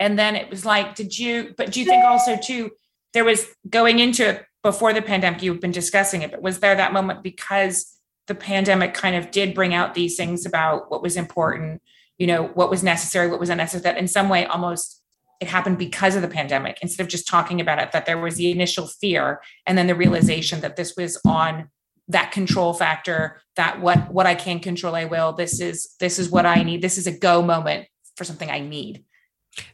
and 0.00 0.18
then 0.18 0.36
it 0.36 0.50
was 0.50 0.64
like, 0.64 0.94
did 0.94 1.18
you? 1.18 1.54
But 1.56 1.72
do 1.72 1.80
you 1.80 1.86
think 1.86 2.04
also 2.04 2.36
too? 2.36 2.70
There 3.14 3.24
was 3.24 3.46
going 3.68 3.98
into 3.98 4.28
it 4.28 4.44
before 4.62 4.92
the 4.92 5.02
pandemic. 5.02 5.42
You've 5.42 5.60
been 5.60 5.72
discussing 5.72 6.22
it, 6.22 6.30
but 6.30 6.42
was 6.42 6.60
there 6.60 6.76
that 6.76 6.92
moment 6.92 7.22
because 7.22 7.96
the 8.26 8.34
pandemic 8.34 8.94
kind 8.94 9.16
of 9.16 9.30
did 9.30 9.54
bring 9.54 9.74
out 9.74 9.94
these 9.94 10.16
things 10.16 10.44
about 10.44 10.90
what 10.90 11.02
was 11.02 11.16
important, 11.16 11.82
you 12.18 12.26
know, 12.26 12.44
what 12.48 12.70
was 12.70 12.82
necessary, 12.82 13.28
what 13.28 13.40
was 13.40 13.48
unnecessary? 13.48 13.82
That 13.82 13.98
in 13.98 14.06
some 14.06 14.28
way 14.28 14.44
almost 14.46 15.02
it 15.40 15.48
happened 15.48 15.78
because 15.78 16.16
of 16.16 16.22
the 16.22 16.28
pandemic 16.28 16.78
instead 16.82 17.02
of 17.02 17.08
just 17.08 17.26
talking 17.26 17.60
about 17.60 17.80
it. 17.80 17.92
That 17.92 18.06
there 18.06 18.18
was 18.18 18.36
the 18.36 18.50
initial 18.50 18.86
fear 18.86 19.40
and 19.66 19.76
then 19.76 19.86
the 19.86 19.94
realization 19.94 20.60
that 20.60 20.76
this 20.76 20.94
was 20.96 21.20
on 21.26 21.70
that 22.08 22.32
control 22.32 22.72
factor 22.72 23.40
that 23.56 23.80
what 23.80 24.10
what 24.12 24.26
i 24.26 24.34
can 24.34 24.60
control 24.60 24.94
i 24.94 25.04
will. 25.04 25.32
This 25.32 25.60
is 25.60 25.94
this 26.00 26.18
is 26.18 26.30
what 26.30 26.46
i 26.46 26.62
need. 26.62 26.82
This 26.82 26.98
is 26.98 27.06
a 27.06 27.16
go 27.16 27.42
moment 27.42 27.86
for 28.16 28.24
something 28.24 28.50
i 28.50 28.60
need. 28.60 29.04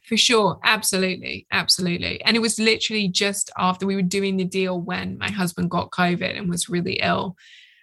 For 0.09 0.17
sure. 0.17 0.59
Absolutely. 0.65 1.47
Absolutely. 1.53 2.23
And 2.25 2.37
it 2.37 2.41
was 2.41 2.59
literally 2.59 3.09
just 3.09 3.51
after 3.59 3.87
we 3.87 3.97
were 3.97 4.03
doing 4.03 4.37
the 4.37 4.45
deal 4.45 4.81
when 4.81 5.19
my 5.19 5.31
husband 5.31 5.71
got 5.71 5.91
covid 5.91 6.37
and 6.39 6.49
was 6.49 6.69
really 6.69 6.95
ill. 6.95 7.37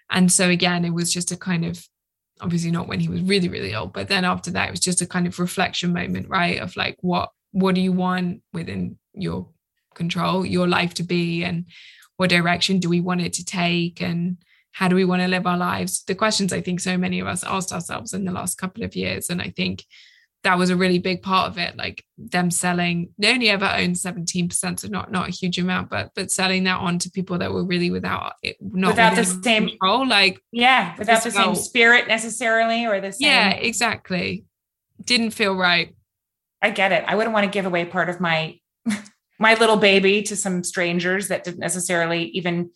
And 0.10 0.32
so 0.32 0.50
again 0.50 0.86
it 0.86 0.94
was 0.94 1.14
just 1.14 1.32
a 1.32 1.38
kind 1.38 1.66
of 1.66 1.86
obviously 2.42 2.72
not 2.72 2.88
when 2.88 3.00
he 3.00 3.08
was 3.08 3.22
really 3.22 3.50
really 3.50 3.72
ill 3.72 3.86
but 3.86 4.08
then 4.08 4.26
after 4.26 4.50
that 4.50 4.68
it 4.68 4.72
was 4.72 4.80
just 4.80 5.02
a 5.02 5.06
kind 5.06 5.28
of 5.28 5.40
reflection 5.40 5.94
moment 5.94 6.28
right? 6.28 6.60
Of 6.60 6.76
like 6.76 6.98
what 7.02 7.30
what 7.52 7.76
do 7.76 7.82
you 7.82 7.92
want 7.92 8.42
within 8.52 8.98
your 9.14 9.48
control 9.94 10.46
your 10.46 10.68
life 10.68 10.94
to 10.96 11.04
be? 11.04 11.44
And 11.44 11.66
what 12.22 12.30
direction 12.30 12.78
do 12.80 12.88
we 12.88 13.02
want 13.02 13.20
it 13.22 13.34
to 13.34 13.44
take 13.44 14.00
and 14.00 14.38
how 14.74 14.88
do 14.88 14.96
we 14.96 15.04
want 15.04 15.22
to 15.24 15.28
live 15.28 15.48
our 15.48 15.58
lives 15.58 16.04
the 16.04 16.14
questions 16.14 16.54
i 16.54 16.62
think 16.62 16.80
so 16.80 16.96
many 16.98 17.20
of 17.20 17.26
us 17.26 17.44
asked 17.44 17.74
ourselves 17.74 18.14
in 18.14 18.26
the 18.26 18.32
last 18.32 18.60
couple 18.60 18.84
of 18.84 18.96
years 18.96 19.30
and 19.32 19.42
i 19.42 19.50
think 19.50 19.84
that 20.44 20.58
was 20.58 20.70
a 20.70 20.76
really 20.76 20.98
big 21.00 21.22
part 21.24 21.50
of 21.50 21.58
it 21.58 21.76
like 21.78 22.04
them 22.18 22.50
selling 22.52 23.10
they 23.18 23.32
only 23.34 23.50
ever 23.50 23.66
owned 23.66 23.96
17% 23.96 24.80
so 24.80 24.88
not 24.88 25.12
not 25.12 25.28
a 25.30 25.32
huge 25.32 25.58
amount 25.60 25.90
but 25.90 26.12
but 26.16 26.30
selling 26.32 26.64
that 26.66 26.80
on 26.80 27.00
to 27.00 27.10
people 27.12 27.38
that 27.40 27.52
were 27.52 27.66
really 27.66 27.90
without 27.92 28.34
it 28.44 28.56
not 28.62 28.90
Without 28.92 29.16
the 29.16 29.26
same- 29.26 29.72
role 29.82 30.08
like 30.08 30.40
Yeah, 30.52 30.96
without 30.98 31.24
the 31.24 31.30
Just 31.32 31.38
same 31.38 31.56
spirit 31.56 32.08
necessarily 32.08 32.86
or 32.86 33.02
the 33.02 33.12
same. 33.12 33.28
yeah 33.28 33.50
exactly 33.52 34.46
didn't 35.04 35.32
feel 35.32 35.56
right 35.56 35.96
I 36.64 36.70
get 36.70 36.92
it. 36.92 37.04
I 37.08 37.16
wouldn't 37.16 37.34
want 37.34 37.46
to 37.46 37.50
give 37.52 37.66
away 37.66 37.86
part 37.86 38.08
of 38.08 38.20
my 38.20 38.60
my 39.42 39.56
little 39.56 39.78
baby 39.78 40.22
to 40.24 40.36
some 40.36 40.64
strangers 40.64 41.28
that 41.28 41.44
didn't 41.44 41.60
necessarily 41.60 42.26
even 42.26 42.70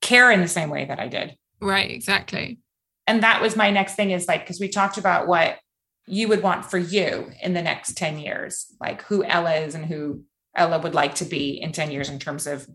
care 0.00 0.30
in 0.30 0.40
the 0.40 0.48
same 0.48 0.70
way 0.70 0.84
that 0.84 1.00
I 1.00 1.08
did. 1.08 1.36
right 1.60 1.90
exactly 1.90 2.58
And 3.06 3.22
that 3.22 3.42
was 3.42 3.56
my 3.56 3.70
next 3.70 3.94
thing 3.94 4.10
is 4.10 4.28
like 4.28 4.42
because 4.42 4.60
we 4.60 4.68
talked 4.68 4.98
about 4.98 5.26
what 5.26 5.58
you 6.06 6.28
would 6.28 6.42
want 6.42 6.64
for 6.64 6.78
you 6.78 7.30
in 7.42 7.54
the 7.54 7.62
next 7.62 7.96
10 7.96 8.18
years, 8.18 8.66
like 8.80 9.02
who 9.02 9.24
Ella 9.24 9.54
is 9.54 9.74
and 9.74 9.86
who 9.86 10.24
Ella 10.54 10.78
would 10.78 10.94
like 10.94 11.14
to 11.16 11.24
be 11.24 11.60
in 11.60 11.72
10 11.72 11.90
years 11.90 12.08
in 12.08 12.18
terms 12.18 12.46
of 12.46 12.68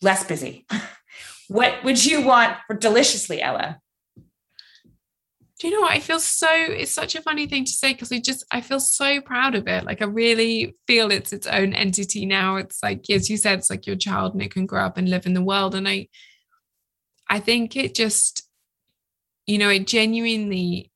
less 0.00 0.24
busy. 0.24 0.66
what 1.48 1.84
would 1.84 2.04
you 2.04 2.22
want 2.22 2.56
for 2.66 2.74
deliciously 2.74 3.42
Ella? 3.42 3.80
Do 5.58 5.66
you 5.66 5.74
know 5.74 5.80
what? 5.80 5.92
I 5.92 6.00
feel 6.00 6.20
so 6.20 6.48
it's 6.50 6.92
such 6.92 7.16
a 7.16 7.22
funny 7.22 7.46
thing 7.46 7.64
to 7.64 7.70
say 7.72 7.92
because 7.92 8.12
i 8.12 8.20
just 8.20 8.44
i 8.52 8.60
feel 8.60 8.78
so 8.78 9.20
proud 9.20 9.54
of 9.54 9.66
it. 9.66 9.84
Like 9.84 10.00
i 10.02 10.04
really 10.04 10.76
feel 10.86 11.10
it's 11.10 11.32
its 11.32 11.46
own 11.46 11.74
entity 11.74 12.26
now. 12.26 12.56
It's 12.56 12.82
like 12.82 13.08
as 13.10 13.28
you 13.28 13.36
said 13.36 13.58
it's 13.58 13.70
like 13.70 13.86
your 13.86 13.96
child 13.96 14.34
and 14.34 14.42
it 14.42 14.52
can 14.52 14.66
grow 14.66 14.84
up 14.84 14.96
and 14.96 15.08
live 15.08 15.26
in 15.26 15.34
the 15.34 15.42
world. 15.42 15.74
And 15.74 15.88
i 15.88 16.08
i 17.28 17.40
think 17.40 17.76
it 17.76 17.94
just 17.94 18.48
you 19.46 19.58
know 19.58 19.68
it 19.68 19.86
genuinely 19.86 20.92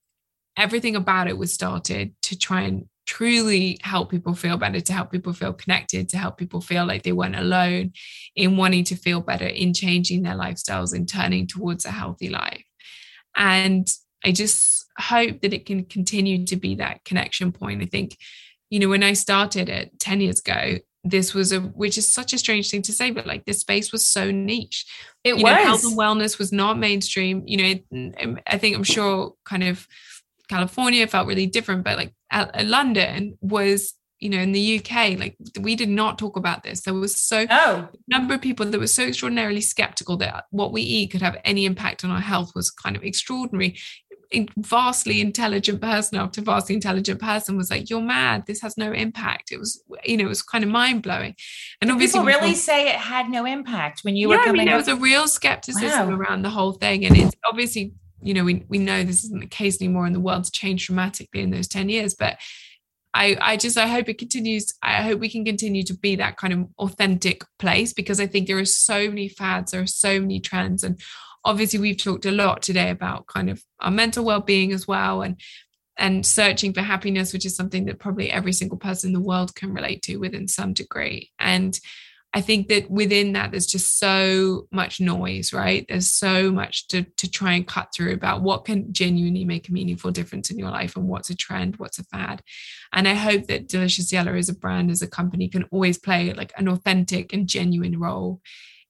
everything 0.56 0.96
about 0.96 1.28
it 1.28 1.38
was 1.38 1.52
started 1.52 2.14
to 2.22 2.38
try 2.38 2.62
and 2.62 2.86
truly 3.04 3.78
help 3.82 4.10
people 4.10 4.34
feel 4.34 4.56
better 4.56 4.80
to 4.80 4.92
help 4.92 5.10
people 5.10 5.32
feel 5.32 5.52
connected 5.52 6.08
to 6.08 6.16
help 6.16 6.38
people 6.38 6.60
feel 6.60 6.86
like 6.86 7.02
they 7.02 7.12
weren't 7.12 7.36
alone 7.36 7.92
in 8.36 8.56
wanting 8.56 8.84
to 8.84 8.94
feel 8.94 9.20
better 9.20 9.46
in 9.46 9.74
changing 9.74 10.22
their 10.22 10.34
lifestyles 10.34 10.94
and 10.94 11.08
turning 11.08 11.46
towards 11.46 11.84
a 11.84 11.90
healthy 11.90 12.28
life. 12.28 12.64
And 13.34 13.88
I 14.24 14.32
just 14.32 14.86
hope 14.98 15.40
that 15.42 15.52
it 15.54 15.66
can 15.66 15.84
continue 15.84 16.44
to 16.46 16.56
be 16.56 16.74
that 16.76 17.04
connection 17.04 17.52
point. 17.52 17.82
I 17.82 17.86
think, 17.86 18.16
you 18.70 18.78
know, 18.80 18.88
when 18.88 19.02
I 19.02 19.12
started 19.14 19.68
it 19.68 19.98
10 19.98 20.20
years 20.20 20.40
ago, 20.40 20.78
this 21.04 21.34
was 21.34 21.50
a, 21.50 21.60
which 21.60 21.98
is 21.98 22.12
such 22.12 22.32
a 22.32 22.38
strange 22.38 22.70
thing 22.70 22.82
to 22.82 22.92
say, 22.92 23.10
but 23.10 23.26
like 23.26 23.44
this 23.44 23.58
space 23.60 23.90
was 23.90 24.06
so 24.06 24.30
niche. 24.30 24.86
It 25.24 25.36
you 25.36 25.44
know, 25.44 25.50
health 25.64 25.84
and 25.84 25.98
wellness 25.98 26.38
was 26.38 26.52
not 26.52 26.78
mainstream. 26.78 27.42
You 27.46 27.56
know, 27.56 27.64
it- 28.14 28.38
I 28.46 28.58
think 28.58 28.76
I'm 28.76 28.84
sure 28.84 29.34
kind 29.44 29.64
of 29.64 29.86
California 30.48 31.06
felt 31.06 31.26
really 31.26 31.46
different, 31.46 31.84
but 31.84 31.96
like 31.96 32.12
uh, 32.30 32.46
London 32.64 33.36
was, 33.40 33.94
you 34.20 34.28
know, 34.28 34.38
in 34.38 34.52
the 34.52 34.78
UK, 34.78 35.18
like 35.18 35.36
we 35.60 35.74
did 35.74 35.88
not 35.88 36.18
talk 36.18 36.36
about 36.36 36.62
this. 36.62 36.82
There 36.82 36.94
was 36.94 37.20
so 37.20 37.46
Oh, 37.50 37.88
number 38.06 38.34
of 38.34 38.40
people 38.40 38.66
that 38.66 38.78
were 38.78 38.86
so 38.86 39.04
extraordinarily 39.04 39.60
skeptical 39.60 40.16
that 40.18 40.44
what 40.50 40.72
we 40.72 40.82
eat 40.82 41.10
could 41.10 41.22
have 41.22 41.36
any 41.44 41.64
impact 41.64 42.04
on 42.04 42.10
our 42.10 42.20
health 42.20 42.52
was 42.54 42.70
kind 42.70 42.96
of 42.96 43.02
extraordinary. 43.02 43.76
Vastly 44.59 45.20
intelligent 45.20 45.80
person 45.80 46.18
after 46.18 46.41
vastly 46.41 46.74
intelligent 46.74 47.20
person 47.20 47.57
was 47.57 47.70
like, 47.70 47.91
"You're 47.91 48.01
mad. 48.01 48.47
This 48.47 48.61
has 48.62 48.76
no 48.76 48.93
impact." 48.93 49.53
It 49.53 49.59
was, 49.59 49.83
you 50.05 50.16
know, 50.16 50.24
it 50.24 50.28
was 50.28 50.43
kind 50.43 50.64
of 50.64 50.70
mind 50.70 51.03
blowing. 51.03 51.35
And 51.80 51.89
Did 51.89 51.95
obviously, 51.95 52.20
people 52.20 52.26
really 52.26 52.55
say 52.55 52.89
it 52.89 52.97
had 52.97 53.28
no 53.30 53.45
impact 53.45 54.01
when 54.05 54.16
you 54.16 54.30
yeah, 54.30 54.37
were 54.37 54.43
I 54.43 54.45
coming 54.45 54.59
mean, 54.61 54.66
there 54.68 54.76
was 54.76 54.89
a 54.89 54.97
real 54.97 55.28
skepticism 55.28 56.09
Wow. 56.09 56.16
around 56.16 56.43
the 56.43 56.51
whole 56.51 56.72
thing, 56.72 57.05
and 57.05 57.16
it's 57.16 57.35
obviously, 57.49 57.93
you 58.22 58.35
know, 58.35 58.45
we 58.45 58.64
we 58.68 58.78
know 58.78 59.03
this 59.05 59.24
isn't 59.24 59.41
the 59.41 59.47
case 59.47 59.80
anymore, 59.80 60.07
and 60.07 60.14
the 60.14 60.20
world's 60.20 60.51
changed 60.51 60.87
dramatically 60.87 61.43
in 61.43 61.51
those 61.51 61.68
ten 61.68 61.89
years, 61.89 62.14
but. 62.14 62.39
I, 63.14 63.37
I 63.43 63.57
just 63.59 63.76
I 63.76 63.89
hope 63.89 64.09
it 64.09 64.16
continues. 64.16 64.72
I 64.83 65.03
hope 65.03 65.20
we 65.20 65.28
can 65.28 65.45
continue 65.45 65.83
to 65.83 65.93
be 65.93 66.16
that 66.16 66.39
kind 66.39 66.55
of 66.55 66.61
authentic 66.78 67.45
place 67.59 67.93
because 67.93 68.18
I 68.20 68.26
think 68.26 68.47
there 68.49 68.57
are 68.57 68.64
so 68.64 69.07
many 69.09 69.28
fads, 69.28 69.72
there 69.72 69.83
are 69.83 69.87
so 69.87 70.18
many 70.18 70.41
trends, 70.41 70.83
and 70.83 70.99
obviously 71.45 71.78
we've 71.78 72.03
talked 72.03 72.26
a 72.26 72.32
lot 72.32 72.62
today 72.62 72.90
about 72.90 73.26
kind 73.26 73.51
of 73.51 73.62
our 73.80 73.90
mental 73.90 74.24
well-being 74.24 74.72
as 74.72 74.86
well, 74.86 75.22
and 75.22 75.40
and 75.99 76.24
searching 76.24 76.72
for 76.72 76.80
happiness, 76.80 77.32
which 77.32 77.45
is 77.45 77.55
something 77.55 77.84
that 77.84 77.99
probably 77.99 78.30
every 78.30 78.53
single 78.53 78.78
person 78.78 79.09
in 79.09 79.14
the 79.14 79.20
world 79.20 79.55
can 79.55 79.74
relate 79.74 80.03
to 80.03 80.16
within 80.16 80.49
some 80.49 80.72
degree. 80.72 81.30
And 81.38 81.78
I 82.34 82.40
think 82.40 82.68
that 82.68 82.90
within 82.90 83.34
that, 83.34 83.51
there's 83.51 83.66
just 83.66 83.99
so 83.99 84.66
much 84.72 85.01
noise, 85.01 85.53
right? 85.53 85.84
There's 85.86 86.11
so 86.11 86.51
much 86.51 86.88
to, 86.88 87.03
to 87.18 87.30
try 87.30 87.53
and 87.53 87.66
cut 87.66 87.88
through 87.95 88.14
about 88.14 88.40
what 88.40 88.64
can 88.64 88.90
genuinely 88.90 89.45
make 89.45 89.68
a 89.68 89.72
meaningful 89.72 90.11
difference 90.11 90.51
in 90.51 90.59
your 90.59 90.70
life 90.70 90.97
and 90.97 91.09
what's 91.09 91.28
a 91.28 91.36
trend, 91.36 91.76
what's 91.76 91.99
a 91.99 92.05
fad. 92.05 92.43
And 92.95 93.07
I 93.07 93.12
hope 93.12 93.49
that 93.49 93.68
Deliciously 93.68 94.16
Ella 94.16 94.32
as 94.32 94.49
a 94.49 94.55
brand, 94.55 94.90
as 94.90 95.03
a 95.03 95.07
company, 95.07 95.47
can 95.49 95.64
always 95.64 95.99
play 95.99 96.32
like 96.32 96.55
an 96.57 96.68
authentic 96.68 97.34
and 97.34 97.47
genuine 97.47 98.01
role 98.01 98.40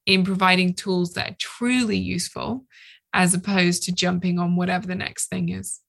in 0.07 0.25
providing 0.25 0.75
tools 0.75 1.15
that 1.15 1.31
are 1.31 1.37
truly 1.39 1.97
useful 1.97 2.65
as 3.13 3.35
opposed 3.35 3.83
to 3.85 3.93
jumping 3.93 4.39
on 4.39 4.57
whatever 4.57 4.87
the 4.87 4.95
next 4.95 5.27
thing 5.27 5.49
is. 5.49 5.81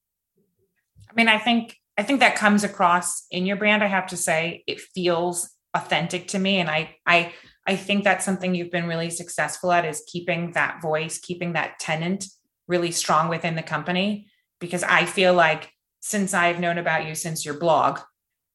I 1.10 1.14
mean, 1.14 1.28
I 1.28 1.38
think 1.38 1.76
I 1.96 2.02
think 2.02 2.20
that 2.20 2.36
comes 2.36 2.64
across 2.64 3.26
in 3.30 3.46
your 3.46 3.56
brand. 3.56 3.82
I 3.82 3.86
have 3.86 4.08
to 4.08 4.16
say, 4.16 4.64
it 4.66 4.80
feels 4.80 5.50
authentic 5.74 6.28
to 6.28 6.38
me, 6.38 6.58
and 6.58 6.68
I 6.68 6.96
I 7.06 7.32
I 7.66 7.76
think 7.76 8.04
that's 8.04 8.24
something 8.24 8.54
you've 8.54 8.72
been 8.72 8.88
really 8.88 9.10
successful 9.10 9.72
at 9.72 9.84
is 9.84 10.04
keeping 10.06 10.52
that 10.52 10.82
voice, 10.82 11.18
keeping 11.18 11.54
that 11.54 11.78
tenant 11.78 12.26
really 12.66 12.90
strong 12.90 13.28
within 13.28 13.54
the 13.54 13.62
company. 13.62 14.28
Because 14.60 14.82
I 14.82 15.04
feel 15.04 15.34
like 15.34 15.70
since 16.00 16.34
I've 16.34 16.60
known 16.60 16.78
about 16.78 17.06
you 17.06 17.14
since 17.14 17.44
your 17.44 17.58
blog, 17.58 18.00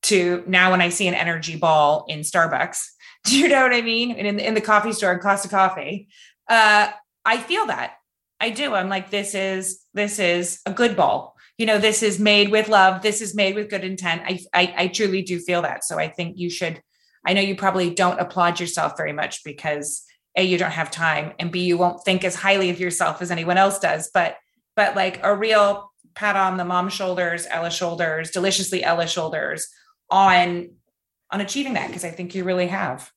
to 0.04 0.44
now 0.48 0.72
when 0.72 0.82
I 0.82 0.90
see 0.90 1.08
an 1.08 1.14
energy 1.14 1.58
ball 1.58 2.06
in 2.08 2.22
Starbucks, 2.22 2.86
do 3.26 3.38
you 3.38 3.48
know 3.48 3.64
what 3.64 3.74
I 3.74 3.82
mean? 3.82 4.12
And 4.12 4.28
in, 4.28 4.40
in 4.40 4.54
the 4.54 4.62
coffee 4.62 4.94
store 4.94 5.20
Costa 5.20 5.50
Coffee, 5.50 6.08
uh, 6.50 6.90
I 7.26 7.38
feel 7.38 7.68
that. 7.68 7.94
I 8.42 8.52
do. 8.52 8.74
I'm 8.74 8.88
like, 8.88 9.10
this 9.10 9.36
is 9.36 9.82
this 9.94 10.18
is 10.18 10.62
a 10.66 10.74
good 10.74 10.96
ball 10.96 11.36
you 11.60 11.66
know 11.66 11.78
this 11.78 12.02
is 12.02 12.18
made 12.18 12.50
with 12.50 12.70
love 12.70 13.04
this 13.04 13.22
is 13.22 13.36
made 13.36 13.54
with 13.54 13.70
good 13.70 13.84
intent 13.84 14.24
I, 14.26 14.40
I 14.52 14.74
i 14.78 14.88
truly 14.88 15.22
do 15.22 15.38
feel 15.40 15.62
that 15.62 15.84
so 15.84 16.00
i 16.00 16.08
think 16.08 16.38
you 16.40 16.50
should 16.50 16.82
i 17.28 17.34
know 17.34 17.42
you 17.42 17.56
probably 17.56 17.94
don't 17.94 18.20
applaud 18.20 18.60
yourself 18.60 18.94
very 18.98 19.14
much 19.14 19.44
because 19.44 20.04
a 20.36 20.42
you 20.42 20.58
don't 20.58 20.72
have 20.72 20.90
time 20.90 21.34
and 21.38 21.52
b 21.52 21.66
you 21.66 21.78
won't 21.78 22.04
think 22.04 22.24
as 22.24 22.34
highly 22.34 22.72
of 22.72 22.80
yourself 22.80 23.22
as 23.22 23.30
anyone 23.30 23.58
else 23.58 23.78
does 23.78 24.10
but 24.12 24.38
but 24.76 24.96
like 24.96 25.20
a 25.22 25.36
real 25.36 25.92
pat 26.16 26.36
on 26.36 26.58
the 26.58 26.66
mom 26.66 26.90
shoulders 26.90 27.46
ella 27.52 27.70
shoulders 27.70 28.32
deliciously 28.32 28.84
ella 28.84 29.06
shoulders 29.06 29.68
on 30.10 30.70
on 31.32 31.42
achieving 31.42 31.74
that 31.74 31.88
because 31.88 32.06
i 32.06 32.12
think 32.12 32.36
you 32.36 32.44
really 32.44 32.68
have. 32.68 33.12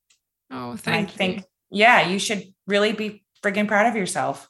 Oh 0.50 0.76
thank 0.76 0.86
you. 0.86 0.92
I 0.92 1.00
you. 1.00 1.16
think 1.16 1.44
yeah 1.70 2.08
you 2.08 2.18
should 2.18 2.44
really 2.66 2.92
be 2.92 3.24
friggin' 3.42 3.68
proud 3.68 3.86
of 3.86 3.96
yourself. 3.96 4.48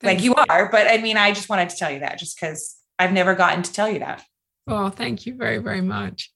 Thank 0.00 0.18
like 0.18 0.24
you 0.24 0.34
are 0.34 0.70
but 0.70 0.86
i 0.86 0.98
mean 0.98 1.16
i 1.16 1.32
just 1.32 1.48
wanted 1.48 1.70
to 1.70 1.76
tell 1.76 1.90
you 1.90 2.00
that 2.00 2.18
just 2.18 2.38
because 2.38 2.76
i've 2.98 3.12
never 3.12 3.34
gotten 3.34 3.62
to 3.62 3.72
tell 3.72 3.88
you 3.88 4.00
that. 4.00 4.22
Oh 4.66 4.88
thank 4.88 5.26
you 5.26 5.36
very 5.36 5.58
very 5.58 5.80
much. 5.80 6.32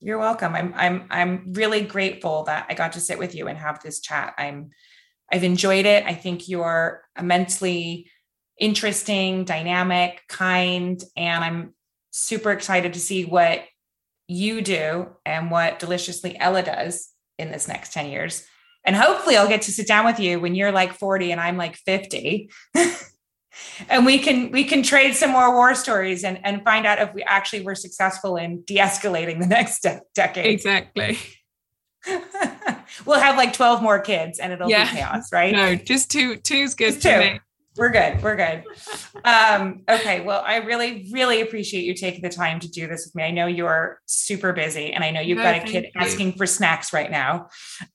You're 0.00 0.18
welcome. 0.18 0.54
I'm 0.54 0.74
i'm 0.76 1.06
i'm 1.10 1.52
really 1.52 1.82
grateful 1.82 2.44
that 2.44 2.66
i 2.68 2.74
got 2.74 2.92
to 2.94 3.00
sit 3.00 3.18
with 3.18 3.34
you 3.34 3.48
and 3.48 3.58
have 3.58 3.82
this 3.82 4.00
chat. 4.00 4.34
I'm 4.38 4.70
i've 5.32 5.44
enjoyed 5.44 5.86
it. 5.86 6.04
I 6.04 6.14
think 6.14 6.48
you're 6.48 7.02
immensely 7.18 8.10
interesting 8.58 9.44
dynamic 9.44 10.22
kind 10.28 11.02
and 11.16 11.42
i'm 11.42 11.74
super 12.10 12.52
excited 12.52 12.92
to 12.92 13.00
see 13.00 13.24
what 13.24 13.64
you 14.32 14.62
do 14.62 15.08
and 15.26 15.50
what 15.50 15.78
deliciously 15.78 16.38
ella 16.38 16.62
does 16.62 17.10
in 17.38 17.50
this 17.52 17.68
next 17.68 17.92
10 17.92 18.10
years. 18.10 18.44
And 18.84 18.96
hopefully 18.96 19.36
i'll 19.36 19.48
get 19.48 19.62
to 19.62 19.70
sit 19.72 19.86
down 19.86 20.04
with 20.04 20.18
you 20.18 20.40
when 20.40 20.54
you're 20.54 20.72
like 20.72 20.92
40 20.94 21.30
and 21.32 21.40
i'm 21.40 21.56
like 21.56 21.76
50 21.76 22.50
and 23.88 24.04
we 24.06 24.18
can 24.18 24.50
we 24.50 24.64
can 24.64 24.82
trade 24.82 25.14
some 25.14 25.30
more 25.30 25.52
war 25.54 25.74
stories 25.74 26.24
and 26.24 26.40
and 26.44 26.64
find 26.64 26.86
out 26.86 26.98
if 26.98 27.12
we 27.14 27.22
actually 27.22 27.62
were 27.62 27.74
successful 27.74 28.36
in 28.36 28.62
de-escalating 28.62 29.38
the 29.40 29.46
next 29.58 29.80
de- 29.82 30.00
decade. 30.14 30.46
Exactly. 30.46 31.18
We'll 33.06 33.20
have 33.20 33.36
like 33.36 33.52
12 33.54 33.82
more 33.82 34.00
kids 34.00 34.38
and 34.38 34.52
it'll 34.52 34.68
Yeah. 34.68 34.84
be 34.90 34.96
chaos 34.98 35.32
right? 35.32 35.52
No 35.54 35.74
just 35.76 36.10
two 36.10 36.36
two's 36.36 36.74
good 36.74 37.00
Just 37.00 37.02
two. 37.02 37.38
We're 37.76 37.90
good 37.90 38.22
we're 38.22 38.36
good. 38.36 38.64
Um 39.24 39.82
okay 39.88 40.20
well 40.20 40.42
i 40.46 40.56
really 40.56 41.08
really 41.10 41.40
appreciate 41.40 41.84
you 41.84 41.94
taking 41.94 42.20
the 42.22 42.28
time 42.28 42.60
to 42.60 42.68
do 42.70 42.86
this 42.86 43.06
with 43.06 43.14
me. 43.14 43.22
I 43.22 43.30
know 43.30 43.46
you're 43.46 44.00
super 44.06 44.52
busy 44.52 44.92
and 44.92 45.02
i 45.02 45.10
know 45.10 45.20
you've 45.20 45.38
No, 45.38 45.44
got 45.44 45.56
a 45.56 45.60
kid 45.60 45.84
you. 45.84 45.90
asking 45.96 46.32
for 46.34 46.46
snacks 46.46 46.92
right 46.92 47.10
now. 47.10 47.48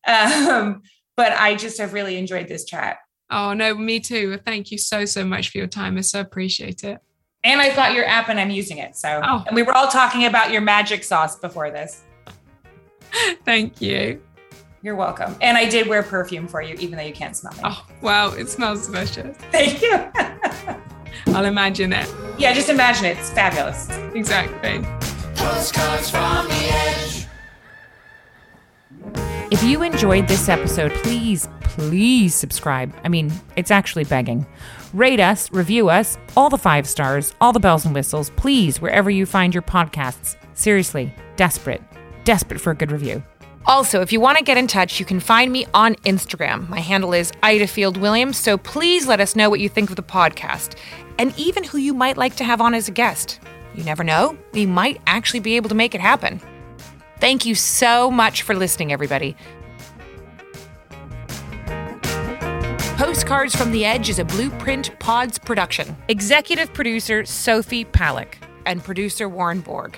Um 0.07 0.81
but 1.15 1.33
i 1.33 1.55
just 1.55 1.79
have 1.79 1.93
really 1.93 2.17
enjoyed 2.17 2.47
this 2.47 2.65
chat. 2.65 2.97
Oh 3.29 3.53
no 3.53 3.75
me 3.75 3.99
too. 3.99 4.37
Thank 4.45 4.71
you 4.71 4.77
so 4.77 5.05
so 5.05 5.23
much 5.23 5.49
for 5.49 5.57
your 5.59 5.67
time. 5.67 5.97
I 5.97 6.01
so 6.01 6.19
appreciate 6.21 6.83
it. 6.83 6.99
And 7.43 7.61
i've 7.61 7.75
got 7.75 7.93
your 7.93 8.05
app 8.05 8.29
and 8.29 8.39
i'm 8.39 8.49
using 8.49 8.79
it 8.79 8.95
so. 8.95 9.21
Oh. 9.23 9.43
and 9.45 9.55
we 9.55 9.63
were 9.63 9.73
all 9.73 9.87
talking 9.87 10.25
about 10.25 10.51
your 10.51 10.61
magic 10.61 11.03
sauce 11.03 11.37
before 11.37 11.69
this. 11.69 12.03
Thank 13.45 13.79
you 13.81 14.21
you're 14.81 14.95
welcome 14.95 15.35
and 15.41 15.57
i 15.57 15.67
did 15.67 15.87
wear 15.87 16.03
perfume 16.03 16.47
for 16.47 16.61
you 16.61 16.75
even 16.75 16.97
though 16.97 17.03
you 17.03 17.13
can't 17.13 17.35
smell 17.35 17.53
me 17.53 17.59
oh 17.63 17.85
wow 18.01 18.29
it 18.31 18.47
smells 18.49 18.87
delicious 18.87 19.35
thank 19.51 19.81
you 19.81 19.95
i'll 21.35 21.45
imagine 21.45 21.91
it 21.93 22.13
yeah 22.37 22.53
just 22.53 22.69
imagine 22.69 23.05
it. 23.05 23.17
it's 23.17 23.31
fabulous 23.31 23.89
exactly 24.13 24.85
Postcards 25.37 26.09
from 26.09 26.47
the 26.47 26.69
edge. 26.71 27.27
If 29.51 29.63
you 29.63 29.83
enjoyed 29.83 30.27
this 30.27 30.49
episode, 30.49 30.91
please, 31.03 31.47
please 31.61 32.33
subscribe. 32.33 32.93
I 33.03 33.09
mean, 33.09 33.31
it's 33.55 33.71
actually 33.71 34.03
begging. 34.03 34.45
Rate 34.93 35.19
us, 35.19 35.51
review 35.51 35.89
us, 35.89 36.17
all 36.35 36.49
the 36.49 36.57
five 36.57 36.87
stars, 36.87 37.35
all 37.39 37.53
the 37.53 37.59
bells 37.59 37.85
and 37.85 37.93
whistles, 37.93 38.31
please, 38.31 38.81
wherever 38.81 39.09
you 39.09 39.25
find 39.25 39.53
your 39.53 39.61
podcasts. 39.61 40.35
Seriously, 40.53 41.13
desperate, 41.35 41.81
desperate 42.23 42.59
for 42.59 42.71
a 42.71 42.75
good 42.75 42.91
review. 42.91 43.23
Also, 43.67 43.99
if 43.99 44.13
you 44.13 44.21
want 44.21 44.37
to 44.37 44.43
get 44.45 44.57
in 44.57 44.65
touch, 44.65 44.97
you 44.97 45.05
can 45.05 45.19
find 45.19 45.51
me 45.51 45.65
on 45.73 45.95
Instagram. 46.05 46.69
My 46.69 46.79
handle 46.79 47.13
is 47.13 47.33
Ida 47.43 47.67
Field 47.67 47.97
Williams, 47.97 48.37
so 48.37 48.57
please 48.57 49.07
let 49.07 49.19
us 49.19 49.35
know 49.35 49.49
what 49.49 49.59
you 49.59 49.67
think 49.67 49.89
of 49.89 49.97
the 49.97 50.03
podcast 50.03 50.77
and 51.19 51.37
even 51.37 51.65
who 51.65 51.77
you 51.77 51.93
might 51.93 52.15
like 52.15 52.37
to 52.37 52.45
have 52.45 52.61
on 52.61 52.73
as 52.73 52.87
a 52.87 52.91
guest. 52.91 53.41
You 53.75 53.83
never 53.83 54.05
know, 54.05 54.37
we 54.53 54.65
might 54.65 55.01
actually 55.05 55.41
be 55.41 55.57
able 55.57 55.67
to 55.67 55.75
make 55.75 55.93
it 55.93 55.99
happen. 55.99 56.39
Thank 57.19 57.45
you 57.45 57.55
so 57.55 58.09
much 58.09 58.43
for 58.43 58.55
listening, 58.55 58.93
everybody. 58.93 59.35
Postcards 62.95 63.53
from 63.53 63.73
the 63.73 63.83
Edge 63.83 64.09
is 64.09 64.17
a 64.17 64.25
Blueprint 64.25 64.97
Pods 64.99 65.37
production. 65.37 65.93
Executive 66.07 66.73
producer 66.73 67.25
Sophie 67.25 67.83
Palick 67.83 68.35
and 68.65 68.81
producer 68.81 69.27
Warren 69.27 69.59
Borg. 69.59 69.97